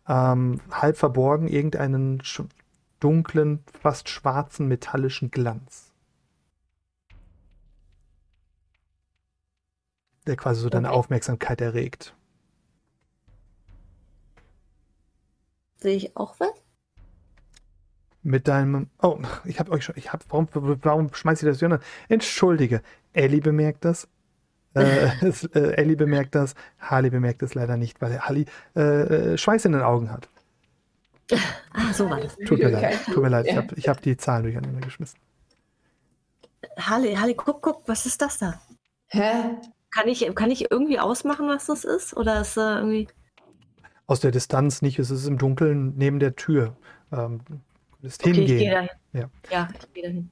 ähm, 0.08 0.62
halb 0.72 0.98
verborgen, 0.98 1.48
irgendeinen 1.48 2.22
dunklen, 3.00 3.64
fast 3.82 4.10
schwarzen, 4.10 4.68
metallischen 4.68 5.32
Glanz. 5.32 5.94
Der 10.26 10.36
quasi 10.36 10.62
so 10.62 10.70
deine 10.70 10.90
Okay. 10.90 10.98
Aufmerksamkeit 10.98 11.62
erregt. 11.62 12.14
Sehe 15.78 15.96
ich 15.96 16.18
auch 16.18 16.40
was? 16.40 16.52
Mit 18.24 18.48
deinem. 18.48 18.90
Oh, 19.02 19.20
ich 19.46 19.60
habe 19.60 19.72
euch 19.72 19.86
schon. 19.86 19.96
Ich 19.98 20.12
hab, 20.12 20.26
warum, 20.30 20.50
warum 20.54 21.14
schmeißt 21.14 21.44
ihr 21.44 21.50
das 21.50 21.64
an? 21.64 21.80
Entschuldige. 22.10 22.82
Ellie 23.14 23.40
bemerkt 23.40 23.86
das. 23.86 24.10
Äh, 24.74 25.08
äh, 25.54 25.74
Ellie 25.76 25.96
bemerkt 25.96 26.36
das. 26.36 26.56
Harley 26.80 27.10
bemerkt 27.10 27.42
es 27.44 27.54
leider 27.54 27.78
nicht, 27.78 28.02
weil 28.02 28.20
Harley 28.20 28.46
äh, 28.76 28.82
äh, 29.34 29.38
Schweiß 29.38 29.66
in 29.66 29.74
den 29.74 29.82
Augen 29.82 30.12
hat. 30.12 30.30
Ah, 31.74 31.94
so 31.94 32.10
war 32.10 32.20
das. 32.22 32.36
Tut 32.38 32.60
mir 32.60 32.70
leid. 32.72 33.00
Tut 33.06 33.22
mir 33.24 33.30
leid. 33.30 33.48
Ich 33.48 33.56
habe 33.56 33.76
ich 33.76 33.88
hab 33.90 34.02
die 34.02 34.18
Zahlen 34.18 34.44
durcheinander 34.44 34.82
geschmissen. 34.82 35.20
Halle, 36.80 37.20
Halle, 37.20 37.36
guck, 37.36 37.62
guck, 37.62 37.88
was 37.88 38.06
ist 38.06 38.22
das 38.22 38.38
da? 38.40 38.60
Hä? 39.08 39.56
Kann 39.92 40.08
ich, 40.08 40.30
kann 40.36 40.52
ich 40.52 40.70
irgendwie 40.72 41.00
ausmachen, 41.00 41.48
was 41.48 41.66
das 41.68 41.84
ist? 41.84 42.16
Oder 42.16 42.42
ist 42.42 42.58
äh, 42.58 42.62
irgendwie. 42.62 43.08
Aus 44.06 44.20
der 44.20 44.32
Distanz 44.32 44.82
nicht. 44.82 45.00
Es 45.00 45.12
ist 45.12 45.28
im 45.28 45.38
Dunkeln 45.38 45.94
neben 45.98 46.20
der 46.20 46.36
Tür. 46.36 46.76
Ähm, 47.12 47.42
du 48.02 48.08
Okay, 48.08 48.32
ich 48.32 48.36
hingehen. 48.38 48.58
gehe 48.58 48.72
dahin. 48.72 48.90
Ja. 49.14 49.30
ja, 49.50 49.68
ich 49.80 49.94
gehe 49.94 50.04
dahin. 50.04 50.30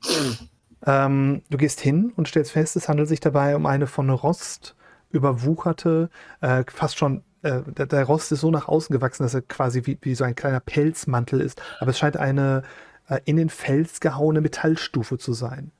Ähm, 0.85 1.41
du 1.49 1.57
gehst 1.57 1.79
hin 1.81 2.13
und 2.15 2.27
stellst 2.27 2.51
fest, 2.51 2.75
es 2.75 2.87
handelt 2.87 3.07
sich 3.07 3.19
dabei 3.19 3.55
um 3.55 3.65
eine 3.65 3.87
von 3.87 4.09
Rost 4.09 4.75
überwucherte, 5.09 6.09
äh, 6.41 6.63
fast 6.67 6.97
schon, 6.97 7.23
äh, 7.45 7.61
der, 7.71 7.85
der 7.85 8.03
Rost 8.05 8.31
ist 8.31 8.41
so 8.41 8.51
nach 8.51 8.67
außen 8.67 8.93
gewachsen, 8.93 9.23
dass 9.23 9.33
er 9.33 9.41
quasi 9.41 9.81
wie, 9.85 9.97
wie 10.01 10.15
so 10.15 10.23
ein 10.23 10.35
kleiner 10.35 10.59
Pelzmantel 10.59 11.41
ist. 11.41 11.61
Aber 11.79 11.91
es 11.91 11.99
scheint 11.99 12.17
eine 12.17 12.63
äh, 13.07 13.19
in 13.25 13.37
den 13.37 13.49
Fels 13.49 13.99
gehauene 13.99 14.41
Metallstufe 14.41 15.17
zu 15.17 15.33
sein. 15.33 15.71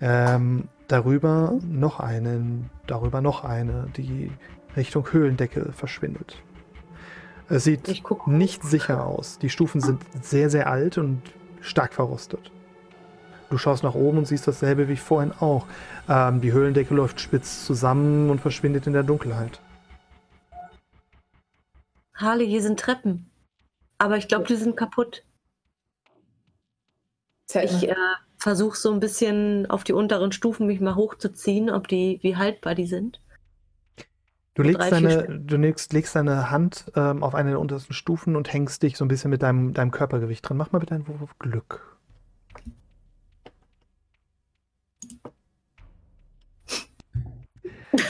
Ähm, 0.00 0.68
darüber 0.88 1.54
noch 1.66 2.00
eine, 2.00 2.42
darüber 2.86 3.20
noch 3.20 3.44
eine, 3.44 3.86
die 3.96 4.30
Richtung 4.76 5.10
Höhlendecke 5.12 5.72
verschwindet. 5.72 6.42
Es 7.48 7.64
sieht 7.64 7.88
Ich 7.88 8.02
guck. 8.02 8.26
nicht 8.26 8.64
sicher 8.64 9.06
aus. 9.06 9.38
Die 9.38 9.50
Stufen 9.50 9.80
sind 9.80 10.02
sehr, 10.20 10.50
sehr 10.50 10.68
alt 10.68 10.98
und 10.98 11.22
stark 11.60 11.94
verrostet. 11.94 12.50
Du 13.50 13.58
schaust 13.58 13.84
nach 13.84 13.94
oben 13.94 14.18
und 14.18 14.26
siehst 14.26 14.48
dasselbe 14.48 14.88
wie 14.88 14.96
vorhin 14.96 15.32
auch. 15.38 15.66
Ähm, 16.08 16.40
die 16.40 16.52
Höhlendecke 16.52 16.92
läuft 16.94 17.20
spitz 17.20 17.64
zusammen 17.64 18.30
und 18.30 18.40
verschwindet 18.40 18.86
in 18.88 18.94
der 18.94 19.04
Dunkelheit. 19.04 19.60
Harley, 22.14 22.46
hier 22.46 22.62
sind 22.62 22.78
Treppen. 22.78 23.30
Aber 23.98 24.16
ich 24.16 24.28
glaube, 24.28 24.46
die 24.46 24.56
sind 24.56 24.76
kaputt. 24.76 25.24
Ich 27.52 27.88
äh, 27.88 27.94
versuche 28.38 28.76
so 28.76 28.92
ein 28.92 29.00
bisschen 29.00 29.66
auf 29.70 29.84
die 29.84 29.92
unteren 29.92 30.32
Stufen 30.32 30.66
mich 30.66 30.80
mal 30.80 30.96
hochzuziehen, 30.96 31.70
ob 31.70 31.88
die, 31.88 32.18
wie 32.22 32.36
haltbar 32.36 32.74
die 32.74 32.86
sind. 32.86 33.20
Du 34.54 34.62
So 34.62 34.68
legst, 34.68 34.92
deine, 34.92 35.40
du 35.40 35.56
legst, 35.56 35.92
legst 35.92 36.14
deine 36.14 36.50
Hand 36.50 36.90
ähm, 36.94 37.22
auf 37.24 37.34
eine 37.34 37.50
der 37.50 37.60
untersten 37.60 37.92
Stufen 37.92 38.36
und 38.36 38.52
hängst 38.52 38.82
dich 38.82 38.96
so 38.96 39.04
ein 39.04 39.08
bisschen 39.08 39.30
mit 39.30 39.42
deinem, 39.42 39.74
deinem 39.74 39.90
Körpergewicht 39.90 40.48
dran. 40.48 40.56
Mach 40.56 40.70
mal 40.72 40.78
bitte 40.78 40.94
einen 40.94 41.08
Wurf 41.08 41.22
auf 41.22 41.38
Glück. 41.38 41.98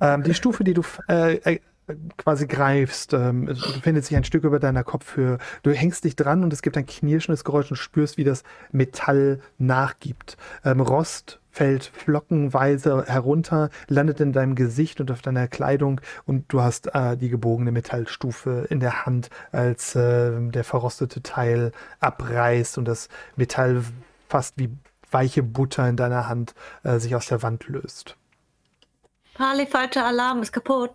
ähm, 0.00 0.22
die 0.22 0.34
Stufe, 0.34 0.62
die 0.62 0.74
du 0.74 0.82
äh, 1.08 1.34
äh, 1.36 1.60
quasi 2.16 2.46
greifst, 2.46 3.12
ähm, 3.12 3.48
es 3.48 3.60
befindet 3.60 4.04
sich 4.04 4.16
ein 4.16 4.24
Stück 4.24 4.44
über 4.44 4.58
deiner 4.58 4.84
Kopfhöhe. 4.84 5.38
Du 5.62 5.70
hängst 5.70 6.04
dich 6.04 6.16
dran 6.16 6.42
und 6.42 6.52
es 6.52 6.62
gibt 6.62 6.76
ein 6.76 6.86
knirschendes 6.86 7.44
Geräusch 7.44 7.70
und 7.70 7.76
spürst, 7.76 8.16
wie 8.16 8.24
das 8.24 8.42
Metall 8.72 9.40
nachgibt. 9.58 10.36
Ähm, 10.64 10.80
Rost 10.80 11.40
fällt 11.50 11.84
flockenweise 11.84 13.04
herunter, 13.06 13.70
landet 13.88 14.20
in 14.20 14.32
deinem 14.32 14.56
Gesicht 14.56 15.00
und 15.00 15.10
auf 15.10 15.22
deiner 15.22 15.46
Kleidung 15.46 16.00
und 16.26 16.52
du 16.52 16.62
hast 16.62 16.94
äh, 16.94 17.16
die 17.16 17.28
gebogene 17.28 17.70
Metallstufe 17.70 18.66
in 18.70 18.80
der 18.80 19.06
Hand, 19.06 19.30
als 19.52 19.94
äh, 19.94 20.32
der 20.50 20.64
verrostete 20.64 21.22
Teil 21.22 21.70
abreißt 22.00 22.76
und 22.78 22.86
das 22.86 23.08
Metall 23.36 23.84
fast 24.28 24.54
wie 24.58 24.70
weiche 25.10 25.44
Butter 25.44 25.88
in 25.88 25.96
deiner 25.96 26.28
Hand 26.28 26.54
äh, 26.82 26.98
sich 26.98 27.14
aus 27.14 27.26
der 27.26 27.42
Wand 27.42 27.68
löst. 27.68 28.16
Harley, 29.38 29.66
falscher 29.66 30.06
Alarm, 30.06 30.42
ist 30.42 30.52
kaputt. 30.52 30.90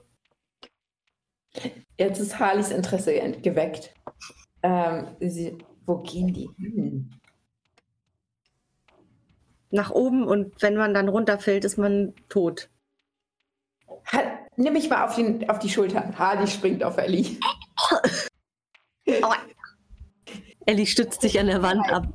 Jetzt 1.97 2.19
ist 2.19 2.39
Harleys 2.39 2.71
Interesse 2.71 3.13
ge- 3.13 3.39
geweckt. 3.41 3.93
Ähm, 4.63 5.07
sie, 5.19 5.57
wo 5.85 5.97
gehen 5.97 6.33
die 6.33 6.49
hin? 6.57 7.09
Nach 9.71 9.91
oben 9.91 10.23
und 10.27 10.61
wenn 10.61 10.75
man 10.75 10.93
dann 10.93 11.09
runterfällt, 11.09 11.63
ist 11.65 11.77
man 11.77 12.13
tot. 12.27 12.69
Ha 14.11 14.21
nimm 14.57 14.73
mich 14.73 14.89
mal 14.89 15.05
auf, 15.05 15.15
den, 15.15 15.47
auf 15.49 15.59
die 15.59 15.69
Schultern. 15.69 16.17
Harley 16.17 16.47
springt 16.47 16.83
auf 16.83 16.97
Ellie. 16.97 17.37
Ellie 20.65 20.85
stützt 20.85 21.21
sich 21.21 21.39
an 21.39 21.47
der 21.47 21.61
Wand 21.61 21.87
ab. 21.91 22.07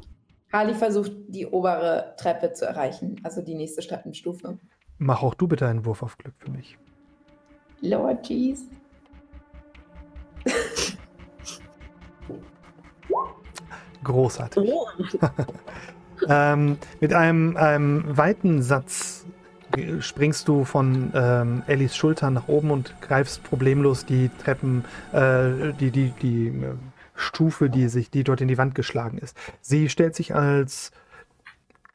Harley 0.52 0.74
versucht, 0.74 1.12
die 1.28 1.47
obere 1.47 2.15
Treppe 2.19 2.52
zu 2.52 2.65
erreichen, 2.66 3.20
also 3.24 3.40
die 3.43 3.55
nächste 3.55 3.81
Treppenstufe. 3.82 4.59
Mach 4.98 5.23
auch 5.23 5.35
du 5.35 5.48
bitte 5.48 5.66
einen 5.66 5.85
Wurf 5.85 6.02
auf 6.02 6.16
Glück 6.19 6.35
für 6.39 6.51
mich. 6.51 6.78
Lord 7.81 8.28
Jeez. 8.28 8.62
Großartig. 14.05 14.73
Oh. 14.73 14.87
Ähm, 16.29 16.79
mit 17.01 17.12
einem, 17.12 17.57
einem 17.57 18.16
weiten 18.16 18.62
Satz 18.62 19.27
springst 20.01 20.47
du 20.47 20.65
von 20.65 21.11
ähm, 21.15 21.62
Ellis 21.66 21.97
Schultern 21.97 22.35
nach 22.35 22.49
oben 22.49 22.71
und 22.71 22.95
greifst 23.01 23.43
problemlos 23.43 24.07
die 24.07 24.31
Treppen, 24.43 24.85
äh, 25.12 25.73
die, 25.81 25.91
die, 25.91 26.12
die 26.23 26.49
äh, 26.49 26.75
Stufe, 27.16 27.71
die 27.71 27.89
sich, 27.89 28.11
die 28.11 28.25
dort 28.25 28.41
in 28.41 28.49
die 28.49 28.59
Wand 28.59 28.75
geschlagen 28.75 29.19
ist. 29.19 29.37
Sie 29.61 29.89
stellt 29.89 30.15
sich 30.15 30.35
als 30.35 30.93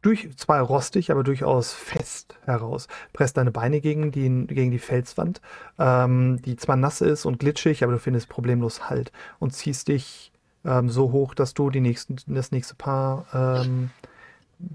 durch, 0.02 0.30
zwar 0.38 0.62
rostig, 0.62 1.12
aber 1.12 1.24
durchaus 1.24 1.74
fest 1.74 2.38
heraus. 2.46 2.88
Presst 3.14 3.38
deine 3.38 3.52
Beine 3.52 3.82
gegen 3.82 4.12
die, 4.12 4.48
gegen 4.48 4.72
die 4.72 4.80
Felswand, 4.80 5.42
ähm, 5.78 6.42
die 6.42 6.56
zwar 6.56 6.76
nass 6.76 7.02
ist 7.02 7.26
und 7.26 7.40
glitschig, 7.40 7.84
aber 7.84 7.94
du 7.94 8.00
findest 8.00 8.30
problemlos 8.30 8.90
Halt 8.90 9.12
und 9.40 9.54
ziehst 9.54 9.90
dich 9.90 10.32
ähm, 10.66 10.90
so 10.90 11.12
hoch, 11.12 11.34
dass 11.34 11.54
du 11.54 11.70
die 11.70 11.82
nächsten, 11.82 12.18
das 12.28 12.52
nächste 12.52 12.76
Paar 12.76 13.26
ähm, 13.34 13.92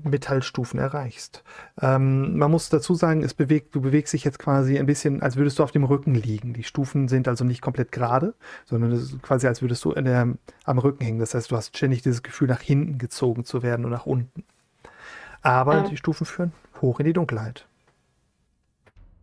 Metallstufen 0.03 0.81
erreichst. 0.81 1.45
Ähm, 1.81 2.39
man 2.39 2.51
muss 2.51 2.71
dazu 2.71 2.95
sagen, 2.95 3.23
es 3.23 3.35
bewegt, 3.35 3.75
du 3.75 3.83
bewegst 3.83 4.15
dich 4.15 4.25
jetzt 4.25 4.39
quasi 4.39 4.79
ein 4.79 4.87
bisschen, 4.87 5.23
als 5.23 5.37
würdest 5.37 5.59
du 5.59 5.63
auf 5.63 5.73
dem 5.73 5.85
Rücken 5.85 6.15
liegen. 6.15 6.55
Die 6.55 6.63
Stufen 6.65 7.09
sind 7.09 7.29
also 7.29 7.45
nicht 7.45 7.61
komplett 7.61 7.93
gerade, 7.93 8.35
sondern 8.65 9.21
quasi, 9.21 9.47
als 9.47 9.61
würdest 9.61 9.85
du 9.85 9.93
der, 9.93 10.35
am 10.65 10.79
Rücken 10.79 11.05
hängen. 11.05 11.19
Das 11.19 11.35
heißt, 11.35 11.51
du 11.51 11.57
hast 11.57 11.77
ständig 11.77 12.03
dieses 12.03 12.23
Gefühl, 12.23 12.49
nach 12.49 12.63
hinten 12.63 12.99
gezogen 12.99 13.45
zu 13.45 13.63
werden 13.63 13.85
und 13.85 13.91
nach 13.91 14.07
unten. 14.07 14.45
Aber 15.45 15.75
Ja. 15.77 15.89
die 15.89 15.97
Stufen 15.97 16.27
führen 16.27 16.53
hoch 16.81 16.99
in 16.99 17.07
die 17.07 17.13
Dunkelheit. 17.13 17.67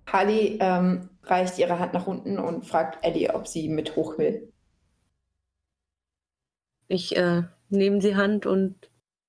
Harley 0.07 0.57
ähm, 0.61 1.10
reicht 1.23 1.57
ihre 1.57 1.80
Hand 1.80 1.93
nach 1.93 2.07
unten 2.07 2.38
und 2.38 2.65
fragt 2.65 3.03
Ellie, 3.03 3.34
ob 3.34 3.48
sie 3.48 3.68
mit 3.69 3.95
hoch 3.95 4.18
will. 4.18 4.52
Ich 6.88 7.15
äh, 7.15 7.43
nehme 7.69 7.99
die 7.99 8.15
Hand 8.15 8.45
und 8.45 8.76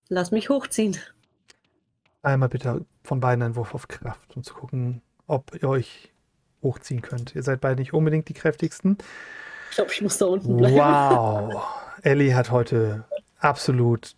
lass 0.08 0.30
mich 0.32 0.48
hochziehen. 0.50 0.96
Einmal 2.22 2.48
bitte 2.48 2.84
von 3.04 3.20
beiden 3.20 3.42
einen 3.42 3.56
Wurf 3.56 3.74
auf 3.74 3.88
Kraft, 3.88 4.36
um 4.36 4.42
zu 4.42 4.54
gucken, 4.54 5.02
ob 5.26 5.54
ihr 5.60 5.68
euch 5.68 6.12
hochziehen 6.62 7.02
könnt. 7.02 7.34
Ihr 7.34 7.42
seid 7.42 7.60
beide 7.60 7.80
nicht 7.80 7.94
unbedingt 7.94 8.28
die 8.28 8.34
kräftigsten. 8.34 8.98
Ich 9.70 9.76
glaube, 9.76 9.90
ich 9.92 10.02
muss 10.02 10.18
da 10.18 10.26
unten 10.26 10.56
bleiben. 10.56 10.76
Wow. 10.76 11.64
Ellie 12.02 12.34
hat 12.34 12.50
heute 12.50 13.04
absolut 13.38 14.14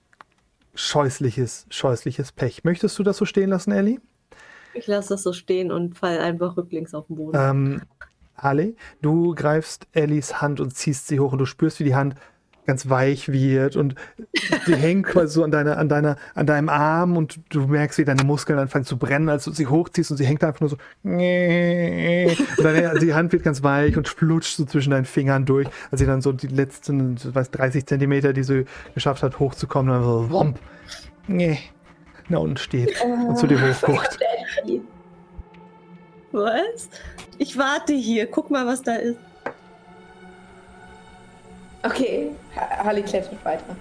scheußliches, 0.74 1.66
scheußliches 1.70 2.32
Pech. 2.32 2.64
Möchtest 2.64 2.98
du 2.98 3.02
das 3.02 3.16
so 3.16 3.24
stehen 3.24 3.50
lassen, 3.50 3.72
Ellie? 3.72 4.00
Ich 4.74 4.86
lasse 4.86 5.10
das 5.10 5.22
so 5.22 5.32
stehen 5.32 5.70
und 5.70 5.96
fall 5.96 6.18
einfach 6.18 6.56
rücklings 6.56 6.94
auf 6.94 7.06
den 7.06 7.16
Boden. 7.16 7.38
Ähm, 7.38 7.82
Harley, 8.36 8.76
du 9.00 9.34
greifst 9.34 9.86
Ellies 9.92 10.40
Hand 10.40 10.60
und 10.60 10.74
ziehst 10.74 11.06
sie 11.06 11.20
hoch 11.20 11.32
und 11.32 11.38
du 11.38 11.46
spürst, 11.46 11.78
wie 11.78 11.84
die 11.84 11.94
Hand 11.94 12.16
ganz 12.66 12.88
weich 12.88 13.30
wird 13.30 13.76
und 13.76 13.94
die 14.66 14.74
hängt 14.74 15.06
quasi 15.06 15.34
so 15.34 15.44
an, 15.44 15.50
deiner, 15.50 15.78
an, 15.78 15.88
deiner, 15.88 16.16
an 16.34 16.46
deinem 16.46 16.68
Arm 16.68 17.16
und 17.16 17.40
du 17.50 17.66
merkst, 17.66 17.98
wie 17.98 18.04
deine 18.04 18.24
Muskeln 18.24 18.58
anfangen 18.58 18.84
zu 18.84 18.96
brennen, 18.96 19.28
als 19.28 19.44
du 19.44 19.52
sie 19.52 19.66
hochziehst 19.66 20.10
und 20.10 20.16
sie 20.16 20.26
hängt 20.26 20.42
einfach 20.42 20.60
nur 20.60 20.70
so. 20.70 20.76
Und 21.04 22.64
deine, 22.64 22.98
die 22.98 23.14
Hand 23.14 23.32
wird 23.32 23.42
ganz 23.42 23.62
weich 23.62 23.96
und 23.96 24.08
flutscht 24.08 24.56
so 24.56 24.64
zwischen 24.64 24.90
deinen 24.90 25.04
Fingern 25.04 25.44
durch, 25.44 25.68
als 25.90 26.00
sie 26.00 26.06
dann 26.06 26.20
so 26.20 26.32
die 26.32 26.46
letzten 26.46 27.16
weiß, 27.34 27.50
30 27.50 27.86
Zentimeter, 27.86 28.32
die 28.32 28.42
sie 28.42 28.64
geschafft 28.94 29.22
hat, 29.22 29.38
hochzukommen, 29.38 29.92
dann 29.92 30.02
so 30.02 30.30
womp, 30.30 30.58
nach 32.28 32.40
unten 32.40 32.56
steht 32.56 32.94
und 33.02 33.36
zu 33.38 33.46
dir 33.46 33.60
hochguckt. 33.60 34.18
Was? 36.32 36.88
Ich 37.38 37.56
warte 37.56 37.92
hier. 37.92 38.26
Guck 38.26 38.50
mal, 38.50 38.66
was 38.66 38.82
da 38.82 38.94
ist. 38.96 39.18
Okay, 41.84 42.30
Ha- 42.56 42.84
Harley 42.84 43.02
klettert 43.02 43.44
weiter. 43.44 43.76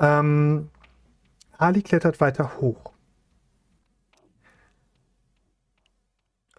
Ähm, 0.00 0.68
Ali 1.58 1.82
klettert 1.82 2.20
weiter 2.20 2.60
hoch. 2.60 2.92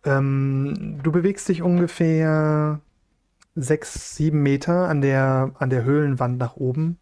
Ähm, 0.06 1.00
du 1.04 1.12
bewegst 1.12 1.50
dich 1.50 1.62
ungefähr 1.62 2.80
sechs, 3.56 4.16
sieben 4.16 4.44
Meter 4.44 4.88
an 4.90 5.02
der, 5.02 5.52
an 5.60 5.70
der 5.70 5.84
Höhlenwand 5.84 6.38
nach 6.38 6.56
oben. 6.58 6.98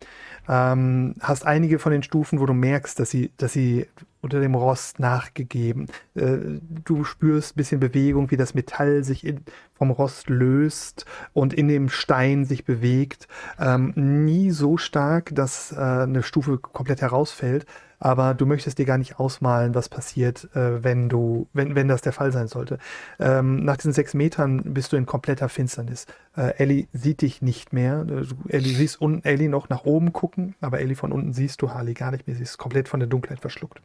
Ähm, 0.48 1.16
hast 1.20 1.46
einige 1.46 1.80
von 1.80 1.92
den 1.92 2.04
Stufen, 2.04 2.40
wo 2.40 2.46
du 2.46 2.54
merkst, 2.54 3.00
dass 3.00 3.10
sie, 3.10 3.32
dass 3.38 3.54
sie 3.54 3.88
unter 4.22 4.40
dem 4.40 4.56
Rost 4.56 5.00
nachgegeben. 5.00 5.88
Äh, 6.16 6.38
du 6.86 7.04
spürst 7.04 7.54
ein 7.54 7.58
bisschen 7.58 7.80
Bewegung, 7.80 8.32
wie 8.32 8.38
das 8.38 8.54
Metall 8.54 9.04
sich 9.04 9.26
in, 9.26 9.42
vom 9.84 9.92
Rost 9.92 10.30
löst 10.30 11.06
und 11.34 11.54
in 11.54 11.68
dem 11.68 11.90
Stein 11.90 12.46
sich 12.46 12.64
bewegt. 12.64 13.28
Ähm, 13.60 13.92
nie 13.96 14.52
so 14.52 14.78
stark, 14.78 15.36
dass 15.36 15.74
äh, 15.74 15.76
eine 15.76 16.24
Stufe 16.24 16.58
komplett 16.58 17.02
herausfällt, 17.02 17.66
aber 18.00 18.34
du 18.34 18.46
möchtest 18.46 18.78
dir 18.78 18.86
gar 18.86 18.98
nicht 18.98 19.20
ausmalen, 19.20 19.76
was 19.76 19.90
passiert, 19.90 20.48
äh, 20.56 20.86
wenn 20.86 21.10
du, 21.10 21.48
wenn, 21.52 21.76
wenn 21.76 21.90
das 21.90 22.02
der 22.02 22.14
Fall 22.14 22.32
sein 22.32 22.48
sollte. 22.48 22.78
Ähm, 23.20 23.66
nach 23.66 23.76
diesen 23.76 23.92
sechs 23.92 24.14
Metern 24.14 24.74
bist 24.74 24.94
du 24.94 24.96
in 24.96 25.06
kompletter 25.06 25.50
Finsternis. 25.50 26.06
Äh, 26.38 26.56
Ellie 26.60 26.88
sieht 26.94 27.22
dich 27.22 27.42
nicht 27.42 27.74
mehr. 27.74 28.06
Äh, 28.08 28.24
Du, 28.24 28.36
Ellie 28.48 28.74
siehst 28.74 29.02
unten 29.02 29.28
Ellie 29.28 29.50
noch 29.50 29.68
nach 29.68 29.84
oben 29.84 30.14
gucken, 30.14 30.56
aber 30.62 30.80
Ellie 30.80 30.96
von 30.96 31.12
unten 31.12 31.34
siehst 31.34 31.62
du 31.62 31.72
Harley 31.72 31.94
gar 31.94 32.12
nicht 32.12 32.26
mehr. 32.26 32.38
Sie 32.38 32.44
ist 32.44 32.58
komplett 32.58 32.88
von 32.88 33.02
der 33.02 33.10
Dunkelheit 33.10 33.42
verschluckt. 33.42 33.82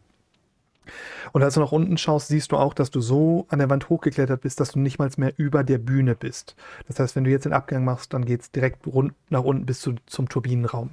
Und 1.33 1.43
als 1.43 1.55
du 1.55 1.61
nach 1.61 1.73
unten 1.73 1.99
schaust, 1.99 2.29
siehst 2.29 2.53
du 2.53 2.57
auch, 2.57 2.75
dass 2.75 2.91
du 2.91 3.01
so 3.01 3.47
an 3.49 3.59
der 3.59 3.71
Wand 3.71 3.89
hochgeklettert 3.89 4.41
bist, 4.41 4.61
dass 4.61 4.73
du 4.73 4.79
nicht 4.79 4.99
mal 4.99 5.11
mehr 5.17 5.33
über 5.37 5.65
der 5.65 5.79
Bühne 5.79 6.15
bist. 6.15 6.57
Das 6.87 6.99
heißt, 6.99 7.17
wenn 7.17 7.25
du 7.25 7.31
jetzt 7.31 7.45
den 7.45 7.53
Abgang 7.53 7.85
machst, 7.85 8.13
dann 8.15 8.25
geht 8.25 8.43
es 8.43 8.51
direkt 8.51 8.87
rund 8.87 9.15
nach 9.31 9.43
unten 9.43 9.67
bis 9.67 9.81
zu, 9.81 9.95
zum 10.07 10.29
Turbinenraum. 10.29 10.91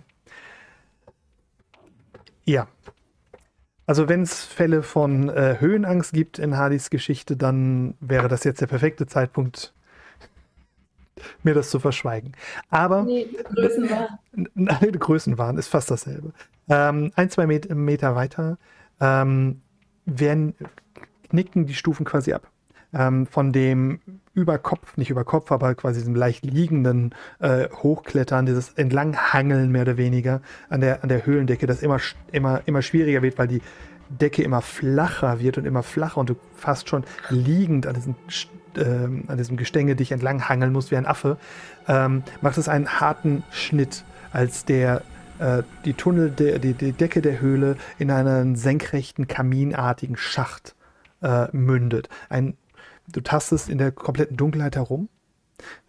Ja. 2.46 2.68
Also 3.88 4.10
wenn 4.10 4.24
es 4.24 4.44
Fälle 4.44 4.82
von 4.82 5.30
äh, 5.30 5.58
Höhenangst 5.60 6.14
gibt 6.14 6.40
in 6.40 6.58
Hardys 6.58 6.90
Geschichte, 6.90 7.38
dann 7.38 7.96
wäre 8.00 8.28
das 8.28 8.44
jetzt 8.44 8.62
der 8.62 8.68
perfekte 8.68 9.06
Zeitpunkt, 9.06 9.74
mir 11.44 11.54
das 11.54 11.70
zu 11.70 11.80
verschweigen. 11.80 12.34
Aber 12.70 13.04
Nee, 13.04 13.28
Größenwahl. 13.54 14.10
Nein, 14.54 14.92
Größenwahn 15.00 15.58
ist 15.58 15.68
fast 15.68 15.92
dasselbe. 15.92 16.34
Ähm, 16.68 17.12
ein, 17.16 17.30
zwei 17.30 17.46
Met 17.46 17.70
Meter 17.70 18.16
weiter 18.16 18.58
ähm, 19.00 19.62
werden, 20.06 20.54
knicken 21.30 21.66
die 21.66 21.74
Stufen 21.74 22.06
quasi 22.06 22.34
ab. 22.34 22.48
Ähm, 22.94 23.26
von 23.26 23.52
dem 23.52 24.00
über 24.34 24.58
Kopf, 24.58 24.98
nicht 24.98 25.10
über 25.10 25.24
Kopf, 25.24 25.52
aber 25.52 25.76
quasi 25.76 26.00
diesem 26.00 26.16
leicht 26.16 26.46
liegenden 26.46 27.16
äh, 27.40 27.70
Hochklettern, 27.70 28.46
dieses 28.46 28.74
Entlanghangeln 28.74 29.72
mehr 29.72 29.84
oder 29.84 29.98
weniger 29.98 30.42
an 30.70 30.82
der, 30.82 31.04
an 31.04 31.10
der 31.10 31.26
Höhlendecke, 31.26 31.68
das 31.68 31.82
immer, 31.82 32.00
immer, 32.32 32.62
immer 32.66 32.82
schwieriger 32.82 33.22
wird, 33.22 33.38
weil 33.38 33.48
die 33.48 33.62
Decke 34.10 34.44
immer 34.44 34.62
flacher 34.62 35.40
wird 35.40 35.58
und 35.58 35.66
immer 35.66 35.84
flacher 35.84 36.18
und 36.18 36.30
du 36.30 36.36
fast 36.56 36.90
schon 36.90 37.06
liegend 37.30 37.88
an 37.88 37.96
diesem, 37.96 38.16
ähm, 38.78 39.24
an 39.28 39.38
diesem 39.38 39.58
Gestänge 39.58 39.96
dich 39.96 40.12
entlang 40.12 40.48
hangeln 40.48 40.72
musst 40.72 40.92
wie 40.92 40.98
ein 40.98 41.06
Affe, 41.06 41.38
ähm, 41.88 42.24
macht 42.42 42.58
es 42.58 42.70
einen 42.70 43.00
harten 43.00 43.44
Schnitt, 43.52 44.04
als 44.32 44.66
der 44.66 44.98
äh, 44.98 45.15
die 45.84 45.94
Tunnel, 45.94 46.32
der, 46.32 46.60
die, 46.60 46.74
die 46.74 46.94
Decke 46.94 47.22
der 47.22 47.42
Höhle 47.42 47.78
in 47.98 48.12
einen 48.12 48.56
senkrechten, 48.56 49.28
kaminartigen 49.28 50.18
Schacht 50.18 50.76
äh, 51.22 51.48
mündet. 51.52 52.10
Ein, 52.30 52.58
du 53.08 53.22
tastest 53.22 53.70
in 53.70 53.78
der 53.78 53.92
kompletten 53.92 54.38
Dunkelheit 54.38 54.76
herum, 54.76 55.10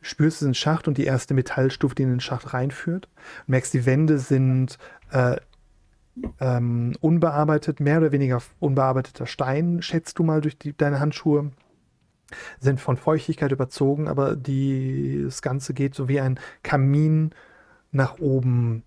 spürst 0.00 0.40
diesen 0.40 0.54
Schacht 0.54 0.88
und 0.88 0.98
die 0.98 1.04
erste 1.04 1.34
Metallstufe, 1.34 1.94
die 1.94 2.02
in 2.02 2.10
den 2.10 2.20
Schacht 2.20 2.54
reinführt. 2.54 3.08
Du 3.46 3.52
merkst, 3.52 3.74
die 3.74 3.86
Wände 3.86 4.18
sind 4.18 4.78
äh, 5.10 5.36
ähm, 6.40 6.94
unbearbeitet, 7.00 7.80
mehr 7.80 7.98
oder 7.98 8.12
weniger 8.12 8.42
unbearbeiteter 8.58 9.26
Stein, 9.26 9.82
schätzt 9.82 10.18
du 10.18 10.22
mal 10.24 10.40
durch 10.40 10.58
die, 10.58 10.76
deine 10.76 11.00
Handschuhe. 11.00 11.52
Sind 12.58 12.80
von 12.80 12.96
Feuchtigkeit 12.96 13.52
überzogen, 13.52 14.08
aber 14.08 14.34
die, 14.34 15.22
das 15.24 15.42
Ganze 15.42 15.74
geht 15.74 15.94
so 15.94 16.08
wie 16.08 16.20
ein 16.20 16.40
Kamin 16.64 17.30
nach 17.92 18.18
oben. 18.18 18.82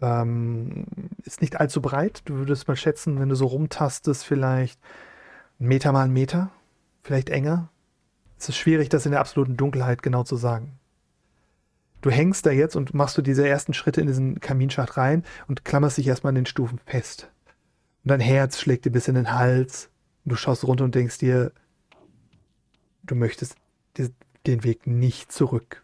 Ähm, 0.00 0.84
ist 1.24 1.40
nicht 1.40 1.60
allzu 1.60 1.82
breit. 1.82 2.22
Du 2.24 2.34
würdest 2.34 2.68
mal 2.68 2.76
schätzen, 2.76 3.18
wenn 3.18 3.28
du 3.28 3.34
so 3.34 3.46
rumtastest, 3.46 4.24
vielleicht 4.24 4.80
einen 5.58 5.68
Meter 5.68 5.92
mal 5.92 6.04
einen 6.04 6.12
Meter, 6.12 6.50
vielleicht 7.02 7.30
enger. 7.30 7.68
Es 8.38 8.48
ist 8.48 8.56
schwierig, 8.56 8.88
das 8.88 9.06
in 9.06 9.12
der 9.12 9.20
absoluten 9.20 9.56
Dunkelheit 9.56 10.02
genau 10.02 10.22
zu 10.22 10.36
sagen. 10.36 10.78
Du 12.00 12.10
hängst 12.10 12.46
da 12.46 12.50
jetzt 12.50 12.76
und 12.76 12.94
machst 12.94 13.18
du 13.18 13.22
diese 13.22 13.46
ersten 13.46 13.74
Schritte 13.74 14.00
in 14.00 14.06
diesen 14.06 14.38
Kaminschacht 14.38 14.96
rein 14.96 15.24
und 15.48 15.64
klammerst 15.64 15.98
dich 15.98 16.06
erstmal 16.06 16.30
an 16.30 16.36
den 16.36 16.46
Stufen 16.46 16.78
fest. 16.86 17.28
Und 18.04 18.10
dein 18.10 18.20
Herz 18.20 18.60
schlägt 18.60 18.84
dir 18.84 18.90
bis 18.90 19.08
in 19.08 19.16
den 19.16 19.32
Hals. 19.32 19.90
Und 20.24 20.30
du 20.30 20.36
schaust 20.36 20.64
runter 20.64 20.84
und 20.84 20.94
denkst 20.94 21.18
dir, 21.18 21.52
du 23.02 23.16
möchtest 23.16 23.56
den 24.46 24.62
Weg 24.62 24.86
nicht 24.86 25.32
zurück. 25.32 25.82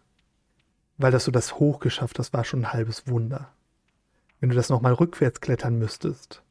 Weil 0.96 1.10
dass 1.10 1.24
du 1.24 1.32
das 1.32 1.56
hochgeschafft 1.56 2.18
hast, 2.20 2.32
war 2.32 2.44
schon 2.44 2.60
ein 2.60 2.72
halbes 2.72 3.08
Wunder. 3.08 3.53
Wenn 4.44 4.50
du 4.50 4.56
das 4.56 4.68
nochmal 4.68 4.92
rückwärts 4.92 5.40
klettern 5.40 5.78
müsstest, 5.78 6.42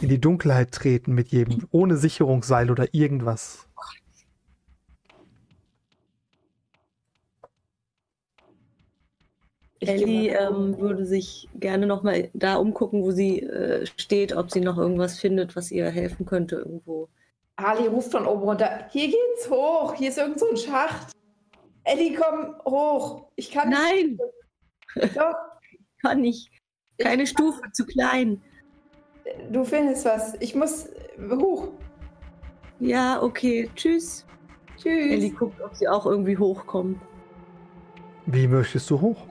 in 0.00 0.08
die 0.08 0.20
Dunkelheit 0.20 0.70
treten 0.70 1.16
mit 1.16 1.30
jedem, 1.30 1.66
ohne 1.72 1.96
Sicherungsseil 1.96 2.70
oder 2.70 2.94
irgendwas. 2.94 3.66
Ich 9.80 9.88
Ellie 9.88 10.28
ähm, 10.28 10.78
würde 10.78 11.04
sich 11.04 11.48
gerne 11.56 11.88
nochmal 11.88 12.30
da 12.34 12.54
umgucken, 12.54 13.02
wo 13.02 13.10
sie 13.10 13.40
äh, 13.40 13.84
steht, 13.96 14.36
ob 14.36 14.52
sie 14.52 14.60
noch 14.60 14.78
irgendwas 14.78 15.18
findet, 15.18 15.56
was 15.56 15.72
ihr 15.72 15.90
helfen 15.90 16.24
könnte 16.24 16.54
irgendwo. 16.54 17.08
Ali 17.56 17.88
ruft 17.88 18.12
von 18.12 18.26
oben 18.26 18.42
runter. 18.42 18.86
Hier 18.92 19.08
geht's 19.08 19.50
hoch. 19.50 19.94
Hier 19.94 20.10
ist 20.10 20.18
irgend 20.18 20.38
so 20.38 20.48
ein 20.48 20.56
Schacht. 20.56 21.10
Eddie, 21.82 22.14
komm 22.14 22.54
hoch. 22.64 23.26
Ich 23.34 23.50
kann 23.50 23.70
Nein, 23.70 24.20
nicht. 24.94 25.16
Doch, 25.16 25.34
kann 26.00 26.20
nicht. 26.20 26.61
Keine 27.02 27.26
Stufe, 27.26 27.60
zu 27.72 27.84
klein. 27.84 28.40
du 29.50 29.64
findest 29.64 30.04
was. 30.04 30.34
Ich 30.40 30.54
muss 30.54 30.88
hoch. 31.30 31.68
Ja, 32.80 33.22
okay. 33.22 33.70
Tschüss. 33.74 34.26
Tschüss. 34.76 35.12
Ellie 35.12 35.30
guckt, 35.30 35.60
ob 35.60 35.74
sie 35.74 35.88
auch 35.88 36.06
irgendwie 36.06 36.36
hochkommt. 36.36 37.00
Wie 38.26 38.46
möchtest 38.48 38.88
du 38.90 39.00
hoch? 39.00 39.26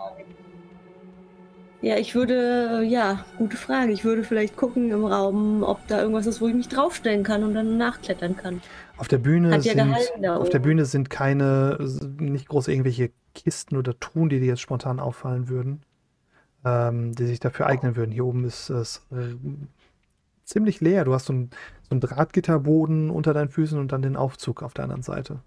Ja, 1.82 1.98
ich 1.98 2.14
würde, 2.14 2.84
ja, 2.84 3.26
gute 3.40 3.58
Frage. 3.58 3.92
Ich 3.92 4.06
würde 4.06 4.24
vielleicht 4.24 4.56
gucken 4.56 4.92
im 4.92 5.04
Raum, 5.04 5.64
ob 5.64 5.88
da 5.88 6.00
irgendwas 6.00 6.28
ist, 6.28 6.40
wo 6.40 6.48
ich 6.48 6.54
mich 6.54 6.68
draufstellen 6.68 7.24
kann 7.24 7.44
und 7.44 7.56
dann 7.56 7.78
nachklettern 7.78 8.38
kann. 8.38 8.62
Auf 8.98 9.08
der 9.08 9.18
Bühne 9.18 9.52
Hat 9.52 9.66
ja 9.66 9.74
sind, 9.74 10.24
da 10.24 10.36
auf 10.36 10.50
der. 10.50 10.60
Bühne 10.60 10.86
sind 10.86 11.10
keine, 11.10 11.80
nicht 12.20 12.48
groß 12.50 12.68
irgendwelche 12.68 13.10
Kisten 13.34 13.78
oder 13.78 14.00
Truhen, 14.00 14.30
die 14.30 14.40
dir 14.40 14.46
jetzt 14.46 14.62
spontan 14.62 15.00
auffallen 15.00 15.50
würden, 15.50 15.82
ähm, 16.66 17.14
die 17.14 17.26
sich 17.26 17.40
dafür 17.40 17.68
eignen 17.68 17.96
würden. 17.96 18.12
Hier 18.12 18.26
oben 18.26 18.46
ist 18.46 18.70
es 18.70 19.06
äh, 19.12 19.36
ziemlich 20.44 20.82
leer. 20.82 21.06
Du 21.06 21.14
hast 21.14 21.26
so 21.26 21.34
einen, 21.34 21.50
so 21.84 21.92
einen 21.92 22.02
Drahtgitterboden 22.02 23.10
unter 23.10 23.34
deinen 23.34 23.50
Füßen 23.50 23.80
und 23.80 23.92
dann 23.92 24.02
den 24.02 24.16
Aufzug 24.16 24.64
auf 24.64 24.74
der 24.74 24.84
anderen 24.84 25.04
Seite. 25.04 25.40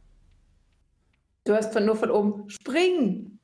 Du 1.45 1.55
hast 1.55 1.73
von 1.73 1.85
nur 1.85 1.97
von 1.97 2.11
oben 2.11 2.49
springen. 2.49 3.39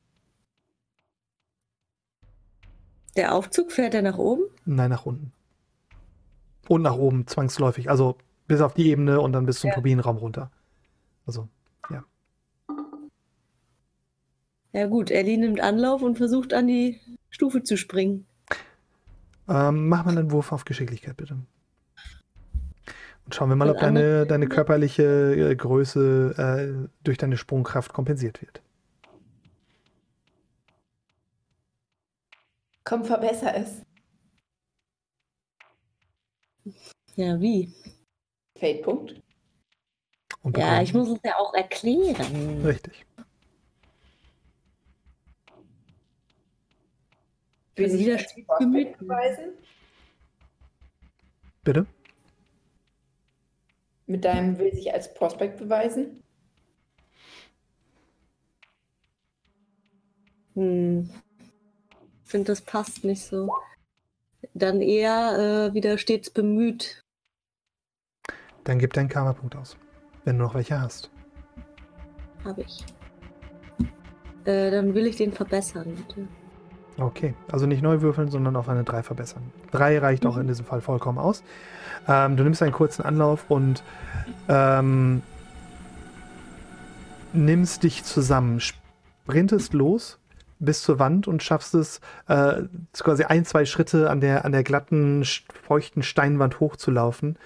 Der 3.16 3.34
Aufzug 3.34 3.72
fährt 3.72 3.94
er 3.94 4.02
nach 4.02 4.18
oben? 4.18 4.44
Nein, 4.64 4.90
nach 4.90 5.05
unten. 5.05 5.32
Und 6.68 6.82
nach 6.82 6.97
oben, 6.97 7.26
zwangsläufig. 7.26 7.90
Also 7.90 8.16
bis 8.47 8.60
auf 8.60 8.74
die 8.74 8.88
Ebene 8.88 9.20
und 9.20 9.32
dann 9.32 9.47
bis 9.47 9.60
zum 9.60 9.68
Ja. 9.68 9.74
Turbinenraum 9.74 10.16
runter. 10.16 10.51
Also, 11.26 11.48
ja. 11.90 12.05
Ja 14.72 14.86
gut, 14.86 15.10
Ellie 15.10 15.38
nimmt 15.38 15.60
Anlauf 15.60 16.02
und 16.02 16.16
versucht 16.16 16.55
an 16.55 16.68
die 16.68 17.01
Stufe 17.31 17.62
zu 17.62 17.77
springen. 17.77 18.27
Ähm, 19.48 19.89
mach 19.89 20.05
mal 20.05 20.16
einen 20.16 20.31
Wurf 20.31 20.52
auf 20.52 20.65
Geschicklichkeit, 20.65 21.16
bitte. 21.16 21.39
Und 23.24 23.35
schauen 23.35 23.48
wir 23.48 23.57
mal, 23.57 23.70
ob 23.70 23.78
deine, 23.78 24.27
deine 24.27 24.48
körperliche 24.48 25.51
äh, 25.51 25.57
Größe 25.57 26.35
äh, 26.86 26.89
durch 27.02 27.19
deine 27.19 27.36
Sprungkraft 27.36 27.93
kompensiert 27.93 28.43
wird. 28.43 28.62
Komm, 32.85 33.05
verbessere 33.05 33.55
es. 33.57 33.82
Ja, 37.15 37.40
wie? 37.40 37.73
Fade-Punkt. 38.59 39.20
Ja, 40.57 40.81
ich 40.81 40.94
muss 40.94 41.09
es 41.09 41.19
ja 41.24 41.36
auch 41.36 41.52
erklären. 41.55 42.62
Richtig. 42.65 43.05
Will 47.81 47.90
sich 47.90 48.01
wieder 48.01 48.19
als 48.19 48.35
Prospect 48.35 48.47
Prospect 48.47 48.98
beweisen? 48.98 49.52
Bitte? 51.65 51.86
Mit 54.07 54.24
deinem 54.24 54.59
will 54.59 54.74
sich 54.74 54.93
als 54.93 55.15
Prospect 55.15 55.57
beweisen? 55.57 56.23
Hm. 60.55 61.11
Finde, 62.24 62.47
das 62.47 62.61
passt 62.61 63.05
nicht 63.05 63.23
so. 63.23 63.51
Dann 64.52 64.82
eher 64.82 65.70
äh, 65.70 65.74
wieder 65.74 65.97
stets 65.97 66.28
bemüht. 66.28 67.02
Dann 68.65 68.78
gib 68.78 68.93
deinen 68.93 69.09
Karma-Punkt 69.09 69.57
aus. 69.57 69.77
Wenn 70.24 70.36
du 70.36 70.44
noch 70.44 70.55
welche 70.55 70.78
hast. 70.81 71.11
Habe 72.44 72.61
ich. 72.61 72.85
Äh, 74.44 74.70
dann 74.70 74.94
will 74.94 75.07
ich 75.07 75.16
den 75.16 75.32
verbessern, 75.32 75.94
bitte. 75.94 76.28
Okay, 77.01 77.35
also 77.51 77.64
nicht 77.66 77.82
neu 77.82 78.02
würfeln, 78.02 78.28
sondern 78.28 78.56
auf 78.56 78.68
eine 78.68 78.85
3 78.85 79.02
verbessern. 79.02 79.43
3 79.70 79.98
reicht 79.98 80.27
auch 80.27 80.36
in 80.36 80.47
diesem 80.47 80.66
Fall 80.66 80.82
vollkommen 80.82 81.18
aus. 81.18 81.43
Ähm, 82.06 82.36
du 82.36 82.44
nimmst 82.44 82.62
einen 82.62 82.72
kurzen 82.72 83.02
Anlauf 83.02 83.47
und 83.48 83.82
ähm, 84.48 85.22
nimmst 87.32 87.85
dich 87.85 88.05
zusammen, 88.05 88.60
sprintest 88.60 89.72
los 89.72 90.18
bis 90.59 90.82
zur 90.82 90.98
Wand 90.98 91.27
und 91.27 91.43
schaffst 91.43 91.74
es, 91.74 92.02
äh, 92.28 92.62
quasi 92.98 93.24
ein, 93.24 93.47
zwei 93.47 93.64
Schritte 93.64 94.10
an 94.10 94.20
der, 94.20 94.44
an 94.44 94.52
der 94.52 94.62
glatten, 94.62 95.24
feuchten 95.66 96.02
Steinwand 96.02 96.60
hochzulaufen 96.60 97.39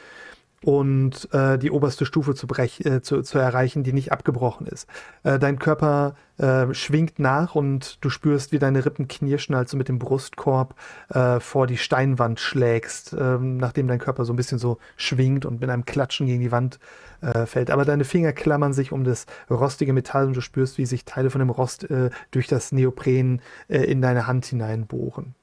und 0.64 1.28
äh, 1.34 1.58
die 1.58 1.70
oberste 1.70 2.06
Stufe 2.06 2.34
zu, 2.34 2.46
brech, 2.46 2.80
äh, 2.86 3.02
zu, 3.02 3.20
zu 3.20 3.38
erreichen, 3.38 3.82
die 3.82 3.92
nicht 3.92 4.12
abgebrochen 4.12 4.66
ist. 4.66 4.88
Äh, 5.22 5.38
dein 5.38 5.58
Körper 5.58 6.14
äh, 6.38 6.72
schwingt 6.72 7.18
nach 7.18 7.54
und 7.54 8.02
du 8.02 8.08
spürst, 8.08 8.50
wie 8.50 8.58
deine 8.58 8.86
Rippen 8.86 9.06
knirschen, 9.06 9.54
als 9.54 9.72
du 9.72 9.76
mit 9.76 9.88
dem 9.88 9.98
Brustkorb 9.98 10.74
äh, 11.10 11.38
vor 11.38 11.66
die 11.66 11.76
Steinwand 11.76 12.40
schlägst, 12.40 13.14
ähm, 13.18 13.58
nachdem 13.58 13.88
dein 13.88 13.98
Körper 13.98 14.24
so 14.24 14.32
ein 14.32 14.36
bisschen 14.36 14.58
so 14.58 14.78
schwingt 14.96 15.44
und 15.44 15.60
mit 15.60 15.68
einem 15.68 15.84
Klatschen 15.84 16.26
gegen 16.26 16.40
die 16.40 16.52
Wand 16.52 16.78
äh, 17.20 17.44
fällt. 17.44 17.70
Aber 17.70 17.84
deine 17.84 18.04
Finger 18.04 18.32
klammern 18.32 18.72
sich 18.72 18.90
um 18.90 19.04
das 19.04 19.26
rostige 19.50 19.92
Metall 19.92 20.28
und 20.28 20.34
du 20.34 20.40
spürst, 20.40 20.78
wie 20.78 20.86
sich 20.86 21.04
Teile 21.04 21.28
von 21.28 21.40
dem 21.40 21.50
Rost 21.50 21.86
durch 22.30 22.46
das 22.46 22.72
Neopren 22.72 23.42
in 23.68 24.00
deine 24.00 24.26
Hand 24.26 24.46
hineinbohren. 24.46 25.34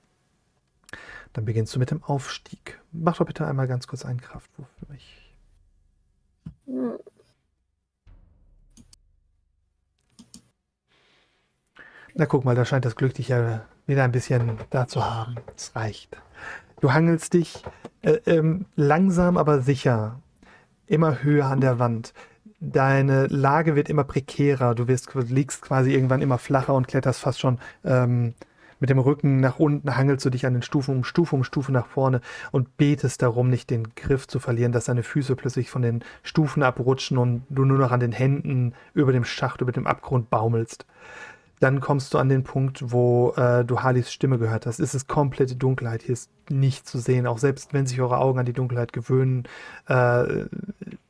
Dann 1.34 1.46
beginnst 1.46 1.76
du 1.76 1.80
mit 1.80 1.92
dem 1.92 2.04
Aufstieg. 2.04 2.80
Mach 2.92 3.18
doch 3.18 3.26
bitte 3.26 3.48
einmal 3.48 3.68
ganz 3.68 3.88
kurz 3.88 4.06
einen 4.06 4.22
Kraftwurf 4.22 4.68
für 4.80 4.92
mich. 4.92 5.36
Na 12.14 12.26
guck 12.26 12.44
mal, 12.44 12.56
da 12.56 12.66
scheint 12.66 12.86
das 12.86 12.96
Glück 12.96 13.14
dich 13.14 13.30
ja 13.30 13.66
wieder 13.88 14.04
ein 14.04 14.12
bisschen 14.12 14.58
da 14.70 14.88
zu 14.88 15.06
haben. 15.06 15.36
Es 15.56 15.76
reicht. 15.76 16.18
Du 16.82 16.92
hangelst 16.92 17.34
dich 17.34 17.64
äh, 18.02 18.20
ähm, 18.26 18.66
langsam, 18.76 19.38
aber 19.38 19.62
sicher 19.62 20.20
immer 20.88 21.24
höher 21.24 21.46
an 21.46 21.62
der 21.62 21.80
Wand. 21.80 22.14
Deine 22.60 23.28
Lage 23.28 23.76
wird 23.76 23.90
immer 23.90 24.04
prekärer. 24.04 24.76
Du 24.76 24.88
wirst, 24.88 25.14
liegst 25.16 25.62
quasi 25.62 25.94
irgendwann 25.94 26.22
immer 26.22 26.38
flacher 26.38 26.74
und 26.74 26.88
kletterst 26.88 27.22
fast 27.22 27.40
schon 27.40 27.60
ähm, 27.86 28.34
mit 28.82 28.90
dem 28.90 29.00
Rücken 29.00 29.40
nach 29.40 29.60
unten, 29.60 29.96
hangelst 29.96 30.26
du 30.26 30.30
dich 30.30 30.46
an 30.46 30.54
den 30.54 30.64
Stufen 30.64 30.98
um 30.98 31.04
Stufe 31.06 31.36
um 31.36 31.46
Stufe 31.46 31.72
nach 31.72 31.86
vorne 31.86 32.20
und 32.52 32.76
betest 32.76 33.22
darum, 33.22 33.50
nicht 33.50 33.70
den 33.70 33.96
Griff 33.96 34.28
zu 34.28 34.40
verlieren, 34.40 34.74
dass 34.74 34.86
deine 34.86 35.04
Füße 35.04 35.38
plötzlich 35.38 35.70
von 35.70 35.82
den 35.82 36.04
Stufen 36.24 36.64
abrutschen 36.64 37.18
und 37.18 37.44
du 37.50 37.64
nur 37.64 37.78
noch 37.78 37.92
an 37.92 38.02
den 38.02 38.12
Händen 38.12 38.74
über 38.94 39.14
dem 39.14 39.24
Schacht, 39.24 39.62
über 39.62 39.72
dem 39.72 39.88
Abgrund 39.88 40.30
baumelst 40.30 40.86
dann 41.62 41.80
kommst 41.80 42.14
du 42.14 42.18
an 42.18 42.28
den 42.28 42.44
Punkt, 42.44 42.92
wo 42.92 43.34
äh, 43.38 43.64
du 43.64 43.82
Harleys 43.82 44.12
Stimme 44.12 44.40
gehört 44.40 44.66
hast. 44.66 44.80
Es 44.80 44.96
ist 44.96 45.08
komplette 45.08 45.56
Dunkelheit. 45.56 46.02
Hier 46.02 46.14
ist 46.14 46.32
nichts 46.50 46.92
zu 46.92 46.98
sehen. 46.98 47.28
Auch 47.28 47.38
selbst 47.38 47.72
wenn 47.72 47.86
sich 47.86 48.02
eure 48.02 48.18
Augen 48.18 48.40
an 48.40 48.48
die 48.48 48.54
Dunkelheit 48.54 48.94
gewöhnen, 48.94 49.44
äh, 49.88 50.46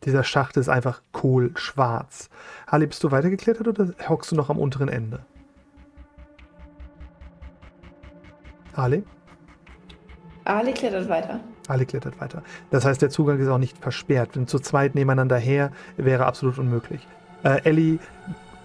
dieser 0.03 0.25
Schacht 0.25 0.57
ist 0.57 0.67
einfach 0.67 1.01
kohlschwarz. 1.13 2.29
Harley, 2.67 2.87
bist 2.87 3.01
du 3.01 3.11
weitergeklettert 3.11 3.69
oder 3.69 3.93
hockst 4.09 4.29
du 4.33 4.35
noch 4.35 4.49
am 4.49 4.59
unteren 4.59 4.89
Ende? 4.89 5.21
Harley? 8.75 9.03
Harley 10.45 10.73
klettert 10.73 11.09
weiter. 11.09 11.39
Harley 11.69 11.85
klettert 11.85 12.19
weiter. 12.19 12.43
Das 12.69 12.85
heißt, 12.85 13.01
der 13.01 13.09
Zugang 13.09 13.39
ist 13.39 13.47
auch 13.47 13.57
nicht 13.57 13.77
versperrt. 13.77 14.31
Wenn 14.33 14.47
zu 14.47 14.59
zweit 14.59 14.95
nebeneinander 14.95 15.37
her 15.37 15.71
wäre 15.97 16.25
absolut 16.25 16.57
unmöglich. 16.57 17.07
Äh, 17.43 17.61
Ellie 17.63 17.99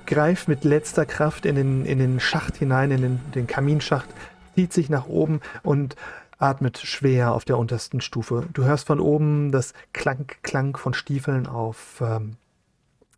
greift 0.06 0.48
mit 0.48 0.64
letzter 0.64 1.04
Kraft 1.04 1.46
in 1.46 1.56
den, 1.56 1.84
in 1.84 1.98
den 1.98 2.20
Schacht 2.20 2.56
hinein, 2.56 2.90
in 2.90 3.02
den, 3.02 3.20
den 3.34 3.46
Kaminschacht, 3.46 4.08
zieht 4.54 4.72
sich 4.72 4.88
nach 4.88 5.06
oben 5.06 5.40
und 5.62 5.96
atmet 6.38 6.78
schwer 6.78 7.32
auf 7.32 7.44
der 7.44 7.58
untersten 7.58 8.00
Stufe. 8.00 8.46
Du 8.52 8.64
hörst 8.64 8.86
von 8.86 9.00
oben 9.00 9.52
das 9.52 9.72
Klank, 9.92 10.38
Klank 10.42 10.78
von 10.78 10.94
Stiefeln 10.94 11.46
auf, 11.46 12.00
ähm, 12.00 12.36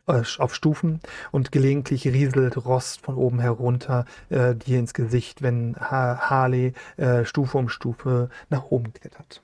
äh, 0.09 0.23
auf 0.39 0.55
Stufen 0.55 1.01
und 1.31 1.53
gelegentlich 1.53 2.07
rieselt 2.07 2.57
Rost 2.65 3.03
von 3.03 3.17
oben 3.17 3.41
herunter 3.41 4.05
äh, 4.31 4.55
dir 4.55 4.79
ins 4.79 4.95
Gesicht, 4.95 5.43
wenn 5.43 5.77
ha 5.77 6.31
Harley 6.31 6.73
äh, 6.97 7.25
Stufe 7.25 7.59
um 7.59 7.69
Stufe 7.69 8.31
nach 8.51 8.71
oben 8.71 8.93
klettert. 8.93 9.43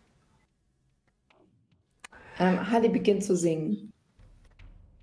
Ähm, 2.38 2.70
Harley 2.70 2.88
beginnt 2.88 3.22
zu 3.22 3.36
singen. 3.36 3.92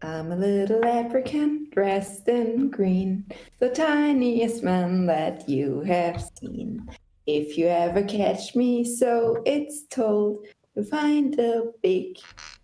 I'm 0.03 0.31
a 0.31 0.35
little 0.35 0.79
leprechaun 0.79 1.69
dressed 1.69 2.27
in 2.27 2.71
green, 2.71 3.23
the 3.59 3.69
tiniest 3.69 4.63
man 4.63 5.05
that 5.05 5.47
you 5.47 5.81
have 5.81 6.23
seen. 6.39 6.89
If 7.27 7.55
you 7.55 7.67
ever 7.67 8.01
catch 8.01 8.55
me, 8.55 8.83
so 8.83 9.43
it's 9.45 9.85
told, 9.89 10.47
you'll 10.75 10.85
find 10.85 11.39
a 11.39 11.65
big 11.83 12.17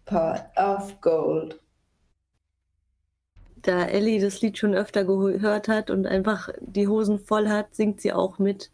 pot 0.06 0.52
of 0.58 1.00
gold. 1.00 1.60
Da 3.68 3.84
Ellie 3.84 4.22
das 4.22 4.40
Lied 4.42 4.58
schon 4.58 4.74
öfter 4.74 5.04
gehört 5.04 5.68
hat 5.68 5.90
und 5.90 6.08
einfach 6.08 6.48
die 6.62 6.88
Hosen 6.88 7.20
voll 7.20 7.50
hat, 7.50 7.76
singt 7.76 8.00
sie 8.00 8.14
auch 8.14 8.40
mit, 8.40 8.72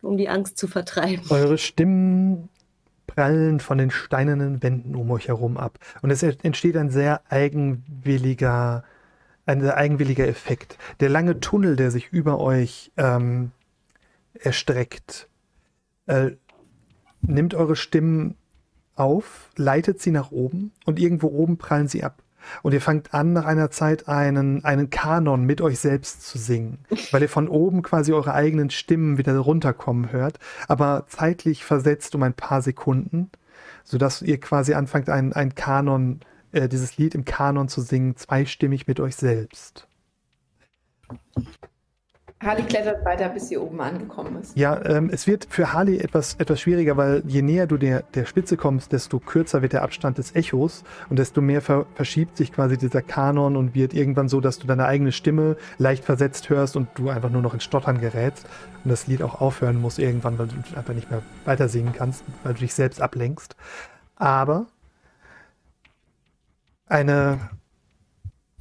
um 0.00 0.16
die 0.16 0.30
Angst 0.30 0.56
zu 0.56 0.68
vertreiben. 0.68 1.26
Eure 1.28 1.58
Stimmen 1.58 2.48
prallen 3.06 3.60
von 3.60 3.76
den 3.76 3.90
steinernen 3.90 4.62
Wänden 4.62 4.94
um 4.94 5.10
euch 5.10 5.28
herum 5.28 5.58
ab. 5.58 5.78
Und 6.00 6.10
es 6.10 6.22
entsteht 6.22 6.78
ein 6.78 6.88
sehr 6.88 7.30
eigenwilliger, 7.30 8.84
ein 9.44 9.60
sehr 9.60 9.76
eigenwilliger 9.76 10.26
Effekt. 10.26 10.78
Der 11.00 11.10
lange 11.10 11.38
Tunnel, 11.40 11.76
der 11.76 11.90
sich 11.90 12.08
über 12.10 12.40
euch 12.40 12.90
ähm, 12.96 13.50
erstreckt, 14.32 15.28
äh, 16.06 16.30
nimmt 17.20 17.54
eure 17.54 17.76
Stimmen 17.76 18.34
auf, 18.94 19.50
leitet 19.56 20.00
sie 20.00 20.10
nach 20.10 20.30
oben 20.30 20.72
und 20.86 20.98
irgendwo 20.98 21.26
oben 21.26 21.58
prallen 21.58 21.88
sie 21.88 22.02
ab. 22.02 22.22
Und 22.62 22.72
ihr 22.72 22.80
fangt 22.80 23.14
an, 23.14 23.32
nach 23.32 23.44
einer 23.44 23.70
Zeit 23.70 24.08
einen, 24.08 24.64
einen 24.64 24.90
Kanon 24.90 25.44
mit 25.44 25.60
euch 25.60 25.78
selbst 25.78 26.26
zu 26.26 26.38
singen, 26.38 26.78
weil 27.10 27.22
ihr 27.22 27.28
von 27.28 27.48
oben 27.48 27.82
quasi 27.82 28.12
eure 28.12 28.34
eigenen 28.34 28.70
Stimmen 28.70 29.18
wieder 29.18 29.36
runterkommen 29.38 30.12
hört, 30.12 30.38
aber 30.66 31.04
zeitlich 31.08 31.64
versetzt 31.64 32.14
um 32.14 32.22
ein 32.22 32.34
paar 32.34 32.62
Sekunden, 32.62 33.30
sodass 33.84 34.22
ihr 34.22 34.38
quasi 34.40 34.74
anfangt, 34.74 35.08
ein, 35.08 35.32
ein 35.32 35.54
Kanon, 35.54 36.20
äh, 36.52 36.68
dieses 36.68 36.96
Lied 36.96 37.14
im 37.14 37.24
Kanon 37.24 37.68
zu 37.68 37.80
singen, 37.80 38.16
zweistimmig 38.16 38.86
mit 38.86 39.00
euch 39.00 39.16
selbst. 39.16 39.86
Harley 42.40 42.62
klettert 42.62 43.04
weiter, 43.04 43.28
bis 43.30 43.48
sie 43.48 43.58
oben 43.58 43.80
angekommen 43.80 44.40
ist. 44.40 44.56
Ja, 44.56 44.80
ähm, 44.84 45.10
es 45.12 45.26
wird 45.26 45.48
für 45.50 45.72
Harley 45.72 45.98
etwas, 45.98 46.36
etwas 46.36 46.60
schwieriger, 46.60 46.96
weil 46.96 47.22
je 47.26 47.42
näher 47.42 47.66
du 47.66 47.76
der, 47.78 48.02
der 48.14 48.26
Spitze 48.26 48.56
kommst, 48.56 48.92
desto 48.92 49.18
kürzer 49.18 49.60
wird 49.60 49.72
der 49.72 49.82
Abstand 49.82 50.18
des 50.18 50.36
Echos 50.36 50.84
und 51.10 51.18
desto 51.18 51.40
mehr 51.40 51.60
ver 51.60 51.86
verschiebt 51.96 52.36
sich 52.36 52.52
quasi 52.52 52.78
dieser 52.78 53.02
Kanon 53.02 53.56
und 53.56 53.74
wird 53.74 53.92
irgendwann 53.92 54.28
so, 54.28 54.40
dass 54.40 54.60
du 54.60 54.68
deine 54.68 54.86
eigene 54.86 55.10
Stimme 55.10 55.56
leicht 55.78 56.04
versetzt 56.04 56.48
hörst 56.48 56.76
und 56.76 56.88
du 56.94 57.08
einfach 57.08 57.30
nur 57.30 57.42
noch 57.42 57.54
in 57.54 57.60
Stottern 57.60 58.00
gerätst 58.00 58.46
und 58.84 58.90
das 58.90 59.08
Lied 59.08 59.22
auch 59.22 59.40
aufhören 59.40 59.80
musst 59.80 59.98
irgendwann, 59.98 60.38
weil 60.38 60.46
du 60.46 60.54
einfach 60.76 60.94
nicht 60.94 61.10
mehr 61.10 61.22
weiter 61.44 61.68
singen 61.68 61.92
kannst, 61.92 62.22
weil 62.44 62.54
du 62.54 62.60
dich 62.60 62.72
selbst 62.72 63.02
ablenkst. 63.02 63.56
Aber 64.14 64.66
eine 66.86 67.40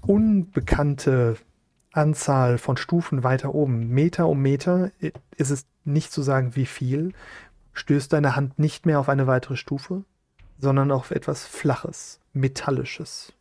unbekannte 0.02 1.38
Anzahl 1.98 2.58
von 2.58 2.78
Stufen 2.78 3.24
weiter 3.24 3.54
oben, 3.56 3.90
Meter 3.90 4.28
um 4.28 4.42
Meter, 4.42 4.92
ist 5.36 5.50
es 5.50 5.66
nicht 5.84 6.12
zu 6.12 6.22
sagen, 6.22 6.56
wie 6.56 6.66
viel, 6.66 7.14
stößt 7.74 8.14
deine 8.14 8.36
Hand 8.36 8.60
nicht 8.60 8.86
mehr 8.86 9.00
auf 9.00 9.10
eine 9.10 9.28
weitere 9.28 9.56
Stufe, 9.56 10.04
sondern 10.60 10.92
auf 10.92 11.12
etwas 11.12 11.46
Flaches, 11.46 12.20
Metallisches. 12.34 13.34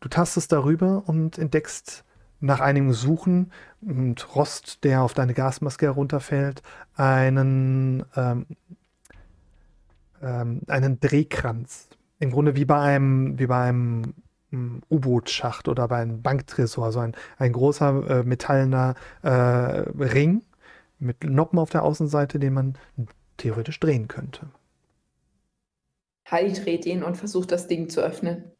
Du 0.00 0.08
tastest 0.08 0.52
darüber 0.52 1.02
und 1.06 1.38
entdeckst 1.38 2.04
nach 2.40 2.60
einigem 2.60 2.92
Suchen 2.92 3.52
und 3.80 4.34
Rost, 4.34 4.84
der 4.84 5.02
auf 5.02 5.14
deine 5.14 5.34
Gasmaske 5.34 5.86
herunterfällt, 5.86 6.62
einen, 6.94 8.04
ähm, 8.14 8.46
ähm, 10.22 10.60
einen 10.68 11.00
Drehkranz. 11.00 11.88
Im 12.18 12.30
Grunde 12.30 12.56
wie 12.56 12.64
bei 12.64 12.78
einem, 12.78 13.38
wie 13.38 13.46
bei 13.46 13.68
einem 13.68 14.14
U-Boot-Schacht 14.90 15.68
oder 15.68 15.88
bei 15.88 15.98
einem 15.98 16.22
Banktresor, 16.22 16.92
so 16.92 17.00
ein, 17.00 17.14
ein 17.38 17.52
großer 17.52 18.10
äh, 18.10 18.22
metallener 18.22 18.94
äh, 19.22 19.28
Ring 19.28 20.42
mit 20.98 21.24
Noppen 21.24 21.58
auf 21.58 21.70
der 21.70 21.82
Außenseite, 21.82 22.38
den 22.38 22.54
man 22.54 22.74
theoretisch 23.36 23.80
drehen 23.80 24.08
könnte. 24.08 24.48
Heidi 26.30 26.54
dreht 26.54 26.86
ihn 26.86 27.02
und 27.02 27.16
versucht 27.16 27.52
das 27.52 27.68
Ding 27.68 27.88
zu 27.88 28.00
öffnen. 28.00 28.50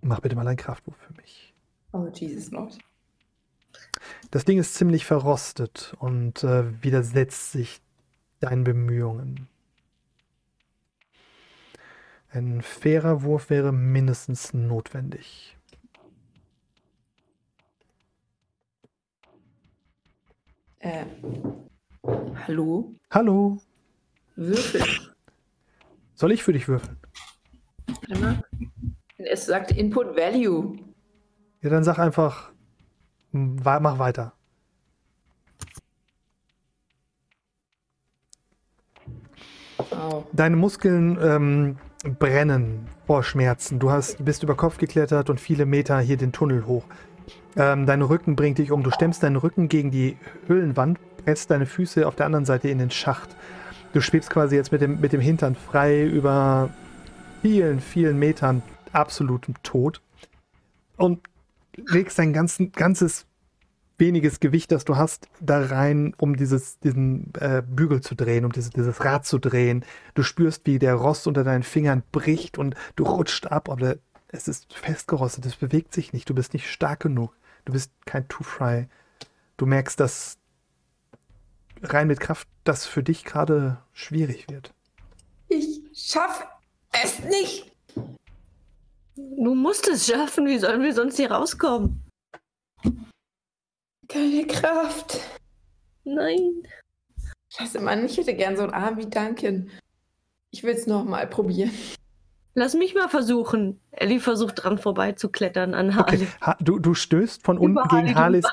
Mach 0.00 0.20
bitte 0.20 0.36
mal 0.36 0.46
einen 0.46 0.56
Kraftwurf 0.56 0.96
für 0.96 1.12
mich. 1.14 1.54
Oh, 1.92 2.06
Jesus 2.12 2.50
Lord. 2.50 2.78
Das 4.30 4.44
Ding 4.44 4.58
ist 4.58 4.74
ziemlich 4.74 5.04
verrostet 5.04 5.94
und 5.98 6.42
äh, 6.44 6.82
widersetzt 6.82 7.52
sich 7.52 7.80
deinen 8.38 8.64
Bemühungen. 8.64 9.48
Ein 12.32 12.62
fairer 12.62 13.22
Wurf 13.22 13.50
wäre 13.50 13.72
mindestens 13.72 14.54
notwendig. 14.54 15.58
Äh, 20.78 21.06
hallo? 22.46 22.94
Hallo. 23.10 23.58
Würfel. 24.36 24.82
Soll 26.14 26.30
ich 26.30 26.44
für 26.44 26.52
dich 26.52 26.68
würfeln? 26.68 26.96
Warte 27.86 28.18
mal. 28.20 28.42
Es 29.16 29.46
sagt 29.46 29.72
Input 29.72 30.16
Value. 30.16 30.78
Ja, 31.62 31.70
dann 31.70 31.82
sag 31.82 31.98
einfach, 31.98 32.52
mach 33.32 33.98
weiter. 33.98 34.32
Oh. 39.90 40.24
Deine 40.32 40.56
Muskeln 40.56 41.18
ähm, 41.20 41.78
brennen 42.04 42.86
vor 43.06 43.22
Schmerzen. 43.22 43.78
Du 43.78 43.90
hast, 43.90 44.24
bist 44.24 44.42
über 44.42 44.54
Kopf 44.54 44.78
geklettert 44.78 45.30
und 45.30 45.40
viele 45.40 45.66
Meter 45.66 46.00
hier 46.00 46.16
den 46.16 46.32
Tunnel 46.32 46.66
hoch. 46.66 46.84
Ähm, 47.56 47.86
dein 47.86 48.02
Rücken 48.02 48.36
bringt 48.36 48.58
dich 48.58 48.70
um. 48.70 48.82
Du 48.82 48.90
stemmst 48.90 49.22
deinen 49.22 49.36
Rücken 49.36 49.68
gegen 49.68 49.90
die 49.90 50.16
Höhlenwand, 50.46 50.98
presst 51.24 51.50
deine 51.50 51.66
Füße 51.66 52.06
auf 52.06 52.16
der 52.16 52.26
anderen 52.26 52.44
Seite 52.44 52.68
in 52.68 52.78
den 52.78 52.90
Schacht. 52.90 53.28
Du 53.92 54.00
schwebst 54.00 54.30
quasi 54.30 54.56
jetzt 54.56 54.72
mit 54.72 54.80
dem, 54.80 55.00
mit 55.00 55.12
dem 55.12 55.20
Hintern 55.20 55.54
frei 55.54 56.04
über 56.04 56.70
vielen, 57.42 57.80
vielen 57.80 58.18
Metern 58.18 58.62
absolutem 58.92 59.54
Tod 59.62 60.00
und 60.96 61.20
legst 61.76 62.18
dein 62.18 62.32
ganzen, 62.32 62.72
ganzes 62.72 63.26
weniges 64.00 64.40
Gewicht, 64.40 64.72
das 64.72 64.84
du 64.84 64.96
hast, 64.96 65.28
da 65.40 65.64
rein, 65.64 66.14
um 66.18 66.36
dieses, 66.36 66.78
diesen 66.80 67.32
äh, 67.38 67.62
Bügel 67.64 68.00
zu 68.00 68.14
drehen, 68.14 68.44
um 68.44 68.52
dieses, 68.52 68.70
dieses 68.70 69.04
Rad 69.04 69.26
zu 69.26 69.38
drehen. 69.38 69.84
Du 70.14 70.22
spürst, 70.22 70.66
wie 70.66 70.78
der 70.78 70.94
Rost 70.94 71.26
unter 71.26 71.44
deinen 71.44 71.62
Fingern 71.62 72.02
bricht 72.10 72.58
und 72.58 72.74
du 72.96 73.04
rutscht 73.04 73.46
ab, 73.46 73.68
aber 73.68 73.96
es 74.28 74.48
ist 74.48 74.74
festgerostet, 74.74 75.46
es 75.46 75.56
bewegt 75.56 75.92
sich 75.92 76.12
nicht, 76.12 76.28
du 76.28 76.34
bist 76.34 76.52
nicht 76.52 76.68
stark 76.68 77.00
genug. 77.00 77.36
Du 77.66 77.72
bist 77.72 77.92
kein 78.06 78.26
Two-Fry 78.26 78.86
du 79.60 79.66
merkst, 79.66 80.00
dass 80.00 80.38
rein 81.82 82.06
mit 82.06 82.18
Kraft 82.18 82.48
das 82.64 82.86
für 82.86 83.02
dich 83.02 83.24
gerade 83.24 83.78
schwierig 83.92 84.48
wird. 84.48 84.72
Ich 85.48 85.82
schaff 85.94 86.46
es 86.92 87.20
nicht. 87.20 87.70
Du 89.16 89.54
musst 89.54 89.86
es 89.88 90.06
schaffen. 90.06 90.46
Wie 90.46 90.58
sollen 90.58 90.82
wir 90.82 90.94
sonst 90.94 91.16
hier 91.16 91.30
rauskommen? 91.30 92.02
Keine 94.12 94.44
Kraft. 94.46 95.20
Nein. 96.04 96.62
Scheiße, 97.48 97.80
Mann, 97.80 98.04
ich 98.04 98.16
hätte 98.16 98.34
gern 98.34 98.56
so 98.56 98.64
einen 98.64 98.72
Arm 98.72 98.96
wie 98.96 99.06
Duncan. 99.06 99.70
Ich 100.50 100.64
will 100.64 100.74
es 100.74 100.86
nochmal 100.86 101.26
probieren. 101.28 101.70
Lass 102.54 102.74
mich 102.74 102.94
mal 102.94 103.08
versuchen. 103.08 103.80
Ellie 103.92 104.18
versucht 104.18 104.64
dran 104.64 104.78
vorbeizuklettern 104.78 105.74
an 105.74 105.94
Harley. 105.94 106.16
Okay, 106.16 106.28
ha 106.40 106.56
du, 106.60 106.80
du 106.80 106.94
stößt 106.94 107.44
von 107.44 107.58
unten 107.58 107.78
Über 107.78 107.82
gegen 107.84 108.14
Harley 108.16 108.42
Harleys. 108.42 108.46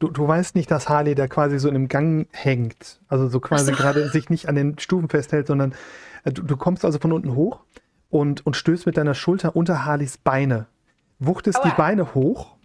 Du, 0.00 0.08
du 0.08 0.26
weißt 0.26 0.56
nicht, 0.56 0.70
dass 0.70 0.88
Harley 0.88 1.14
da 1.14 1.28
quasi 1.28 1.58
so 1.58 1.68
in 1.68 1.76
einem 1.76 1.88
Gang 1.88 2.28
hängt. 2.32 3.00
Also 3.08 3.28
so 3.28 3.38
quasi 3.38 3.66
so. 3.66 3.76
gerade 3.76 4.08
sich 4.08 4.28
nicht 4.28 4.48
an 4.48 4.56
den 4.56 4.78
Stufen 4.78 5.08
festhält, 5.08 5.46
sondern 5.46 5.74
äh, 6.24 6.32
du, 6.32 6.42
du 6.42 6.56
kommst 6.56 6.84
also 6.84 6.98
von 6.98 7.12
unten 7.12 7.34
hoch 7.36 7.60
und, 8.10 8.44
und 8.44 8.56
stößt 8.56 8.86
mit 8.86 8.96
deiner 8.96 9.14
Schulter 9.14 9.54
unter 9.54 9.84
Harleys 9.84 10.18
Beine. 10.18 10.66
Wuchtest 11.20 11.60
die 11.64 11.68
Aua. 11.68 11.76
Beine 11.76 12.14
hoch, 12.14 12.56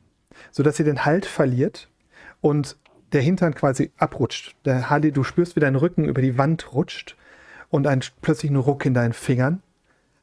sodass 0.52 0.76
sie 0.76 0.84
den 0.84 1.06
Halt 1.06 1.26
verliert 1.26 1.91
und 2.42 2.78
der 3.14 3.22
Hintern 3.22 3.56
quasi 3.56 3.92
abrutscht. 3.98 4.56
Der 4.66 4.90
Harley, 4.90 5.12
du 5.12 5.24
spürst, 5.24 5.56
wie 5.56 5.60
dein 5.60 5.76
Rücken 5.76 6.06
über 6.06 6.22
die 6.22 6.38
Wand 6.38 6.74
rutscht 6.74 7.16
und 7.70 7.88
ein 7.88 8.02
plötzlichen 8.22 8.58
Ruck 8.58 8.86
in 8.86 8.94
deinen 8.94 9.14
Fingern, 9.14 9.62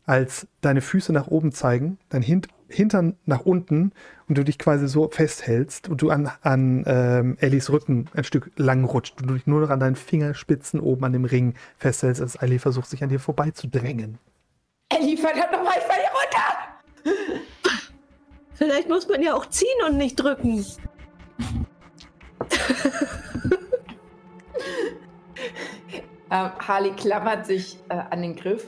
als 0.04 0.46
deine 0.60 0.80
Füße 0.80 1.12
nach 1.12 1.28
oben 1.28 1.52
zeigen, 1.52 1.98
dein 2.08 2.22
Hint 2.22 2.48
Hintern 2.70 3.16
nach 3.24 3.46
unten 3.46 3.92
und 4.28 4.36
du 4.36 4.44
dich 4.44 4.58
quasi 4.58 4.88
so 4.88 5.08
festhältst 5.08 5.88
und 5.88 6.02
du 6.02 6.10
an, 6.10 6.30
an 6.42 6.84
ähm, 6.86 7.36
Ellies 7.40 7.70
Rücken 7.70 8.08
ein 8.14 8.24
Stück 8.24 8.50
lang 8.56 8.84
rutscht 8.84 9.20
und 9.20 9.28
du 9.28 9.34
dich 9.34 9.46
nur 9.46 9.60
noch 9.60 9.70
an 9.70 9.80
deinen 9.80 9.96
Fingerspitzen 9.96 10.78
oben 10.80 11.04
an 11.04 11.14
dem 11.14 11.24
Ring 11.24 11.54
festhältst, 11.78 12.20
als 12.20 12.36
Ellie 12.36 12.58
versucht, 12.58 12.90
sich 12.90 13.02
an 13.02 13.08
dir 13.08 13.20
vorbeizudrängen. 13.20 14.18
Ellie, 14.90 15.16
verdammt 15.16 15.52
nochmal, 15.52 15.74
ich 15.78 15.84
fall 15.84 15.96
hier 15.96 17.14
runter! 17.14 17.38
Vielleicht 18.54 18.88
muss 18.88 19.08
man 19.08 19.22
ja 19.22 19.34
auch 19.34 19.46
ziehen 19.46 19.68
und 19.88 19.96
nicht 19.96 20.16
drücken. 20.16 20.64
Ähm, 26.30 26.50
Harley 26.58 26.90
klammert 26.92 27.46
sich 27.46 27.78
äh, 27.88 27.94
an 27.94 28.20
den 28.20 28.36
Griff. 28.36 28.66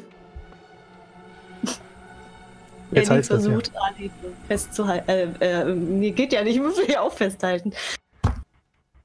Jetzt 2.93 3.10
Ellie 3.10 3.18
heißt 3.18 3.31
das 3.31 3.44
ja. 3.44 3.51
versucht, 3.51 3.72
Harley 3.78 4.10
festzuhalten. 4.48 5.10
Äh, 5.10 5.24
äh, 5.60 5.74
nee, 5.74 6.10
geht 6.12 6.32
ja 6.32 6.43
nicht, 6.43 6.56
ich 6.56 6.62
muss 6.62 6.78
mich 6.78 6.97
auch 6.97 7.12
festhalten. 7.12 7.72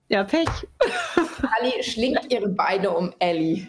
Ja, 0.08 0.24
Pech. 0.24 0.48
Harley 1.44 1.84
schlingt 1.84 2.32
ihre 2.32 2.48
Beine 2.48 2.92
um 2.92 3.14
Ellie. 3.20 3.68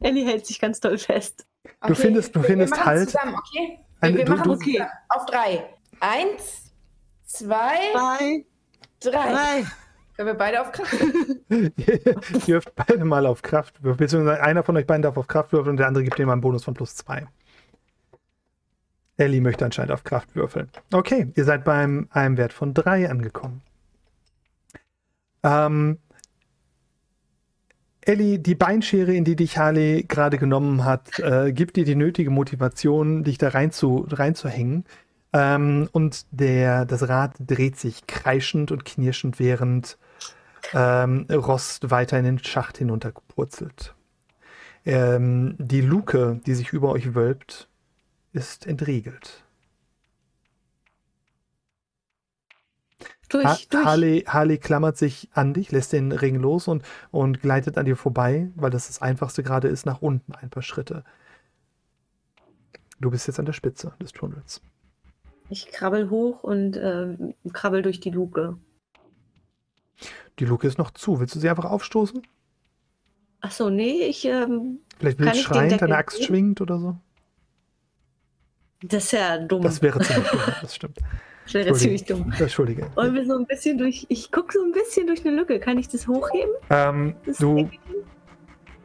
Ellie 0.00 0.24
hält 0.26 0.46
sich 0.46 0.60
ganz 0.60 0.78
doll 0.78 0.96
fest. 0.98 1.44
Du 1.86 1.94
findest- 1.96 2.36
du 2.36 2.42
findest 2.42 2.72
wir 2.76 2.84
Halt. 2.84 3.10
Zusammen, 3.10 3.34
okay? 3.34 3.80
Ein- 4.00 4.16
wir 4.16 4.24
du- 4.26 4.32
machen 4.32 4.44
du- 4.44 4.52
es 4.52 4.60
zusammen. 4.60 4.90
Auf 5.08 5.26
drei. 5.26 5.64
Eins, 5.98 6.70
zwei, 7.24 7.78
Zwei, 7.92 8.44
drei. 9.00 9.32
drei. 9.32 9.64
Können 10.16 10.28
wir 10.28 10.34
beide 10.34 10.60
auf 10.60 10.72
Kraft? 10.72 10.94
Ihr 11.48 11.70
dürft 12.46 12.74
beide 12.74 13.04
mal 13.04 13.26
auf 13.26 13.42
Kraft 13.42 13.82
würfeln, 13.82 13.98
beziehungsweise 13.98 14.42
einer 14.42 14.62
von 14.62 14.76
euch 14.76 14.86
beiden 14.86 15.02
darf 15.02 15.16
auf 15.16 15.26
Kraft 15.26 15.52
würfeln 15.52 15.72
und 15.72 15.76
der 15.78 15.88
andere 15.88 16.04
gibt 16.04 16.18
ihm 16.18 16.30
einen 16.30 16.40
Bonus 16.40 16.64
von 16.64 16.74
plus 16.74 16.94
zwei. 16.94 17.26
Ellie 19.16 19.40
möchte 19.40 19.64
anscheinend 19.64 19.92
auf 19.92 20.04
Kraft 20.04 20.34
würfeln. 20.34 20.68
Okay, 20.92 21.32
ihr 21.34 21.44
seid 21.44 21.64
beim 21.64 22.08
einem 22.10 22.36
Wert 22.36 22.52
von 22.52 22.74
drei 22.74 23.08
angekommen. 23.08 23.62
Ähm, 25.42 25.98
Ellie, 28.00 28.38
die 28.38 28.54
Beinschere, 28.54 29.14
in 29.14 29.24
die 29.24 29.36
dich 29.36 29.58
Harley 29.58 30.04
gerade 30.06 30.38
genommen 30.38 30.84
hat, 30.84 31.18
äh, 31.20 31.52
gibt 31.52 31.76
dir 31.76 31.84
die 31.84 31.94
nötige 31.94 32.30
Motivation, 32.30 33.24
dich 33.24 33.38
da 33.38 33.48
rein 33.48 33.70
zu, 33.70 34.06
reinzuhängen. 34.10 34.84
Ähm, 35.32 35.88
und 35.92 36.26
der, 36.30 36.84
das 36.84 37.08
Rad 37.08 37.34
dreht 37.38 37.78
sich 37.78 38.06
kreischend 38.06 38.72
und 38.72 38.84
knirschend, 38.84 39.38
während 39.38 39.96
ähm, 40.72 41.26
Rost 41.30 41.90
weiter 41.90 42.18
in 42.18 42.24
den 42.24 42.38
Schacht 42.38 42.78
hinunterpurzelt. 42.78 43.94
Ähm, 44.84 45.56
die 45.58 45.80
Luke, 45.80 46.40
die 46.46 46.54
sich 46.54 46.72
über 46.72 46.90
euch 46.90 47.14
wölbt, 47.14 47.68
ist 48.32 48.66
entriegelt. 48.66 49.44
Durch, 53.28 53.44
Ha 53.44 53.56
durch. 53.70 53.84
Harley, 53.84 54.24
Harley 54.26 54.58
klammert 54.58 54.96
sich 54.96 55.28
an 55.32 55.54
dich, 55.54 55.72
lässt 55.72 55.92
den 55.92 56.12
Ring 56.12 56.36
los 56.36 56.68
und, 56.68 56.84
und 57.10 57.40
gleitet 57.40 57.78
an 57.78 57.86
dir 57.86 57.96
vorbei, 57.96 58.50
weil 58.54 58.70
das 58.70 58.86
das 58.86 59.00
Einfachste 59.00 59.42
gerade 59.42 59.68
ist, 59.68 59.86
nach 59.86 60.02
unten 60.02 60.34
ein 60.34 60.50
paar 60.50 60.62
Schritte. 60.62 61.04
Du 63.00 63.10
bist 63.10 63.26
jetzt 63.26 63.38
an 63.38 63.46
der 63.46 63.52
Spitze 63.54 63.94
des 64.00 64.12
Tunnels. 64.12 64.60
Ich 65.48 65.66
krabbel 65.68 66.10
hoch 66.10 66.42
und 66.42 66.76
ähm, 66.76 67.34
krabbel 67.52 67.82
durch 67.82 68.00
die 68.00 68.10
Luke. 68.10 68.56
Die 70.38 70.44
Luke 70.44 70.66
ist 70.66 70.78
noch 70.78 70.90
zu. 70.90 71.20
Willst 71.20 71.34
du 71.34 71.38
sie 71.40 71.48
einfach 71.48 71.64
aufstoßen? 71.66 72.22
Achso, 73.40 73.70
nee, 73.70 74.02
ich. 74.06 74.24
Ähm, 74.24 74.78
Vielleicht 74.98 75.20
den 75.20 75.34
schreiend 75.34 75.72
Deckel 75.72 75.88
deine 75.88 75.96
Axt 75.98 76.24
schwingt 76.24 76.60
oder 76.60 76.78
so? 76.78 76.96
das 78.82 79.04
ist 79.04 79.12
ja 79.12 79.38
dumm. 79.38 79.62
Das 79.62 79.80
wäre 79.80 80.00
ziemlich 80.00 80.28
dumm, 80.30 80.40
das 80.60 80.74
stimmt. 80.74 80.98
Das 81.44 81.54
wäre 81.54 81.74
ziemlich 81.74 82.04
dumm. 82.04 82.32
Entschuldige. 82.38 82.90
Wollen 82.94 83.14
wir 83.14 83.24
so 83.26 83.36
ein 83.36 83.46
bisschen 83.46 83.78
durch. 83.78 84.06
Ich 84.08 84.30
gucke 84.32 84.52
so 84.52 84.62
ein 84.64 84.72
bisschen 84.72 85.06
durch 85.06 85.24
eine 85.26 85.34
Lücke. 85.36 85.58
Kann 85.60 85.78
ich 85.78 85.88
das 85.88 86.06
hochheben? 86.08 86.52
Ähm, 86.70 87.14
Das 87.24 87.38
du, 87.38 87.56
Deckel? 87.56 87.78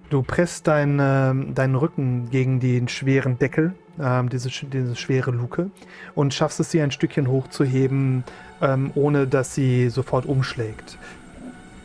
Du 0.09 0.23
presst 0.23 0.67
dein, 0.67 0.99
ähm, 1.01 1.53
deinen 1.55 1.75
Rücken 1.75 2.29
gegen 2.29 2.59
den 2.59 2.87
schweren 2.87 3.37
Deckel, 3.37 3.73
ähm, 3.99 4.29
diese, 4.29 4.49
diese 4.49 4.95
schwere 4.95 5.31
Luke, 5.31 5.69
und 6.15 6.33
schaffst 6.33 6.59
es, 6.59 6.71
sie 6.71 6.81
ein 6.81 6.91
Stückchen 6.91 7.27
hochzuheben, 7.27 8.23
ähm, 8.61 8.91
ohne 8.95 9.27
dass 9.27 9.55
sie 9.55 9.89
sofort 9.89 10.25
umschlägt. 10.25 10.97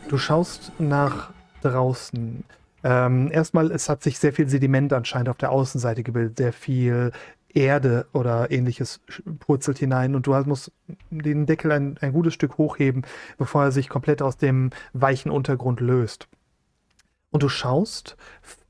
Du 0.09 0.17
schaust 0.17 0.71
nach 0.79 1.31
draußen. 1.61 2.43
Ähm, 2.83 3.31
erstmal, 3.31 3.71
es 3.71 3.89
hat 3.89 4.03
sich 4.03 4.19
sehr 4.19 4.33
viel 4.33 4.47
Sediment 4.47 4.93
anscheinend 4.93 5.29
auf 5.29 5.37
der 5.37 5.51
Außenseite 5.51 6.03
gebildet, 6.03 6.37
sehr 6.37 6.53
viel 6.53 7.11
Erde 7.53 8.05
oder 8.11 8.51
ähnliches 8.51 8.99
purzelt 9.39 9.79
hinein 9.79 10.13
und 10.13 10.27
du 10.27 10.35
hast- 10.35 10.45
musst 10.45 10.71
den 11.09 11.45
Deckel 11.45 11.71
ein, 11.71 11.97
ein 12.01 12.11
gutes 12.11 12.33
Stück 12.33 12.57
hochheben, 12.57 13.03
bevor 13.37 13.63
er 13.63 13.71
sich 13.71 13.87
komplett 13.87 14.21
aus 14.21 14.37
dem 14.37 14.71
weichen 14.93 15.31
Untergrund 15.31 15.79
löst. 15.79 16.27
Und 17.35 17.43
du 17.43 17.49
schaust 17.49 18.15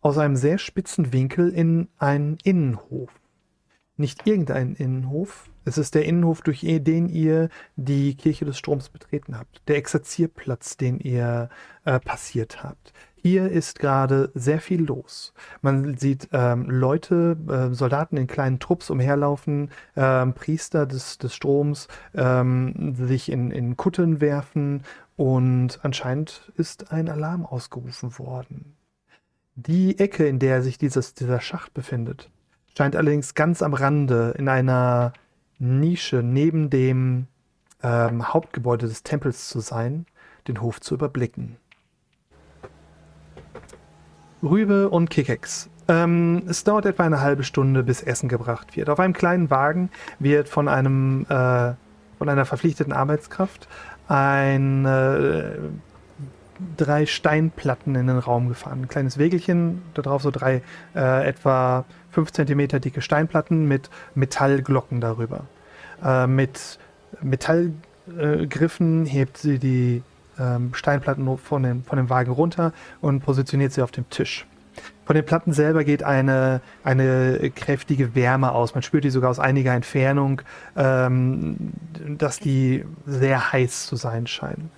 aus 0.02 0.18
einem 0.18 0.36
sehr 0.36 0.58
spitzen 0.58 1.14
Winkel 1.14 1.52
in 1.52 1.88
einen 2.00 2.40
Innenhof. 2.44 3.12
Nicht 3.96 4.26
irgendein 4.26 4.74
Innenhof. 4.74 5.52
Es 5.66 5.78
ist 5.78 5.94
der 5.94 6.06
Innenhof, 6.06 6.42
durch 6.42 6.62
den 6.62 7.08
ihr 7.08 7.50
die 7.76 8.16
Kirche 8.16 8.44
des 8.44 8.58
Stroms 8.58 8.90
betreten 8.90 9.38
habt. 9.38 9.62
Der 9.68 9.78
Exerzierplatz, 9.78 10.78
den 10.78 11.00
ihr 11.00 11.50
äh, 11.84 12.00
passiert 12.00 12.64
habt. 12.64 12.92
Hier 13.16 13.52
ist 13.52 13.80
gerade 13.80 14.32
sehr 14.34 14.60
viel 14.60 14.84
los. 14.84 15.34
Man 15.62 15.98
sieht 15.98 16.30
ähm, 16.32 16.70
Leute, 16.70 17.38
äh, 17.48 17.74
Soldaten 17.74 18.18
in 18.18 18.26
kleinen 18.26 18.60
Trupps 18.60 18.90
umherlaufen, 18.90 19.70
ähm, 19.96 20.34
Priester 20.34 20.88
des, 20.88 21.20
des 21.20 21.36
Stroms 21.36 21.88
ähm, 22.16 22.96
sich 22.96 23.32
in, 23.32 23.52
in 23.52 23.78
Kutten 23.78 24.22
werfen 24.22 24.82
und 25.16 25.80
anscheinend 25.84 26.52
ist 26.58 26.92
ein 26.92 27.10
Alarm 27.10 27.46
ausgerufen 27.46 28.18
worden. 28.20 28.76
Die 29.56 29.98
Ecke, 30.00 30.28
in 30.28 30.40
der 30.40 30.62
sich 30.62 30.78
dieses, 30.78 31.14
dieser 31.14 31.40
Schacht 31.40 31.74
befindet, 31.74 32.30
scheint 32.78 32.96
allerdings 32.96 33.36
ganz 33.36 33.62
am 33.62 33.74
Rande 33.74 34.36
in 34.38 34.50
einer 34.50 35.14
Nische 35.60 36.18
neben 36.18 36.70
dem 36.70 37.28
ähm, 37.82 38.34
Hauptgebäude 38.34 38.88
des 38.88 39.04
Tempels 39.04 39.48
zu 39.48 39.62
sein, 39.62 40.06
den 40.50 40.62
Hof 40.62 40.82
zu 40.82 40.96
überblicken. 40.96 41.56
Rübe 44.44 44.90
und 44.90 45.10
Kikex. 45.10 45.70
Ähm, 45.88 46.44
es 46.48 46.66
dauert 46.66 46.86
etwa 46.86 47.04
eine 47.04 47.22
halbe 47.22 47.44
Stunde, 47.44 47.84
bis 47.84 48.02
Essen 48.02 48.28
gebracht 48.28 48.76
wird. 48.76 48.90
Auf 48.90 49.00
einem 49.00 49.14
kleinen 49.14 49.50
Wagen 49.50 49.90
wird 50.20 50.50
von 50.50 50.68
einem 50.68 51.26
äh, 51.30 51.74
von 52.18 52.30
einer 52.30 52.46
verpflichteten 52.46 52.94
Arbeitskraft 52.94 53.68
ein 54.08 54.86
äh, 54.86 55.58
drei 56.78 57.06
Steinplatten 57.06 57.96
in 57.96 58.08
den 58.08 58.18
Raum 58.18 58.48
gefahren. 58.48 58.84
Ein 58.84 58.88
kleines 58.88 59.18
Wägelchen, 59.18 59.82
da 59.94 60.02
drauf 60.02 60.22
so 60.22 60.32
drei 60.32 60.62
äh, 60.96 61.28
etwa 61.28 61.86
5 62.12 62.32
cm 62.32 62.68
dicke 62.82 63.02
Steinplatten 63.02 63.68
mit 63.68 63.90
Metallglocken 64.14 65.02
darüber. 65.02 65.42
Äh, 66.04 66.28
mit 66.28 66.80
Metallgriffen 67.22 69.06
hebt 69.06 69.38
sie 69.38 69.60
die 69.60 70.04
ähm, 70.40 70.74
Steinplatten 70.74 71.38
von 71.38 71.64
dem, 71.64 71.84
von 71.84 71.98
dem 71.98 72.10
Wagen 72.10 72.32
runter 72.32 72.74
und 73.02 73.22
positioniert 73.22 73.74
sie 73.74 73.82
auf 73.82 73.92
dem 73.92 74.10
Tisch. 74.10 74.46
Von 75.06 75.16
den 75.16 75.26
Platten 75.26 75.54
selber 75.54 75.84
geht 75.84 76.04
eine, 76.04 76.62
eine 76.84 77.52
kräftige 77.56 78.16
Wärme 78.16 78.52
aus. 78.52 78.74
Man 78.74 78.82
spürt 78.82 79.04
die 79.04 79.12
sogar 79.12 79.30
aus 79.30 79.40
einiger 79.40 79.74
Entfernung, 79.74 80.42
ähm, 80.76 81.74
dass 82.18 82.40
die 82.40 82.84
sehr 83.06 83.52
heiß 83.52 83.86
zu 83.86 83.96
sein 83.96 84.26
scheinen. 84.26 84.72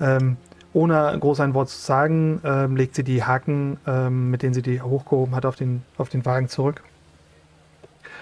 Ähm, 0.00 0.36
ohne 0.72 1.16
groß 1.18 1.40
ein 1.40 1.54
Wort 1.54 1.68
zu 1.70 1.78
sagen, 1.78 2.40
ähm, 2.44 2.76
legt 2.76 2.94
sie 2.94 3.02
die 3.02 3.24
Haken, 3.24 3.78
ähm, 3.86 4.30
mit 4.30 4.42
denen 4.42 4.54
sie 4.54 4.62
die 4.62 4.82
hochgehoben 4.82 5.34
hat, 5.34 5.46
auf 5.46 5.56
den, 5.56 5.82
auf 5.96 6.10
den 6.10 6.24
Wagen 6.24 6.48
zurück 6.48 6.82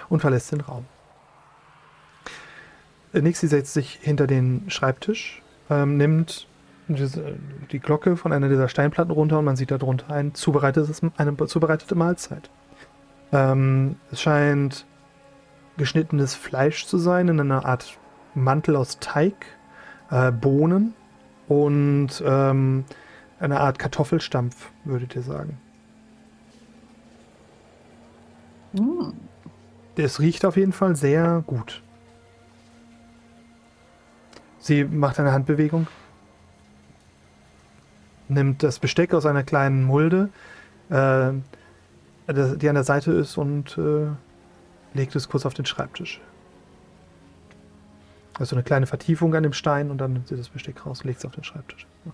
und 0.09 0.21
verlässt 0.21 0.53
den 0.53 0.61
Raum. 0.63 0.87
Äh, 3.13 3.21
Nixie 3.21 3.49
setzt 3.49 3.75
sich 3.75 3.99
hinter 4.01 4.27
den 4.27 4.65
Schreibtisch, 4.69 5.43
ähm, 5.69 5.97
nimmt 5.99 6.47
die 6.89 7.79
Glocke 7.79 8.17
von 8.17 8.33
einer 8.33 8.49
dieser 8.49 8.69
Steinplatten 8.69 9.11
runter 9.11 9.39
und 9.39 9.45
man 9.45 9.57
sieht 9.57 9.71
darunter 9.71 10.13
ein 10.13 10.35
zubereitetes, 10.35 11.03
eine 11.17 11.37
zubereitete 11.47 11.95
Mahlzeit. 11.95 12.51
Ähm, 13.33 13.97
es 14.13 14.21
scheint 14.21 14.87
geschnittenes 15.77 16.35
Fleisch 16.35 16.87
zu 16.87 16.99
sein 16.99 17.29
in 17.29 17.41
einer 17.41 17.65
Art 17.65 17.99
Mantel 18.35 18.77
aus 18.77 18.99
Teig, 19.01 19.35
äh, 20.11 20.31
Bohnen 20.31 20.95
und 21.49 22.23
ähm, 22.25 22.85
eine 23.41 23.61
Art 23.61 23.79
Kartoffelstampf, 23.79 24.71
würdet 24.85 25.15
ihr 25.17 25.23
sagen. 25.23 25.59
Mm. 28.73 29.13
Es 29.97 30.19
riecht 30.19 30.45
auf 30.45 30.57
jeden 30.57 30.73
Fall 30.73 30.97
sehr 30.97 31.45
gut. 31.47 31.81
Sie 34.59 34.83
macht 34.83 35.21
eine 35.21 35.33
Handbewegung, 35.33 35.87
nimmt 38.29 38.63
das 38.63 38.79
Besteck 38.79 39.15
aus 39.15 39.27
einer 39.27 39.43
kleinen 39.43 39.85
Mulde, 39.85 40.31
äh, 40.91 41.33
die 42.29 42.69
an 42.69 42.75
der 42.75 42.85
Seite 42.85 43.13
ist, 43.13 43.37
und 43.37 43.77
äh, 43.79 44.07
legt 44.95 45.15
es 45.15 45.29
kurz 45.29 45.45
auf 45.47 45.55
den 45.55 45.67
Schreibtisch. 45.67 46.21
Also 48.39 48.57
eine 48.57 48.63
kleine 48.63 48.87
Vertiefung 48.87 49.35
an 49.35 49.43
dem 49.43 49.53
Stein 49.53 49.91
und 49.91 49.99
dann 49.99 50.13
nimmt 50.13 50.29
sie 50.29 50.37
das 50.37 50.49
Besteck 50.49 50.85
raus 50.87 51.01
und 51.01 51.07
legt 51.07 51.19
es 51.19 51.25
auf 51.25 51.33
den 51.33 51.45
Schreibtisch. 51.45 51.87
Ja. 52.05 52.13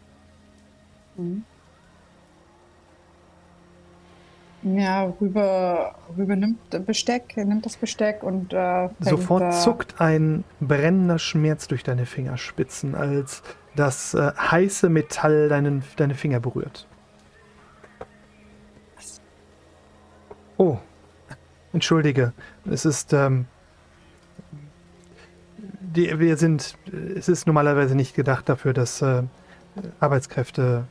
Ja, 4.62 5.04
rüber, 5.18 5.94
rüber 6.18 6.36
nimmt 6.36 6.58
Besteck, 6.84 7.34
nimmt 7.36 7.64
das 7.64 7.76
Besteck 7.76 8.22
und 8.22 8.52
äh, 8.52 8.90
Sofort 9.00 9.54
zuckt 9.54 10.00
ein 10.00 10.44
brennender 10.60 11.18
Schmerz 11.18 11.66
durch 11.66 11.82
deine 11.82 12.04
Fingerspitzen, 12.04 12.94
als 12.94 13.42
das 13.76 14.14
äh, 14.14 14.32
heiße 14.36 14.88
Metall 14.88 15.48
deinen, 15.48 15.82
deine 15.96 16.14
Finger 16.14 16.40
berührt. 16.40 16.86
Oh, 20.56 20.78
entschuldige. 21.72 22.32
Es 22.70 22.84
ist, 22.84 23.12
ähm, 23.12 23.46
die, 25.80 26.18
wir 26.18 26.36
sind, 26.36 26.76
es 27.16 27.28
ist 27.28 27.46
normalerweise 27.46 27.94
nicht 27.94 28.14
gedacht 28.14 28.48
dafür, 28.48 28.72
dass 28.72 29.00
äh, 29.02 29.22
Arbeitskräfte 30.00 30.86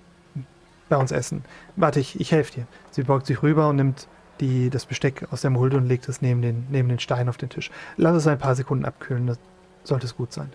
bei 0.87 0.97
uns 0.97 1.11
essen. 1.11 1.43
Warte, 1.75 1.99
ich, 1.99 2.19
ich 2.19 2.31
helfe 2.31 2.53
dir. 2.53 2.67
Sie 2.91 3.03
beugt 3.03 3.27
sich 3.27 3.43
rüber 3.43 3.69
und 3.69 3.75
nimmt 3.75 4.07
die, 4.39 4.69
das 4.69 4.85
Besteck 4.85 5.27
aus 5.31 5.41
der 5.41 5.51
Mulde 5.51 5.77
und 5.77 5.85
legt 5.85 6.07
es 6.09 6.21
neben 6.21 6.41
den, 6.41 6.65
neben 6.69 6.89
den 6.89 6.99
Stein 6.99 7.29
auf 7.29 7.37
den 7.37 7.49
Tisch. 7.49 7.69
Lass 7.97 8.15
es 8.15 8.27
ein 8.27 8.39
paar 8.39 8.55
Sekunden 8.55 8.85
abkühlen, 8.85 9.27
das 9.27 9.37
sollte 9.83 10.05
es 10.05 10.15
gut 10.15 10.33
sein. 10.33 10.51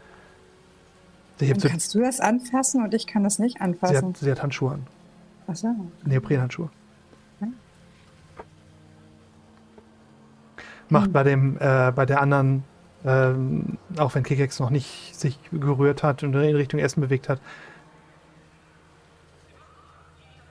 Sie, 1.38 1.52
so, 1.58 1.68
kannst 1.68 1.94
du 1.94 2.00
das 2.00 2.20
anfassen 2.20 2.84
und 2.84 2.94
ich 2.94 3.06
kann 3.06 3.24
das 3.24 3.38
nicht 3.38 3.56
sie, 3.58 3.60
anfassen? 3.60 4.08
hat, 4.08 4.16
sie 4.18 4.30
hat 4.30 4.42
Handschuhe 4.42 4.74
an. 4.74 4.86
Achso. 5.46 5.68
Neoprenhandschuhe. 6.04 6.70
Ja. 7.40 7.48
Macht 10.88 11.06
Hm. 11.06 11.12
bei 11.12 11.22
dem, 11.24 11.56
äh, 11.58 11.92
bei 11.92 12.06
der 12.06 12.20
anderen, 12.20 12.64
ähm, 13.04 13.78
auch 13.98 14.14
wenn 14.14 14.22
Kikex 14.22 14.60
noch 14.60 14.70
nicht 14.70 15.14
sich 15.14 15.38
gerührt 15.50 16.02
hat 16.02 16.22
und 16.22 16.34
in 16.34 16.56
Richtung 16.56 16.80
Essen 16.80 17.00
bewegt 17.00 17.28
hat. 17.28 17.40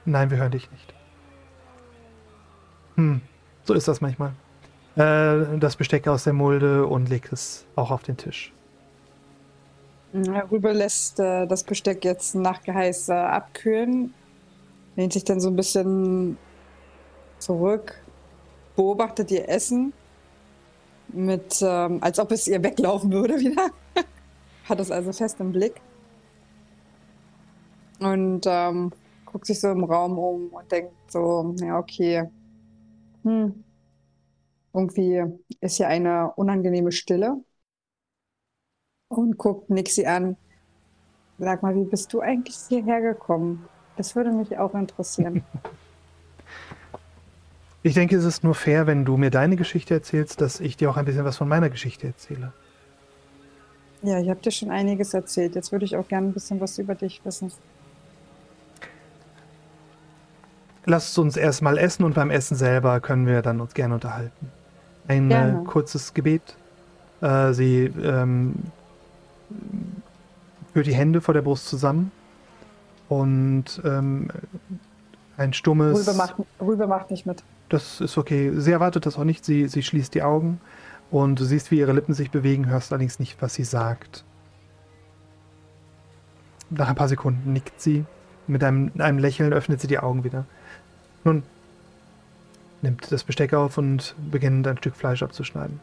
Nein, 0.05 0.30
wir 0.30 0.38
hören 0.38 0.51
dich 0.51 0.69
nicht. 0.69 0.93
Hm, 2.95 3.22
so 3.64 3.73
ist 3.73 3.88
das 3.88 4.01
manchmal. 4.01 4.34
Äh, 4.95 5.57
das 5.60 5.77
Besteck 5.77 6.07
aus 6.07 6.26
der 6.26 6.34
Mulde 6.34 6.85
und 6.85 7.10
legt 7.10 7.31
es 7.31 7.65
auch 7.76 7.89
auf 7.89 8.03
den 8.03 8.18
Tisch. 8.18 8.51
Ja, 10.14 10.41
Rüber 10.52 10.73
lässt 10.73 11.19
äh, 11.19 11.48
das 11.48 11.64
Besteck 11.64 12.06
jetzt 12.06 12.35
nach 12.35 12.61
Geheiß 12.61 13.10
äh, 13.10 13.14
abkühlen, 13.14 14.14
lehnt 14.95 15.11
sich 15.11 15.23
dann 15.23 15.40
so 15.40 15.49
ein 15.49 15.56
bisschen 15.56 16.38
zurück, 17.40 17.99
beobachtet 18.76 19.31
ihr 19.31 19.49
Essen, 19.49 19.91
mit, 21.07 21.60
ähm, 21.64 21.98
als 22.02 22.19
ob 22.19 22.31
es 22.31 22.48
ihr 22.48 22.64
weglaufen 22.64 23.11
würde 23.11 23.40
wieder. 23.40 23.72
Hat 24.65 24.80
es 24.80 24.91
also 24.91 25.11
fest 25.11 25.40
im 25.40 25.52
Blick. 25.52 25.81
Und 27.99 28.45
ähm, 28.45 28.91
guckt 29.26 29.48
sich 29.48 29.60
so 29.60 29.72
im 29.72 29.84
Raum 29.84 30.19
um 30.19 30.49
und 30.49 30.72
denkt 30.72 30.94
so, 31.07 31.56
ja, 31.60 31.80
okay. 31.80 32.30
Hm. 33.23 33.64
Irgendwie 34.73 35.23
ist 35.60 35.77
hier 35.77 35.88
eine 35.88 36.31
unangenehme 36.35 36.91
Stille 36.91 37.38
und 39.18 39.38
guckt 39.38 39.69
Nixie 39.69 40.06
an. 40.07 40.35
Sag 41.40 41.64
mal, 41.64 41.76
wie 41.76 41.85
bist 41.85 42.14
du 42.14 42.22
eigentlich 42.22 42.56
hierher 42.68 43.02
gekommen? 43.02 43.65
Das 43.98 44.15
würde 44.15 44.31
mich 44.31 44.57
auch 44.57 44.73
interessieren. 44.73 45.44
Ich 47.85 47.95
denke, 47.95 48.15
es 48.15 48.23
ist 48.23 48.45
nur 48.45 48.56
fair, 48.56 48.88
wenn 48.88 49.03
du 49.03 49.18
mir 49.18 49.30
deine 49.30 49.57
Geschichte 49.57 49.94
erzählst, 49.94 50.40
dass 50.40 50.61
ich 50.61 50.77
dir 50.77 50.90
auch 50.90 50.95
ein 50.95 51.03
bisschen 51.03 51.26
was 51.26 51.35
von 51.35 51.49
meiner 51.49 51.69
Geschichte 51.69 52.07
erzähle. 52.07 52.53
ja, 54.03 54.22
ich 54.22 54.30
habe 54.30 54.40
dir 54.40 54.52
schon 54.52 54.72
einiges 54.72 55.14
erzählt. 55.14 55.56
Jetzt 55.56 55.73
würde 55.73 55.84
ich 55.84 55.98
auch 55.98 56.07
gerne 56.07 56.27
ein 56.27 56.34
bisschen 56.34 56.61
was 56.61 56.80
über 56.80 56.95
dich 56.95 57.19
wissen. 57.26 57.52
Lasst 60.85 61.19
uns 61.19 61.35
erstmal 61.35 61.77
essen 61.77 62.06
und 62.06 62.15
beim 62.15 62.30
Essen 62.30 62.56
selber 62.56 63.02
können 63.02 63.27
wir 63.27 63.41
dann 63.41 63.60
uns 63.60 63.73
gerne 63.73 63.95
unterhalten. 63.95 64.49
Ein 65.10 65.26
äh, 65.26 65.34
Gerne. 65.34 65.64
kurzes 65.65 66.14
Gebet. 66.14 66.56
Äh, 67.19 67.52
sie 67.52 67.91
ähm, 68.02 68.56
führt 70.73 70.88
die 70.88 70.95
Hände 70.95 71.21
vor 71.21 71.34
der 71.34 71.41
Brust 71.41 71.67
zusammen 71.67 72.11
und 73.09 73.81
ähm, 73.85 74.30
ein 75.38 75.53
stummes. 75.53 76.07
Rübe 76.07 76.17
macht, 76.17 76.35
Rübe 76.59 76.88
macht 76.88 77.11
nicht 77.11 77.25
mit. 77.25 77.43
Das 77.69 78.01
ist 78.01 78.17
okay. 78.17 78.51
Sie 78.55 78.71
erwartet 78.71 79.05
das 79.05 79.17
auch 79.17 79.23
nicht. 79.23 79.45
Sie, 79.45 79.67
sie 79.67 79.84
schließt 79.84 80.13
die 80.13 80.23
Augen 80.23 80.59
und 81.11 81.39
du 81.39 81.45
siehst, 81.45 81.71
wie 81.71 81.80
ihre 81.80 81.93
Lippen 81.93 82.13
sich 82.13 82.31
bewegen, 82.31 82.67
hörst 82.67 82.91
allerdings 82.91 83.19
nicht, 83.19 83.41
was 83.41 83.53
sie 83.53 83.63
sagt. 83.63 84.23
Nach 86.69 86.89
ein 86.89 86.95
paar 86.95 87.07
Sekunden 87.07 87.53
nickt 87.53 87.80
sie. 87.80 88.05
Mit 88.47 88.63
einem, 88.63 88.91
einem 88.97 89.19
Lächeln 89.19 89.53
öffnet 89.53 89.80
sie 89.80 89.88
die 89.88 89.99
Augen 89.99 90.23
wieder. 90.23 90.45
Nun, 91.23 91.43
nimmt 92.81 93.11
das 93.11 93.23
Besteck 93.23 93.53
auf 93.53 93.77
und 93.77 94.15
beginnt 94.31 94.67
ein 94.67 94.77
Stück 94.77 94.95
Fleisch 94.95 95.23
abzuschneiden. 95.23 95.80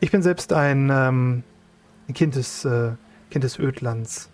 Ich 0.00 0.10
bin 0.10 0.22
selbst 0.22 0.52
ein 0.52 0.90
ähm, 0.92 1.42
kind, 2.12 2.34
des, 2.34 2.64
äh, 2.64 2.92
kind 3.30 3.44
des 3.44 3.58
Ödlands, 3.58 4.28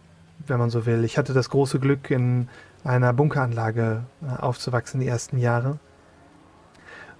wenn 0.47 0.59
man 0.59 0.71
so 0.71 0.87
will. 0.87 1.05
Ich 1.05 1.19
hatte 1.19 1.33
das 1.33 1.51
große 1.51 1.79
Glück, 1.79 2.11
in 2.11 2.49
einer 2.85 3.13
Bunkeranlage 3.13 4.05
äh, 4.23 4.41
aufzuwachsen 4.41 5.01
die 5.01 5.07
ersten 5.07 5.39
Jahre. 5.39 5.79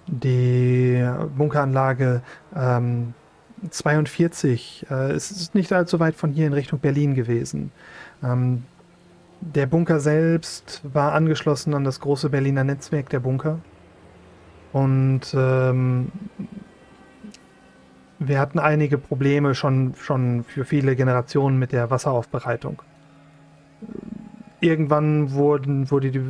Die 0.07 1.07
Bunkeranlage 1.37 2.21
ähm, 2.55 3.13
42, 3.69 4.87
äh, 4.89 5.15
ist 5.15 5.53
nicht 5.53 5.71
allzu 5.71 5.99
weit 5.99 6.15
von 6.15 6.31
hier 6.31 6.47
in 6.47 6.53
Richtung 6.53 6.79
Berlin 6.79 7.13
gewesen. 7.13 7.71
Ähm, 8.23 8.63
der 9.41 9.65
Bunker 9.65 9.99
selbst 9.99 10.81
war 10.83 11.13
angeschlossen 11.13 11.73
an 11.73 11.83
das 11.83 11.99
große 11.99 12.29
Berliner 12.29 12.63
Netzwerk 12.63 13.09
der 13.09 13.19
Bunker. 13.19 13.59
Und 14.73 15.21
ähm, 15.35 16.11
wir 18.27 18.39
hatten 18.39 18.59
einige 18.59 18.99
Probleme 18.99 19.55
schon, 19.55 19.95
schon 19.95 20.43
für 20.43 20.63
viele 20.63 20.95
Generationen 20.95 21.57
mit 21.57 21.71
der 21.71 21.89
Wasseraufbereitung. 21.89 22.83
Irgendwann 24.59 25.31
wurden, 25.31 25.89
wurde 25.89 26.11
die, 26.11 26.21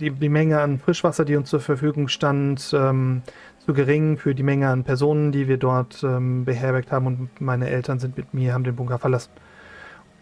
die, 0.00 0.10
die 0.10 0.28
Menge 0.30 0.60
an 0.60 0.78
Frischwasser, 0.78 1.26
die 1.26 1.36
uns 1.36 1.50
zur 1.50 1.60
Verfügung 1.60 2.08
stand, 2.08 2.72
ähm, 2.72 3.20
zu 3.58 3.74
gering 3.74 4.16
für 4.16 4.34
die 4.34 4.42
Menge 4.42 4.68
an 4.70 4.84
Personen, 4.84 5.30
die 5.30 5.48
wir 5.48 5.58
dort 5.58 6.02
ähm, 6.02 6.46
beherbergt 6.46 6.90
haben. 6.90 7.06
Und 7.06 7.40
meine 7.42 7.68
Eltern 7.68 7.98
sind 7.98 8.16
mit 8.16 8.32
mir, 8.32 8.54
haben 8.54 8.64
den 8.64 8.76
Bunker 8.76 8.98
verlassen. 8.98 9.30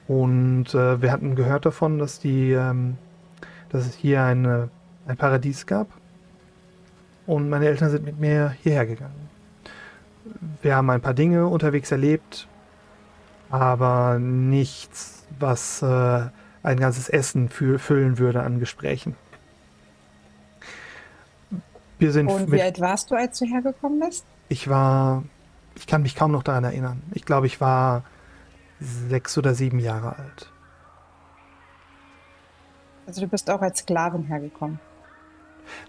Und 0.08 0.74
äh, 0.74 1.00
wir 1.00 1.12
hatten 1.12 1.36
gehört 1.36 1.66
davon, 1.66 2.00
dass, 2.00 2.18
die, 2.18 2.50
ähm, 2.50 2.98
dass 3.68 3.86
es 3.86 3.94
hier 3.94 4.24
eine, 4.24 4.70
ein 5.06 5.16
Paradies 5.16 5.66
gab. 5.66 5.86
Und 7.28 7.48
meine 7.48 7.66
Eltern 7.66 7.90
sind 7.90 8.04
mit 8.04 8.18
mir 8.18 8.56
hierher 8.60 8.86
gegangen. 8.86 9.25
Wir 10.62 10.76
haben 10.76 10.90
ein 10.90 11.00
paar 11.00 11.14
Dinge 11.14 11.46
unterwegs 11.46 11.90
erlebt, 11.90 12.48
aber 13.50 14.18
nichts, 14.18 15.24
was 15.38 15.82
äh, 15.82 16.26
ein 16.62 16.80
ganzes 16.80 17.08
Essen 17.08 17.48
fü 17.48 17.78
füllen 17.78 18.18
würde 18.18 18.42
an 18.42 18.58
Gesprächen. 18.58 19.16
Wir 21.98 22.12
sind 22.12 22.28
Und 22.28 22.52
wie 22.52 22.60
alt 22.60 22.80
warst 22.80 23.10
du, 23.10 23.14
als 23.14 23.38
du 23.38 23.46
hergekommen 23.46 24.00
bist? 24.00 24.26
ich 24.48 24.68
war, 24.68 25.24
ich 25.74 25.86
kann 25.86 26.02
mich 26.02 26.14
kaum 26.14 26.32
noch 26.32 26.42
daran 26.42 26.64
erinnern. 26.64 27.02
Ich 27.12 27.24
glaube, 27.24 27.46
ich 27.46 27.60
war 27.60 28.04
sechs 28.80 29.36
oder 29.38 29.54
sieben 29.54 29.78
Jahre 29.78 30.16
alt. 30.16 30.52
Also 33.06 33.20
du 33.20 33.28
bist 33.28 33.48
auch 33.50 33.62
als 33.62 33.80
Sklavin 33.80 34.24
hergekommen. 34.24 34.78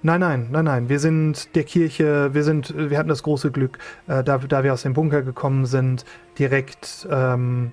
Nein, 0.01 0.19
nein, 0.19 0.47
nein, 0.51 0.65
nein. 0.65 0.89
Wir 0.89 0.99
sind 0.99 1.55
der 1.55 1.63
Kirche, 1.63 2.33
wir 2.33 2.43
sind, 2.43 2.73
wir 2.75 2.97
hatten 2.97 3.09
das 3.09 3.23
große 3.23 3.51
Glück, 3.51 3.77
äh, 4.07 4.23
da, 4.23 4.37
da 4.37 4.63
wir 4.63 4.73
aus 4.73 4.83
dem 4.83 4.93
Bunker 4.93 5.21
gekommen 5.21 5.65
sind, 5.65 6.05
direkt 6.37 7.07
ähm, 7.09 7.71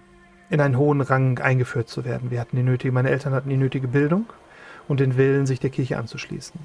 in 0.51 0.61
einen 0.61 0.79
hohen 0.79 1.01
Rang 1.01 1.39
eingeführt 1.39 1.89
zu 1.89 2.05
werden. 2.05 2.31
Wir 2.31 2.41
hatten 2.41 2.57
die 2.57 2.63
nötige, 2.63 2.93
meine 2.93 3.11
Eltern 3.11 3.33
hatten 3.33 3.49
die 3.49 3.57
nötige 3.57 3.89
Bildung 3.89 4.27
und 4.89 5.01
den 5.01 5.17
Willen, 5.17 5.47
sich 5.47 5.61
der 5.61 5.71
Kirche 5.71 5.99
anzuschließen. 5.99 6.59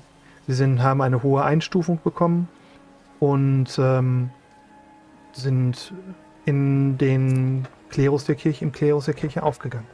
Sie 0.47 0.53
sind, 0.53 0.81
haben 0.81 1.01
eine 1.01 1.23
hohe 1.23 1.43
Einstufung 1.43 1.99
bekommen 2.03 2.47
und 3.19 3.77
ähm, 3.77 4.29
sind 5.33 5.93
in 6.45 6.97
den 6.97 7.67
Klerus 7.89 8.25
der 8.25 8.35
Kirche, 8.35 8.65
im 8.65 8.71
Klerus 8.71 9.05
der 9.05 9.13
Kirche 9.13 9.43
aufgegangen. 9.43 9.87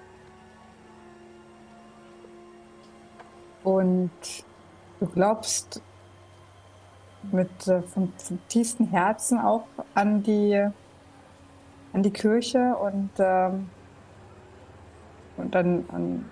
Und 3.64 4.12
du 5.00 5.08
glaubst 5.08 5.82
mit 7.32 7.68
äh, 7.68 7.82
vom, 7.82 8.12
vom 8.18 8.40
tiefsten 8.48 8.88
Herzen 8.88 9.40
auch 9.40 9.66
an 9.94 10.24
die 10.24 10.68
an 11.94 12.04
die 12.04 12.12
Kirche 12.12 12.76
und 12.76 13.10
ähm, 13.20 13.70
und 15.38 15.54
dann 15.56 15.86
an, 15.92 16.26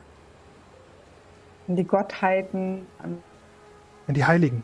an 1.68 1.76
die 1.76 1.84
Gottheiten, 1.84 2.86
an 3.02 3.22
An 4.08 4.14
die 4.14 4.26
Heiligen. 4.26 4.64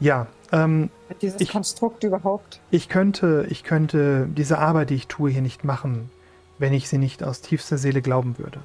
Ja, 0.00 0.26
ähm, 0.52 0.90
dieses 1.22 1.40
Ich- 1.40 1.50
Konstrukt 1.52 2.04
überhaupt. 2.04 2.60
ich 2.70 2.88
könnte, 2.88 3.46
ich 3.48 3.64
könnte 3.64 4.26
diese 4.28 4.58
Arbeit, 4.58 4.90
die 4.90 4.94
ich 4.96 5.06
tue, 5.08 5.30
hier 5.30 5.42
nicht 5.42 5.64
machen, 5.64 6.10
wenn 6.58 6.72
ich 6.72 6.88
sie 6.88 6.98
nicht 6.98 7.22
aus 7.24 7.40
tiefster 7.40 7.78
Seele 7.78 8.02
glauben 8.02 8.38
würde. 8.38 8.60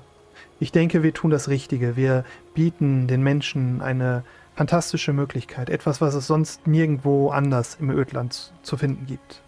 Ich 0.59 0.71
denke, 0.71 1.01
wir 1.03 1.13
tun 1.13 1.31
das 1.31 1.47
Richtige. 1.49 1.95
Wir 1.95 2.23
bieten 2.53 3.07
den 3.07 3.21
Menschen 3.23 3.81
eine 3.81 4.23
fantastische 4.56 5.14
Möglichkeit, 5.14 5.69
etwas, 5.69 6.02
was 6.02 6.15
es 6.15 6.27
sonst 6.27 6.65
nirgendwo 6.65 7.30
anders 7.30 7.77
im 7.80 7.90
Ödland 7.90 8.53
zu 8.64 8.77
finden 8.77 9.06
gibt. 9.06 9.41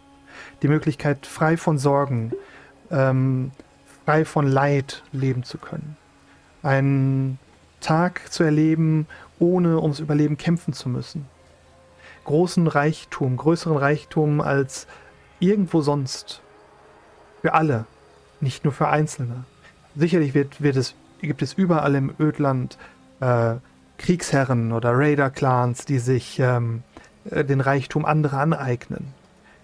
Die 0.61 0.67
Möglichkeit, 0.67 1.25
frei 1.25 1.57
von 1.57 1.77
Sorgen, 1.77 2.33
ähm, 2.91 3.51
frei 4.05 4.25
von 4.25 4.47
Leid 4.47 5.03
leben 5.11 5.43
zu 5.43 5.57
können. 5.57 5.97
Einen 6.61 7.39
Tag 7.79 8.31
zu 8.31 8.43
erleben, 8.43 9.07
ohne 9.39 9.81
ums 9.81 9.99
Überleben 9.99 10.37
kämpfen 10.37 10.73
zu 10.73 10.89
müssen. 10.89 11.25
Großen 12.25 12.67
Reichtum, 12.67 13.37
größeren 13.37 13.77
Reichtum 13.77 14.41
als 14.41 14.87
irgendwo 15.39 15.81
sonst. 15.81 16.41
Für 17.41 17.53
alle, 17.53 17.85
nicht 18.41 18.65
nur 18.65 18.73
für 18.73 18.89
Einzelne. 18.89 19.45
Sicherlich 19.95 20.33
wird, 20.33 20.61
wird 20.61 20.75
es, 20.75 20.95
gibt 21.21 21.41
es 21.41 21.53
überall 21.53 21.95
im 21.95 22.13
Ödland 22.19 22.77
äh, 23.21 23.55
Kriegsherren 23.97 24.71
oder 24.71 24.91
Raider-Clans, 24.93 25.85
die 25.85 25.99
sich 25.99 26.39
ähm, 26.39 26.83
äh, 27.29 27.43
den 27.43 27.61
Reichtum 27.61 28.05
anderer 28.05 28.39
aneignen, 28.39 29.13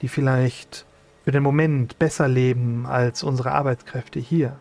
die 0.01 0.07
vielleicht 0.07 0.85
für 1.23 1.31
den 1.31 1.43
Moment 1.43 1.99
besser 1.99 2.27
leben 2.27 2.85
als 2.85 3.23
unsere 3.23 3.51
Arbeitskräfte 3.51 4.19
hier. 4.19 4.57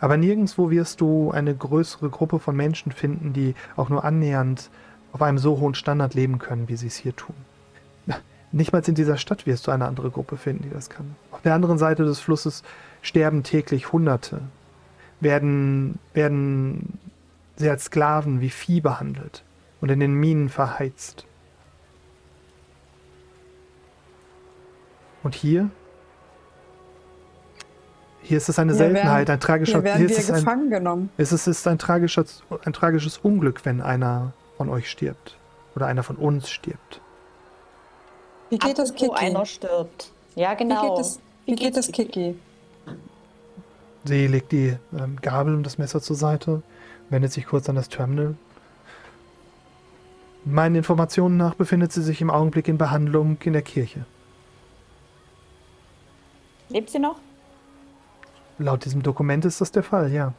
Aber 0.00 0.16
nirgendwo 0.16 0.70
wirst 0.70 1.00
du 1.00 1.30
eine 1.30 1.54
größere 1.54 2.10
Gruppe 2.10 2.38
von 2.38 2.56
Menschen 2.56 2.92
finden, 2.92 3.32
die 3.32 3.54
auch 3.76 3.88
nur 3.88 4.04
annähernd 4.04 4.70
auf 5.12 5.22
einem 5.22 5.38
so 5.38 5.58
hohen 5.60 5.74
Standard 5.74 6.14
leben 6.14 6.38
können, 6.38 6.68
wie 6.68 6.76
sie 6.76 6.88
es 6.88 6.96
hier 6.96 7.16
tun. 7.16 7.36
Nicht 8.52 8.72
mal 8.72 8.82
in 8.86 8.94
dieser 8.94 9.16
Stadt 9.16 9.46
wirst 9.46 9.66
du 9.66 9.70
eine 9.70 9.86
andere 9.86 10.10
Gruppe 10.10 10.36
finden, 10.36 10.64
die 10.64 10.70
das 10.70 10.90
kann. 10.90 11.16
Auf 11.30 11.42
der 11.42 11.54
anderen 11.54 11.78
Seite 11.78 12.04
des 12.04 12.20
Flusses 12.20 12.62
sterben 13.00 13.42
täglich 13.42 13.92
Hunderte, 13.92 14.40
werden, 15.20 15.98
werden 16.12 16.98
sie 17.56 17.68
als 17.70 17.84
Sklaven 17.84 18.40
wie 18.40 18.50
Vieh 18.50 18.80
behandelt 18.80 19.42
und 19.80 19.90
in 19.90 20.00
den 20.00 20.14
Minen 20.14 20.48
verheizt. 20.48 21.24
Und 25.22 25.34
hier? 25.34 25.70
Hier 28.22 28.36
ist 28.38 28.48
es 28.48 28.58
eine 28.58 28.72
Hier 28.72 28.78
Seltenheit, 28.78 29.28
werden- 29.28 29.34
ein 29.36 29.40
tragischer 29.40 29.72
Hier 29.74 29.84
werden 29.84 30.06
ist 30.06 30.18
es 30.18 30.30
ein, 30.30 30.36
gefangen 30.36 30.70
genommen. 30.70 31.10
es 31.16 31.32
ist, 31.32 31.46
es 31.46 31.58
ist 31.58 31.66
ein, 31.68 31.78
tragischer, 31.78 32.24
ein 32.64 32.72
tragisches 32.72 33.18
Unglück, 33.18 33.64
wenn 33.64 33.80
einer 33.80 34.32
von 34.56 34.68
euch 34.68 34.90
stirbt. 34.90 35.36
Oder 35.74 35.86
einer 35.86 36.02
von 36.02 36.16
uns 36.16 36.48
stirbt. 36.48 37.00
Wie 38.50 38.58
geht 38.58 38.78
das, 38.78 38.94
Kiki? 38.94 39.10
einer 39.14 39.44
stirbt. 39.44 40.10
Ja, 40.34 40.52
Wie 40.52 40.56
genau. 40.56 40.88
geht 40.96 40.98
das, 41.00 41.20
wie 41.44 41.54
geht 41.54 41.76
das 41.76 41.88
Kiki? 41.92 42.36
Sie 44.04 44.26
legt 44.28 44.52
die 44.52 44.76
ähm, 44.96 45.16
Gabel 45.20 45.54
und 45.54 45.64
das 45.64 45.78
Messer 45.78 46.00
zur 46.00 46.16
Seite, 46.16 46.62
wendet 47.10 47.32
sich 47.32 47.46
kurz 47.46 47.68
an 47.68 47.76
das 47.76 47.88
Terminal. 47.88 48.34
Meinen 50.44 50.76
Informationen 50.76 51.36
nach 51.36 51.54
befindet 51.54 51.92
sie 51.92 52.02
sich 52.02 52.20
im 52.20 52.30
Augenblick 52.30 52.68
in 52.68 52.78
Behandlung 52.78 53.38
in 53.42 53.52
der 53.52 53.62
Kirche. 53.62 54.06
Lebt 56.68 56.90
sie 56.90 56.98
noch? 56.98 57.20
Laut 58.58 58.84
diesem 58.84 59.02
Dokument 59.02 59.44
ist 59.44 59.60
das 59.60 59.70
der 59.70 59.82
Fall, 59.82 60.12
ja. 60.12 60.32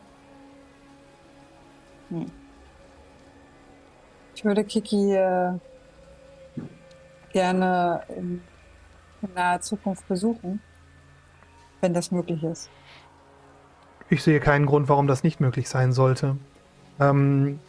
Ich 4.34 4.46
würde 4.46 4.64
Kiki 4.64 5.14
äh, 5.14 5.54
gerne 7.34 8.02
in, 8.16 8.42
in 9.22 9.34
naher 9.34 9.62
Zukunft 9.62 10.08
besuchen, 10.08 10.62
wenn 11.82 11.94
das 11.94 12.12
möglich 12.12 12.44
ist. 12.44 12.70
Ich 14.10 14.24
sehe 14.24 14.40
keinen 14.40 14.66
Grund, 14.66 14.88
warum 14.88 15.08
das 15.08 15.24
nicht 15.24 15.42
möglich 15.42 15.68
sein 15.68 15.92
sollte. 15.92 16.38
Ähm, 17.00 17.60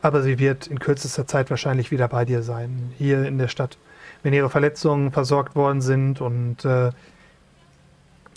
aber 0.00 0.22
sie 0.22 0.38
wird 0.38 0.66
in 0.66 0.78
kürzester 0.78 1.26
Zeit 1.26 1.50
wahrscheinlich 1.50 1.90
wieder 1.90 2.08
bei 2.08 2.24
dir 2.24 2.42
sein, 2.42 2.92
hier 2.98 3.24
in 3.24 3.38
der 3.38 3.48
Stadt. 3.48 3.78
Wenn 4.22 4.32
ihre 4.32 4.50
Verletzungen 4.50 5.12
versorgt 5.12 5.56
worden 5.56 5.80
sind 5.80 6.20
und 6.20 6.64
äh, 6.64 6.90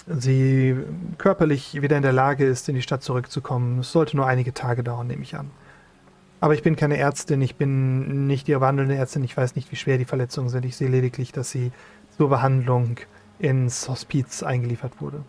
sie 0.08 0.76
körperlich 1.18 1.82
wieder 1.82 1.98
in 1.98 2.04
der 2.04 2.14
Lage 2.14 2.46
ist, 2.46 2.68
in 2.70 2.76
die 2.76 2.82
Stadt 2.82 3.04
zurückzukommen. 3.04 3.80
Es 3.80 3.92
sollte 3.92 4.18
nur 4.18 4.26
einige 4.26 4.54
Tage 4.54 4.84
dauern, 4.84 5.08
nehme 5.08 5.24
ich 5.24 5.36
an. 5.36 5.52
Aber 6.40 6.56
ich 6.56 6.64
bin 6.64 6.76
keine 6.76 6.98
Ärztin, 6.98 7.42
ich 7.42 7.56
bin 7.56 8.26
nicht 8.26 8.50
ihre 8.50 8.62
behandelnde 8.62 8.96
Ärztin, 8.96 9.24
ich 9.24 9.38
weiß 9.38 9.56
nicht, 9.56 9.72
wie 9.72 9.76
schwer 9.76 10.00
die 10.00 10.06
Verletzungen 10.06 10.50
sind. 10.50 10.66
Ich 10.66 10.76
sehe 10.76 10.90
lediglich, 10.90 11.32
dass 11.32 11.52
sie 11.52 11.72
zur 12.18 12.30
Behandlung 12.30 12.98
ins 13.38 13.88
Hospiz 13.88 14.42
eingeliefert 14.42 15.02
wurde. 15.02 15.24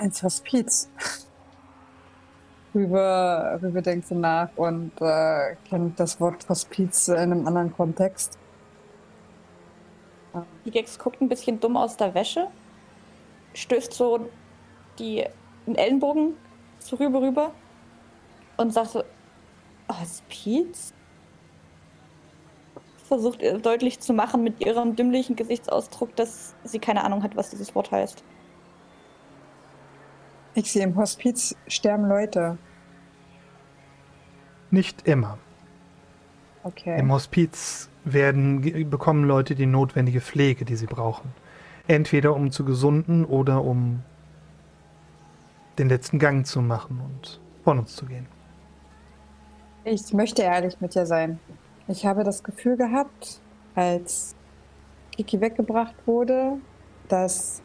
Ins 0.00 0.22
Hospiz. 0.22 0.88
Rüber, 2.74 3.58
Rüber 3.62 3.82
denkt 3.82 4.06
so 4.06 4.14
nach 4.14 4.50
und 4.56 4.92
äh, 5.00 5.56
kennt 5.68 5.98
das 5.98 6.20
Wort 6.20 6.48
Hospiz 6.48 7.08
in 7.08 7.16
einem 7.16 7.46
anderen 7.46 7.72
Kontext. 7.72 8.38
Die 10.64 10.70
Gex 10.70 10.98
guckt 10.98 11.20
ein 11.20 11.28
bisschen 11.28 11.58
dumm 11.58 11.76
aus 11.76 11.96
der 11.96 12.14
Wäsche, 12.14 12.48
stößt 13.54 13.92
so 13.92 14.28
die, 14.98 15.24
den 15.66 15.74
Ellenbogen 15.74 16.34
zu 16.78 16.96
Rübe 16.96 17.20
rüber 17.20 17.52
und 18.56 18.72
sagt 18.72 18.90
so, 18.90 19.02
Hospiz? 19.88 20.92
Versucht 23.04 23.40
ihr 23.40 23.58
deutlich 23.58 24.00
zu 24.00 24.12
machen 24.12 24.44
mit 24.44 24.64
ihrem 24.64 24.94
dümmlichen 24.94 25.34
Gesichtsausdruck, 25.34 26.14
dass 26.16 26.54
sie 26.64 26.78
keine 26.78 27.02
Ahnung 27.04 27.22
hat, 27.22 27.36
was 27.36 27.48
dieses 27.48 27.74
Wort 27.74 27.90
heißt. 27.90 28.22
Ich 30.58 30.72
sehe, 30.72 30.82
im 30.82 30.96
Hospiz 30.96 31.54
sterben 31.68 32.08
Leute. 32.08 32.58
Nicht 34.72 35.06
immer. 35.06 35.38
Okay. 36.64 36.98
Im 36.98 37.12
Hospiz 37.12 37.88
werden, 38.04 38.90
bekommen 38.90 39.22
Leute 39.22 39.54
die 39.54 39.66
notwendige 39.66 40.20
Pflege, 40.20 40.64
die 40.64 40.74
sie 40.74 40.86
brauchen. 40.86 41.30
Entweder 41.86 42.34
um 42.34 42.50
zu 42.50 42.64
gesunden 42.64 43.24
oder 43.24 43.62
um 43.62 44.02
den 45.78 45.88
letzten 45.88 46.18
Gang 46.18 46.44
zu 46.44 46.60
machen 46.60 47.02
und 47.04 47.40
von 47.62 47.78
uns 47.78 47.94
zu 47.94 48.06
gehen. 48.06 48.26
Ich 49.84 50.12
möchte 50.12 50.42
ehrlich 50.42 50.80
mit 50.80 50.92
dir 50.92 51.06
sein. 51.06 51.38
Ich 51.86 52.04
habe 52.04 52.24
das 52.24 52.42
Gefühl 52.42 52.76
gehabt, 52.76 53.40
als 53.76 54.34
Kiki 55.12 55.40
weggebracht 55.40 55.94
wurde, 56.04 56.54
dass 57.06 57.62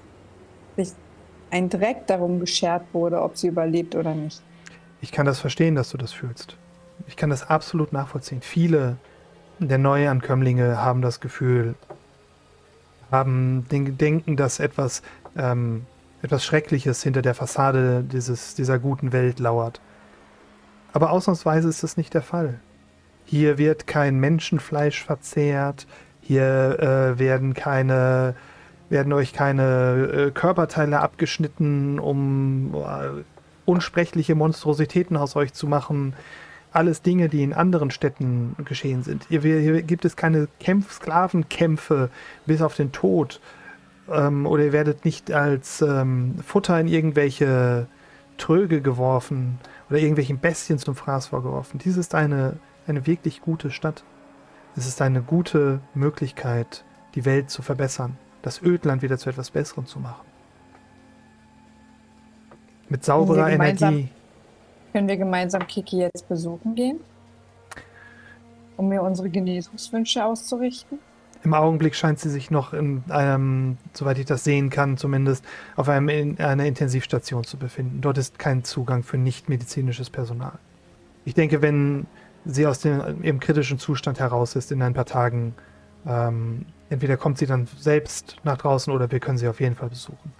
ein 1.53 1.69
Dreck 1.69 2.07
darum 2.07 2.39
geschert 2.39 2.83
wurde, 2.93 3.21
ob 3.21 3.37
sie 3.37 3.47
überlebt 3.47 3.95
oder 3.95 4.15
nicht. 4.15 4.41
Ich 5.01 5.11
kann 5.11 5.27
das 5.27 5.39
verstehen, 5.39 5.75
dass 5.75 5.91
du 5.91 5.97
das 5.97 6.11
fühlst. 6.11 6.57
Ich 7.07 7.15
kann 7.15 7.29
das 7.29 7.47
absolut 7.47 7.93
nachvollziehen. 7.93 8.41
Viele 8.41 8.97
der 9.59 9.77
Neuankömmlinge 9.77 10.77
haben 10.81 11.03
das 11.03 11.19
Gefühl, 11.19 11.75
haben 13.11 13.67
den 13.71 13.97
denken, 13.97 14.35
dass 14.35 14.59
etwas, 14.59 15.03
ähm, 15.37 15.85
etwas 16.23 16.43
Schreckliches 16.43 17.03
hinter 17.03 17.21
der 17.21 17.35
Fassade 17.35 18.03
dieses, 18.03 18.55
dieser 18.55 18.79
guten 18.79 19.11
Welt 19.13 19.39
lauert. 19.39 19.79
Aber 20.91 21.11
ausnahmsweise 21.11 21.69
ist 21.69 21.83
das 21.83 21.97
nicht 21.97 22.15
der 22.15 22.23
Fall. 22.23 22.59
Hier 23.25 23.59
wird 23.59 23.85
kein 23.85 24.19
Menschenfleisch 24.19 25.03
verzehrt, 25.03 25.85
hier 26.19 26.79
äh, 26.79 27.19
werden 27.19 27.53
keine, 27.53 28.35
werden 28.93 29.11
euch 29.11 29.33
keine 29.33 30.27
äh, 30.27 30.31
Körperteile 30.31 31.01
abgeschnitten, 31.01 31.99
um 31.99 32.73
äh, 32.73 33.23
unsprechliche 33.65 34.35
Monstrositäten 34.35 35.17
aus 35.17 35.35
euch 35.35 35.51
zu 35.51 35.67
machen. 35.67 36.13
Alles 36.71 37.01
Dinge, 37.01 37.27
die 37.27 37.43
in 37.43 37.53
anderen 37.53 37.91
Städten 37.91 38.55
geschehen 38.63 39.03
sind. 39.03 39.25
Hier, 39.27 39.41
hier 39.41 39.81
gibt 39.81 40.05
es 40.05 40.15
keine 40.15 40.47
Kämpf 40.59 40.93
Sklavenkämpfe 40.93 42.09
bis 42.45 42.61
auf 42.61 42.75
den 42.75 42.93
Tod. 42.93 43.41
Ähm, 44.09 44.45
oder 44.45 44.63
ihr 44.63 44.73
werdet 44.73 45.03
nicht 45.03 45.31
als 45.31 45.81
ähm, 45.81 46.35
Futter 46.45 46.79
in 46.79 46.87
irgendwelche 46.87 47.87
Tröge 48.37 48.81
geworfen 48.81 49.59
oder 49.89 49.99
irgendwelchen 49.99 50.39
Bestien 50.39 50.79
zum 50.79 50.95
Fraß 50.95 51.27
vorgeworfen. 51.27 51.79
Dies 51.83 51.97
ist 51.97 52.15
eine, 52.15 52.57
eine 52.87 53.05
wirklich 53.05 53.41
gute 53.41 53.71
Stadt. 53.71 54.03
Es 54.75 54.87
ist 54.87 55.01
eine 55.01 55.21
gute 55.21 55.81
Möglichkeit, 55.93 56.83
die 57.15 57.25
Welt 57.25 57.51
zu 57.51 57.61
verbessern, 57.61 58.17
das 58.43 58.61
Ödland 58.61 59.01
wieder 59.01 59.17
zu 59.17 59.29
etwas 59.29 59.49
Besserem 59.49 59.87
zu 59.87 59.99
machen. 59.99 60.25
Mit 62.89 63.03
sauberer 63.03 63.49
Können 63.49 63.61
Energie. 63.61 64.09
Können 64.91 65.07
wir 65.07 65.17
gemeinsam 65.17 65.65
Kiki 65.65 65.97
jetzt 65.97 66.29
besuchen 66.29 66.75
gehen? 66.75 66.99
Um 68.77 68.89
mir 68.89 69.01
unsere 69.01 69.29
Genesungswünsche 69.29 70.23
auszurichten? 70.23 70.99
Im 71.43 71.53
Augenblick 71.53 71.95
scheint 71.95 72.19
sie 72.19 72.29
sich 72.29 72.51
noch 72.51 72.73
in 72.73 73.03
einem, 73.09 73.77
soweit 73.93 74.17
ich 74.19 74.25
das 74.25 74.43
sehen 74.43 74.69
kann, 74.69 74.97
zumindest 74.97 75.43
auf 75.75 75.89
einem, 75.89 76.09
in 76.09 76.39
einer 76.39 76.65
Intensivstation 76.65 77.43
zu 77.43 77.57
befinden. 77.57 78.01
Dort 78.01 78.17
ist 78.17 78.39
kein 78.39 78.63
Zugang 78.63 79.03
für 79.03 79.17
nicht-medizinisches 79.17 80.09
Personal. 80.09 80.53
Ich 81.25 81.33
denke, 81.33 81.61
wenn 81.61 82.05
sie 82.45 82.67
aus 82.67 82.79
dem, 82.79 83.23
ihrem 83.23 83.39
kritischen 83.39 83.79
Zustand 83.79 84.19
heraus 84.19 84.55
ist 84.55 84.71
in 84.71 84.81
ein 84.81 84.93
paar 84.93 85.05
Tagen, 85.05 85.55
ähm, 86.05 86.65
entweder 86.93 87.17
kommt 87.17 87.39
sie 87.39 87.45
dann 87.45 87.67
selbst 87.77 88.37
nach 88.43 88.57
draußen 88.57 88.93
oder 88.93 89.11
wir 89.11 89.19
können 89.19 89.37
sie 89.37 89.47
auf 89.47 89.59
jeden 89.59 89.75
Fall 89.75 89.89
besuchen. 89.89 90.33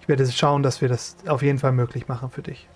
Ich 0.00 0.08
werde 0.08 0.30
schauen, 0.30 0.62
dass 0.62 0.80
wir 0.80 0.88
das 0.88 1.16
auf 1.26 1.42
jeden 1.42 1.58
Fall 1.58 1.72
möglich 1.72 2.08
machen 2.08 2.30
für 2.30 2.42
dich. 2.42 2.68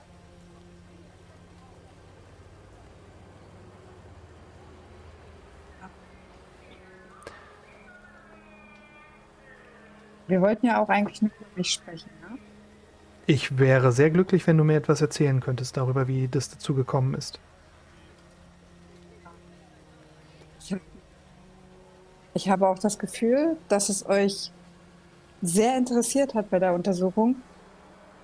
Wir 10.26 10.40
wollten 10.40 10.66
ja 10.66 10.80
auch 10.80 10.88
eigentlich 10.88 11.20
nur 11.20 11.30
über 11.38 11.46
mich 11.56 11.72
sprechen, 11.72 12.10
ne? 12.22 12.38
Ich 13.26 13.59
wäre 13.59 13.90
sehr 13.92 14.10
glücklich, 14.10 14.46
wenn 14.46 14.59
du 14.59 14.64
mir 14.64 14.76
etwas 14.76 15.01
erzählen 15.01 15.40
könntest 15.40 15.76
darüber, 15.76 16.09
wie 16.09 16.28
das 16.28 16.51
dazu 16.51 16.74
gekommen 16.74 17.14
ist. 17.14 17.40
Ich 22.35 22.48
habe 22.48 22.69
auch 22.69 22.78
das 22.78 22.98
Gefühl, 22.98 23.56
dass 23.69 23.89
es 23.89 24.05
euch 24.06 24.51
sehr 25.40 25.77
interessiert 25.77 26.35
hat 26.35 26.51
bei 26.51 26.59
der 26.59 26.74
Untersuchung, 26.74 27.36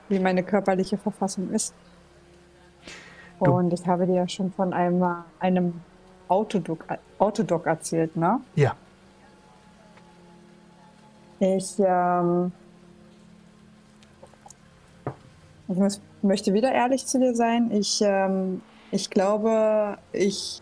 wie 0.08 0.18
meine 0.18 0.42
körperliche 0.42 0.98
Verfassung 0.98 1.50
ist. 1.52 1.72
Du- 3.38 3.52
Und 3.52 3.72
ich 3.72 3.86
habe 3.86 4.06
dir 4.06 4.14
ja 4.14 4.28
schon 4.28 4.52
von 4.52 4.72
einem, 4.72 5.04
einem 5.38 5.74
Autodoc, 6.28 6.84
Autodoc 7.18 7.66
erzählt, 7.66 8.16
ne? 8.16 8.40
Ja, 8.56 8.74
Ich, 11.40 11.78
ähm, 11.78 12.52
ich 15.68 15.76
muss, 15.76 16.00
möchte 16.22 16.52
wieder 16.52 16.70
ehrlich 16.72 17.06
zu 17.06 17.18
dir 17.18 17.34
sein. 17.34 17.70
Ich, 17.70 18.00
ähm, 18.02 18.60
ich 18.90 19.08
glaube, 19.08 19.96
ich, 20.12 20.60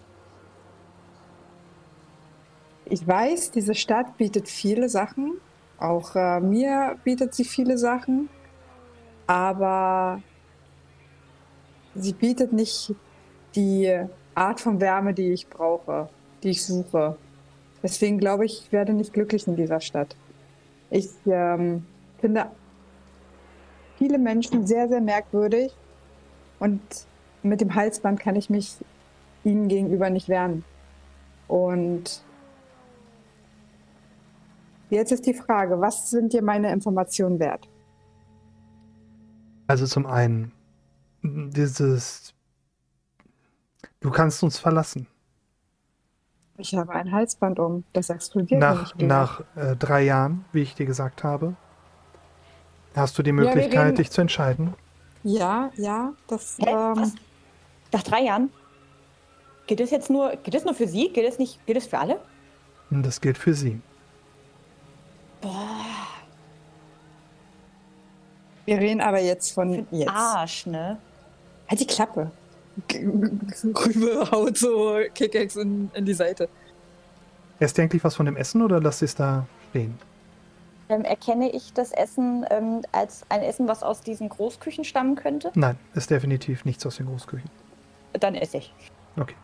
ich 2.90 3.06
weiß, 3.06 3.51
diese 3.51 3.74
Stadt 3.74 4.16
bietet 4.16 4.48
viele 4.48 4.89
Sachen. 4.89 5.35
Auch 5.78 6.16
äh, 6.16 6.40
mir 6.40 6.97
bietet 7.05 7.35
sie 7.35 7.44
viele 7.44 7.78
Sachen. 7.78 8.28
Aber 9.27 10.23
sie 11.94 12.12
bietet 12.12 12.52
nicht 12.52 12.94
die 13.55 14.05
Art 14.35 14.60
von 14.60 14.81
Wärme, 14.81 15.15
die 15.15 15.32
ich 15.32 15.48
brauche, 15.48 16.09
die 16.43 16.51
ich 16.51 16.65
suche. 16.65 17.16
Deswegen 17.82 18.19
glaube 18.19 18.44
ich, 18.44 18.65
ich 18.65 18.73
werde 18.73 18.93
nicht 18.93 19.12
glücklich 19.12 19.47
in 19.47 19.56
dieser 19.56 19.81
Stadt. 19.81 20.16
Ich 20.90 21.10
ähm, 21.27 21.85
finde 22.20 22.47
viele 23.97 24.19
Menschen 24.19 24.66
sehr, 24.66 24.89
sehr 24.89 25.01
merkwürdig 25.01 25.74
und 26.59 26.81
mit 27.43 27.60
dem 27.60 27.74
Halsband 27.74 28.20
kann 28.20 28.36
ich 28.36 28.51
mich 28.51 28.77
ihnen 29.44 29.69
gegenüber 29.69 30.10
nicht 30.10 30.28
wehren. 30.28 30.65
Und 31.47 32.23
jetzt 34.90 35.12
ist 35.12 35.27
die 35.27 35.35
Frage, 35.35 35.81
was 35.81 36.10
sind 36.10 36.32
dir 36.32 36.43
meine 36.43 36.73
Informationen 36.73 37.39
wert? 37.39 37.69
also 39.70 39.85
zum 39.86 40.06
einen, 40.06 40.51
dieses, 41.23 42.32
du 44.01 44.10
kannst 44.10 44.43
uns 44.43 44.59
verlassen. 44.59 45.06
Ich 46.56 46.74
habe 46.74 46.90
ein 46.94 47.12
Halsband 47.12 47.59
um, 47.59 47.85
das 47.93 48.09
explodiert. 48.09 48.60
wenn 48.62 48.69
Nach, 48.69 48.94
nach 48.97 49.40
äh, 49.56 49.77
drei 49.77 50.05
Jahren, 50.05 50.47
wie 50.52 50.62
ich 50.62 50.74
dir 50.74 50.86
gesagt 50.86 51.23
habe, 51.23 51.55
hast 52.97 53.19
du 53.19 53.23
die 53.23 53.32
Möglichkeit, 53.32 53.89
reden- 53.89 53.97
dich 53.97 54.10
zu 54.10 54.23
entscheiden. 54.23 54.73
Ja, 55.23 55.70
ja, 55.77 56.15
das. 56.28 56.56
Hä? 56.59 56.70
Ähm, 56.70 57.12
Nach 57.93 58.02
drei 58.02 58.23
Jahren? 58.23 58.51
Geht 59.66 59.81
es 59.81 59.90
jetzt 59.90 60.09
nur, 60.09 60.35
geht 60.36 60.55
es 60.55 60.65
nur 60.65 60.73
für 60.74 60.89
sie? 60.89 61.10
Geht 61.12 61.28
es 61.28 61.39
nicht, 61.39 61.65
geht 61.66 61.77
es 61.77 61.86
für 61.86 61.98
alle? 61.98 62.20
Das 62.90 63.20
gilt 63.20 63.36
für 63.36 63.52
sie. 63.52 63.82
Boah, 65.40 66.09
wir 68.69 68.78
reden 68.81 69.01
aber 69.01 69.19
jetzt 69.19 69.52
von 69.52 69.86
jetzt. 69.90 70.10
Arsch, 70.10 70.66
ne? 70.66 70.98
Halt 71.69 71.81
die 71.81 71.86
Klappe. 71.86 72.31
Rübe 72.93 74.31
haut 74.31 74.59
so 74.59 74.98
Kickex 75.15 75.56
in, 75.56 75.90
in 75.94 76.05
die 76.05 76.12
Seite. 76.12 76.51
Esst 77.60 77.78
ihr 77.78 77.85
eigentlich 77.85 78.05
was 78.05 78.15
von 78.15 78.27
dem 78.27 78.36
Essen 78.36 78.60
oder 78.60 78.78
lasst 78.78 79.01
ihr 79.01 79.06
es 79.06 79.15
da 79.15 79.47
stehen? 79.70 79.98
Ähm, 80.90 81.02
erkenne 81.02 81.51
ich 81.51 81.73
das 81.73 81.93
Essen 81.93 82.44
ähm, 82.51 82.82
als 82.93 83.24
ein 83.31 83.40
Essen, 83.40 83.69
was 83.69 83.82
aus 83.82 84.02
diesen 84.02 84.28
Großküchen 84.28 84.85
stammen 84.85 85.16
könnte? 85.16 85.51
Nein, 85.55 85.78
ist 85.94 86.10
definitiv 86.10 86.66
nichts 86.66 86.85
aus 86.85 86.97
den 86.97 87.06
Großküchen. 87.06 87.48
Dann 88.20 88.35
esse 88.35 88.59
ich. 88.59 88.74
Okay. 89.19 89.35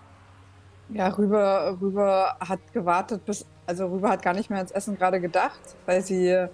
Ja, 0.91 1.09
Rübe, 1.09 1.79
Rübe 1.81 2.27
hat 2.41 2.61
gewartet, 2.75 3.25
bis. 3.25 3.47
Also 3.67 3.87
Rübe 3.87 4.09
hat 4.09 4.23
gar 4.23 4.35
nicht 4.35 4.51
mehr 4.51 4.59
ans 4.59 4.73
Essen 4.73 4.97
gerade 4.97 5.21
gedacht, 5.21 5.61
weil 5.87 6.03
sie 6.03 6.47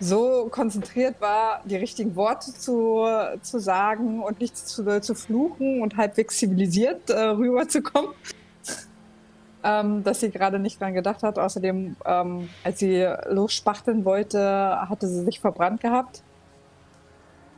so 0.00 0.48
konzentriert 0.50 1.20
war, 1.20 1.60
die 1.64 1.76
richtigen 1.76 2.16
Worte 2.16 2.52
zu, 2.52 3.06
zu 3.42 3.58
sagen 3.58 4.22
und 4.22 4.40
nicht 4.40 4.56
zu, 4.56 5.00
zu 5.00 5.14
fluchen 5.14 5.82
und 5.82 5.96
halbwegs 5.96 6.38
zivilisiert 6.38 7.10
äh, 7.10 7.20
rüberzukommen. 7.20 8.10
ähm, 9.64 10.04
dass 10.04 10.20
sie 10.20 10.30
gerade 10.30 10.58
nicht 10.58 10.80
dran 10.80 10.94
gedacht 10.94 11.22
hat. 11.22 11.38
Außerdem, 11.38 11.96
ähm, 12.04 12.48
als 12.62 12.78
sie 12.78 13.08
losspachteln 13.26 14.04
wollte, 14.04 14.78
hatte 14.88 15.08
sie 15.08 15.24
sich 15.24 15.40
verbrannt 15.40 15.80
gehabt. 15.80 16.22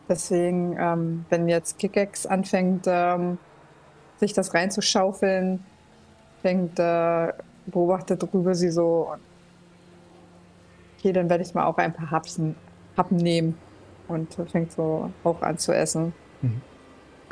Deswegen, 0.08 0.76
ähm, 0.78 1.24
wenn 1.30 1.48
jetzt 1.48 1.78
Kickex 1.78 2.26
anfängt, 2.26 2.84
ähm, 2.86 3.38
sich 4.18 4.32
das 4.32 4.54
reinzuschaufeln, 4.54 5.64
fängt, 6.42 6.78
äh, 6.78 7.32
beobachtet 7.66 8.22
Rübe 8.32 8.54
sie 8.54 8.70
so. 8.70 9.10
und, 9.12 9.20
Okay, 10.98 11.12
dann 11.12 11.28
werde 11.28 11.44
ich 11.44 11.54
mal 11.54 11.66
auch 11.66 11.76
ein 11.76 11.92
paar 11.92 12.10
Hapsen, 12.10 12.56
Happen 12.96 13.16
nehmen 13.16 13.56
und 14.08 14.34
fängt 14.50 14.72
so 14.72 15.10
auch 15.24 15.42
an 15.42 15.58
zu 15.58 15.72
essen. 15.72 16.14
Mhm. 16.40 16.62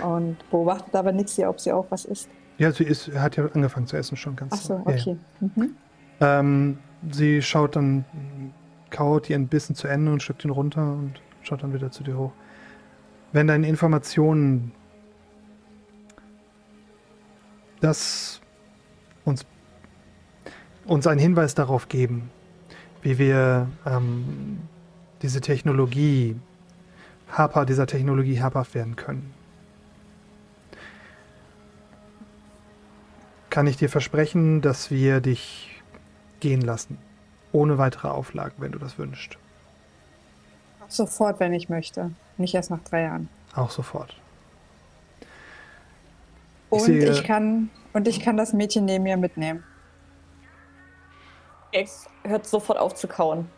Und 0.04 0.50
beobachtet 0.50 0.94
aber 0.94 1.12
Nixie, 1.12 1.46
ob 1.46 1.60
sie 1.60 1.72
auch 1.72 1.86
was 1.90 2.04
isst. 2.04 2.28
Ja, 2.58 2.70
sie 2.70 2.84
ist, 2.84 3.10
hat 3.14 3.36
ja 3.36 3.46
angefangen 3.46 3.86
zu 3.86 3.96
essen 3.96 4.16
schon 4.16 4.36
ganz. 4.36 4.52
Ach 4.54 4.60
so, 4.60 4.74
ja, 4.86 4.92
ja. 4.92 4.96
okay. 4.96 5.16
Mhm. 5.40 5.76
Ähm, 6.20 6.78
sie 7.10 7.42
schaut 7.42 7.76
dann, 7.76 8.04
kaut 8.90 9.28
ihren 9.28 9.48
Bissen 9.48 9.74
zu 9.74 9.88
Ende 9.88 10.12
und 10.12 10.22
schluckt 10.22 10.44
ihn 10.44 10.50
runter 10.50 10.92
und 10.92 11.20
schaut 11.42 11.62
dann 11.62 11.74
wieder 11.74 11.90
zu 11.90 12.04
dir 12.04 12.16
hoch. 12.16 12.32
Wenn 13.32 13.48
deine 13.48 13.66
Informationen 13.66 14.72
das 17.80 18.40
uns, 19.24 19.44
uns 20.86 21.06
einen 21.06 21.20
Hinweis 21.20 21.54
darauf 21.54 21.88
geben, 21.88 22.30
wie 23.02 23.18
wir 23.18 23.68
ähm, 23.86 24.58
diese 25.22 25.40
Technologie, 25.40 26.36
habhaft, 27.30 27.68
dieser 27.68 27.86
Technologie 27.86 28.42
habhaft 28.42 28.74
werden 28.74 28.96
können. 28.96 29.32
Kann 33.50 33.66
ich 33.66 33.76
dir 33.76 33.88
versprechen, 33.88 34.60
dass 34.62 34.90
wir 34.90 35.20
dich 35.20 35.82
gehen 36.40 36.60
lassen. 36.60 36.98
Ohne 37.52 37.78
weitere 37.78 38.08
Auflagen, 38.08 38.54
wenn 38.58 38.72
du 38.72 38.78
das 38.78 38.98
wünschst. 38.98 39.38
Sofort, 40.88 41.38
wenn 41.40 41.52
ich 41.52 41.68
möchte. 41.68 42.10
Nicht 42.36 42.54
erst 42.54 42.70
nach 42.70 42.80
drei 42.82 43.02
Jahren. 43.02 43.28
Auch 43.54 43.70
sofort. 43.70 44.16
Ich 45.20 45.26
Und 46.72 46.80
sehe- 46.80 47.10
ich 47.12 47.22
kann 47.22 47.70
und 47.92 48.08
ich 48.08 48.20
kann 48.20 48.36
das 48.36 48.52
Mädchen 48.52 48.84
neben 48.86 49.04
mir 49.04 49.16
mitnehmen. 49.16 49.62
Ex 51.74 52.06
hört 52.24 52.46
sofort 52.46 52.78
auf 52.78 52.94
zu 52.94 53.08
kauen 53.08 53.48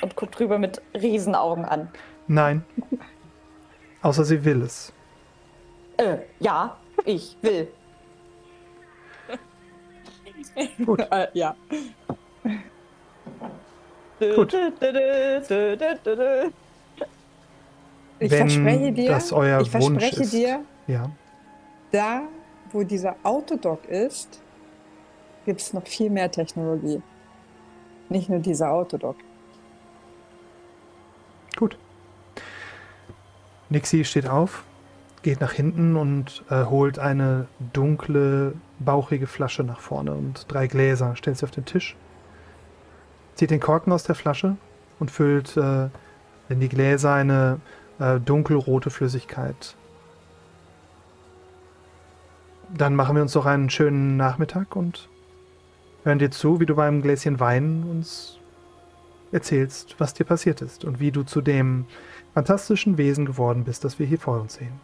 und 0.00 0.16
guckt 0.16 0.38
drüber 0.38 0.58
mit 0.58 0.80
Riesenaugen 0.94 1.64
an. 1.64 1.88
Nein. 2.28 2.64
Außer 4.02 4.24
sie 4.24 4.44
will 4.44 4.62
es. 4.62 4.92
Äh, 5.96 6.18
ja, 6.38 6.76
ich 7.04 7.36
will. 7.42 7.68
Gut. 10.84 11.00
Äh, 11.10 11.28
ja. 11.34 11.56
Gut. 14.34 14.52
Ich 18.20 18.30
Wenn 18.32 18.38
verspreche 18.50 18.92
dir, 18.92 19.10
das 19.10 19.32
euer 19.32 19.60
ich 19.60 19.72
Wunsch 19.74 20.00
verspreche 20.02 20.22
ist. 20.22 20.32
dir, 20.32 20.64
Ja. 20.88 21.10
da, 21.92 22.22
wo 22.72 22.82
dieser 22.82 23.14
Autodock 23.22 23.84
ist, 23.86 24.40
gibt 25.44 25.60
es 25.60 25.72
noch 25.72 25.86
viel 25.86 26.10
mehr 26.10 26.30
Technologie. 26.30 27.00
Nicht 28.08 28.28
nur 28.28 28.38
dieser 28.38 28.70
Autodock. 28.70 29.16
Gut. 31.56 31.76
Nixie 33.68 34.04
steht 34.04 34.28
auf, 34.28 34.64
geht 35.22 35.40
nach 35.40 35.52
hinten 35.52 35.96
und 35.96 36.44
äh, 36.48 36.64
holt 36.64 36.98
eine 36.98 37.48
dunkle, 37.72 38.54
bauchige 38.78 39.26
Flasche 39.26 39.62
nach 39.62 39.80
vorne 39.80 40.12
und 40.12 40.46
drei 40.48 40.68
Gläser, 40.68 41.16
stellt 41.16 41.36
sie 41.36 41.44
auf 41.44 41.50
den 41.50 41.66
Tisch, 41.66 41.96
zieht 43.34 43.50
den 43.50 43.60
Korken 43.60 43.92
aus 43.92 44.04
der 44.04 44.14
Flasche 44.14 44.56
und 44.98 45.10
füllt 45.10 45.56
äh, 45.56 45.88
in 46.48 46.60
die 46.60 46.68
Gläser 46.68 47.12
eine 47.12 47.60
äh, 47.98 48.18
dunkelrote 48.20 48.90
Flüssigkeit. 48.90 49.76
Dann 52.74 52.94
machen 52.94 53.16
wir 53.16 53.22
uns 53.22 53.32
doch 53.32 53.46
einen 53.46 53.68
schönen 53.68 54.16
Nachmittag 54.16 54.76
und 54.76 55.08
hören 56.08 56.18
dir 56.18 56.30
zu, 56.30 56.58
wie 56.58 56.66
du 56.66 56.74
beim 56.74 57.02
Gläschen 57.02 57.38
Wein 57.38 57.84
uns 57.88 58.38
erzählst, 59.30 59.94
was 59.98 60.14
dir 60.14 60.24
passiert 60.24 60.62
ist 60.62 60.84
und 60.84 61.00
wie 61.00 61.12
du 61.12 61.22
zu 61.22 61.40
dem 61.40 61.84
fantastischen 62.34 62.98
Wesen 62.98 63.26
geworden 63.26 63.64
bist, 63.64 63.84
das 63.84 63.98
wir 63.98 64.06
hier 64.06 64.18
vor 64.18 64.40
uns 64.40 64.54
sehen. 64.54 64.80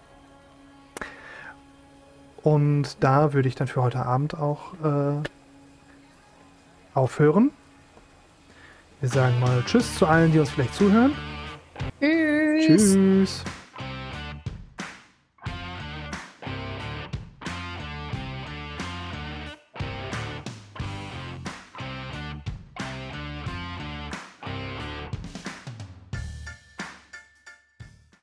Und 2.42 3.02
da 3.02 3.32
würde 3.32 3.48
ich 3.48 3.54
dann 3.54 3.68
für 3.68 3.82
heute 3.82 4.04
Abend 4.04 4.34
auch 4.34 4.74
äh, 4.84 5.22
aufhören. 6.92 7.52
Wir 9.00 9.08
sagen 9.08 9.40
mal 9.40 9.62
Tschüss 9.64 9.96
zu 9.96 10.06
allen, 10.06 10.30
die 10.30 10.38
uns 10.38 10.50
vielleicht 10.50 10.74
zuhören. 10.74 11.12
Tschüss. 12.00 12.92
Tschüss. 12.92 13.44